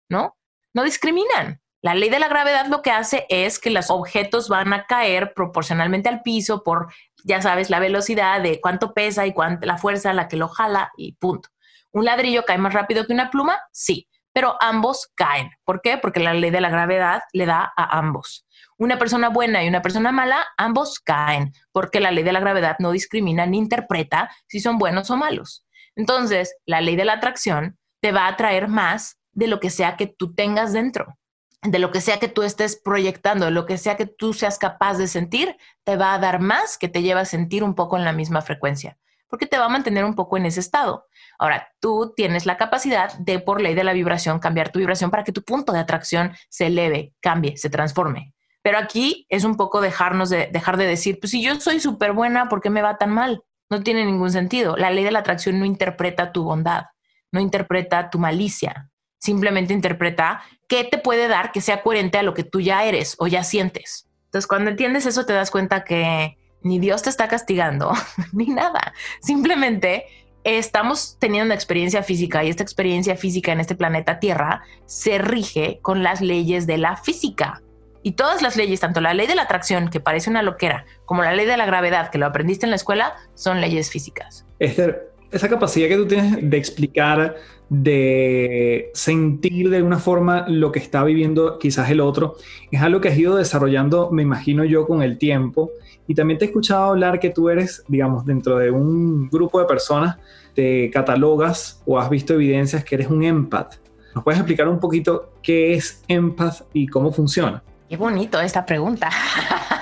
¿no? 0.09 0.37
No 0.75 0.85
discriminan. 0.85 1.61
La 1.81 1.95
ley 1.95 2.11
de 2.11 2.19
la 2.19 2.29
gravedad 2.29 2.67
lo 2.67 2.83
que 2.83 2.91
hace 2.91 3.25
es 3.29 3.61
que 3.61 3.71
los 3.71 3.89
objetos 3.89 4.49
van 4.49 4.73
a 4.73 4.85
caer 4.87 5.33
proporcionalmente 5.33 6.09
al 6.09 6.23
piso 6.23 6.65
por, 6.65 6.93
ya 7.25 7.41
sabes, 7.41 7.71
la 7.71 7.79
velocidad 7.79 8.43
de 8.43 8.61
cuánto 8.61 8.95
pesa 8.95 9.27
y 9.27 9.33
cuánto, 9.33 9.65
la 9.65 9.79
fuerza 9.79 10.11
a 10.11 10.15
la 10.15 10.27
que 10.27 10.37
lo 10.37 10.49
jala 10.49 10.91
y 10.97 11.13
punto. 11.13 11.51
¿Un 11.93 12.05
ladrillo 12.05 12.45
cae 12.45 12.59
más 12.59 12.75
rápido 12.75 13.07
que 13.07 13.13
una 13.13 13.31
pluma? 13.31 13.59
Sí 13.73 14.08
pero 14.33 14.57
ambos 14.61 15.11
caen. 15.15 15.51
¿Por 15.65 15.81
qué? 15.83 15.99
Porque 15.99 16.21
la 16.21 16.35
ley 16.35 16.51
de 16.51 16.61
la 16.61 16.71
gravedad 16.71 17.23
le 17.33 17.47
da 17.47 17.73
a 17.77 17.99
ambos. 17.99 18.47
Una 18.77 18.99
persona 18.99 19.29
buena 19.29 19.65
y 19.65 19.69
una 19.69 19.83
persona 19.83 20.13
mala, 20.13 20.47
ambos 20.57 21.01
caen, 21.01 21.53
porque 21.73 22.01
la 22.01 22.11
ley 22.11 22.25
de 22.25 22.33
la 22.33 22.41
gravedad 22.41 22.77
no 22.79 22.93
discrimina 22.93 23.47
ni 23.47 23.59
interpreta 23.59 24.31
si 24.47 24.61
son 24.61 24.79
buenos 24.79 25.11
o 25.11 25.17
malos. 25.17 25.65
Entonces, 25.97 26.55
la 26.65 26.81
ley 26.81 26.95
de 26.95 27.05
la 27.05 27.15
atracción 27.15 27.79
te 28.01 28.13
va 28.13 28.27
a 28.27 28.29
atraer 28.29 28.69
más 28.69 29.19
de 29.33 29.49
lo 29.49 29.61
que 29.61 29.71
sea 29.71 29.97
que 29.97 30.07
tú 30.07 30.35
tengas 30.35 30.73
dentro, 30.73 31.19
de 31.63 31.79
lo 31.81 31.91
que 31.91 32.01
sea 32.01 32.21
que 32.21 32.29
tú 32.29 32.43
estés 32.43 32.81
proyectando, 32.81 33.47
de 33.47 33.51
lo 33.51 33.67
que 33.67 33.79
sea 33.79 33.97
que 33.97 34.07
tú 34.07 34.33
seas 34.33 34.59
capaz 34.59 34.99
de 34.99 35.09
sentir, 35.09 35.57
te 35.85 35.97
va 35.97 36.15
a 36.15 36.19
dar 36.19 36.41
más 36.41 36.79
que 36.79 36.89
te 36.89 37.03
lleva 37.03 37.23
a 37.23 37.25
sentir 37.25 37.65
un 37.65 37.75
poco 37.75 37.97
en 37.97 38.05
la 38.05 38.13
misma 38.13 38.43
frecuencia 38.43 38.97
porque 39.29 39.47
te 39.47 39.59
va 39.59 39.67
a 39.67 39.71
mantener 39.71 40.05
un 40.05 40.15
poco 40.15 40.37
en 40.37 40.47
ese 40.47 40.61
estado. 40.61 41.07
Ahora, 41.39 41.69
tú 41.81 42.13
tienes 42.17 42.47
la 42.47 42.57
capacidad 42.57 43.17
de, 43.19 43.39
por 43.39 43.61
ley 43.61 43.75
de 43.75 43.85
la 43.85 43.93
vibración, 43.93 44.39
cambiar 44.39 44.71
tu 44.71 44.79
vibración 44.79 45.11
para 45.11 45.25
que 45.25 45.33
tu 45.33 45.43
punto 45.43 45.73
de 45.73 45.79
atracción 45.79 46.33
se 46.49 46.67
eleve, 46.67 47.15
cambie, 47.21 47.57
se 47.57 47.71
transforme. 47.71 48.35
Pero 48.63 48.79
aquí 48.79 49.27
es 49.29 49.45
un 49.45 49.57
poco 49.57 49.81
dejarnos 49.81 50.31
de, 50.31 50.49
dejar 50.53 50.77
de 50.77 50.87
decir, 50.87 51.21
pues 51.21 51.31
si 51.31 51.43
yo 51.43 51.59
soy 51.61 51.81
súper 51.81 52.13
buena, 52.13 52.49
¿por 52.49 52.61
qué 52.61 52.71
me 52.71 52.83
va 52.83 52.99
tan 52.99 53.11
mal? 53.11 53.43
No 53.71 53.83
tiene 53.83 54.05
ningún 54.05 54.31
sentido. 54.33 54.77
La 54.77 54.91
ley 54.91 55.05
de 55.05 55.13
la 55.13 55.21
atracción 55.21 55.59
no 55.59 55.65
interpreta 55.65 56.33
tu 56.33 56.45
bondad, 56.45 56.87
no 57.31 57.41
interpreta 57.41 58.11
tu 58.11 58.19
malicia, 58.19 58.91
simplemente 59.19 59.73
interpreta 59.73 60.43
qué 60.67 60.85
te 60.85 60.99
puede 60.99 61.29
dar 61.29 61.53
que 61.53 61.61
sea 61.61 61.83
coherente 61.83 62.19
a 62.19 62.23
lo 62.23 62.35
que 62.35 62.45
tú 62.45 62.61
ya 62.61 62.85
eres 62.85 63.15
o 63.19 63.27
ya 63.27 63.45
sientes. 63.45 64.09
Entonces, 64.25 64.47
cuando 64.47 64.71
entiendes 64.71 65.07
eso, 65.07 65.25
te 65.25 65.33
das 65.33 65.51
cuenta 65.51 65.85
que 65.85 66.37
ni 66.63 66.79
Dios 66.79 67.03
te 67.03 67.11
está 67.11 67.29
castigando, 67.29 67.93
ni 68.33 68.47
nada. 68.47 68.93
Simplemente 69.21 70.07
estamos 70.45 71.17
teniendo 71.19 71.47
una 71.47 71.55
experiencia 71.55 72.03
física 72.03 72.45
y 72.45 72.51
esta 72.51 72.63
experiencia 72.63 73.17
física 73.17 73.53
en 73.53 73.61
este 73.61 73.75
planeta 73.75 74.19
Tierra 74.19 74.63
se 74.87 75.19
rige 75.19 75.79
con 75.83 76.03
las 76.03 76.21
leyes 76.21 76.67
de 76.67 76.79
la 76.79 76.97
física. 76.97 77.63
Y 78.03 78.13
todas 78.13 78.43
las 78.43 78.57
leyes, 78.57 78.81
tanto 78.81 79.01
la 79.01 79.13
ley 79.13 79.27
de 79.27 79.35
la 79.35 79.43
atracción, 79.43 79.91
que 79.91 80.01
parece 80.01 80.31
una 80.31 80.43
loquera, 80.43 80.87
como 81.05 81.25
la 81.25 81.35
ley 81.35 81.47
de 81.47 81.57
la 81.57 81.67
gravedad, 81.67 82.11
que 82.11 82.19
lo 82.19 82.27
aprendiste 82.27 82.65
en 82.65 82.71
la 82.71 82.77
escuela, 82.77 83.17
son 83.35 83.61
leyes 83.61 83.91
físicas. 83.91 84.47
Esther, 84.61 85.11
esa 85.31 85.49
capacidad 85.49 85.89
que 85.89 85.97
tú 85.97 86.07
tienes 86.07 86.51
de 86.51 86.57
explicar, 86.57 87.37
de 87.69 88.91
sentir 88.95 89.69
de 89.69 89.77
alguna 89.77 89.99
forma 89.99 90.47
lo 90.49 90.73
que 90.73 90.79
está 90.79 91.05
viviendo 91.05 91.59
quizás 91.59 91.91
el 91.91 92.01
otro, 92.01 92.37
es 92.71 92.81
algo 92.81 93.01
que 93.01 93.09
has 93.09 93.19
ido 93.19 93.37
desarrollando, 93.37 94.11
me 94.11 94.23
imagino 94.23 94.65
yo, 94.65 94.87
con 94.87 95.03
el 95.03 95.19
tiempo 95.19 95.71
y 96.07 96.15
también 96.15 96.39
te 96.39 96.47
he 96.47 96.49
escuchado 96.49 96.85
hablar 96.85 97.21
que 97.21 97.29
tú 97.29 97.51
eres, 97.51 97.85
digamos, 97.87 98.25
dentro 98.25 98.57
de 98.57 98.71
un 98.71 99.29
grupo 99.29 99.61
de 99.61 99.67
personas, 99.67 100.17
te 100.55 100.91
catalogas 100.91 101.83
o 101.85 101.99
has 101.99 102.09
visto 102.09 102.33
evidencias 102.33 102.83
que 102.83 102.95
eres 102.95 103.09
un 103.09 103.23
empath. 103.23 103.75
¿Nos 104.15 104.25
puedes 104.25 104.41
explicar 104.41 104.67
un 104.69 104.81
poquito 104.81 105.35
qué 105.43 105.75
es 105.75 106.03
empath 106.09 106.63
y 106.73 106.87
cómo 106.87 107.13
funciona? 107.13 107.63
Qué 107.89 107.99
bonito 107.99 108.41
esta 108.41 108.65
pregunta. 108.65 109.11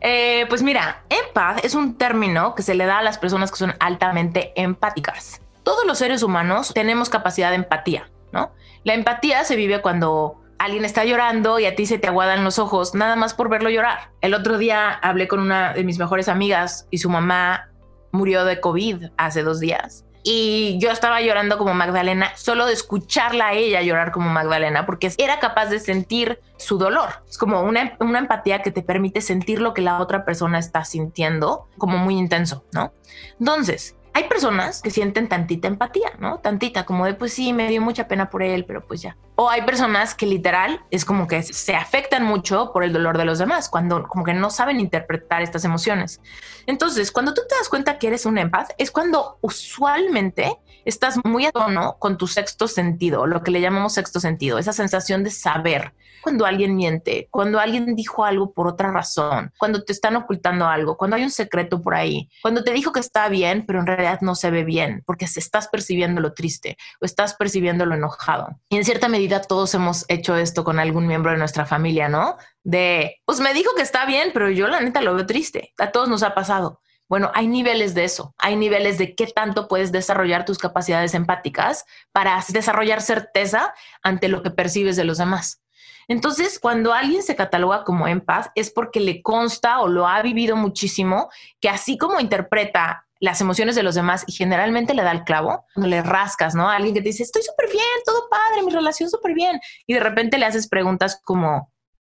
Eh, 0.00 0.46
pues 0.48 0.62
mira, 0.62 1.04
empath 1.10 1.64
es 1.64 1.74
un 1.74 1.96
término 1.96 2.54
que 2.54 2.62
se 2.62 2.74
le 2.74 2.86
da 2.86 2.98
a 2.98 3.02
las 3.02 3.18
personas 3.18 3.50
que 3.50 3.58
son 3.58 3.74
altamente 3.80 4.52
empáticas. 4.56 5.42
Todos 5.62 5.84
los 5.86 5.98
seres 5.98 6.22
humanos 6.22 6.72
tenemos 6.74 7.10
capacidad 7.10 7.50
de 7.50 7.56
empatía, 7.56 8.10
¿no? 8.32 8.52
La 8.84 8.94
empatía 8.94 9.44
se 9.44 9.56
vive 9.56 9.82
cuando 9.82 10.40
alguien 10.58 10.84
está 10.84 11.04
llorando 11.04 11.58
y 11.58 11.66
a 11.66 11.74
ti 11.74 11.86
se 11.86 11.98
te 11.98 12.08
aguadan 12.08 12.44
los 12.44 12.58
ojos 12.58 12.94
nada 12.94 13.16
más 13.16 13.34
por 13.34 13.48
verlo 13.48 13.70
llorar. 13.70 14.10
El 14.20 14.34
otro 14.34 14.58
día 14.58 14.90
hablé 14.90 15.28
con 15.28 15.40
una 15.40 15.72
de 15.74 15.84
mis 15.84 15.98
mejores 15.98 16.28
amigas 16.28 16.86
y 16.90 16.98
su 16.98 17.10
mamá 17.10 17.70
murió 18.12 18.44
de 18.44 18.60
COVID 18.60 19.06
hace 19.16 19.42
dos 19.42 19.60
días. 19.60 20.04
Y 20.22 20.78
yo 20.78 20.90
estaba 20.90 21.20
llorando 21.22 21.56
como 21.56 21.72
Magdalena, 21.72 22.32
solo 22.36 22.66
de 22.66 22.74
escucharla 22.74 23.48
a 23.48 23.52
ella 23.54 23.80
llorar 23.80 24.12
como 24.12 24.28
Magdalena, 24.28 24.84
porque 24.84 25.10
era 25.16 25.38
capaz 25.38 25.66
de 25.66 25.78
sentir 25.78 26.40
su 26.58 26.76
dolor. 26.76 27.08
Es 27.28 27.38
como 27.38 27.62
una, 27.62 27.96
una, 28.00 28.18
empatía 28.18 28.62
que 28.62 28.70
te 28.70 28.82
permite 28.82 29.22
sentir 29.22 29.60
lo 29.60 29.72
que 29.72 29.82
la 29.82 29.98
otra 29.98 30.24
persona 30.24 30.58
está 30.58 30.84
sintiendo, 30.84 31.68
como 31.78 31.96
muy 31.96 32.18
intenso, 32.18 32.64
¿no? 32.72 32.92
Entonces, 33.38 33.96
hay 34.12 34.28
personas 34.28 34.82
que 34.82 34.90
sienten 34.90 35.28
tantita 35.28 35.68
empatía, 35.68 36.12
¿no? 36.18 36.38
Tantita, 36.38 36.84
como 36.84 37.06
de, 37.06 37.14
pues 37.14 37.32
sí, 37.32 37.52
me 37.52 37.68
dio 37.68 37.80
mucha 37.80 38.08
pena 38.08 38.30
por 38.30 38.42
él, 38.42 38.64
pero 38.64 38.86
pues 38.86 39.02
ya. 39.02 39.16
O 39.36 39.48
hay 39.48 39.62
personas 39.62 40.14
que 40.14 40.26
literal 40.26 40.84
es 40.90 41.04
como 41.04 41.26
que 41.26 41.42
se 41.42 41.74
afectan 41.74 42.24
mucho 42.24 42.72
por 42.72 42.84
el 42.84 42.92
dolor 42.92 43.16
de 43.18 43.24
los 43.24 43.38
demás, 43.38 43.68
cuando 43.68 44.06
como 44.08 44.24
que 44.24 44.34
no 44.34 44.50
saben 44.50 44.80
interpretar 44.80 45.42
estas 45.42 45.64
emociones. 45.64 46.20
Entonces, 46.66 47.12
cuando 47.12 47.34
tú 47.34 47.42
te 47.48 47.54
das 47.54 47.68
cuenta 47.68 47.98
que 47.98 48.08
eres 48.08 48.26
un 48.26 48.38
empath, 48.38 48.72
es 48.78 48.90
cuando 48.90 49.38
usualmente 49.40 50.58
estás 50.84 51.18
muy 51.24 51.46
a 51.46 51.52
tono 51.52 51.96
con 51.98 52.16
tu 52.18 52.26
sexto 52.26 52.68
sentido, 52.68 53.26
lo 53.26 53.42
que 53.42 53.50
le 53.50 53.60
llamamos 53.60 53.94
sexto 53.94 54.20
sentido, 54.20 54.58
esa 54.58 54.72
sensación 54.72 55.24
de 55.24 55.30
saber 55.30 55.94
cuando 56.22 56.46
alguien 56.46 56.76
miente, 56.76 57.28
cuando 57.30 57.58
alguien 57.58 57.94
dijo 57.96 58.24
algo 58.24 58.52
por 58.52 58.68
otra 58.68 58.92
razón, 58.92 59.52
cuando 59.58 59.82
te 59.84 59.92
están 59.92 60.16
ocultando 60.16 60.66
algo, 60.66 60.96
cuando 60.96 61.16
hay 61.16 61.22
un 61.22 61.30
secreto 61.30 61.80
por 61.80 61.94
ahí, 61.94 62.28
cuando 62.42 62.62
te 62.62 62.72
dijo 62.72 62.92
que 62.92 63.00
está 63.00 63.28
bien, 63.28 63.64
pero 63.66 63.80
en 63.80 63.86
realidad 63.86 64.20
no 64.20 64.34
se 64.34 64.50
ve 64.50 64.64
bien, 64.64 65.02
porque 65.06 65.24
estás 65.24 65.68
percibiendo 65.68 66.20
lo 66.20 66.32
triste 66.34 66.76
o 67.00 67.04
estás 67.04 67.34
percibiendo 67.34 67.86
lo 67.86 67.94
enojado. 67.94 68.58
Y 68.68 68.76
en 68.76 68.84
cierta 68.84 69.08
medida 69.08 69.42
todos 69.42 69.74
hemos 69.74 70.04
hecho 70.08 70.36
esto 70.36 70.64
con 70.64 70.78
algún 70.78 71.06
miembro 71.06 71.32
de 71.32 71.38
nuestra 71.38 71.66
familia, 71.66 72.08
¿no? 72.08 72.36
De, 72.62 73.20
pues 73.24 73.40
me 73.40 73.54
dijo 73.54 73.74
que 73.74 73.82
está 73.82 74.06
bien, 74.06 74.30
pero 74.32 74.50
yo 74.50 74.68
la 74.68 74.80
neta 74.80 75.00
lo 75.00 75.14
veo 75.14 75.26
triste. 75.26 75.72
A 75.78 75.90
todos 75.90 76.08
nos 76.08 76.22
ha 76.22 76.34
pasado. 76.34 76.80
Bueno, 77.08 77.32
hay 77.34 77.48
niveles 77.48 77.94
de 77.94 78.04
eso, 78.04 78.36
hay 78.38 78.54
niveles 78.54 78.96
de 78.96 79.16
qué 79.16 79.26
tanto 79.26 79.66
puedes 79.66 79.90
desarrollar 79.90 80.44
tus 80.44 80.58
capacidades 80.58 81.12
empáticas 81.14 81.84
para 82.12 82.40
desarrollar 82.50 83.02
certeza 83.02 83.74
ante 84.00 84.28
lo 84.28 84.44
que 84.44 84.52
percibes 84.52 84.94
de 84.94 85.02
los 85.02 85.18
demás. 85.18 85.60
Entonces, 86.08 86.58
cuando 86.58 86.92
alguien 86.92 87.22
se 87.22 87.36
cataloga 87.36 87.84
como 87.84 88.08
empath 88.08 88.48
es 88.54 88.70
porque 88.70 89.00
le 89.00 89.22
consta 89.22 89.80
o 89.80 89.88
lo 89.88 90.06
ha 90.06 90.22
vivido 90.22 90.56
muchísimo, 90.56 91.30
que 91.60 91.68
así 91.68 91.98
como 91.98 92.20
interpreta 92.20 93.06
las 93.20 93.40
emociones 93.40 93.74
de 93.76 93.82
los 93.82 93.94
demás 93.94 94.24
y 94.26 94.32
generalmente 94.32 94.94
le 94.94 95.02
da 95.02 95.12
el 95.12 95.24
clavo, 95.24 95.66
cuando 95.74 95.88
le 95.88 96.02
rascas, 96.02 96.54
¿no? 96.54 96.68
Alguien 96.68 96.94
que 96.94 97.02
te 97.02 97.10
dice, 97.10 97.22
estoy 97.22 97.42
súper 97.42 97.70
bien, 97.70 97.84
todo 98.04 98.28
padre, 98.30 98.62
mi 98.64 98.72
relación 98.72 99.10
súper 99.10 99.34
bien. 99.34 99.60
Y 99.86 99.94
de 99.94 100.00
repente 100.00 100.38
le 100.38 100.46
haces 100.46 100.68
preguntas 100.68 101.20
como, 101.22 101.70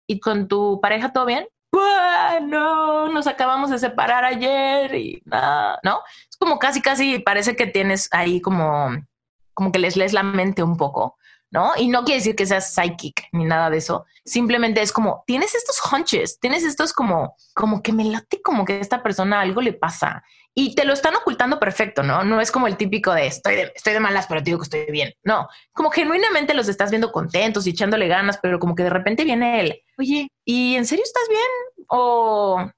¿y 0.06 0.20
con 0.20 0.46
tu 0.46 0.80
pareja 0.80 1.12
todo 1.12 1.26
bien? 1.26 1.48
Bueno, 1.72 3.08
nos 3.08 3.26
acabamos 3.26 3.70
de 3.70 3.78
separar 3.78 4.24
ayer 4.24 4.94
y 4.94 5.22
nada, 5.24 5.80
¿no? 5.82 6.02
Es 6.30 6.36
como 6.36 6.58
casi, 6.58 6.80
casi 6.80 7.18
parece 7.18 7.56
que 7.56 7.66
tienes 7.66 8.08
ahí 8.12 8.40
como, 8.40 8.90
como 9.54 9.72
que 9.72 9.78
les 9.78 9.96
lees 9.96 10.12
la 10.12 10.22
mente 10.22 10.62
un 10.62 10.76
poco. 10.76 11.16
¿No? 11.52 11.72
Y 11.76 11.88
no 11.88 12.02
quiere 12.02 12.18
decir 12.18 12.34
que 12.34 12.46
seas 12.46 12.74
psychic 12.74 13.28
ni 13.32 13.44
nada 13.44 13.70
de 13.70 13.76
eso. 13.76 14.06
Simplemente 14.24 14.80
es 14.80 14.90
como, 14.90 15.22
tienes 15.26 15.54
estos 15.54 15.80
hunches, 15.92 16.40
tienes 16.40 16.64
estos 16.64 16.92
como, 16.92 17.36
como 17.54 17.82
que 17.82 17.92
me 17.92 18.04
late 18.04 18.40
como 18.42 18.64
que 18.64 18.80
esta 18.80 19.02
persona 19.02 19.40
algo 19.40 19.60
le 19.60 19.74
pasa 19.74 20.24
y 20.54 20.74
te 20.74 20.84
lo 20.84 20.92
están 20.92 21.14
ocultando 21.14 21.58
perfecto, 21.60 22.02
¿no? 22.02 22.24
No 22.24 22.40
es 22.40 22.50
como 22.50 22.66
el 22.66 22.76
típico 22.76 23.12
de 23.12 23.26
estoy 23.26 23.56
de, 23.56 23.72
estoy 23.74 23.92
de 23.92 24.00
malas, 24.00 24.26
pero 24.26 24.40
te 24.40 24.46
digo 24.46 24.58
que 24.58 24.64
estoy 24.64 24.86
bien. 24.90 25.12
No, 25.22 25.48
como 25.72 25.90
genuinamente 25.90 26.54
los 26.54 26.68
estás 26.68 26.90
viendo 26.90 27.12
contentos 27.12 27.66
y 27.66 27.70
echándole 27.70 28.08
ganas, 28.08 28.38
pero 28.42 28.58
como 28.58 28.74
que 28.74 28.82
de 28.84 28.90
repente 28.90 29.24
viene 29.24 29.60
él, 29.60 29.80
oye, 29.98 30.28
¿y 30.44 30.74
en 30.74 30.86
serio 30.86 31.04
estás 31.04 31.28
bien? 31.28 31.86
O 31.88 32.70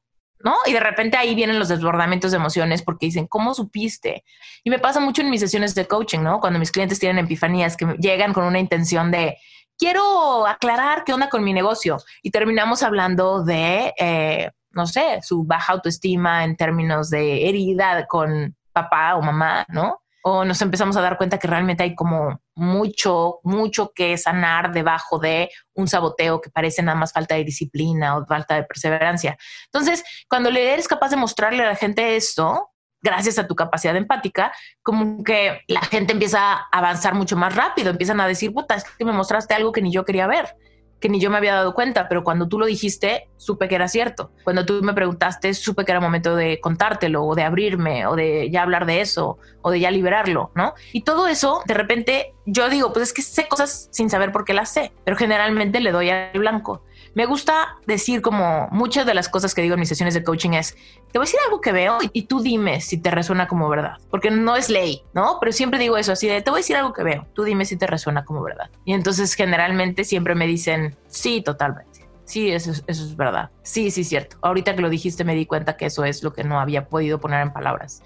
¿no? 0.45 0.55
Y 0.67 0.73
de 0.75 0.81
repente 0.81 1.17
ahí 1.17 1.35
vienen 1.35 1.59
los 1.59 1.69
desbordamientos 1.69 2.31
de 2.31 2.37
emociones 2.37 2.83
porque 2.83 3.07
dicen, 3.07 3.27
¿cómo 3.27 3.55
supiste? 3.55 4.25
Y 4.63 4.71
me 4.71 4.79
pasa 4.79 5.01
mucho 5.01 5.23
en 5.23 5.31
mis 5.31 5.41
sesiones 5.41 5.75
de 5.75 5.87
coaching, 5.87 6.21
¿no? 6.21 6.39
Cuando 6.39 6.59
mis 6.59 6.71
clientes 6.71 7.01
tienen 7.01 7.25
epifanías 7.25 7.77
que 7.77 7.87
llegan 7.99 8.35
con 8.35 8.45
una 8.45 8.59
intención 8.59 9.11
de, 9.11 9.39
quiero 9.79 10.47
aclarar 10.47 11.05
qué 11.05 11.15
onda 11.15 11.31
con 11.31 11.43
mi 11.43 11.55
negocio. 11.55 11.97
Y 12.23 12.31
terminamos 12.31 12.83
hablando 12.83 13.43
de, 13.43 13.95
eh, 13.99 14.51
no 14.71 14.87
sé, 14.87 15.21
su 15.23 15.45
baja 15.45 15.73
autoestima 15.73 16.45
en 16.45 16.57
términos 16.57 17.09
de 17.09 17.49
herida 17.49 18.07
con 18.07 18.55
papá 18.73 19.17
o 19.17 19.23
mamá, 19.23 19.65
¿no? 19.69 20.04
O 20.27 20.43
nos 20.45 20.63
empezamos 20.63 20.97
a 20.97 21.03
dar 21.03 21.19
cuenta 21.19 21.39
que 21.39 21.47
realmente 21.47 21.83
hay 21.83 21.95
como 21.95 22.41
mucho, 22.55 23.41
mucho 23.43 23.93
que 23.95 24.17
sanar 24.17 24.73
debajo 24.73 25.19
de 25.19 25.51
un 25.75 25.87
saboteo 25.87 26.41
que 26.41 26.49
parece 26.49 26.83
nada 26.83 26.99
más 26.99 27.13
falta 27.13 27.35
de 27.35 27.45
disciplina 27.45 28.17
o 28.17 28.25
falta 28.25 28.55
de 28.55 28.65
perseverancia. 28.65 29.37
Entonces, 29.67 30.03
cuando 30.27 30.51
le 30.51 30.73
eres 30.73 30.89
capaz 30.89 31.11
de 31.11 31.17
mostrarle 31.17 31.63
a 31.63 31.67
la 31.67 31.77
gente 31.77 32.17
esto, 32.17 32.71
gracias 33.03 33.39
a 33.39 33.47
tu 33.47 33.55
capacidad 33.55 33.95
empática, 33.97 34.51
como 34.83 35.23
que 35.23 35.61
la 35.69 35.83
gente 35.83 36.15
empieza 36.15 36.55
a 36.55 36.69
avanzar 36.73 37.15
mucho 37.15 37.37
más 37.37 37.55
rápido, 37.55 37.91
empiezan 37.91 38.19
a 38.19 38.27
decir, 38.27 38.51
puta, 38.51 38.77
es 38.77 38.85
que 38.85 39.05
me 39.05 39.13
mostraste 39.13 39.53
algo 39.53 39.73
que 39.73 39.83
ni 39.83 39.93
yo 39.93 40.07
quería 40.07 40.27
ver 40.27 40.57
que 41.05 41.11
ni 41.11 41.21
yo 41.21 41.29
me 41.29 41.37
había 41.37 41.53
dado 41.53 41.75
cuenta, 41.75 42.09
pero 42.09 42.25
cuando 42.25 42.49
tú 42.49 42.59
lo 42.59 42.65
dijiste, 42.65 43.29
supe 43.37 43.69
que 43.69 43.75
era 43.75 43.89
cierto. 43.89 44.31
Cuando 44.43 44.65
tú 44.65 44.81
me 44.83 44.95
preguntaste, 44.95 45.53
supe 45.53 45.85
que 45.85 45.93
era 45.93 46.01
momento 46.01 46.35
de 46.35 46.61
contártelo 46.61 47.25
o 47.25 47.35
de 47.35 47.43
abrirme 47.43 48.07
o 48.07 48.17
de 48.17 48.49
ya 48.51 48.63
hablar 48.63 48.87
de 48.87 49.03
eso 49.03 49.37
o 49.61 49.71
de 49.71 49.81
ya 49.81 49.91
liberarlo, 49.91 50.51
¿no? 50.55 50.73
Y 50.95 51.03
todo 51.03 51.29
eso, 51.29 51.61
de 51.67 51.75
repente, 51.75 52.33
yo 52.47 52.71
digo, 52.71 52.95
pues 52.95 53.09
es 53.09 53.13
que 53.13 53.21
sé 53.21 53.47
cosas 53.49 53.91
sin 53.93 54.09
saber 54.09 54.33
por 54.33 54.47
qué 54.47 54.55
las 54.55 54.73
sé, 54.73 54.95
pero 55.05 55.15
generalmente 55.15 55.79
le 55.81 55.93
doy 55.93 56.09
al 56.09 56.39
blanco. 56.39 56.83
Me 57.15 57.27
gusta 57.27 57.77
decir 57.87 58.23
como 58.23 58.69
muchas 58.73 59.07
de 59.07 59.15
las 59.15 59.29
cosas 59.29 59.55
que 59.55 59.63
digo 59.63 59.75
en 59.75 59.81
mis 59.81 59.89
sesiones 59.89 60.15
de 60.15 60.25
coaching 60.25 60.51
es, 60.51 60.75
te 61.13 61.19
voy 61.19 61.25
a 61.25 61.27
decir 61.27 61.41
algo 61.45 61.61
que 61.61 61.71
veo 61.71 61.99
y, 62.13 62.23
tú 62.23 62.41
dime 62.41 62.81
si 62.81 62.99
te 62.99 63.11
resuena 63.13 63.47
como 63.47 63.69
verdad, 63.69 63.99
porque 64.11 64.33
no 64.33 64.57
es 64.57 64.69
ley, 64.69 65.05
¿no? 65.13 65.39
Pero 65.41 65.53
siempre 65.53 65.79
digo 65.79 65.97
eso, 65.97 66.13
así 66.13 66.27
de, 66.27 66.43
te 66.43 66.51
voy 66.51 66.59
a 66.59 66.63
decir 66.63 66.77
algo 66.77 66.93
que 66.93 67.05
veo, 67.05 67.27
tú 67.33 67.45
dime 67.45 67.65
si 67.67 67.77
te 67.77 67.87
resuena 67.87 68.25
como 68.25 68.43
verdad. 68.43 68.69
Y 68.85 68.95
entonces 68.95 69.35
generalmente 69.35 70.03
siempre 70.03 70.35
me 70.35 70.47
dicen, 70.47 70.97
sí, 71.07 71.41
totalmente. 71.41 72.05
Sí, 72.25 72.51
eso, 72.51 72.73
eso 72.73 73.05
es 73.05 73.17
verdad. 73.17 73.51
Sí, 73.63 73.91
sí, 73.91 74.03
cierto. 74.03 74.39
Ahorita 74.43 74.75
que 74.75 74.83
lo 74.83 74.89
dijiste 74.89 75.25
me 75.25 75.35
di 75.35 75.47
cuenta 75.47 75.77
que 75.77 75.87
eso 75.87 76.05
es 76.05 76.23
lo 76.23 76.33
que 76.33 76.43
no 76.43 76.59
había 76.59 76.89
podido 76.89 77.21
poner 77.21 77.43
en 77.43 77.53
palabras. 77.53 78.03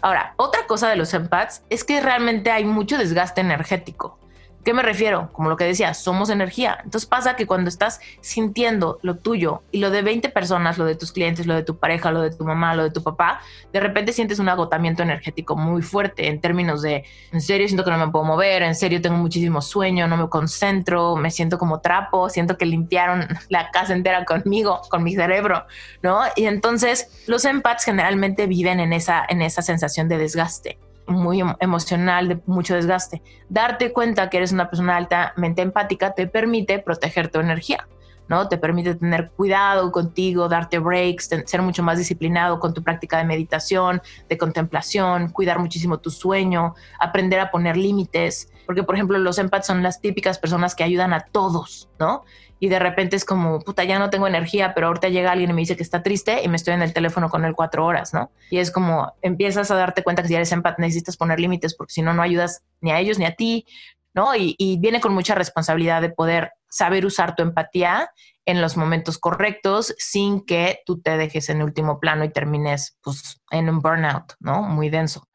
Ahora, 0.00 0.34
otra 0.36 0.66
cosa 0.66 0.88
de 0.88 0.96
los 0.96 1.12
empaths 1.14 1.62
es 1.70 1.84
que 1.84 2.00
realmente 2.00 2.50
hay 2.50 2.64
mucho 2.64 2.98
desgaste 2.98 3.40
energético. 3.40 4.18
¿Qué 4.64 4.74
me 4.74 4.82
refiero? 4.82 5.30
Como 5.32 5.48
lo 5.48 5.56
que 5.56 5.64
decía, 5.64 5.94
somos 5.94 6.30
energía. 6.30 6.78
Entonces 6.84 7.08
pasa 7.08 7.36
que 7.36 7.46
cuando 7.46 7.68
estás 7.68 8.00
sintiendo 8.20 8.98
lo 9.02 9.16
tuyo 9.16 9.62
y 9.70 9.78
lo 9.78 9.90
de 9.90 10.02
20 10.02 10.28
personas, 10.28 10.78
lo 10.78 10.84
de 10.84 10.94
tus 10.94 11.12
clientes, 11.12 11.46
lo 11.46 11.54
de 11.54 11.62
tu 11.62 11.78
pareja, 11.78 12.10
lo 12.10 12.20
de 12.20 12.30
tu 12.30 12.44
mamá, 12.44 12.74
lo 12.74 12.82
de 12.82 12.90
tu 12.90 13.02
papá, 13.02 13.40
de 13.72 13.80
repente 13.80 14.12
sientes 14.12 14.38
un 14.38 14.48
agotamiento 14.48 15.02
energético 15.02 15.56
muy 15.56 15.80
fuerte 15.80 16.28
en 16.28 16.40
términos 16.40 16.82
de, 16.82 17.04
en 17.32 17.40
serio 17.40 17.66
siento 17.66 17.84
que 17.84 17.90
no 17.90 17.98
me 17.98 18.12
puedo 18.12 18.24
mover, 18.24 18.62
en 18.62 18.74
serio 18.74 19.00
tengo 19.00 19.16
muchísimo 19.16 19.62
sueño, 19.62 20.06
no 20.06 20.16
me 20.16 20.28
concentro, 20.28 21.16
me 21.16 21.30
siento 21.30 21.56
como 21.56 21.80
trapo, 21.80 22.28
siento 22.28 22.58
que 22.58 22.66
limpiaron 22.66 23.26
la 23.48 23.70
casa 23.70 23.94
entera 23.94 24.24
conmigo, 24.24 24.82
con 24.90 25.02
mi 25.02 25.14
cerebro, 25.14 25.64
¿no? 26.02 26.20
Y 26.36 26.44
entonces 26.44 27.24
los 27.26 27.44
empaths 27.44 27.84
generalmente 27.84 28.46
viven 28.46 28.80
en 28.80 28.92
esa, 28.92 29.24
en 29.28 29.40
esa 29.40 29.62
sensación 29.62 30.08
de 30.08 30.18
desgaste 30.18 30.78
muy 31.08 31.42
emocional, 31.60 32.28
de 32.28 32.40
mucho 32.46 32.74
desgaste. 32.74 33.22
Darte 33.48 33.92
cuenta 33.92 34.30
que 34.30 34.36
eres 34.36 34.52
una 34.52 34.68
persona 34.68 34.96
altamente 34.96 35.62
empática 35.62 36.14
te 36.14 36.26
permite 36.26 36.78
proteger 36.78 37.28
tu 37.28 37.40
energía, 37.40 37.88
¿no? 38.28 38.48
Te 38.48 38.58
permite 38.58 38.94
tener 38.94 39.30
cuidado 39.30 39.90
contigo, 39.90 40.48
darte 40.48 40.78
breaks, 40.78 41.30
ser 41.46 41.62
mucho 41.62 41.82
más 41.82 41.98
disciplinado 41.98 42.60
con 42.60 42.74
tu 42.74 42.82
práctica 42.82 43.18
de 43.18 43.24
meditación, 43.24 44.02
de 44.28 44.38
contemplación, 44.38 45.30
cuidar 45.30 45.58
muchísimo 45.58 45.98
tu 45.98 46.10
sueño, 46.10 46.74
aprender 47.00 47.40
a 47.40 47.50
poner 47.50 47.76
límites, 47.76 48.52
porque 48.66 48.82
por 48.82 48.94
ejemplo 48.94 49.18
los 49.18 49.38
empaths 49.38 49.66
son 49.66 49.82
las 49.82 50.00
típicas 50.00 50.38
personas 50.38 50.74
que 50.74 50.84
ayudan 50.84 51.12
a 51.14 51.20
todos, 51.20 51.88
¿no? 51.98 52.24
Y 52.60 52.68
de 52.68 52.78
repente 52.78 53.16
es 53.16 53.24
como, 53.24 53.60
puta, 53.60 53.84
ya 53.84 53.98
no 53.98 54.10
tengo 54.10 54.26
energía, 54.26 54.74
pero 54.74 54.88
ahorita 54.88 55.08
llega 55.08 55.32
alguien 55.32 55.50
y 55.50 55.52
me 55.52 55.60
dice 55.60 55.76
que 55.76 55.82
está 55.82 56.02
triste 56.02 56.42
y 56.42 56.48
me 56.48 56.56
estoy 56.56 56.74
en 56.74 56.82
el 56.82 56.92
teléfono 56.92 57.28
con 57.28 57.44
él 57.44 57.54
cuatro 57.54 57.84
horas, 57.86 58.14
¿no? 58.14 58.30
Y 58.50 58.58
es 58.58 58.70
como, 58.70 59.14
empiezas 59.22 59.70
a 59.70 59.76
darte 59.76 60.02
cuenta 60.02 60.22
que 60.22 60.28
si 60.28 60.34
eres 60.34 60.52
empat 60.52 60.78
necesitas 60.78 61.16
poner 61.16 61.40
límites 61.40 61.74
porque 61.74 61.92
si 61.92 62.02
no, 62.02 62.14
no 62.14 62.22
ayudas 62.22 62.62
ni 62.80 62.90
a 62.90 62.98
ellos 62.98 63.18
ni 63.18 63.24
a 63.24 63.34
ti, 63.34 63.66
¿no? 64.14 64.34
Y, 64.34 64.54
y 64.58 64.78
viene 64.78 65.00
con 65.00 65.14
mucha 65.14 65.34
responsabilidad 65.34 66.02
de 66.02 66.10
poder 66.10 66.52
saber 66.68 67.06
usar 67.06 67.34
tu 67.34 67.42
empatía 67.42 68.10
en 68.48 68.62
los 68.62 68.78
momentos 68.78 69.18
correctos 69.18 69.94
sin 69.98 70.44
que 70.44 70.80
tú 70.86 71.00
te 71.02 71.18
dejes 71.18 71.50
en 71.50 71.62
último 71.62 72.00
plano 72.00 72.24
y 72.24 72.30
termines 72.30 72.96
pues 73.02 73.42
en 73.50 73.68
un 73.68 73.80
burnout, 73.80 74.34
¿no? 74.40 74.62
Muy 74.62 74.88
denso. 74.88 75.27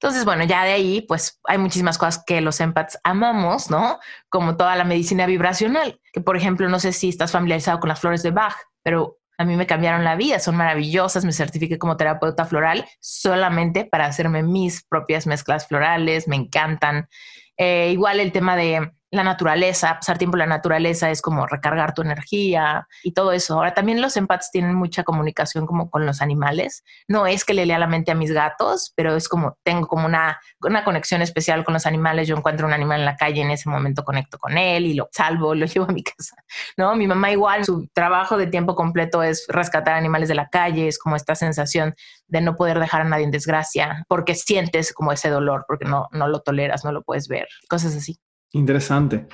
Entonces, 0.00 0.24
bueno, 0.24 0.44
ya 0.44 0.64
de 0.64 0.72
ahí, 0.72 1.00
pues 1.02 1.40
hay 1.44 1.58
muchísimas 1.58 1.98
cosas 1.98 2.22
que 2.26 2.40
los 2.40 2.60
empaths 2.60 2.98
amamos, 3.04 3.70
¿no? 3.70 3.98
Como 4.28 4.56
toda 4.56 4.76
la 4.76 4.84
medicina 4.84 5.26
vibracional, 5.26 6.00
que 6.12 6.20
por 6.20 6.36
ejemplo, 6.36 6.68
no 6.68 6.78
sé 6.78 6.92
si 6.92 7.08
estás 7.08 7.32
familiarizado 7.32 7.80
con 7.80 7.88
las 7.88 8.00
flores 8.00 8.22
de 8.22 8.30
Bach, 8.30 8.56
pero 8.82 9.18
a 9.38 9.44
mí 9.44 9.56
me 9.56 9.66
cambiaron 9.66 10.04
la 10.04 10.16
vida, 10.16 10.38
son 10.38 10.56
maravillosas, 10.56 11.24
me 11.24 11.32
certifiqué 11.32 11.78
como 11.78 11.96
terapeuta 11.96 12.44
floral 12.44 12.86
solamente 13.00 13.84
para 13.84 14.06
hacerme 14.06 14.42
mis 14.42 14.84
propias 14.84 15.26
mezclas 15.26 15.66
florales, 15.66 16.28
me 16.28 16.36
encantan. 16.36 17.08
Eh, 17.56 17.90
igual 17.92 18.20
el 18.20 18.32
tema 18.32 18.56
de 18.56 18.92
la 19.14 19.24
naturaleza, 19.24 19.94
pasar 19.94 20.18
tiempo 20.18 20.36
en 20.36 20.40
la 20.40 20.46
naturaleza 20.46 21.10
es 21.10 21.22
como 21.22 21.46
recargar 21.46 21.94
tu 21.94 22.02
energía 22.02 22.86
y 23.02 23.12
todo 23.12 23.32
eso. 23.32 23.54
Ahora 23.54 23.74
también 23.74 24.00
los 24.00 24.16
empaths 24.16 24.50
tienen 24.50 24.74
mucha 24.74 25.04
comunicación 25.04 25.66
como 25.66 25.90
con 25.90 26.06
los 26.06 26.22
animales. 26.22 26.84
No 27.08 27.26
es 27.26 27.44
que 27.44 27.54
le 27.54 27.66
lea 27.66 27.78
la 27.78 27.86
mente 27.86 28.12
a 28.12 28.14
mis 28.14 28.32
gatos, 28.32 28.92
pero 28.96 29.16
es 29.16 29.28
como 29.28 29.58
tengo 29.62 29.86
como 29.86 30.06
una, 30.06 30.40
una 30.60 30.84
conexión 30.84 31.22
especial 31.22 31.64
con 31.64 31.74
los 31.74 31.86
animales. 31.86 32.28
Yo 32.28 32.36
encuentro 32.36 32.66
un 32.66 32.72
animal 32.72 33.00
en 33.00 33.06
la 33.06 33.16
calle, 33.16 33.42
en 33.42 33.50
ese 33.50 33.68
momento 33.68 34.04
conecto 34.04 34.38
con 34.38 34.58
él 34.58 34.86
y 34.86 34.94
lo 34.94 35.08
salvo, 35.12 35.54
lo 35.54 35.66
llevo 35.66 35.86
a 35.88 35.92
mi 35.92 36.02
casa. 36.02 36.36
No, 36.76 36.94
mi 36.96 37.06
mamá 37.06 37.30
igual, 37.30 37.64
su 37.64 37.88
trabajo 37.92 38.36
de 38.36 38.46
tiempo 38.46 38.74
completo 38.74 39.22
es 39.22 39.46
rescatar 39.48 39.94
animales 39.94 40.28
de 40.28 40.34
la 40.34 40.48
calle, 40.48 40.88
es 40.88 40.98
como 40.98 41.16
esta 41.16 41.34
sensación 41.34 41.94
de 42.26 42.40
no 42.40 42.56
poder 42.56 42.78
dejar 42.80 43.02
a 43.02 43.04
nadie 43.04 43.24
en 43.24 43.30
desgracia, 43.30 44.04
porque 44.08 44.34
sientes 44.34 44.92
como 44.92 45.12
ese 45.12 45.28
dolor, 45.28 45.64
porque 45.68 45.84
no, 45.84 46.08
no 46.12 46.28
lo 46.28 46.40
toleras, 46.40 46.84
no 46.84 46.92
lo 46.92 47.02
puedes 47.02 47.28
ver, 47.28 47.46
cosas 47.68 47.94
así. 47.96 48.18
Interesante. 48.54 49.26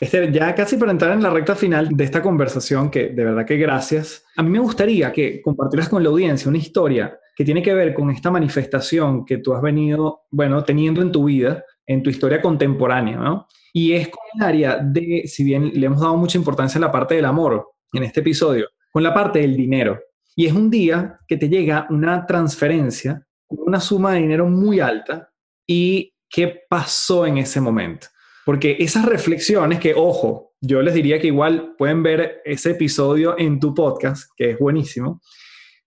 Este, 0.00 0.32
ya 0.32 0.54
casi 0.54 0.76
para 0.76 0.90
entrar 0.90 1.12
en 1.12 1.22
la 1.22 1.30
recta 1.30 1.54
final 1.54 1.88
de 1.88 2.04
esta 2.04 2.20
conversación, 2.20 2.90
que 2.90 3.10
de 3.10 3.24
verdad 3.24 3.46
que 3.46 3.56
gracias, 3.56 4.24
a 4.36 4.42
mí 4.42 4.50
me 4.50 4.58
gustaría 4.58 5.12
que 5.12 5.40
compartieras 5.40 5.88
con 5.88 6.02
la 6.02 6.08
audiencia 6.08 6.48
una 6.48 6.58
historia 6.58 7.16
que 7.36 7.44
tiene 7.44 7.62
que 7.62 7.72
ver 7.72 7.94
con 7.94 8.10
esta 8.10 8.30
manifestación 8.30 9.24
que 9.24 9.38
tú 9.38 9.54
has 9.54 9.62
venido, 9.62 10.22
bueno, 10.30 10.64
teniendo 10.64 11.02
en 11.02 11.12
tu 11.12 11.24
vida, 11.24 11.64
en 11.86 12.02
tu 12.02 12.10
historia 12.10 12.42
contemporánea, 12.42 13.16
¿no? 13.16 13.46
Y 13.72 13.92
es 13.92 14.08
con 14.08 14.24
el 14.34 14.42
área 14.44 14.78
de, 14.78 15.22
si 15.26 15.44
bien 15.44 15.70
le 15.74 15.86
hemos 15.86 16.00
dado 16.00 16.16
mucha 16.16 16.36
importancia 16.36 16.78
a 16.78 16.80
la 16.80 16.90
parte 16.90 17.14
del 17.14 17.24
amor 17.24 17.70
en 17.92 18.02
este 18.02 18.20
episodio, 18.20 18.68
con 18.90 19.02
la 19.02 19.14
parte 19.14 19.38
del 19.38 19.56
dinero. 19.56 20.00
Y 20.34 20.46
es 20.46 20.52
un 20.52 20.70
día 20.70 21.18
que 21.28 21.36
te 21.36 21.48
llega 21.48 21.86
una 21.90 22.26
transferencia 22.26 23.24
con 23.46 23.58
una 23.66 23.80
suma 23.80 24.12
de 24.12 24.20
dinero 24.20 24.46
muy 24.46 24.80
alta 24.80 25.30
y 25.66 26.12
qué 26.28 26.62
pasó 26.68 27.24
en 27.26 27.38
ese 27.38 27.60
momento. 27.60 28.08
Porque 28.44 28.76
esas 28.80 29.04
reflexiones 29.04 29.78
que, 29.78 29.94
ojo, 29.94 30.52
yo 30.60 30.82
les 30.82 30.94
diría 30.94 31.20
que 31.20 31.28
igual 31.28 31.74
pueden 31.76 32.02
ver 32.02 32.40
ese 32.44 32.72
episodio 32.72 33.36
en 33.38 33.60
tu 33.60 33.74
podcast, 33.74 34.30
que 34.36 34.50
es 34.50 34.58
buenísimo, 34.58 35.20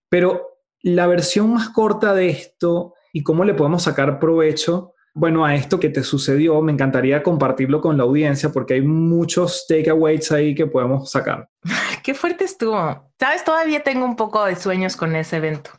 pero 0.08 0.60
la 0.82 1.06
versión 1.06 1.52
más 1.52 1.70
corta 1.70 2.14
de 2.14 2.28
esto 2.28 2.94
y 3.12 3.22
cómo 3.22 3.44
le 3.44 3.54
podemos 3.54 3.82
sacar 3.82 4.18
provecho, 4.18 4.94
bueno, 5.14 5.46
a 5.46 5.54
esto 5.54 5.80
que 5.80 5.88
te 5.88 6.02
sucedió, 6.02 6.60
me 6.60 6.72
encantaría 6.72 7.22
compartirlo 7.22 7.80
con 7.80 7.96
la 7.96 8.02
audiencia 8.02 8.50
porque 8.50 8.74
hay 8.74 8.82
muchos 8.82 9.66
takeaways 9.66 10.30
ahí 10.30 10.54
que 10.54 10.66
podemos 10.66 11.10
sacar. 11.10 11.48
Qué 12.02 12.12
fuerte 12.12 12.44
estuvo. 12.44 13.10
Sabes, 13.18 13.42
todavía 13.42 13.82
tengo 13.82 14.04
un 14.04 14.16
poco 14.16 14.44
de 14.44 14.56
sueños 14.56 14.94
con 14.94 15.16
ese 15.16 15.38
evento. 15.38 15.70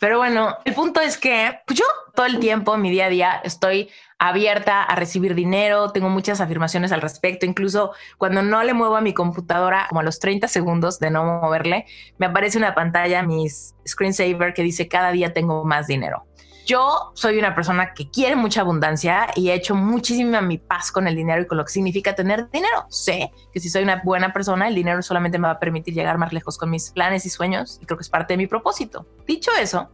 Pero 0.00 0.18
bueno, 0.18 0.56
el 0.64 0.74
punto 0.74 1.00
es 1.00 1.18
que 1.18 1.58
yo 1.68 1.84
todo 2.14 2.26
el 2.26 2.38
tiempo, 2.38 2.76
mi 2.78 2.90
día 2.90 3.06
a 3.06 3.10
día, 3.10 3.40
estoy 3.44 3.90
abierta 4.18 4.82
a 4.82 4.96
recibir 4.96 5.34
dinero, 5.34 5.90
tengo 5.90 6.08
muchas 6.08 6.40
afirmaciones 6.40 6.92
al 6.92 7.02
respecto, 7.02 7.46
incluso 7.46 7.92
cuando 8.18 8.42
no 8.42 8.62
le 8.62 8.72
muevo 8.72 8.96
a 8.96 9.00
mi 9.00 9.12
computadora, 9.12 9.86
como 9.88 10.00
a 10.00 10.04
los 10.04 10.18
30 10.18 10.48
segundos 10.48 10.98
de 10.98 11.10
no 11.10 11.24
moverle, 11.24 11.86
me 12.18 12.26
aparece 12.26 12.58
una 12.58 12.74
pantalla, 12.74 13.22
mi 13.22 13.48
screensaver, 13.48 14.54
que 14.54 14.62
dice 14.62 14.88
cada 14.88 15.12
día 15.12 15.32
tengo 15.32 15.64
más 15.64 15.86
dinero. 15.86 16.24
Yo 16.66 17.12
soy 17.14 17.38
una 17.38 17.54
persona 17.54 17.94
que 17.94 18.10
quiere 18.10 18.34
mucha 18.34 18.62
abundancia 18.62 19.28
y 19.36 19.50
he 19.50 19.54
hecho 19.54 19.76
muchísima 19.76 20.40
mi 20.40 20.58
paz 20.58 20.90
con 20.90 21.06
el 21.06 21.14
dinero 21.14 21.42
y 21.42 21.46
con 21.46 21.58
lo 21.58 21.64
que 21.64 21.70
significa 21.70 22.16
tener 22.16 22.50
dinero. 22.50 22.86
Sé 22.88 23.30
que 23.52 23.60
si 23.60 23.70
soy 23.70 23.84
una 23.84 24.02
buena 24.04 24.32
persona, 24.32 24.66
el 24.66 24.74
dinero 24.74 25.00
solamente 25.00 25.38
me 25.38 25.46
va 25.46 25.52
a 25.52 25.58
permitir 25.60 25.94
llegar 25.94 26.18
más 26.18 26.32
lejos 26.32 26.58
con 26.58 26.70
mis 26.70 26.90
planes 26.90 27.24
y 27.24 27.30
sueños 27.30 27.78
y 27.80 27.86
creo 27.86 27.96
que 27.96 28.02
es 28.02 28.08
parte 28.08 28.32
de 28.32 28.38
mi 28.38 28.48
propósito. 28.48 29.06
Dicho 29.28 29.52
eso, 29.60 29.90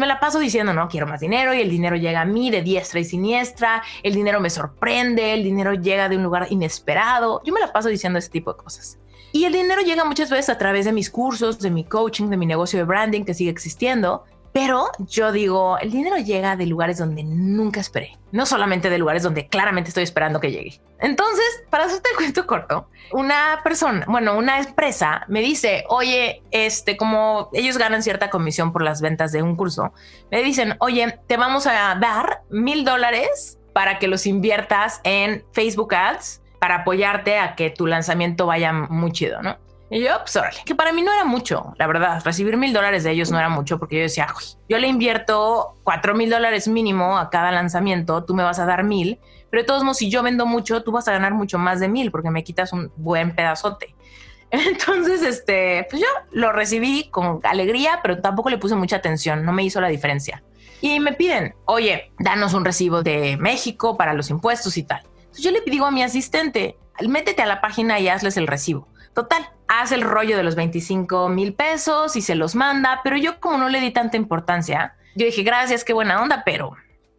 me 0.00 0.06
la 0.06 0.20
paso 0.20 0.38
diciendo, 0.38 0.72
no, 0.72 0.88
quiero 0.88 1.06
más 1.06 1.20
dinero 1.20 1.54
y 1.54 1.60
el 1.60 1.70
dinero 1.70 1.96
llega 1.96 2.22
a 2.22 2.24
mí 2.24 2.50
de 2.50 2.62
diestra 2.62 3.00
y 3.00 3.04
siniestra, 3.04 3.82
el 4.02 4.14
dinero 4.14 4.40
me 4.40 4.50
sorprende, 4.50 5.34
el 5.34 5.44
dinero 5.44 5.74
llega 5.74 6.08
de 6.08 6.16
un 6.16 6.22
lugar 6.22 6.46
inesperado. 6.50 7.42
Yo 7.44 7.52
me 7.52 7.60
la 7.60 7.72
paso 7.72 7.88
diciendo 7.88 8.18
ese 8.18 8.30
tipo 8.30 8.52
de 8.52 8.62
cosas. 8.62 8.98
Y 9.32 9.44
el 9.44 9.52
dinero 9.52 9.80
llega 9.80 10.04
muchas 10.04 10.30
veces 10.30 10.48
a 10.48 10.58
través 10.58 10.84
de 10.84 10.92
mis 10.92 11.10
cursos, 11.10 11.58
de 11.58 11.70
mi 11.70 11.84
coaching, 11.84 12.28
de 12.28 12.36
mi 12.36 12.46
negocio 12.46 12.78
de 12.78 12.84
branding 12.84 13.24
que 13.24 13.34
sigue 13.34 13.50
existiendo. 13.50 14.24
Pero 14.54 14.92
yo 15.00 15.32
digo, 15.32 15.78
el 15.78 15.90
dinero 15.90 16.16
llega 16.16 16.54
de 16.54 16.66
lugares 16.66 16.98
donde 16.98 17.24
nunca 17.24 17.80
esperé, 17.80 18.16
no 18.30 18.46
solamente 18.46 18.88
de 18.88 18.98
lugares 18.98 19.24
donde 19.24 19.48
claramente 19.48 19.88
estoy 19.88 20.04
esperando 20.04 20.38
que 20.38 20.52
llegue. 20.52 20.80
Entonces, 21.00 21.64
para 21.70 21.86
hacerte 21.86 22.10
el 22.10 22.16
cuento 22.16 22.46
corto, 22.46 22.88
una 23.10 23.62
persona, 23.64 24.06
bueno, 24.08 24.38
una 24.38 24.60
empresa 24.60 25.24
me 25.26 25.40
dice, 25.40 25.84
oye, 25.88 26.44
este, 26.52 26.96
como 26.96 27.50
ellos 27.52 27.78
ganan 27.78 28.04
cierta 28.04 28.30
comisión 28.30 28.72
por 28.72 28.82
las 28.82 29.00
ventas 29.00 29.32
de 29.32 29.42
un 29.42 29.56
curso, 29.56 29.92
me 30.30 30.40
dicen, 30.44 30.76
oye, 30.78 31.18
te 31.26 31.36
vamos 31.36 31.66
a 31.66 31.96
dar 32.00 32.44
mil 32.48 32.84
dólares 32.84 33.58
para 33.72 33.98
que 33.98 34.06
los 34.06 34.24
inviertas 34.24 35.00
en 35.02 35.44
Facebook 35.50 35.96
Ads 35.96 36.42
para 36.60 36.76
apoyarte 36.76 37.40
a 37.40 37.56
que 37.56 37.70
tu 37.70 37.88
lanzamiento 37.88 38.46
vaya 38.46 38.72
muy 38.72 39.10
chido, 39.10 39.42
¿no? 39.42 39.58
Y 39.90 40.00
yo, 40.00 40.18
pues 40.20 40.34
órale, 40.36 40.56
que 40.64 40.74
para 40.74 40.92
mí 40.92 41.02
no 41.02 41.12
era 41.12 41.24
mucho, 41.24 41.74
la 41.78 41.86
verdad. 41.86 42.22
Recibir 42.24 42.56
mil 42.56 42.72
dólares 42.72 43.04
de 43.04 43.10
ellos 43.10 43.30
no 43.30 43.38
era 43.38 43.48
mucho 43.48 43.78
porque 43.78 43.96
yo 43.96 44.02
decía, 44.02 44.26
yo 44.68 44.78
le 44.78 44.88
invierto 44.88 45.74
cuatro 45.84 46.14
mil 46.14 46.30
dólares 46.30 46.68
mínimo 46.68 47.18
a 47.18 47.30
cada 47.30 47.52
lanzamiento, 47.52 48.24
tú 48.24 48.34
me 48.34 48.42
vas 48.42 48.58
a 48.58 48.66
dar 48.66 48.82
mil, 48.82 49.20
pero 49.50 49.62
de 49.62 49.66
todos 49.66 49.84
modos, 49.84 49.98
si 49.98 50.10
yo 50.10 50.22
vendo 50.22 50.46
mucho, 50.46 50.82
tú 50.82 50.90
vas 50.90 51.06
a 51.06 51.12
ganar 51.12 51.34
mucho 51.34 51.58
más 51.58 51.80
de 51.80 51.88
mil 51.88 52.10
porque 52.10 52.30
me 52.30 52.42
quitas 52.42 52.72
un 52.72 52.90
buen 52.96 53.34
pedazote. 53.34 53.94
Entonces, 54.50 55.22
este, 55.22 55.86
pues 55.90 56.02
yo 56.02 56.08
lo 56.32 56.52
recibí 56.52 57.08
con 57.10 57.40
alegría, 57.44 58.00
pero 58.02 58.20
tampoco 58.20 58.50
le 58.50 58.58
puse 58.58 58.74
mucha 58.74 58.96
atención, 58.96 59.44
no 59.44 59.52
me 59.52 59.64
hizo 59.64 59.80
la 59.80 59.88
diferencia. 59.88 60.42
Y 60.80 61.00
me 61.00 61.12
piden, 61.12 61.54
oye, 61.66 62.12
danos 62.18 62.52
un 62.52 62.64
recibo 62.64 63.02
de 63.02 63.36
México 63.36 63.96
para 63.96 64.12
los 64.12 64.28
impuestos 64.30 64.76
y 64.76 64.82
tal. 64.82 65.02
Yo 65.38 65.50
le 65.50 65.62
digo 65.66 65.86
a 65.86 65.90
mi 65.90 66.02
asistente, 66.02 66.76
métete 67.06 67.42
a 67.42 67.46
la 67.46 67.60
página 67.60 67.98
y 68.00 68.08
hazles 68.08 68.36
el 68.36 68.46
recibo. 68.46 68.88
Total, 69.14 69.48
hace 69.68 69.94
el 69.94 70.02
rollo 70.02 70.36
de 70.36 70.42
los 70.42 70.56
25 70.56 71.28
mil 71.28 71.54
pesos 71.54 72.16
y 72.16 72.22
se 72.22 72.34
los 72.34 72.54
manda, 72.54 73.00
pero 73.04 73.16
yo 73.16 73.40
como 73.40 73.58
no 73.58 73.68
le 73.68 73.80
di 73.80 73.92
tanta 73.92 74.16
importancia, 74.16 74.96
yo 75.14 75.26
dije, 75.26 75.42
gracias, 75.42 75.84
qué 75.84 75.92
buena 75.92 76.20
onda, 76.20 76.42
pero 76.44 76.76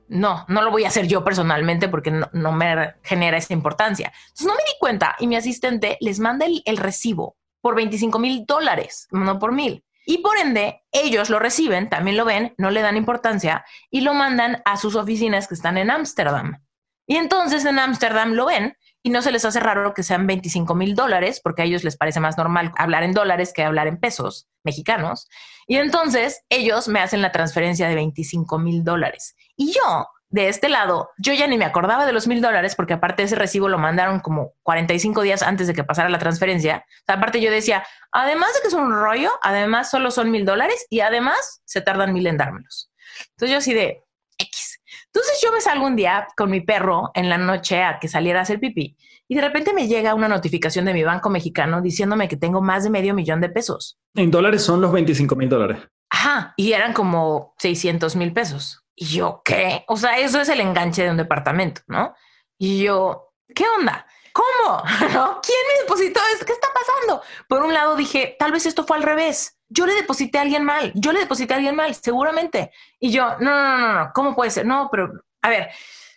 no, 0.07 0.45
no 0.47 0.61
lo 0.61 0.71
voy 0.71 0.83
a 0.83 0.89
hacer 0.89 1.07
yo 1.07 1.23
personalmente 1.23 1.87
porque 1.87 2.11
no, 2.11 2.51
me 2.51 2.95
genera 3.03 3.37
esa 3.37 3.53
importancia. 3.53 4.11
Entonces 4.27 4.47
no 4.47 4.53
me 4.53 4.63
di 4.63 4.73
cuenta 4.79 5.15
y 5.19 5.27
mi 5.27 5.35
asistente 5.35 5.97
les 6.01 6.19
manda 6.19 6.45
el, 6.45 6.61
el 6.65 6.77
recibo 6.77 7.37
por 7.61 7.75
25 7.75 8.19
mil 8.19 8.45
dólares, 8.45 9.07
no 9.11 9.39
por 9.39 9.53
mil. 9.53 9.83
Y 10.05 10.19
por 10.19 10.37
ende, 10.37 10.83
ellos 10.91 11.31
lo 11.31 11.39
reciben, 11.39 11.89
también 11.89 12.17
lo 12.17 12.25
ven, 12.25 12.53
no 12.57 12.69
le 12.69 12.81
dan 12.81 12.95
importancia 12.95 13.65
y 13.89 14.01
lo 14.01 14.13
mandan 14.13 14.61
a 14.63 14.77
sus 14.77 14.95
oficinas 14.95 15.47
que 15.47 15.55
están 15.55 15.77
en 15.77 15.89
Ámsterdam. 15.89 16.61
Y 17.07 17.15
entonces 17.17 17.65
en 17.65 17.79
Ámsterdam 17.79 18.33
lo 18.33 18.45
ven 18.45 18.77
y 19.06 19.12
no 19.12 19.22
se 19.22 19.32
les 19.32 19.45
hace 19.45 19.60
raro 19.60 19.93
que 19.93 20.01
sean 20.01 20.26
25 20.26 20.74
mil 20.74 20.95
dólares, 20.95 21.39
porque 21.39 21.62
a 21.62 21.66
ellos 21.66 21.84
les 21.84 21.95
parece 21.95 22.20
más 22.20 22.39
normal 22.39 22.72
hablar 22.76 23.03
en 23.03 23.14
dólares 23.14 23.53
que 23.53 23.62
hablar 23.64 23.86
en 23.86 23.99
pesos 23.99 24.47
mexicanos. 24.64 25.30
Y 25.68 25.76
entonces 25.76 26.41
ellos 26.49 26.88
me 26.88 26.99
hacen 26.99 27.22
la 27.22 27.32
transferencia 27.32 27.88
de 27.88 27.93
25 27.93 28.58
mil 28.58 28.84
dólares. 28.84 29.36
Y 29.56 29.74
yo, 29.74 30.08
de 30.30 30.49
este 30.49 30.70
lado, 30.70 31.12
yo 31.20 31.34
ya 31.34 31.45
ni 31.45 31.56
me 31.56 31.66
acordaba 31.66 32.08
de 32.08 32.14
los 32.14 32.26
mil 32.26 32.41
dólares, 32.41 32.74
porque 32.74 32.93
aparte 32.93 33.22
ese 33.22 33.36
recibo 33.36 33.70
lo 33.70 33.78
mandaron 33.78 34.22
como 34.22 34.53
45 34.64 35.22
días 35.22 35.43
antes 35.43 35.68
de 35.68 35.76
que 35.76 35.84
pasara 35.84 36.10
la 36.10 36.18
transferencia. 36.18 36.84
aparte 37.06 37.39
yo 37.39 37.51
decía, 37.51 37.86
además 38.12 38.56
de 38.56 38.62
que 38.62 38.70
es 38.70 38.74
un 38.74 38.91
rollo, 38.91 39.30
además 39.43 39.91
solo 39.91 40.10
son 40.10 40.32
mil 40.32 40.45
dólares 40.45 40.84
y 40.89 41.01
además 41.01 41.62
se 41.66 41.82
tardan 41.82 42.12
mil 42.12 42.26
en 42.26 42.38
dármelos. 42.38 42.91
Entonces 43.34 43.51
yo 43.51 43.58
así 43.60 43.76
de 43.76 44.03
X 44.39 44.64
entonces 45.16 45.39
yo 45.41 45.53
me 45.53 45.61
salgo 45.61 45.86
un 45.86 45.95
día 45.95 46.28
con 46.36 46.51
mi 46.51 46.59
perro 46.59 47.11
en 47.13 47.30
la 47.30 47.38
noche 47.38 47.82
a 47.82 47.99
que 47.99 48.09
saliera 48.09 48.39
a 48.39 48.41
hacer 48.43 48.59
pipí 48.59 48.97
y 49.30 49.36
de 49.36 49.41
repente 49.41 49.74
me 49.74 49.88
llega 49.88 50.13
una 50.13 50.28
notificación 50.28 50.84
de 50.84 50.93
mi 50.93 51.05
banco 51.05 51.30
mexicano 51.30 51.82
diciéndome 51.82 52.28
que 52.28 52.36
tengo 52.36 52.61
más 52.61 52.84
de 52.84 52.89
medio 52.89 53.13
millón 53.13 53.39
de 53.39 53.47
pesos. 53.47 53.97
En 54.13 54.30
dólares 54.30 54.61
son 54.61 54.82
los 54.82 54.91
25 54.91 55.38
mil 55.38 55.47
dólares. 55.47 55.80
Ajá, 56.09 56.53
y 56.57 56.74
eran 56.74 56.91
como 56.91 57.55
600 57.59 58.13
mil 58.18 58.34
pesos. 58.34 58.84
Y 58.93 59.05
yo, 59.05 59.41
¿qué? 59.45 59.86
O 59.88 59.95
sea, 59.95 60.20
eso 60.20 60.41
es 60.41 60.49
el 60.49 60.59
enganche 60.59 61.03
de 61.03 61.11
un 61.11 61.18
departamento, 61.18 61.82
¿no? 61.88 62.13
Y 62.57 62.84
yo, 62.84 63.32
¿qué 63.55 63.63
onda? 63.80 64.05
¿Cómo? 64.34 64.84
¿Quién 64.99 65.57
me 65.70 65.82
depositó 65.82 66.20
esto? 66.34 66.45
¿Qué 66.45 66.51
está 66.51 66.68
pasando? 66.74 67.24
Por 67.47 67.63
un 67.63 67.74
lado 67.74 67.95
dije, 67.95 68.36
tal 68.38 68.51
vez 68.51 68.66
esto 68.66 68.84
fue 68.86 68.97
al 68.97 69.03
revés. 69.03 69.55
Yo 69.68 69.86
le 69.86 69.93
deposité 69.93 70.38
a 70.38 70.41
alguien 70.41 70.63
mal, 70.63 70.91
yo 70.95 71.11
le 71.11 71.20
deposité 71.20 71.53
a 71.53 71.57
alguien 71.57 71.76
mal, 71.76 71.95
seguramente. 71.95 72.72
Y 72.99 73.11
yo, 73.11 73.38
no, 73.39 73.51
no, 73.51 73.78
no, 73.78 73.93
no, 73.93 74.11
¿cómo 74.13 74.36
puede 74.36 74.51
ser? 74.51 74.66
No, 74.66 74.89
pero, 74.91 75.11
a 75.41 75.49
ver, 75.49 75.70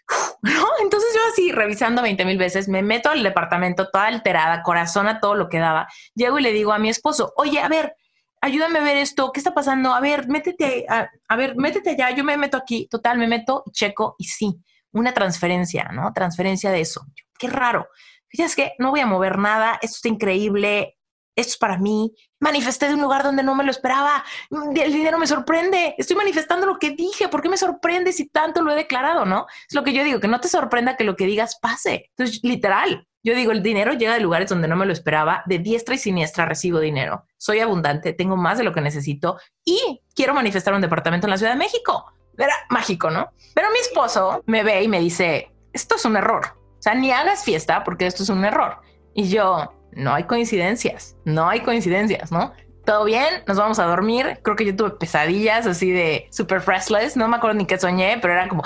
¿no? 0.43 0.67
Entonces 0.81 1.11
yo 1.15 1.21
así, 1.33 1.53
revisando 1.53 2.03
20 2.03 2.25
mil 2.25 2.39
veces, 2.39 2.69
me 2.69 2.83
meto 2.83 3.11
al 3.11 3.23
departamento 3.23 3.89
toda 3.91 4.07
alterada, 4.07 4.63
corazón 4.63 5.09
a 5.09 5.21
todo 5.21 5.35
lo 5.35 5.49
que 5.49 5.59
daba. 5.59 5.89
Llego 6.15 6.39
y 6.39 6.43
le 6.43 6.53
digo 6.53 6.73
a 6.73 6.79
mi 6.79 6.89
esposo, 6.89 7.33
oye, 7.37 7.61
a 7.61 7.69
ver, 7.69 7.95
ayúdame 8.41 8.79
a 8.79 8.83
ver 8.83 8.97
esto, 8.97 9.33
¿qué 9.33 9.41
está 9.41 9.55
pasando? 9.55 9.93
A 9.93 10.01
ver, 10.01 10.29
métete, 10.29 10.87
a, 10.89 11.09
a 11.29 11.37
ver, 11.37 11.57
métete 11.57 11.91
allá, 11.91 12.11
yo 12.11 12.25
me 12.25 12.37
meto 12.37 12.57
aquí, 12.57 12.87
total, 12.89 13.19
me 13.19 13.27
meto, 13.27 13.65
checo 13.73 14.15
y 14.19 14.25
sí, 14.25 14.59
una 14.93 15.13
transferencia, 15.13 15.91
¿no? 15.93 16.13
Transferencia 16.13 16.71
de 16.71 16.81
eso. 16.81 17.07
Qué 17.39 17.49
raro. 17.49 17.89
Fíjate 18.29 18.55
que 18.55 18.73
no 18.79 18.91
voy 18.91 19.01
a 19.01 19.07
mover 19.07 19.39
nada, 19.39 19.79
esto 19.81 19.97
está 19.97 20.09
increíble, 20.09 20.98
esto 21.39 21.53
es 21.53 21.57
para 21.57 21.79
mí. 21.79 22.13
Manifesté 22.41 22.89
de 22.89 22.95
un 22.95 23.01
lugar 23.01 23.23
donde 23.23 23.43
no 23.43 23.55
me 23.55 23.65
lo 23.65 23.71
esperaba. 23.71 24.25
El 24.51 24.93
dinero 24.93 25.19
me 25.19 25.27
sorprende. 25.27 25.95
Estoy 25.97 26.17
manifestando 26.17 26.67
lo 26.67 26.79
que 26.79 26.91
dije. 26.91 27.29
¿Por 27.29 27.43
qué 27.43 27.49
me 27.49 27.57
sorprende 27.57 28.13
si 28.13 28.29
tanto 28.29 28.61
lo 28.63 28.73
he 28.73 28.75
declarado, 28.75 29.25
no? 29.25 29.47
Es 29.69 29.75
lo 29.75 29.85
que 29.85 29.93
yo 29.93 30.03
digo, 30.05 30.21
que 30.21 30.29
no 30.29 30.41
te 30.41 30.49
sorprenda 30.49 30.97
que 30.97 31.05
lo 31.05 31.17
que 31.17 31.27
digas 31.27 31.59
pase. 31.61 32.11
Entonces, 32.11 32.41
literal, 32.43 33.07
Yo 33.25 33.35
digo, 33.35 33.53
el 33.53 33.63
dinero 33.63 33.93
llega 33.93 34.15
de 34.15 34.21
lugares 34.21 34.49
donde 34.49 34.69
no 34.69 34.77
me 34.77 34.87
lo 34.87 34.93
esperaba, 34.93 35.43
de 35.47 35.59
diestra 35.59 35.95
y 35.95 35.99
siniestra 35.99 36.47
recibo 36.47 36.79
dinero. 36.79 37.25
Soy 37.37 37.59
abundante, 37.61 38.13
tengo 38.13 38.37
más 38.37 38.59
de 38.59 38.65
lo 38.65 38.73
que 38.73 38.81
necesito 38.81 39.39
y 39.65 40.01
quiero 40.15 40.35
manifestar 40.35 40.73
un 40.73 40.81
departamento 40.81 41.27
en 41.27 41.33
la 41.33 41.37
Ciudad 41.37 41.53
de 41.53 41.59
México. 41.59 42.07
Era 42.37 42.55
mágico, 42.71 43.11
¿no? 43.11 43.33
Pero 43.55 43.71
mi 43.71 43.81
esposo 43.81 44.43
me 44.47 44.63
ve 44.63 44.83
y 44.85 44.89
me 44.89 45.01
dice, 45.01 45.51
esto 45.73 45.97
es 45.97 46.05
un 46.05 46.17
error. 46.17 46.43
O 46.79 46.83
sea, 46.83 46.95
ni 46.95 47.11
hagas 47.11 47.43
fiesta 47.43 47.83
porque 47.83 48.07
esto 48.07 48.23
es 48.23 48.29
un 48.29 48.45
error. 48.45 48.81
Y 49.15 49.29
yo, 49.29 49.75
no 49.93 50.15
hay 50.15 50.25
coincidencias, 50.25 51.17
no 51.25 51.49
hay 51.49 51.61
coincidencias, 51.61 52.33
¿no? 52.33 52.53
Todo 52.85 53.05
bien, 53.05 53.27
nos 53.47 53.59
vamos 53.59 53.79
a 53.79 53.85
dormir. 53.85 54.41
Creo 54.43 54.57
que 54.57 54.65
yo 54.65 54.75
tuve 54.75 54.91
pesadillas 54.93 55.67
así 55.67 55.91
de 55.91 56.27
super 56.31 56.63
restless. 56.67 57.17
No 57.17 57.29
me 57.29 57.37
acuerdo 57.37 57.59
ni 57.59 57.67
qué 57.67 57.79
soñé, 57.79 58.19
pero 58.23 58.33
era 58.33 58.49
como 58.49 58.63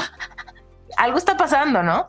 algo 0.97 1.19
está 1.19 1.36
pasando, 1.36 1.82
¿no? 1.82 2.09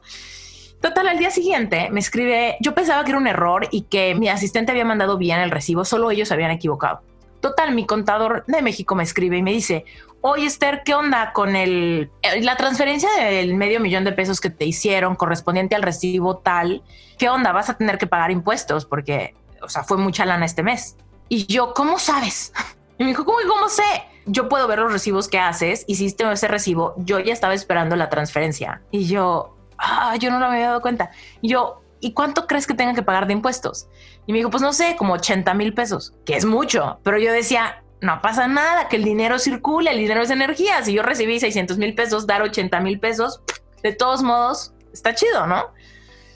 Total, 0.84 1.08
al 1.08 1.18
día 1.18 1.32
siguiente 1.32 1.90
me 1.92 2.02
escribe, 2.02 2.58
yo 2.60 2.76
pensaba 2.76 3.04
que 3.06 3.12
era 3.12 3.18
un 3.18 3.26
error 3.26 3.68
y 3.72 3.84
que 3.84 4.16
mi 4.16 4.28
asistente 4.28 4.72
había 4.72 4.84
mandado 4.84 5.18
bien 5.18 5.40
el 5.40 5.50
recibo, 5.50 5.86
solo 5.86 6.12
ellos 6.12 6.32
habían 6.32 6.52
equivocado. 6.52 7.02
Total, 7.40 7.74
mi 7.74 7.86
contador 7.86 8.44
de 8.48 8.62
México 8.62 8.94
me 8.94 9.04
escribe 9.04 9.38
y 9.38 9.44
me 9.44 9.52
dice, 9.52 9.86
oye 10.24 10.46
Esther, 10.46 10.84
¿qué 10.84 10.96
onda 10.96 11.34
con 11.34 11.56
el, 11.56 12.10
la 12.42 12.56
transferencia 12.56 13.10
del 13.20 13.56
medio 13.56 13.82
millón 13.82 14.06
de 14.06 14.14
pesos 14.14 14.40
que 14.40 14.50
te 14.50 14.66
hicieron 14.66 15.16
correspondiente 15.16 15.76
al 15.76 15.84
recibo 15.84 16.38
tal? 16.38 16.82
¿Qué 17.18 17.30
onda? 17.30 17.52
Vas 17.52 17.70
a 17.70 17.78
tener 17.78 17.98
que 17.98 18.08
pagar 18.08 18.32
impuestos 18.32 18.86
porque, 18.86 19.36
o 19.62 19.68
sea, 19.68 19.84
fue 19.84 19.98
mucha 19.98 20.26
lana 20.26 20.46
este 20.46 20.64
mes. 20.64 20.96
Y 21.28 21.46
yo, 21.46 21.74
¿cómo 21.74 22.00
sabes? 22.00 22.52
Y 23.00 23.04
me 23.04 23.10
dijo, 23.10 23.26
¿cómo, 23.26 23.40
cómo 23.48 23.70
sé? 23.70 23.82
Yo 24.28 24.48
puedo 24.48 24.68
ver 24.68 24.78
los 24.78 24.94
recibos 24.94 25.28
que 25.28 25.40
haces. 25.40 25.84
Hiciste 25.88 26.32
ese 26.32 26.48
recibo. 26.48 26.94
Yo 26.98 27.20
ya 27.20 27.34
estaba 27.34 27.56
esperando 27.56 27.96
la 27.96 28.08
transferencia. 28.08 28.84
Y 28.92 29.08
yo, 29.08 29.58
ah, 29.80 30.16
yo 30.18 30.30
no 30.30 30.38
lo 30.38 30.46
había 30.46 30.68
dado 30.68 30.82
cuenta. 30.82 31.10
Y 31.42 31.50
yo, 31.50 31.82
¿y 32.02 32.14
cuánto 32.14 32.46
crees 32.46 32.68
que 32.68 32.76
tenga 32.76 32.94
que 32.94 33.02
pagar 33.02 33.26
de 33.26 33.34
impuestos? 33.34 33.88
Y 34.28 34.32
me 34.32 34.38
dijo, 34.38 34.52
pues 34.52 34.62
no 34.62 34.74
sé, 34.74 34.96
como 34.96 35.14
80 35.14 35.52
mil 35.56 35.74
pesos, 35.74 36.14
que 36.24 36.38
es 36.38 36.46
mucho. 36.46 37.00
Pero 37.02 37.18
yo 37.18 37.34
decía, 37.34 37.83
no 38.04 38.22
pasa 38.22 38.48
nada, 38.48 38.90
que 38.90 38.98
el 38.98 39.04
dinero 39.04 39.40
circule, 39.40 39.92
el 39.92 39.98
dinero 39.98 40.22
es 40.22 40.30
energía. 40.30 40.84
Si 40.84 40.94
yo 40.94 41.04
recibí 41.04 41.40
600 41.40 41.78
mil 41.78 41.96
pesos, 41.96 42.28
dar 42.28 42.42
80 42.42 42.80
mil 42.82 43.00
pesos, 43.00 43.42
de 43.82 43.94
todos 43.94 44.22
modos, 44.22 44.74
está 44.92 45.16
chido, 45.16 45.48
¿no? 45.48 45.68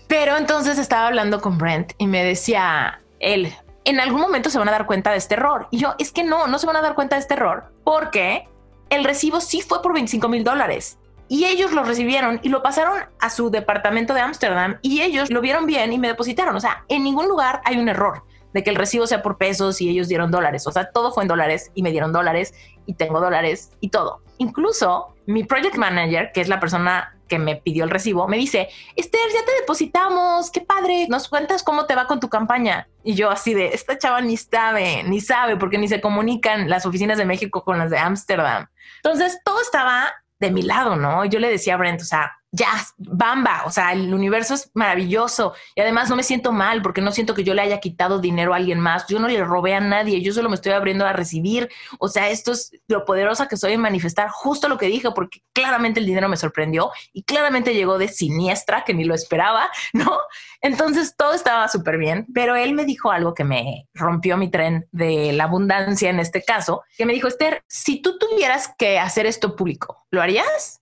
Pero 0.07 0.37
entonces 0.37 0.79
estaba 0.79 1.07
hablando 1.07 1.41
con 1.41 1.57
Brent 1.57 1.91
y 1.97 2.07
me 2.07 2.23
decía 2.23 3.01
él, 3.19 3.53
en 3.83 3.99
algún 3.99 4.21
momento 4.21 4.49
se 4.49 4.57
van 4.57 4.69
a 4.69 4.71
dar 4.71 4.85
cuenta 4.85 5.11
de 5.11 5.17
este 5.17 5.35
error. 5.35 5.67
Y 5.69 5.79
yo, 5.79 5.95
es 5.99 6.11
que 6.11 6.23
no, 6.23 6.47
no 6.47 6.57
se 6.57 6.65
van 6.65 6.77
a 6.77 6.81
dar 6.81 6.95
cuenta 6.95 7.17
de 7.17 7.21
este 7.21 7.33
error 7.33 7.73
porque 7.83 8.47
el 8.89 9.03
recibo 9.03 9.41
sí 9.41 9.61
fue 9.61 9.81
por 9.81 9.93
25 9.93 10.29
mil 10.29 10.45
dólares 10.45 10.97
y 11.27 11.45
ellos 11.45 11.73
lo 11.73 11.83
recibieron 11.83 12.39
y 12.43 12.49
lo 12.49 12.63
pasaron 12.63 13.01
a 13.19 13.29
su 13.29 13.49
departamento 13.49 14.13
de 14.13 14.21
Ámsterdam 14.21 14.77
y 14.81 15.01
ellos 15.01 15.29
lo 15.29 15.41
vieron 15.41 15.65
bien 15.65 15.91
y 15.91 15.99
me 15.99 16.07
depositaron. 16.07 16.55
O 16.55 16.61
sea, 16.61 16.85
en 16.87 17.03
ningún 17.03 17.27
lugar 17.27 17.61
hay 17.65 17.77
un 17.77 17.89
error 17.89 18.23
de 18.53 18.63
que 18.63 18.69
el 18.69 18.75
recibo 18.75 19.07
sea 19.07 19.21
por 19.21 19.37
pesos 19.37 19.81
y 19.81 19.89
ellos 19.89 20.07
dieron 20.07 20.31
dólares. 20.31 20.67
O 20.67 20.71
sea, 20.71 20.91
todo 20.91 21.11
fue 21.11 21.23
en 21.23 21.27
dólares 21.27 21.71
y 21.75 21.83
me 21.83 21.91
dieron 21.91 22.11
dólares 22.11 22.53
y 22.85 22.93
tengo 22.93 23.19
dólares 23.19 23.71
y 23.79 23.89
todo. 23.89 24.21
Incluso 24.37 25.15
mi 25.25 25.43
project 25.43 25.75
manager, 25.75 26.31
que 26.33 26.41
es 26.41 26.47
la 26.47 26.59
persona 26.59 27.13
que 27.27 27.39
me 27.39 27.57
pidió 27.57 27.83
el 27.83 27.89
recibo, 27.89 28.27
me 28.27 28.37
dice, 28.37 28.69
Esther, 28.95 29.21
ya 29.33 29.45
te 29.45 29.51
depositamos, 29.59 30.49
qué 30.49 30.61
padre, 30.61 31.07
nos 31.09 31.27
cuentas 31.27 31.61
cómo 31.63 31.85
te 31.85 31.95
va 31.95 32.07
con 32.07 32.19
tu 32.19 32.29
campaña. 32.29 32.87
Y 33.03 33.15
yo 33.15 33.29
así 33.29 33.53
de, 33.53 33.67
esta 33.67 33.97
chava 33.97 34.21
ni 34.21 34.37
sabe, 34.37 35.03
ni 35.03 35.19
sabe, 35.19 35.57
porque 35.57 35.77
ni 35.77 35.87
se 35.87 35.99
comunican 35.99 36.69
las 36.69 36.85
oficinas 36.85 37.17
de 37.17 37.25
México 37.25 37.63
con 37.63 37.77
las 37.77 37.91
de 37.91 37.97
Ámsterdam. 37.97 38.67
Entonces, 39.03 39.39
todo 39.43 39.61
estaba 39.61 40.13
de 40.39 40.51
mi 40.51 40.61
lado, 40.61 40.95
¿no? 40.95 41.25
Yo 41.25 41.39
le 41.39 41.49
decía 41.49 41.73
a 41.73 41.77
Brent, 41.77 42.01
o 42.01 42.05
sea, 42.05 42.36
ya, 42.51 42.69
bamba, 42.97 43.63
o 43.65 43.71
sea, 43.71 43.91
el 43.91 44.13
universo 44.13 44.53
es 44.53 44.71
maravilloso 44.73 45.53
y 45.75 45.81
además 45.81 46.09
no 46.09 46.15
me 46.15 46.23
siento 46.23 46.51
mal 46.51 46.81
porque 46.81 47.01
no 47.01 47.11
siento 47.11 47.33
que 47.33 47.43
yo 47.43 47.53
le 47.53 47.61
haya 47.61 47.79
quitado 47.79 48.19
dinero 48.19 48.53
a 48.53 48.57
alguien 48.57 48.79
más, 48.79 49.05
yo 49.07 49.19
no 49.19 49.27
le 49.27 49.43
robé 49.43 49.75
a 49.75 49.81
nadie, 49.81 50.21
yo 50.21 50.31
solo 50.31 50.49
me 50.49 50.55
estoy 50.55 50.71
abriendo 50.71 51.05
a 51.05 51.13
recibir, 51.13 51.69
o 51.99 52.07
sea, 52.07 52.29
esto 52.29 52.53
es 52.53 52.71
lo 52.87 53.03
poderosa 53.03 53.47
que 53.47 53.57
soy 53.57 53.73
en 53.73 53.81
manifestar 53.81 54.29
justo 54.29 54.69
lo 54.69 54.77
que 54.77 54.87
dije 54.87 55.09
porque 55.13 55.41
claramente 55.53 55.99
el 55.99 56.05
dinero 56.05 56.29
me 56.29 56.37
sorprendió 56.37 56.91
y 57.11 57.23
claramente 57.23 57.73
llegó 57.73 57.97
de 57.97 58.07
siniestra 58.07 58.83
que 58.85 58.93
ni 58.93 59.03
lo 59.03 59.13
esperaba, 59.13 59.69
¿no? 59.93 60.17
Entonces 60.61 61.15
todo 61.17 61.33
estaba 61.33 61.67
súper 61.67 61.97
bien, 61.97 62.25
pero 62.33 62.55
él 62.55 62.73
me 62.73 62.85
dijo 62.85 63.11
algo 63.11 63.33
que 63.33 63.43
me 63.43 63.87
rompió 63.93 64.37
mi 64.37 64.49
tren 64.49 64.87
de 64.91 65.33
la 65.33 65.43
abundancia 65.43 66.09
en 66.09 66.19
este 66.19 66.43
caso, 66.43 66.83
que 66.97 67.05
me 67.05 67.13
dijo, 67.13 67.27
Esther, 67.27 67.61
si 67.67 68.01
tú 68.01 68.17
tuvieras 68.17 68.73
que 68.77 68.99
hacer 68.99 69.25
esto 69.25 69.55
público, 69.55 70.05
¿lo 70.11 70.21
harías? 70.21 70.81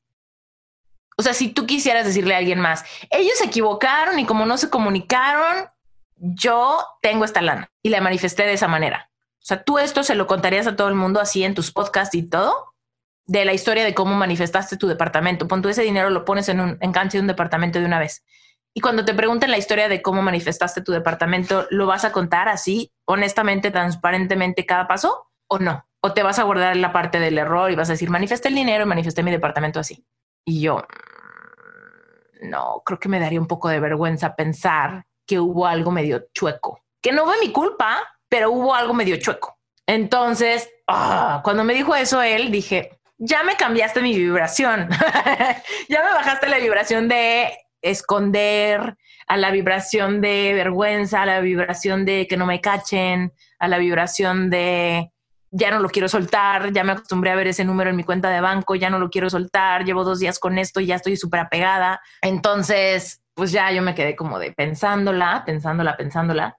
O 1.18 1.24
sea, 1.24 1.34
si 1.34 1.50
tú 1.50 1.66
quisieras 1.66 2.06
decirle 2.06 2.36
a 2.36 2.40
alguien 2.40 2.60
más, 2.60 2.84
ellos 3.10 3.38
se 3.38 3.46
equivocaron 3.46 4.20
y 4.20 4.26
como 4.26 4.46
no 4.46 4.58
se 4.58 4.70
comunicaron, 4.70 5.70
yo 6.18 6.80
tengo 7.02 7.26
esta 7.26 7.42
lana 7.42 7.70
y 7.82 7.90
la 7.90 8.02
manifesté 8.02 8.44
de 8.44 8.54
esa 8.54 8.68
manera. 8.68 9.10
O 9.42 9.46
sea, 9.46 9.64
tú 9.64 9.78
esto 9.78 10.04
se 10.04 10.16
lo 10.16 10.28
contarías 10.28 10.68
a 10.68 10.76
todo 10.76 10.88
el 10.88 10.96
mundo 10.96 11.20
así 11.20 11.44
en 11.44 11.54
tus 11.54 11.72
podcasts 11.72 12.16
y 12.16 12.24
todo, 12.24 12.74
de 13.28 13.46
la 13.46 13.54
historia 13.54 13.84
de 13.84 13.94
cómo 13.94 14.16
manifestaste 14.16 14.78
tu 14.78 14.88
departamento. 14.88 15.48
Pon 15.48 15.62
tú 15.62 15.70
ese 15.70 15.84
dinero, 15.84 16.10
lo 16.10 16.26
pones 16.26 16.50
en 16.50 16.60
un 16.60 16.78
enganche 16.82 17.18
de 17.18 17.22
un 17.22 17.28
departamento 17.28 17.80
de 17.80 17.86
una 17.86 18.00
vez. 18.00 18.24
Y 18.74 18.82
cuando 18.82 19.06
te 19.06 19.14
pregunten 19.14 19.52
la 19.52 19.58
historia 19.58 19.88
de 19.88 20.02
cómo 20.02 20.22
manifestaste 20.22 20.82
tu 20.82 20.92
departamento, 20.92 21.66
¿lo 21.70 21.86
vas 21.86 22.04
a 22.04 22.12
contar 22.12 22.50
así, 22.50 22.92
honestamente, 23.06 23.72
transparentemente 23.72 24.66
cada 24.66 24.88
paso 24.88 25.32
o 25.48 25.60
no? 25.60 25.88
¿O 26.02 26.14
te 26.14 26.24
vas 26.24 26.40
a 26.40 26.44
guardar 26.44 26.76
la 26.76 26.92
parte 26.92 27.20
del 27.20 27.38
error 27.38 27.72
y 27.72 27.76
vas 27.76 27.90
a 27.90 27.94
decir, 27.94 28.10
manifesté 28.10 28.50
el 28.50 28.56
dinero 28.56 28.84
y 28.84 28.88
manifesté 28.88 29.24
mi 29.24 29.32
departamento 29.32 29.80
así? 29.80 30.06
Y 30.46 30.62
yo, 30.62 30.78
mm, 30.78 32.50
no, 32.50 32.82
creo 32.86 33.00
que 33.00 33.10
me 33.10 33.20
daría 33.20 33.42
un 33.42 33.48
poco 33.48 33.68
de 33.68 33.80
vergüenza 33.80 34.36
pensar 34.36 35.06
que 35.26 35.40
hubo 35.40 35.66
algo 35.66 35.92
medio 35.92 36.28
chueco, 36.34 36.84
que 37.02 37.12
no 37.12 37.26
fue 37.26 37.36
mi 37.40 37.52
culpa, 37.52 37.98
pero 38.30 38.52
hubo 38.52 38.74
algo 38.74 38.94
medio 38.94 39.18
chueco. 39.18 39.58
Entonces, 39.88 40.70
ah, 40.88 41.42
cuando 41.44 41.64
me 41.64 41.74
dijo 41.74 41.96
eso 41.96 42.22
él, 42.22 42.52
dije, 42.52 43.00
ya 43.18 43.44
me 43.44 43.56
cambiaste 43.56 44.02
mi 44.02 44.16
vibración, 44.18 44.90
ya 45.90 46.04
me 46.04 46.14
bajaste 46.14 46.48
la 46.48 46.60
vibración 46.60 47.08
de 47.08 47.58
esconder, 47.82 48.98
a 49.28 49.38
la 49.38 49.52
vibración 49.52 50.22
de 50.22 50.54
vergüenza, 50.54 51.24
a 51.24 51.26
la 51.26 51.40
vibración 51.40 52.06
de 52.06 52.28
que 52.28 52.38
no 52.38 52.46
me 52.46 52.62
cachen, 52.62 53.34
a 53.60 53.68
la 53.68 53.78
vibración 53.78 54.50
de 54.50 55.12
ya 55.58 55.72
no 55.72 55.80
lo 55.80 55.90
quiero 55.90 56.10
soltar, 56.10 56.74
ya 56.74 56.84
me 56.84 56.92
acostumbré 56.92 57.32
a 57.32 57.36
ver 57.36 57.48
ese 57.48 57.64
número 57.64 57.90
en 57.90 57.96
mi 57.96 58.04
cuenta 58.04 58.30
de 58.30 58.42
banco, 58.42 58.76
ya 58.76 58.90
no 58.90 59.00
lo 59.00 59.10
quiero 59.10 59.30
soltar, 59.30 59.86
llevo 59.86 60.04
dos 60.04 60.20
días 60.20 60.38
con 60.38 60.58
esto 60.58 60.82
y 60.82 60.88
ya 60.88 60.96
estoy 60.96 61.16
súper 61.16 61.40
apegada. 61.40 62.02
Entonces, 62.22 63.22
pues 63.34 63.54
ya 63.54 63.72
yo 63.72 63.82
me 63.82 63.96
quedé 63.96 64.18
como 64.18 64.38
de 64.38 64.52
pensándola, 64.52 65.44
pensándola, 65.46 65.96
pensándola. 65.96 66.58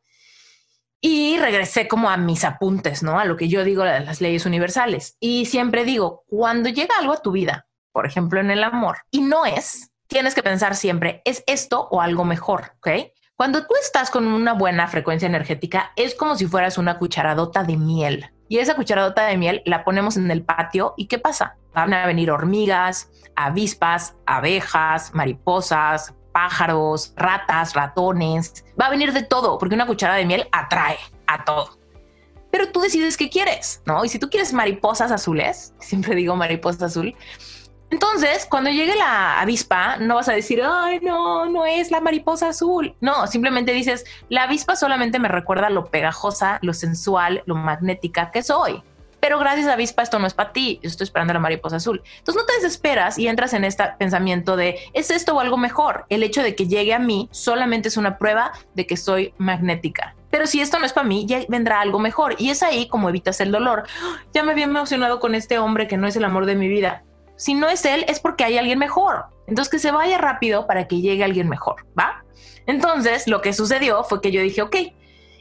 Y 0.98 1.36
regresé 1.36 1.88
como 1.88 2.08
a 2.08 2.16
mis 2.16 2.42
apuntes, 2.42 3.02
¿no? 3.02 3.20
A 3.20 3.26
lo 3.26 3.36
que 3.36 3.48
yo 3.48 3.64
digo 3.64 3.84
de 3.84 4.00
las 4.00 4.22
leyes 4.22 4.46
universales. 4.46 5.18
Y 5.20 5.44
siempre 5.44 5.84
digo, 5.84 6.24
cuando 6.26 6.70
llega 6.70 6.96
algo 6.98 7.12
a 7.12 7.20
tu 7.20 7.32
vida, 7.32 7.66
por 7.92 8.06
ejemplo 8.06 8.40
en 8.40 8.50
el 8.50 8.64
amor, 8.64 8.96
y 9.10 9.20
no 9.20 9.44
es, 9.44 9.90
tienes 10.06 10.34
que 10.34 10.42
pensar 10.42 10.74
siempre, 10.74 11.20
¿es 11.26 11.44
esto 11.46 11.86
o 11.90 12.00
algo 12.00 12.24
mejor? 12.24 12.72
¿Ok? 12.78 12.88
Cuando 13.36 13.66
tú 13.66 13.74
estás 13.78 14.10
con 14.10 14.26
una 14.26 14.54
buena 14.54 14.88
frecuencia 14.88 15.26
energética, 15.26 15.92
es 15.96 16.14
como 16.14 16.34
si 16.34 16.46
fueras 16.46 16.78
una 16.78 16.96
cucharadota 16.96 17.62
de 17.62 17.76
miel. 17.76 18.30
Y 18.48 18.58
esa 18.58 18.76
cucharadota 18.76 19.26
de 19.26 19.36
miel 19.36 19.62
la 19.64 19.84
ponemos 19.84 20.16
en 20.16 20.30
el 20.30 20.42
patio 20.42 20.94
y 20.96 21.06
¿qué 21.06 21.18
pasa? 21.18 21.56
Van 21.74 21.92
a 21.92 22.06
venir 22.06 22.30
hormigas, 22.30 23.10
avispas, 23.34 24.16
abejas, 24.26 25.14
mariposas, 25.14 26.14
pájaros, 26.32 27.12
ratas, 27.16 27.74
ratones. 27.74 28.64
Va 28.80 28.86
a 28.86 28.90
venir 28.90 29.12
de 29.12 29.22
todo, 29.22 29.58
porque 29.58 29.74
una 29.74 29.86
cucharada 29.86 30.18
de 30.18 30.26
miel 30.26 30.48
atrae 30.52 30.98
a 31.26 31.44
todo. 31.44 31.78
Pero 32.50 32.70
tú 32.70 32.80
decides 32.80 33.16
qué 33.16 33.28
quieres, 33.28 33.82
¿no? 33.84 34.04
Y 34.04 34.08
si 34.08 34.18
tú 34.18 34.30
quieres 34.30 34.52
mariposas 34.52 35.10
azules, 35.10 35.74
siempre 35.80 36.14
digo 36.14 36.36
mariposa 36.36 36.86
azul, 36.86 37.14
entonces, 37.90 38.46
cuando 38.50 38.70
llegue 38.70 38.96
la 38.96 39.40
avispa, 39.40 39.96
no 39.98 40.16
vas 40.16 40.28
a 40.28 40.32
decir, 40.32 40.60
ay, 40.64 40.98
no, 41.02 41.46
no 41.46 41.66
es 41.66 41.92
la 41.92 42.00
mariposa 42.00 42.48
azul. 42.48 42.96
No, 43.00 43.26
simplemente 43.28 43.72
dices, 43.72 44.04
la 44.28 44.42
avispa 44.42 44.74
solamente 44.74 45.20
me 45.20 45.28
recuerda 45.28 45.70
lo 45.70 45.86
pegajosa, 45.86 46.58
lo 46.62 46.74
sensual, 46.74 47.44
lo 47.46 47.54
magnética 47.54 48.32
que 48.32 48.42
soy. 48.42 48.82
Pero 49.20 49.38
gracias 49.38 49.68
a 49.68 49.74
avispa 49.74 50.02
esto 50.02 50.18
no 50.18 50.26
es 50.26 50.34
para 50.34 50.52
ti, 50.52 50.78
yo 50.82 50.88
estoy 50.88 51.04
esperando 51.04 51.32
la 51.32 51.40
mariposa 51.40 51.76
azul. 51.76 52.02
Entonces 52.18 52.42
no 52.42 52.46
te 52.46 52.54
desesperas 52.54 53.18
y 53.18 53.28
entras 53.28 53.54
en 53.54 53.64
este 53.64 53.84
pensamiento 53.98 54.56
de, 54.56 54.78
¿es 54.92 55.10
esto 55.10 55.34
o 55.34 55.40
algo 55.40 55.56
mejor? 55.56 56.06
El 56.08 56.22
hecho 56.22 56.42
de 56.42 56.54
que 56.54 56.66
llegue 56.66 56.92
a 56.92 56.98
mí 56.98 57.28
solamente 57.30 57.88
es 57.88 57.96
una 57.96 58.18
prueba 58.18 58.52
de 58.74 58.86
que 58.86 58.96
soy 58.96 59.32
magnética. 59.38 60.14
Pero 60.30 60.46
si 60.46 60.60
esto 60.60 60.78
no 60.78 60.86
es 60.86 60.92
para 60.92 61.06
mí, 61.06 61.24
ya 61.26 61.40
vendrá 61.48 61.80
algo 61.80 61.98
mejor. 61.98 62.34
Y 62.38 62.50
es 62.50 62.62
ahí 62.62 62.88
como 62.88 63.08
evitas 63.08 63.40
el 63.40 63.52
dolor. 63.52 63.84
Ya 64.34 64.42
me 64.42 64.52
había 64.52 64.64
emocionado 64.64 65.18
con 65.18 65.34
este 65.34 65.58
hombre 65.58 65.88
que 65.88 65.96
no 65.96 66.06
es 66.06 66.16
el 66.16 66.24
amor 66.24 66.46
de 66.46 66.56
mi 66.56 66.68
vida 66.68 67.04
si 67.36 67.54
no 67.54 67.68
es 67.68 67.84
él, 67.84 68.04
es 68.08 68.20
porque 68.20 68.44
hay 68.44 68.58
alguien 68.58 68.78
mejor. 68.78 69.26
Entonces 69.46 69.70
que 69.70 69.78
se 69.78 69.90
vaya 69.90 70.18
rápido 70.18 70.66
para 70.66 70.88
que 70.88 71.00
llegue 71.00 71.24
alguien 71.24 71.48
mejor, 71.48 71.86
¿va? 71.98 72.24
Entonces 72.66 73.28
lo 73.28 73.40
que 73.40 73.52
sucedió 73.52 74.02
fue 74.04 74.20
que 74.20 74.32
yo 74.32 74.40
dije, 74.40 74.62
ok, 74.62 74.76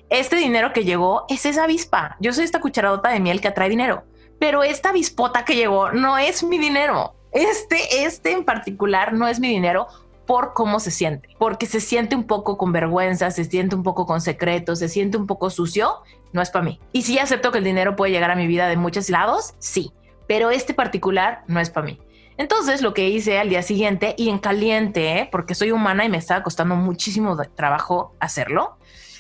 este 0.10 0.36
dinero 0.36 0.74
que 0.74 0.84
llegó 0.84 1.26
es 1.30 1.46
esa 1.46 1.64
avispa. 1.64 2.18
Yo 2.20 2.34
soy 2.34 2.44
esta 2.44 2.62
cucharadota 2.62 3.10
de 3.10 3.20
miel 3.20 3.42
que 3.42 3.48
atrae 3.48 3.70
dinero, 3.70 4.04
pero 4.40 4.64
esta 4.64 4.90
avispota 4.90 5.46
que 5.46 5.56
llegó 5.56 5.92
no 5.92 6.18
es 6.18 6.44
mi 6.44 6.58
dinero. 6.58 7.16
Este, 7.32 8.06
este 8.06 8.32
en 8.32 8.46
particular 8.46 9.14
no 9.14 9.28
es 9.28 9.40
mi 9.40 9.50
dinero 9.50 9.88
por 10.26 10.54
cómo 10.54 10.80
se 10.80 10.92
siente, 10.92 11.30
porque 11.38 11.66
se 11.66 11.80
siente 11.80 12.16
un 12.16 12.26
poco 12.26 12.58
con 12.58 12.72
vergüenza, 12.72 13.30
se 13.32 13.44
siente 13.44 13.76
un 13.76 13.84
poco 13.84 14.06
con 14.06 14.22
secretos, 14.22 14.80
se 14.80 14.90
siente 14.90 15.18
un 15.18 15.28
poco 15.28 15.50
sucio, 15.50 16.02
no 16.34 16.42
es 16.42 16.50
para 16.50 16.66
mí. 16.66 16.80
Y 16.94 17.04
sí 17.04 17.20
acepto 17.20 17.52
que 17.52 17.60
el 17.60 17.64
dinero 17.64 17.96
puede 17.96 18.12
llegar 18.12 18.32
a 18.32 18.36
mi 18.36 18.48
vida 18.48 18.68
de 18.68 18.78
muchos 18.78 19.10
lados, 19.10 19.54
sí, 19.60 19.92
pero 20.28 20.52
este 20.52 20.74
particular 20.74 21.44
no 21.48 21.60
es 21.60 21.70
para 21.70 21.88
mí. 21.88 22.00
Entonces 22.38 22.82
lo 22.82 22.94
que 22.94 23.10
hice 23.10 23.40
al 23.40 23.50
día 23.50 23.62
siguiente 23.62 24.14
y 24.18 24.30
en 24.30 24.40
caliente, 24.40 25.20
¿eh? 25.20 25.30
porque 25.32 25.56
soy 25.56 25.72
humana 25.72 26.04
y 26.06 26.10
me 26.10 26.18
estaba 26.18 26.44
costando 26.44 26.76
muchísimo 26.76 27.38
trabajo 27.56 28.14
hacerlo, 28.20 28.78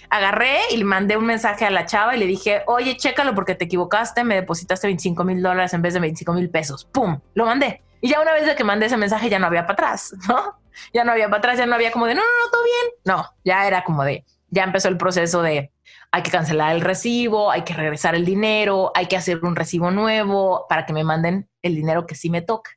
agarré 0.09 0.57
y 0.71 0.77
le 0.77 0.83
mandé 0.83 1.17
un 1.17 1.25
mensaje 1.25 1.65
a 1.65 1.69
la 1.69 1.85
chava 1.85 2.15
y 2.15 2.19
le 2.19 2.25
dije, 2.25 2.63
oye, 2.67 2.97
chécalo 2.97 3.33
porque 3.33 3.55
te 3.55 3.65
equivocaste, 3.65 4.23
me 4.23 4.35
depositaste 4.35 4.87
25 4.87 5.23
mil 5.23 5.41
dólares 5.41 5.73
en 5.73 5.81
vez 5.81 5.93
de 5.93 6.01
25 6.01 6.33
mil 6.33 6.49
pesos. 6.49 6.85
¡Pum! 6.85 7.19
Lo 7.33 7.45
mandé. 7.45 7.81
Y 8.01 8.09
ya 8.09 8.21
una 8.21 8.33
vez 8.33 8.53
que 8.55 8.63
mandé 8.63 8.87
ese 8.87 8.97
mensaje 8.97 9.29
ya 9.29 9.39
no 9.39 9.47
había 9.47 9.65
para 9.65 9.73
atrás, 9.73 10.13
¿no? 10.27 10.59
Ya 10.93 11.05
no 11.05 11.13
había 11.13 11.27
para 11.29 11.37
atrás, 11.37 11.57
ya 11.57 11.65
no 11.65 11.73
había 11.73 11.89
como 11.89 12.05
de, 12.05 12.15
no, 12.15 12.21
no, 12.21 12.27
no, 12.27 12.51
todo 12.51 12.61
bien. 12.65 12.93
No, 13.05 13.33
ya 13.45 13.65
era 13.65 13.85
como 13.85 14.03
de, 14.03 14.25
ya 14.55 14.63
empezó 14.63 14.87
el 14.87 14.97
proceso 14.97 15.41
de, 15.43 15.71
hay 16.11 16.23
que 16.23 16.31
cancelar 16.31 16.75
el 16.75 16.81
recibo, 16.81 17.51
hay 17.51 17.63
que 17.63 17.73
regresar 17.73 18.15
el 18.15 18.25
dinero, 18.25 18.91
hay 18.95 19.05
que 19.05 19.17
hacer 19.17 19.43
un 19.43 19.55
recibo 19.55 19.91
nuevo 19.91 20.65
para 20.67 20.85
que 20.85 20.93
me 20.93 21.03
manden 21.03 21.49
el 21.61 21.75
dinero 21.75 22.07
que 22.07 22.15
sí 22.15 22.29
me 22.29 22.41
toca. 22.41 22.71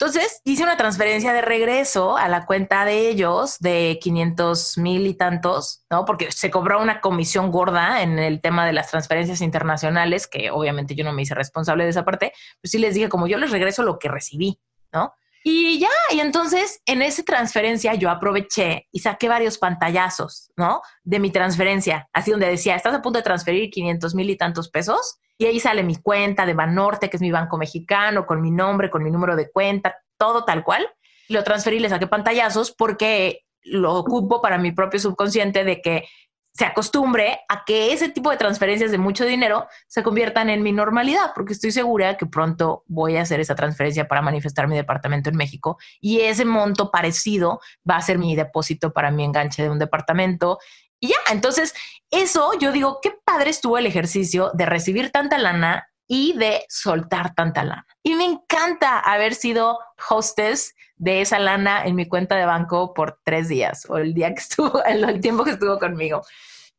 Entonces 0.00 0.40
hice 0.46 0.62
una 0.62 0.78
transferencia 0.78 1.34
de 1.34 1.42
regreso 1.42 2.16
a 2.16 2.26
la 2.28 2.46
cuenta 2.46 2.86
de 2.86 3.10
ellos 3.10 3.58
de 3.58 3.98
500 4.00 4.78
mil 4.78 5.06
y 5.06 5.12
tantos, 5.12 5.84
¿no? 5.90 6.06
Porque 6.06 6.32
se 6.32 6.50
cobró 6.50 6.80
una 6.80 7.02
comisión 7.02 7.50
gorda 7.50 8.00
en 8.00 8.18
el 8.18 8.40
tema 8.40 8.64
de 8.64 8.72
las 8.72 8.90
transferencias 8.90 9.42
internacionales, 9.42 10.26
que 10.26 10.50
obviamente 10.50 10.94
yo 10.94 11.04
no 11.04 11.12
me 11.12 11.20
hice 11.20 11.34
responsable 11.34 11.84
de 11.84 11.90
esa 11.90 12.06
parte, 12.06 12.32
pues 12.62 12.70
sí 12.70 12.78
les 12.78 12.94
dije 12.94 13.10
como 13.10 13.26
yo 13.26 13.36
les 13.36 13.50
regreso 13.50 13.82
lo 13.82 13.98
que 13.98 14.08
recibí, 14.08 14.58
¿no? 14.90 15.12
Y 15.42 15.78
ya, 15.78 15.88
y 16.12 16.20
entonces 16.20 16.82
en 16.84 17.00
esa 17.00 17.22
transferencia 17.22 17.94
yo 17.94 18.10
aproveché 18.10 18.88
y 18.92 19.00
saqué 19.00 19.28
varios 19.28 19.56
pantallazos, 19.56 20.50
¿no? 20.56 20.82
De 21.02 21.18
mi 21.18 21.30
transferencia, 21.30 22.08
así 22.12 22.30
donde 22.30 22.46
decía, 22.46 22.76
estás 22.76 22.94
a 22.94 23.00
punto 23.00 23.18
de 23.18 23.22
transferir 23.22 23.70
500 23.70 24.14
mil 24.14 24.28
y 24.28 24.36
tantos 24.36 24.68
pesos 24.68 25.18
y 25.38 25.46
ahí 25.46 25.58
sale 25.58 25.82
mi 25.82 25.96
cuenta 25.96 26.44
de 26.44 26.52
Banorte, 26.52 27.08
que 27.08 27.16
es 27.16 27.22
mi 27.22 27.30
banco 27.30 27.56
mexicano, 27.56 28.26
con 28.26 28.42
mi 28.42 28.50
nombre, 28.50 28.90
con 28.90 29.02
mi 29.02 29.10
número 29.10 29.36
de 29.36 29.50
cuenta, 29.50 29.96
todo 30.18 30.44
tal 30.44 30.62
cual. 30.62 30.86
Lo 31.30 31.42
transferí, 31.42 31.78
le 31.78 31.88
saqué 31.88 32.06
pantallazos 32.06 32.72
porque 32.72 33.46
lo 33.62 33.94
ocupo 33.94 34.42
para 34.42 34.58
mi 34.58 34.72
propio 34.72 35.00
subconsciente 35.00 35.64
de 35.64 35.80
que 35.80 36.08
se 36.52 36.64
acostumbre 36.64 37.40
a 37.48 37.64
que 37.64 37.92
ese 37.92 38.08
tipo 38.08 38.30
de 38.30 38.36
transferencias 38.36 38.90
de 38.90 38.98
mucho 38.98 39.24
dinero 39.24 39.66
se 39.86 40.02
conviertan 40.02 40.50
en 40.50 40.62
mi 40.62 40.72
normalidad, 40.72 41.32
porque 41.34 41.52
estoy 41.52 41.70
segura 41.70 42.16
que 42.16 42.26
pronto 42.26 42.84
voy 42.86 43.16
a 43.16 43.22
hacer 43.22 43.40
esa 43.40 43.54
transferencia 43.54 44.08
para 44.08 44.22
manifestar 44.22 44.68
mi 44.68 44.76
departamento 44.76 45.30
en 45.30 45.36
México 45.36 45.78
y 46.00 46.20
ese 46.20 46.44
monto 46.44 46.90
parecido 46.90 47.60
va 47.88 47.96
a 47.96 48.02
ser 48.02 48.18
mi 48.18 48.34
depósito 48.34 48.92
para 48.92 49.10
mi 49.10 49.24
enganche 49.24 49.62
de 49.62 49.70
un 49.70 49.78
departamento 49.78 50.58
y 51.00 51.08
ya, 51.08 51.16
entonces 51.32 51.74
eso 52.10 52.52
yo 52.58 52.72
digo, 52.72 52.98
qué 53.00 53.12
padre 53.24 53.50
estuvo 53.50 53.78
el 53.78 53.86
ejercicio 53.86 54.50
de 54.52 54.66
recibir 54.66 55.10
tanta 55.10 55.38
lana 55.38 55.88
y 56.06 56.34
de 56.36 56.66
soltar 56.68 57.34
tanta 57.34 57.64
lana. 57.64 57.86
Y 58.02 58.14
me 58.14 58.24
encanta 58.24 58.98
haber 58.98 59.34
sido 59.34 59.78
hostess 60.08 60.74
de 61.00 61.22
esa 61.22 61.38
lana 61.38 61.82
en 61.84 61.96
mi 61.96 62.06
cuenta 62.06 62.36
de 62.36 62.44
banco 62.44 62.92
por 62.92 63.18
tres 63.24 63.48
días 63.48 63.86
o 63.88 63.96
el 63.96 64.12
día 64.12 64.32
que 64.34 64.40
estuvo, 64.40 64.84
el, 64.84 65.20
tiempo 65.20 65.44
que 65.44 65.52
estuvo 65.52 65.78
conmigo. 65.78 66.22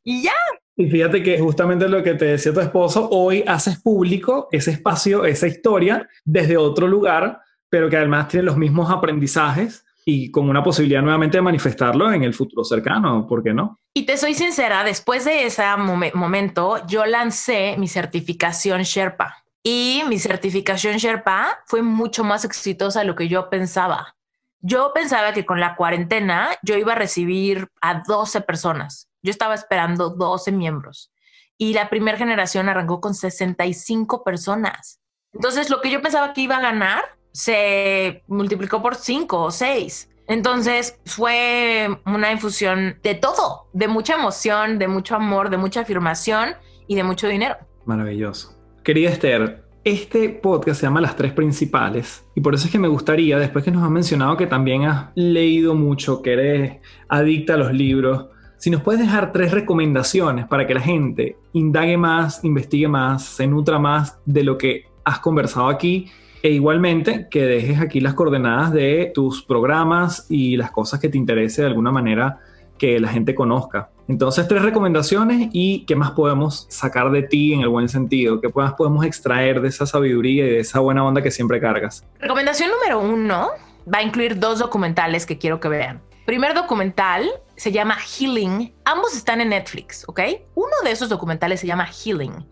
Y 0.03 0.23
ya. 0.23 0.34
Y 0.76 0.89
fíjate 0.89 1.22
que 1.22 1.39
justamente 1.39 1.89
lo 1.89 2.02
que 2.02 2.14
te 2.14 2.26
decía 2.26 2.53
tu 2.53 2.60
esposo, 2.60 3.10
hoy 3.11 3.43
haces 3.45 3.81
público 3.81 4.48
ese 4.52 4.72
espacio, 4.72 5.26
esa 5.26 5.48
historia 5.48 6.07
desde 6.23 6.56
otro 6.57 6.88
lugar, 6.88 7.41
pero 7.69 7.89
que 7.89 7.98
además 7.98 8.27
tiene 8.30 8.45
los 8.45 8.57
mismos 8.57 8.89
aprendizajes 8.89 9.85
y 10.06 10.31
con 10.31 10.49
una 10.49 10.64
posibilidad 10.64 11.02
nuevamente 11.02 11.38
de 11.38 11.41
manifestarlo 11.41 12.11
en 12.11 12.23
el 12.23 12.34
futuro 12.34 12.64
cercano, 12.64 13.27
¿por 13.27 13.43
qué 13.43 13.53
no? 13.53 13.80
Y 13.93 14.06
te 14.06 14.18
soy 14.18 14.34
sincera, 14.34 14.84
después 14.84 15.26
de 15.26 15.45
ese 15.45 15.64
momento, 16.14 16.85
yo 16.88 17.06
lancé 17.06 17.76
mi 17.77 17.88
certificación 17.88 18.81
Sherpa 18.81 19.41
y 19.64 20.04
mi 20.08 20.18
certificación 20.20 20.98
Sherpa 20.98 21.60
fue 21.66 21.82
mucho 21.82 22.24
más 22.24 22.46
exitosa 22.46 23.00
de 23.00 23.06
lo 23.06 23.16
que 23.16 23.28
yo 23.28 23.50
pensaba. 23.50 24.16
Yo 24.60 24.92
pensaba 24.94 25.34
que 25.34 25.46
con 25.46 25.60
la 25.60 25.76
cuarentena 25.76 26.50
yo 26.62 26.78
iba 26.78 26.94
a 26.94 26.98
recibir 26.98 27.68
a 27.82 28.04
12 28.06 28.42
personas. 28.42 29.10
Yo 29.24 29.32
estaba 29.32 29.56
esperando 29.56 30.10
12 30.10 30.52
miembros 30.52 31.12
y 31.58 31.74
la 31.74 31.90
primera 31.90 32.18
generación 32.18 32.70
arrancó 32.70 33.02
con 33.02 33.14
65 33.14 34.24
personas. 34.24 35.00
Entonces, 35.34 35.70
lo 35.70 35.80
que 35.80 35.92
yo 35.92 36.02
pensaba 36.02 36.34
que 36.34 36.42
iba 36.42 36.58
a 36.58 36.62
ganar 36.62 37.04
se 37.32 38.24
multiplicó 38.28 38.82
por 38.82 38.96
cinco 38.96 39.44
o 39.44 39.52
seis. 39.52 40.10
Entonces 40.28 41.00
fue 41.06 41.90
una 42.06 42.32
infusión 42.32 43.00
de 43.04 43.16
todo, 43.16 43.68
de 43.74 43.88
mucha 43.88 44.16
emoción, 44.16 44.80
de 44.80 44.88
mucho 44.88 45.16
amor, 45.16 45.50
de 45.50 45.58
mucha 45.58 45.82
afirmación 45.82 46.56
y 46.88 46.96
de 46.96 47.04
mucho 47.04 47.28
dinero. 47.28 47.58
Maravilloso. 47.86 48.61
Querida 48.92 49.10
Esther, 49.10 49.64
este 49.86 50.28
podcast 50.28 50.82
se 50.82 50.86
llama 50.86 51.00
Las 51.00 51.16
Tres 51.16 51.32
Principales 51.32 52.26
y 52.36 52.42
por 52.42 52.54
eso 52.54 52.66
es 52.66 52.74
que 52.74 52.78
me 52.78 52.90
gustaría, 52.90 53.40
después 53.40 53.64
que 53.64 53.72
nos 53.72 53.86
has 53.86 53.90
mencionado 53.90 54.36
que 54.36 54.48
también 54.48 54.84
has 54.84 55.12
leído 55.16 55.76
mucho, 55.76 56.22
que 56.22 56.34
eres 56.34 56.78
adicta 57.08 57.54
a 57.54 57.58
los 57.58 57.72
libros, 57.72 58.26
si 58.58 58.70
nos 58.70 58.82
puedes 58.82 59.00
dejar 59.00 59.32
tres 59.32 59.54
recomendaciones 59.54 60.46
para 60.46 60.68
que 60.68 60.74
la 60.74 60.82
gente 60.82 61.38
indague 61.54 61.96
más, 61.96 62.44
investigue 62.44 62.90
más, 62.90 63.24
se 63.24 63.48
nutra 63.48 63.80
más 63.80 64.20
de 64.26 64.44
lo 64.44 64.58
que 64.58 64.88
has 65.06 65.20
conversado 65.20 65.70
aquí 65.70 66.08
e 66.44 66.50
igualmente 66.50 67.28
que 67.32 67.46
dejes 67.46 67.80
aquí 67.80 68.02
las 68.02 68.14
coordenadas 68.14 68.74
de 68.74 69.10
tus 69.14 69.42
programas 69.42 70.26
y 70.30 70.58
las 70.58 70.72
cosas 70.72 71.00
que 71.00 71.08
te 71.08 71.18
interese 71.18 71.62
de 71.62 71.70
alguna 71.70 71.94
manera 71.94 72.42
que 72.78 73.00
la 73.00 73.08
gente 73.08 73.34
conozca. 73.34 73.90
Entonces, 74.12 74.46
tres 74.46 74.62
recomendaciones 74.62 75.48
y 75.54 75.86
qué 75.86 75.96
más 75.96 76.12
podemos 76.12 76.66
sacar 76.70 77.12
de 77.12 77.24
ti 77.24 77.54
en 77.54 77.62
el 77.62 77.70
buen 77.70 77.88
sentido, 77.88 78.42
qué 78.42 78.50
más 78.54 78.74
podemos 78.74 79.06
extraer 79.06 79.62
de 79.62 79.70
esa 79.70 79.86
sabiduría 79.86 80.46
y 80.46 80.50
de 80.50 80.60
esa 80.60 80.82
buena 80.82 81.06
onda 81.06 81.22
que 81.22 81.32
siempre 81.32 81.62
cargas. 81.62 82.06
Recomendación 82.20 82.70
número 82.72 83.00
uno 83.00 83.52
va 83.88 84.00
a 84.00 84.04
incluir 84.04 84.38
dos 84.38 84.60
documentales 84.60 85.26
que 85.26 85.38
quiero 85.38 85.62
que 85.62 85.70
vean. 85.70 86.02
Primer 86.26 86.54
documental 86.54 87.26
se 87.56 87.72
llama 87.72 87.96
Healing. 87.96 88.74
Ambos 88.84 89.16
están 89.16 89.40
en 89.40 89.50
Netflix, 89.50 90.04
¿ok? 90.08 90.20
Uno 90.56 90.76
de 90.84 90.92
esos 90.92 91.08
documentales 91.08 91.62
se 91.62 91.68
llama 91.68 91.88
Healing 91.88 92.46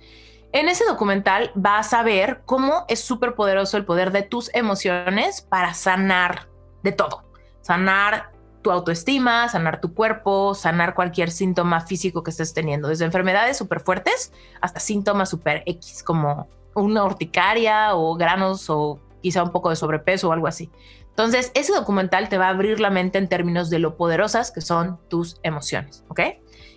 en 0.52 0.68
ese 0.68 0.84
documental 0.86 1.52
vas 1.53 1.94
a 1.94 2.02
ver 2.02 2.41
cómo 2.45 2.86
es 2.88 2.99
súper 3.02 3.36
poderoso 3.36 3.77
el 3.77 3.86
poder 3.86 4.11
de 4.11 4.23
tus 4.23 4.49
emociones 4.56 5.41
para 5.41 5.73
sanar 5.76 6.48
de 6.81 6.91
todo. 6.91 7.23
Sanar 7.61 8.31
tu 8.61 8.72
autoestima, 8.72 9.48
sanar 9.49 9.81
tu 9.81 9.94
cuerpo, 9.94 10.53
sanar 10.53 10.94
cualquier 10.94 11.31
síntoma 11.31 11.81
físico 11.81 12.23
que 12.23 12.31
estés 12.31 12.53
teniendo, 12.53 12.88
desde 12.88 13.06
enfermedades 13.06 13.57
súper 13.57 13.80
fuertes 13.80 14.34
hasta 14.61 14.80
síntomas 14.80 15.30
súper 15.30 15.64
X 15.65 16.03
como 16.03 16.48
una 16.76 17.03
urticaria 17.03 17.95
o 17.95 18.15
granos 18.15 18.69
o 18.69 18.99
quizá 19.22 19.44
un 19.44 19.52
poco 19.52 19.69
de 19.69 19.76
sobrepeso 19.76 20.30
o 20.30 20.31
algo 20.31 20.48
así. 20.48 20.69
Entonces, 21.10 21.52
ese 21.53 21.73
documental 21.73 22.30
te 22.30 22.38
va 22.38 22.48
a 22.48 22.49
abrir 22.49 22.80
la 22.80 22.90
mente 22.90 23.18
en 23.18 23.27
términos 23.27 23.69
de 23.69 23.80
lo 23.80 23.98
poderosas 23.98 24.52
que 24.52 24.61
son 24.61 24.99
tus 25.10 25.40
emociones, 25.44 26.06
¿ok? 26.07 26.22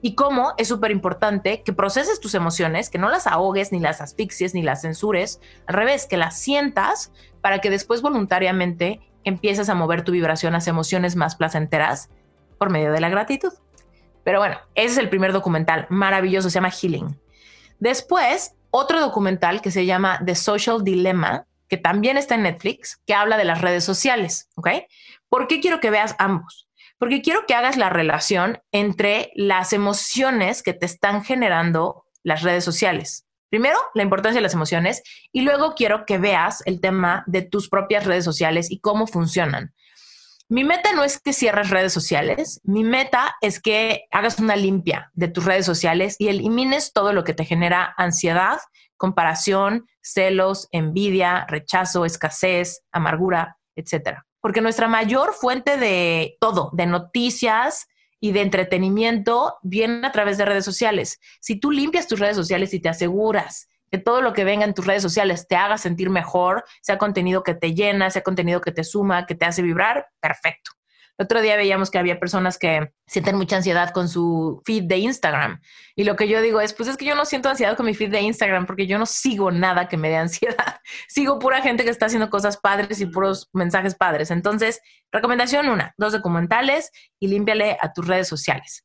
y 0.03 0.17
cómo 0.17 0.53
es 0.59 0.69
súper 0.69 0.91
importante 0.91 1.63
que 1.63 1.73
proceses 1.73 2.21
tus 2.21 2.35
emociones, 2.35 2.91
que 2.91 2.99
no 2.99 3.09
las 3.09 3.29
ahogues, 3.29 3.71
ni 3.71 3.79
las 3.79 4.01
asfixies, 4.01 4.53
ni 4.53 4.63
las 4.63 4.83
censures, 4.83 5.41
al 5.67 5.77
revés, 5.77 6.07
que 6.07 6.17
las 6.17 6.39
sientas 6.39 7.13
para 7.41 7.61
que 7.61 7.71
después 7.71 8.03
voluntariamente 8.03 9.01
empieces 9.25 9.69
a 9.69 9.75
mover 9.75 10.03
tu 10.03 10.13
vibración 10.13 10.55
hacia 10.55 10.71
emociones 10.71 11.17
más 11.17 11.37
placenteras 11.37 12.11
por 12.59 12.71
medio 12.71 12.93
de 12.93 13.01
la 13.01 13.09
gratitud. 13.09 13.53
Pero 14.25 14.39
bueno, 14.39 14.59
ese 14.75 14.93
es 14.93 14.99
el 14.99 15.09
primer 15.09 15.33
documental 15.33 15.87
maravilloso, 15.91 16.49
se 16.49 16.55
llama 16.55 16.71
Healing. 16.71 17.19
Después, 17.79 18.55
otro 18.71 19.01
documental 19.01 19.61
que 19.61 19.71
se 19.71 19.87
llama 19.87 20.21
The 20.25 20.35
Social 20.35 20.85
Dilemma, 20.85 21.47
que 21.69 21.77
también 21.77 22.17
está 22.17 22.37
en 22.37 22.43
Netflix, 22.43 23.01
que 23.07 23.15
habla 23.15 23.37
de 23.37 23.45
las 23.45 23.61
redes 23.61 23.85
sociales, 23.85 24.49
¿ok? 24.55 24.69
¿Por 25.29 25.49
qué 25.49 25.61
quiero 25.61 25.81
que 25.81 25.91
veas 25.91 26.15
ambos? 26.19 26.69
porque 27.03 27.21
quiero 27.21 27.47
que 27.49 27.55
hagas 27.57 27.77
la 27.77 27.91
relación 27.91 28.63
entre 28.71 29.33
las 29.35 29.73
emociones 29.73 30.63
que 30.63 30.73
te 30.73 30.87
están 30.87 31.25
generando 31.25 32.05
las 32.23 32.43
redes 32.43 32.63
sociales. 32.63 33.27
Primero, 33.53 33.77
la 33.93 34.03
importancia 34.03 34.39
de 34.39 34.45
las 34.45 34.55
emociones 34.55 35.03
y 35.31 35.43
luego 35.43 35.75
quiero 35.75 36.07
que 36.07 36.17
veas 36.17 36.63
el 36.65 36.81
tema 36.81 37.23
de 37.27 37.43
tus 37.43 37.69
propias 37.69 38.07
redes 38.07 38.25
sociales 38.25 38.71
y 38.71 38.81
cómo 38.81 39.07
funcionan. 39.07 39.75
Mi 40.49 40.65
meta 40.65 40.95
no 40.95 41.05
es 41.05 41.21
que 41.21 41.35
cierres 41.35 41.69
redes 41.69 41.93
sociales, 41.93 42.63
mi 42.65 42.83
meta 42.83 43.37
es 43.43 43.61
que 43.61 44.05
hagas 44.11 44.39
una 44.39 44.57
limpia 44.57 45.11
de 45.13 45.29
tus 45.29 45.45
redes 45.45 45.67
sociales 45.67 46.17
y 46.19 46.29
elimines 46.29 46.95
todo 46.95 47.13
lo 47.13 47.25
que 47.25 47.35
te 47.35 47.45
genera 47.45 47.93
ansiedad, 47.99 48.59
comparación, 48.97 49.85
celos, 50.01 50.67
envidia, 50.73 51.45
rechazo, 51.47 52.07
escasez, 52.07 52.81
amargura, 52.91 53.59
etcétera 53.77 54.25
porque 54.41 54.61
nuestra 54.61 54.89
mayor 54.89 55.35
fuente 55.35 55.77
de 55.77 56.37
todo, 56.41 56.71
de 56.73 56.87
noticias 56.87 57.87
y 58.23 58.31
de 58.31 58.41
entretenimiento, 58.41 59.59
viene 59.63 60.07
a 60.07 60.13
través 60.13 60.39
de 60.39 60.45
redes 60.45 60.65
sociales. 60.65 61.19
Si 61.41 61.59
tú 61.59 61.73
limpias 61.73 62.07
tus 62.07 62.21
redes 62.21 62.37
sociales 62.37 62.73
y 62.73 62.79
te 62.79 62.89
aseguras 62.89 63.69
que 63.91 63.99
todo 63.99 64.23
lo 64.23 64.33
que 64.33 64.45
venga 64.45 64.65
en 64.65 64.75
tus 64.75 64.87
redes 64.87 65.03
sociales 65.03 65.49
te 65.49 65.57
haga 65.57 65.77
sentir 65.77 66.09
mejor, 66.09 66.65
sea 66.83 66.99
contenido 66.99 67.43
que 67.43 67.55
te 67.55 67.75
llena, 67.75 68.11
sea 68.11 68.23
contenido 68.23 68.61
que 68.61 68.71
te 68.71 68.85
suma, 68.85 69.27
que 69.27 69.35
te 69.35 69.45
hace 69.45 69.61
vibrar, 69.61 70.07
perfecto. 70.21 70.71
El 71.19 71.25
otro 71.25 71.41
día 71.43 71.57
veíamos 71.57 71.91
que 71.91 71.99
había 71.99 72.19
personas 72.19 72.59
que 72.59 72.93
sienten 73.07 73.37
mucha 73.37 73.57
ansiedad 73.57 73.91
con 73.91 74.09
su 74.09 74.63
feed 74.65 74.85
de 74.85 74.99
Instagram. 74.99 75.61
Y 75.95 76.05
lo 76.05 76.17
que 76.17 76.27
yo 76.27 76.41
digo 76.41 76.61
es, 76.61 76.73
pues 76.73 76.89
es 76.89 76.97
que 76.97 77.05
yo 77.05 77.15
no 77.15 77.25
siento 77.25 77.49
ansiedad 77.49 77.77
con 77.77 77.87
mi 77.87 77.95
feed 77.95 78.11
de 78.11 78.21
Instagram 78.21 78.67
porque 78.67 78.87
yo 78.87 78.99
no 78.99 79.07
sigo 79.07 79.51
nada 79.51 79.89
que 79.89 79.97
me 79.97 80.09
dé 80.09 80.17
ansiedad. 80.17 80.81
sigo 81.09 81.39
pura 81.39 81.61
gente 81.61 81.85
que 81.85 81.91
está 81.91 82.07
haciendo 82.07 82.31
cosas 82.31 82.57
padres 82.57 83.01
y 83.01 83.07
puros 83.07 83.51
mensajes 83.53 83.95
padres. 83.95 84.31
Entonces, 84.31 84.81
recomendación 85.11 85.69
una, 85.69 85.95
dos 85.97 86.13
documentales 86.13 86.91
y 87.21 87.29
límpiale 87.29 87.77
a 87.81 87.93
tus 87.93 88.07
redes 88.07 88.29
sociales. 88.29 88.85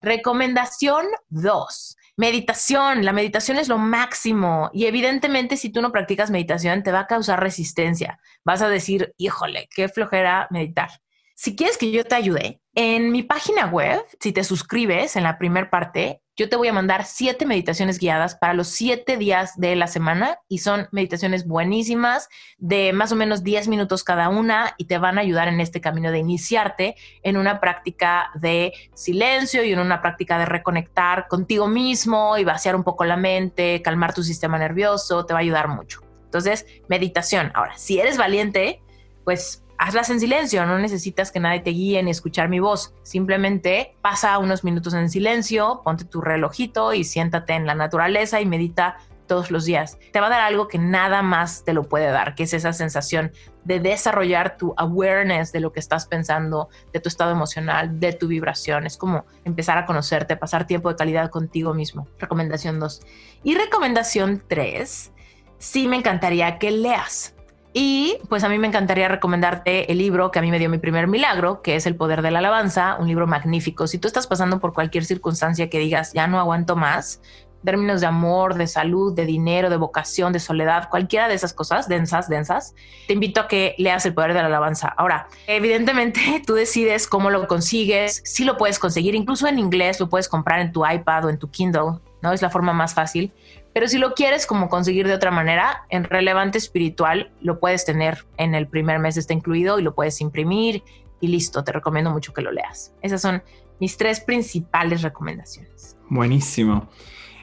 Recomendación 0.00 1.06
dos, 1.28 1.96
Meditación, 2.18 3.04
la 3.04 3.12
meditación 3.12 3.58
es 3.58 3.68
lo 3.68 3.78
máximo 3.78 4.70
y 4.72 4.86
evidentemente 4.86 5.56
si 5.56 5.70
tú 5.70 5.80
no 5.80 5.92
practicas 5.92 6.32
meditación 6.32 6.82
te 6.82 6.90
va 6.90 7.00
a 7.00 7.06
causar 7.06 7.40
resistencia. 7.40 8.18
Vas 8.44 8.60
a 8.60 8.68
decir, 8.68 9.14
híjole, 9.18 9.68
qué 9.72 9.88
flojera 9.88 10.48
meditar. 10.50 10.90
Si 11.40 11.54
quieres 11.54 11.78
que 11.78 11.92
yo 11.92 12.04
te 12.04 12.16
ayude, 12.16 12.60
en 12.74 13.12
mi 13.12 13.22
página 13.22 13.66
web, 13.66 14.04
si 14.18 14.32
te 14.32 14.42
suscribes 14.42 15.14
en 15.14 15.22
la 15.22 15.38
primera 15.38 15.70
parte, 15.70 16.20
yo 16.36 16.48
te 16.48 16.56
voy 16.56 16.66
a 16.66 16.72
mandar 16.72 17.04
siete 17.04 17.46
meditaciones 17.46 18.00
guiadas 18.00 18.34
para 18.34 18.54
los 18.54 18.66
siete 18.66 19.16
días 19.16 19.56
de 19.56 19.76
la 19.76 19.86
semana 19.86 20.40
y 20.48 20.58
son 20.58 20.88
meditaciones 20.90 21.46
buenísimas 21.46 22.28
de 22.56 22.92
más 22.92 23.12
o 23.12 23.14
menos 23.14 23.44
10 23.44 23.68
minutos 23.68 24.02
cada 24.02 24.30
una 24.30 24.74
y 24.78 24.86
te 24.86 24.98
van 24.98 25.16
a 25.16 25.20
ayudar 25.20 25.46
en 25.46 25.60
este 25.60 25.80
camino 25.80 26.10
de 26.10 26.18
iniciarte 26.18 26.96
en 27.22 27.36
una 27.36 27.60
práctica 27.60 28.32
de 28.34 28.72
silencio 28.94 29.62
y 29.62 29.72
en 29.72 29.78
una 29.78 30.02
práctica 30.02 30.40
de 30.40 30.46
reconectar 30.46 31.28
contigo 31.28 31.68
mismo 31.68 32.36
y 32.36 32.42
vaciar 32.42 32.74
un 32.74 32.82
poco 32.82 33.04
la 33.04 33.16
mente, 33.16 33.80
calmar 33.80 34.12
tu 34.12 34.24
sistema 34.24 34.58
nervioso, 34.58 35.24
te 35.24 35.34
va 35.34 35.38
a 35.38 35.42
ayudar 35.42 35.68
mucho. 35.68 36.00
Entonces, 36.24 36.66
meditación. 36.88 37.52
Ahora, 37.54 37.78
si 37.78 38.00
eres 38.00 38.16
valiente, 38.16 38.82
pues 39.22 39.62
hazlas 39.78 40.10
en 40.10 40.20
silencio, 40.20 40.66
no 40.66 40.78
necesitas 40.78 41.30
que 41.32 41.40
nadie 41.40 41.60
te 41.60 41.70
guíe 41.70 42.02
ni 42.02 42.10
escuchar 42.10 42.48
mi 42.48 42.60
voz. 42.60 42.92
Simplemente 43.02 43.94
pasa 44.02 44.36
unos 44.38 44.64
minutos 44.64 44.92
en 44.94 45.08
silencio, 45.08 45.80
ponte 45.84 46.04
tu 46.04 46.20
relojito 46.20 46.92
y 46.92 47.04
siéntate 47.04 47.54
en 47.54 47.66
la 47.66 47.74
naturaleza 47.74 48.40
y 48.40 48.46
medita 48.46 48.98
todos 49.28 49.52
los 49.52 49.64
días. 49.64 49.98
Te 50.12 50.20
va 50.20 50.26
a 50.26 50.30
dar 50.30 50.40
algo 50.40 50.66
que 50.66 50.78
nada 50.78 51.22
más 51.22 51.62
te 51.64 51.72
lo 51.72 51.84
puede 51.84 52.10
dar, 52.10 52.34
que 52.34 52.42
es 52.44 52.54
esa 52.54 52.72
sensación 52.72 53.30
de 53.62 53.78
desarrollar 53.78 54.56
tu 54.56 54.74
awareness 54.76 55.52
de 55.52 55.60
lo 55.60 55.72
que 55.72 55.78
estás 55.78 56.06
pensando, 56.06 56.70
de 56.92 56.98
tu 56.98 57.08
estado 57.08 57.30
emocional, 57.30 58.00
de 58.00 58.14
tu 58.14 58.26
vibración. 58.26 58.86
Es 58.86 58.96
como 58.96 59.26
empezar 59.44 59.78
a 59.78 59.86
conocerte, 59.86 60.36
pasar 60.36 60.66
tiempo 60.66 60.88
de 60.88 60.96
calidad 60.96 61.30
contigo 61.30 61.74
mismo. 61.74 62.08
Recomendación 62.18 62.80
2. 62.80 63.02
Y 63.44 63.54
recomendación 63.54 64.42
3, 64.48 65.12
sí 65.58 65.86
me 65.86 65.96
encantaría 65.96 66.58
que 66.58 66.70
leas. 66.72 67.34
Y 67.72 68.16
pues 68.28 68.44
a 68.44 68.48
mí 68.48 68.58
me 68.58 68.66
encantaría 68.66 69.08
recomendarte 69.08 69.92
el 69.92 69.98
libro 69.98 70.30
que 70.30 70.38
a 70.38 70.42
mí 70.42 70.50
me 70.50 70.58
dio 70.58 70.70
mi 70.70 70.78
primer 70.78 71.06
milagro, 71.06 71.60
que 71.62 71.76
es 71.76 71.86
El 71.86 71.96
Poder 71.96 72.22
de 72.22 72.30
la 72.30 72.38
Alabanza, 72.38 72.96
un 72.98 73.08
libro 73.08 73.26
magnífico. 73.26 73.86
Si 73.86 73.98
tú 73.98 74.08
estás 74.08 74.26
pasando 74.26 74.58
por 74.58 74.72
cualquier 74.72 75.04
circunstancia 75.04 75.68
que 75.68 75.78
digas, 75.78 76.12
ya 76.12 76.26
no 76.26 76.40
aguanto 76.40 76.76
más, 76.76 77.20
términos 77.64 78.00
de 78.00 78.06
amor, 78.06 78.54
de 78.54 78.66
salud, 78.66 79.14
de 79.14 79.26
dinero, 79.26 79.70
de 79.70 79.76
vocación, 79.76 80.32
de 80.32 80.40
soledad, 80.40 80.88
cualquiera 80.88 81.28
de 81.28 81.34
esas 81.34 81.52
cosas 81.52 81.88
densas, 81.88 82.28
densas, 82.28 82.74
te 83.06 83.12
invito 83.14 83.40
a 83.40 83.48
que 83.48 83.74
leas 83.78 84.06
El 84.06 84.14
Poder 84.14 84.32
de 84.32 84.40
la 84.40 84.46
Alabanza. 84.46 84.88
Ahora, 84.96 85.28
evidentemente 85.46 86.42
tú 86.46 86.54
decides 86.54 87.06
cómo 87.06 87.30
lo 87.30 87.46
consigues, 87.48 88.22
si 88.24 88.44
lo 88.44 88.56
puedes 88.56 88.78
conseguir, 88.78 89.14
incluso 89.14 89.46
en 89.46 89.58
inglés 89.58 90.00
lo 90.00 90.08
puedes 90.08 90.28
comprar 90.28 90.60
en 90.60 90.72
tu 90.72 90.86
iPad 90.86 91.26
o 91.26 91.30
en 91.30 91.38
tu 91.38 91.50
Kindle, 91.50 91.98
¿no? 92.22 92.32
Es 92.32 92.42
la 92.42 92.50
forma 92.50 92.72
más 92.72 92.94
fácil. 92.94 93.32
Pero 93.78 93.86
si 93.86 93.98
lo 93.98 94.14
quieres 94.14 94.44
como 94.44 94.68
conseguir 94.68 95.06
de 95.06 95.14
otra 95.14 95.30
manera, 95.30 95.84
en 95.88 96.02
relevante 96.02 96.58
espiritual 96.58 97.30
lo 97.40 97.60
puedes 97.60 97.84
tener 97.84 98.24
en 98.36 98.56
el 98.56 98.66
primer 98.66 98.98
mes, 98.98 99.16
está 99.16 99.34
incluido 99.34 99.78
y 99.78 99.82
lo 99.82 99.94
puedes 99.94 100.20
imprimir 100.20 100.82
y 101.20 101.28
listo. 101.28 101.62
Te 101.62 101.70
recomiendo 101.70 102.10
mucho 102.10 102.32
que 102.32 102.42
lo 102.42 102.50
leas. 102.50 102.92
Esas 103.02 103.22
son 103.22 103.40
mis 103.78 103.96
tres 103.96 104.18
principales 104.18 105.02
recomendaciones. 105.02 105.96
Buenísimo. 106.08 106.88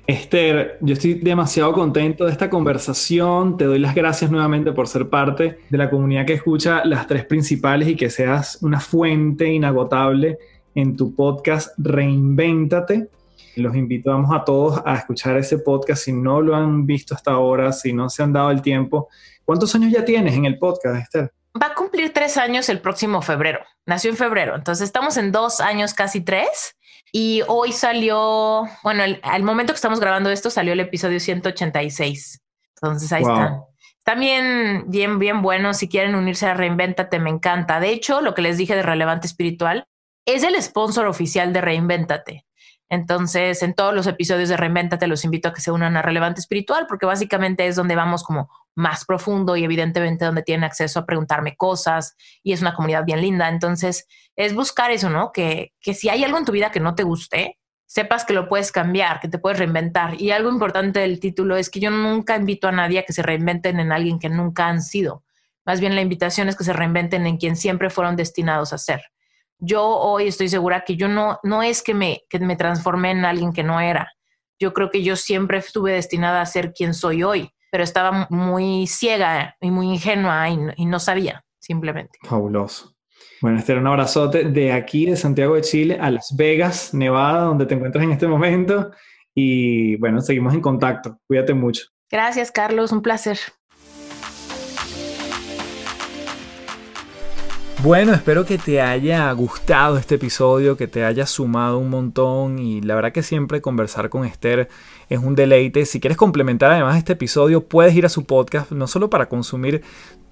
Esther, 0.07 0.77
yo 0.81 0.95
estoy 0.95 1.13
demasiado 1.13 1.71
contento 1.71 2.25
de 2.25 2.33
esta 2.33 2.49
conversación. 2.49 3.55
Te 3.55 3.63
doy 3.63 3.79
las 3.79 3.95
gracias 3.95 4.29
nuevamente 4.29 4.73
por 4.73 4.89
ser 4.89 5.07
parte 5.07 5.59
de 5.69 5.77
la 5.77 5.89
comunidad 5.89 6.25
que 6.25 6.33
escucha 6.33 6.83
las 6.83 7.07
tres 7.07 7.23
principales 7.23 7.87
y 7.87 7.95
que 7.95 8.09
seas 8.09 8.57
una 8.61 8.81
fuente 8.81 9.47
inagotable 9.47 10.37
en 10.75 10.97
tu 10.97 11.15
podcast 11.15 11.69
Reinvéntate. 11.77 13.07
Los 13.55 13.75
invitamos 13.75 14.29
a 14.33 14.43
todos 14.43 14.81
a 14.85 14.95
escuchar 14.95 15.37
ese 15.37 15.59
podcast 15.59 16.03
si 16.03 16.11
no 16.11 16.41
lo 16.41 16.55
han 16.55 16.85
visto 16.85 17.15
hasta 17.15 17.31
ahora, 17.31 17.71
si 17.71 17.93
no 17.93 18.09
se 18.09 18.23
han 18.23 18.33
dado 18.33 18.51
el 18.51 18.61
tiempo. 18.61 19.09
¿Cuántos 19.43 19.73
años 19.75 19.91
ya 19.91 20.03
tienes 20.03 20.35
en 20.35 20.45
el 20.45 20.57
podcast, 20.57 20.95
Esther? 21.01 21.31
Va 21.61 21.67
a 21.67 21.73
cumplir 21.73 22.11
tres 22.11 22.37
años 22.37 22.67
el 22.67 22.81
próximo 22.81 23.21
febrero. 23.21 23.59
Nació 23.85 24.09
en 24.09 24.17
febrero, 24.17 24.55
entonces 24.55 24.85
estamos 24.85 25.15
en 25.17 25.31
dos 25.31 25.61
años, 25.61 25.93
casi 25.93 26.21
tres. 26.21 26.75
Y 27.11 27.43
hoy 27.47 27.71
salió, 27.71 28.63
bueno, 28.83 29.03
al 29.21 29.43
momento 29.43 29.71
que 29.71 29.77
estamos 29.77 30.01
grabando 30.01 30.29
esto, 30.29 30.49
salió 30.49 30.73
el 30.73 30.81
episodio 30.81 31.19
186. 31.19 32.41
Entonces 32.75 33.13
ahí 33.13 33.21
está. 33.21 33.63
También 34.03 34.83
bien, 34.87 35.17
bien 35.17 35.41
bueno. 35.41 35.73
Si 35.73 35.87
quieren 35.87 36.15
unirse 36.15 36.45
a 36.45 36.53
Reinvéntate, 36.53 37.19
me 37.19 37.29
encanta. 37.29 37.79
De 37.79 37.89
hecho, 37.89 38.21
lo 38.21 38.33
que 38.33 38.41
les 38.41 38.57
dije 38.57 38.75
de 38.75 38.83
Relevante 38.83 39.27
Espiritual 39.27 39.87
es 40.25 40.43
el 40.43 40.61
sponsor 40.61 41.07
oficial 41.07 41.53
de 41.53 41.61
Reinvéntate. 41.61 42.44
Entonces, 42.89 43.63
en 43.63 43.73
todos 43.73 43.93
los 43.93 44.05
episodios 44.05 44.49
de 44.49 44.57
Reinventate 44.57 45.07
los 45.07 45.25
invito 45.25 45.49
a 45.49 45.53
que 45.53 45.61
se 45.61 45.71
unan 45.71 45.97
a 45.97 46.01
Relevante 46.01 46.39
Espiritual, 46.39 46.85
porque 46.87 47.05
básicamente 47.05 47.65
es 47.65 47.75
donde 47.75 47.95
vamos 47.95 48.23
como 48.23 48.49
más 48.75 49.05
profundo 49.05 49.55
y 49.55 49.63
evidentemente 49.63 50.25
donde 50.25 50.43
tienen 50.43 50.65
acceso 50.65 50.99
a 50.99 51.05
preguntarme 51.05 51.55
cosas 51.55 52.15
y 52.43 52.53
es 52.53 52.61
una 52.61 52.75
comunidad 52.75 53.05
bien 53.05 53.21
linda. 53.21 53.49
Entonces, 53.49 54.07
es 54.35 54.53
buscar 54.53 54.91
eso, 54.91 55.09
¿no? 55.09 55.31
Que, 55.31 55.73
que 55.81 55.93
si 55.93 56.09
hay 56.09 56.23
algo 56.23 56.37
en 56.37 56.45
tu 56.45 56.51
vida 56.51 56.71
que 56.71 56.79
no 56.79 56.93
te 56.93 57.03
guste, 57.03 57.57
sepas 57.87 58.23
que 58.23 58.33
lo 58.33 58.47
puedes 58.47 58.71
cambiar, 58.71 59.19
que 59.19 59.29
te 59.29 59.39
puedes 59.39 59.57
reinventar. 59.57 60.21
Y 60.21 60.31
algo 60.31 60.49
importante 60.49 60.99
del 60.99 61.19
título 61.19 61.57
es 61.57 61.69
que 61.69 61.79
yo 61.79 61.89
nunca 61.89 62.35
invito 62.35 62.67
a 62.67 62.71
nadie 62.71 62.99
a 62.99 63.03
que 63.03 63.13
se 63.13 63.23
reinventen 63.23 63.79
en 63.79 63.91
alguien 63.91 64.19
que 64.19 64.29
nunca 64.29 64.67
han 64.67 64.81
sido. 64.83 65.23
Más 65.65 65.79
bien 65.79 65.95
la 65.95 66.01
invitación 66.01 66.49
es 66.49 66.55
que 66.55 66.63
se 66.63 66.73
reinventen 66.73 67.25
en 67.25 67.37
quien 67.37 67.55
siempre 67.55 67.89
fueron 67.89 68.15
destinados 68.15 68.73
a 68.73 68.77
ser 68.77 69.01
yo 69.65 69.85
hoy 69.85 70.27
estoy 70.27 70.49
segura 70.49 70.83
que 70.85 70.95
yo 70.95 71.07
no, 71.07 71.39
no 71.43 71.63
es 71.63 71.81
que 71.81 71.93
me, 71.93 72.21
que 72.29 72.39
me 72.39 72.55
transformé 72.55 73.11
en 73.11 73.25
alguien 73.25 73.53
que 73.53 73.63
no 73.63 73.79
era. 73.79 74.11
Yo 74.59 74.73
creo 74.73 74.89
que 74.89 75.03
yo 75.03 75.15
siempre 75.15 75.57
estuve 75.57 75.93
destinada 75.93 76.41
a 76.41 76.45
ser 76.45 76.73
quien 76.73 76.93
soy 76.93 77.23
hoy, 77.23 77.49
pero 77.71 77.83
estaba 77.83 78.27
muy 78.29 78.87
ciega 78.87 79.55
y 79.59 79.71
muy 79.71 79.87
ingenua 79.87 80.49
y, 80.49 80.85
no 80.85 80.99
sabía, 80.99 81.43
simplemente. 81.59 82.17
Fabuloso. 82.23 82.95
Bueno, 83.41 83.59
este 83.59 83.73
era 83.73 83.81
un 83.81 83.87
abrazote 83.87 84.45
de 84.45 84.71
aquí, 84.71 85.05
de 85.05 85.17
Santiago 85.17 85.55
de 85.55 85.61
Chile, 85.61 85.97
a 85.99 86.09
Las 86.09 86.33
Vegas, 86.35 86.93
Nevada, 86.93 87.43
donde 87.43 87.65
te 87.65 87.75
encuentras 87.75 88.03
en 88.03 88.11
este 88.11 88.27
momento. 88.27 88.91
Y 89.33 89.97
bueno, 89.97 90.21
seguimos 90.21 90.53
en 90.53 90.61
contacto. 90.61 91.19
Cuídate 91.27 91.53
mucho. 91.53 91.83
Gracias, 92.09 92.51
Carlos. 92.51 92.93
Un 92.93 93.01
placer. 93.01 93.37
Bueno, 97.83 98.13
espero 98.13 98.45
que 98.45 98.57
te 98.57 98.81
haya 98.81 99.31
gustado 99.33 99.97
este 99.97 100.15
episodio, 100.15 100.75
que 100.75 100.87
te 100.87 101.03
haya 101.05 101.27
sumado 101.27 101.77
un 101.77 101.89
montón 101.89 102.57
y 102.57 102.81
la 102.81 102.95
verdad 102.95 103.11
que 103.11 103.21
siempre 103.21 103.61
conversar 103.61 104.09
con 104.09 104.25
Esther 104.25 104.69
es 105.07 105.19
un 105.19 105.35
deleite. 105.35 105.85
Si 105.85 105.99
quieres 105.99 106.17
complementar 106.17 106.71
además 106.71 106.97
este 106.97 107.13
episodio, 107.13 107.67
puedes 107.67 107.93
ir 107.93 108.05
a 108.05 108.09
su 108.09 108.23
podcast, 108.25 108.71
no 108.71 108.87
solo 108.87 109.09
para 109.11 109.29
consumir 109.29 109.83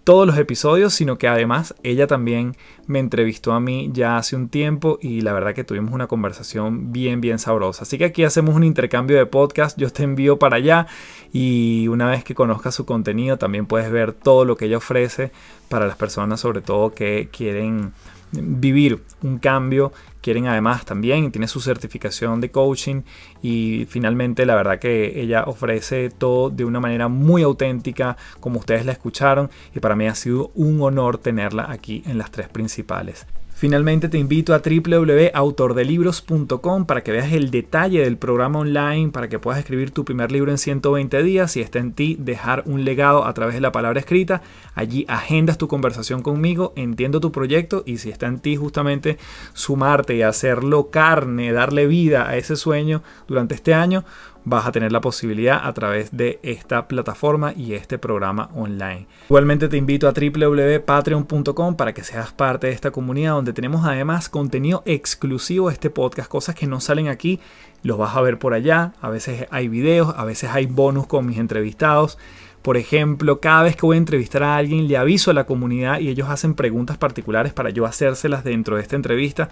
todos 0.04 0.28
los 0.28 0.38
episodios, 0.38 0.94
sino 0.94 1.18
que 1.18 1.28
además 1.28 1.76
ella 1.84 2.08
también 2.08 2.58
me 2.88 3.00
entrevistó 3.00 3.54
a 3.54 3.60
mí 3.60 3.90
ya 3.94 4.18
hace 4.18 4.36
un 4.36 4.50
tiempo 4.50 5.00
y 5.02 5.22
la 5.22 5.32
verdad 5.34 5.54
que 5.54 5.64
tuvimos 5.64 5.94
una 5.94 6.08
conversación 6.08 6.92
bien, 6.92 7.22
bien 7.22 7.40
sabrosa. 7.40 7.84
Así 7.84 7.98
que 7.98 8.06
aquí 8.06 8.24
hacemos 8.24 8.56
un 8.56 8.64
intercambio 8.64 9.18
de 9.18 9.26
podcast, 9.26 9.78
yo 9.78 9.90
te 9.90 10.04
envío 10.04 10.38
para 10.38 10.58
allá 10.58 10.88
y 11.32 11.88
una 11.88 12.10
vez 12.10 12.24
que 12.24 12.36
conozcas 12.36 12.76
su 12.76 12.86
contenido 12.86 13.38
también 13.38 13.66
puedes 13.66 13.90
ver 13.92 14.14
todo 14.14 14.44
lo 14.46 14.58
que 14.58 14.66
ella 14.66 14.78
ofrece 14.78 15.32
para 15.70 15.88
las 15.88 15.96
personas 15.96 16.42
sobre 16.42 16.62
todo 16.62 16.94
que 16.94 17.30
quieren 17.32 17.94
vivir 18.34 19.04
un 19.22 19.38
cambio 19.38 19.92
quieren 20.22 20.48
además 20.48 20.86
también, 20.86 21.32
tiene 21.32 21.48
su 21.48 21.60
certificación 21.60 22.40
de 22.40 22.50
coaching 22.50 23.02
y 23.42 23.86
finalmente 23.90 24.46
la 24.46 24.56
verdad 24.56 24.80
que 24.80 25.20
ella 25.22 25.44
ofrece 25.44 26.10
todo 26.10 26.50
de 26.50 26.64
una 26.66 26.80
manera 26.80 27.10
muy 27.10 27.44
auténtica 27.44 28.16
como 28.40 28.60
ustedes 28.60 28.86
la 28.86 28.94
escucharon 28.94 29.52
y 29.76 29.80
para 29.80 29.96
mí 29.96 30.08
ha 30.08 30.16
sido 30.16 30.52
un 30.56 30.82
honor 30.82 31.18
tenerla 31.18 31.70
aquí 31.70 32.04
en 32.06 32.18
las 32.18 32.32
tres 32.32 32.48
principales. 32.48 33.28
Finalmente 33.64 34.10
te 34.10 34.18
invito 34.18 34.54
a 34.54 34.60
www.autordelibros.com 34.60 36.86
para 36.86 37.02
que 37.02 37.14
veas 37.14 37.32
el 37.32 37.50
detalle 37.50 38.04
del 38.04 38.18
programa 38.18 38.60
online, 38.60 39.12
para 39.12 39.30
que 39.30 39.40
puedas 39.40 39.58
escribir 39.58 39.92
tu 39.92 40.04
primer 40.04 40.34
libro 40.34 40.52
en 40.52 40.58
120 40.58 41.24
días. 41.24 41.54
Si 41.54 41.62
está 41.62 41.80
en 41.80 41.94
ti, 41.94 42.18
dejar 42.20 42.64
un 42.66 42.84
legado 42.84 43.24
a 43.24 43.34
través 43.34 43.56
de 43.56 43.62
la 43.62 43.72
palabra 43.72 44.02
escrita. 44.02 44.42
Allí 44.76 45.06
agendas 45.08 45.58
tu 45.58 45.70
conversación 45.70 46.24
conmigo, 46.24 46.74
entiendo 46.76 47.22
tu 47.22 47.32
proyecto 47.32 47.84
y 47.86 48.00
si 48.00 48.10
está 48.10 48.28
en 48.28 48.40
ti 48.40 48.58
justamente 48.58 49.18
sumarte 49.54 50.18
y 50.18 50.24
hacerlo 50.24 50.90
carne, 50.90 51.54
darle 51.54 51.88
vida 51.88 52.28
a 52.28 52.36
ese 52.36 52.58
sueño 52.58 53.02
durante 53.30 53.56
este 53.56 53.74
año, 53.74 54.04
vas 54.46 54.66
a 54.66 54.72
tener 54.72 54.92
la 54.92 55.02
posibilidad 55.02 55.60
a 55.64 55.74
través 55.74 56.16
de 56.16 56.40
esta 56.44 56.88
plataforma 56.88 57.54
y 57.56 57.74
este 57.74 57.98
programa 57.98 58.50
online. 58.56 59.08
Igualmente 59.30 59.68
te 59.68 59.78
invito 59.78 60.08
a 60.08 60.14
www.patreon.com 60.14 61.76
para 61.76 61.94
que 61.94 62.04
seas 62.04 62.32
parte 62.34 62.68
de 62.68 62.74
esta 62.74 62.92
comunidad 62.92 63.34
donde 63.34 63.54
tenemos 63.54 63.86
además 63.86 64.30
contenido 64.30 64.84
exclusivo 64.86 65.68
de 65.68 65.74
este 65.74 65.90
podcast, 65.90 66.30
cosas 66.30 66.56
que 66.56 66.68
no 66.68 66.80
salen 66.80 67.08
aquí, 67.08 67.40
los 67.84 67.98
vas 67.98 68.16
a 68.16 68.22
ver 68.22 68.40
por 68.40 68.54
allá, 68.54 68.94
a 69.02 69.10
veces 69.10 69.46
hay 69.52 69.68
videos, 69.68 70.14
a 70.18 70.26
veces 70.26 70.50
hay 70.52 70.66
bonus 70.66 71.08
con 71.08 71.26
mis 71.26 71.38
entrevistados. 71.38 72.18
Por 72.62 72.78
ejemplo, 72.78 73.42
cada 73.42 73.64
vez 73.64 73.76
que 73.76 73.86
voy 73.86 73.96
a 73.96 73.98
entrevistar 73.98 74.42
a 74.42 74.56
alguien, 74.56 74.88
le 74.88 74.96
aviso 74.96 75.32
a 75.32 75.34
la 75.34 75.46
comunidad 75.46 76.00
y 76.00 76.08
ellos 76.08 76.30
hacen 76.30 76.54
preguntas 76.54 76.98
particulares 76.98 77.52
para 77.52 77.72
yo 77.72 77.86
hacérselas 77.86 78.46
dentro 78.46 78.78
de 78.78 78.84
esta 78.84 78.96
entrevista. 78.96 79.50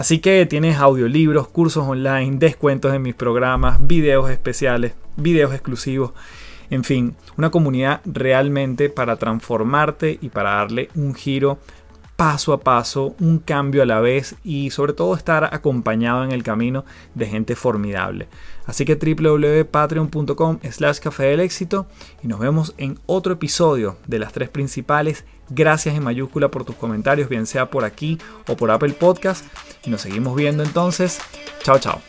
Así 0.00 0.18
que 0.18 0.46
tienes 0.46 0.78
audiolibros, 0.78 1.48
cursos 1.48 1.86
online, 1.86 2.38
descuentos 2.38 2.94
en 2.94 3.02
mis 3.02 3.14
programas, 3.14 3.86
videos 3.86 4.30
especiales, 4.30 4.94
videos 5.16 5.52
exclusivos. 5.52 6.12
En 6.70 6.84
fin, 6.84 7.16
una 7.36 7.50
comunidad 7.50 8.00
realmente 8.06 8.88
para 8.88 9.16
transformarte 9.16 10.18
y 10.22 10.30
para 10.30 10.52
darle 10.52 10.88
un 10.94 11.14
giro 11.14 11.58
paso 12.20 12.52
a 12.52 12.60
paso, 12.60 13.14
un 13.18 13.38
cambio 13.38 13.82
a 13.82 13.86
la 13.86 13.98
vez 13.98 14.34
y 14.44 14.68
sobre 14.72 14.92
todo 14.92 15.14
estar 15.14 15.54
acompañado 15.54 16.22
en 16.22 16.32
el 16.32 16.42
camino 16.42 16.84
de 17.14 17.24
gente 17.24 17.56
formidable. 17.56 18.28
Así 18.66 18.84
que 18.84 18.96
www.patreon.com 18.96 20.58
slash 20.70 20.98
café 20.98 21.22
del 21.22 21.40
éxito 21.40 21.86
y 22.22 22.28
nos 22.28 22.38
vemos 22.38 22.74
en 22.76 22.98
otro 23.06 23.32
episodio 23.32 23.96
de 24.06 24.18
las 24.18 24.34
tres 24.34 24.50
principales. 24.50 25.24
Gracias 25.48 25.94
en 25.94 26.04
mayúscula 26.04 26.50
por 26.50 26.66
tus 26.66 26.76
comentarios, 26.76 27.30
bien 27.30 27.46
sea 27.46 27.70
por 27.70 27.86
aquí 27.86 28.18
o 28.46 28.54
por 28.54 28.70
Apple 28.70 28.92
Podcast. 28.92 29.46
Y 29.86 29.88
nos 29.88 30.02
seguimos 30.02 30.36
viendo 30.36 30.62
entonces. 30.62 31.20
Chao, 31.62 31.78
chao. 31.78 32.02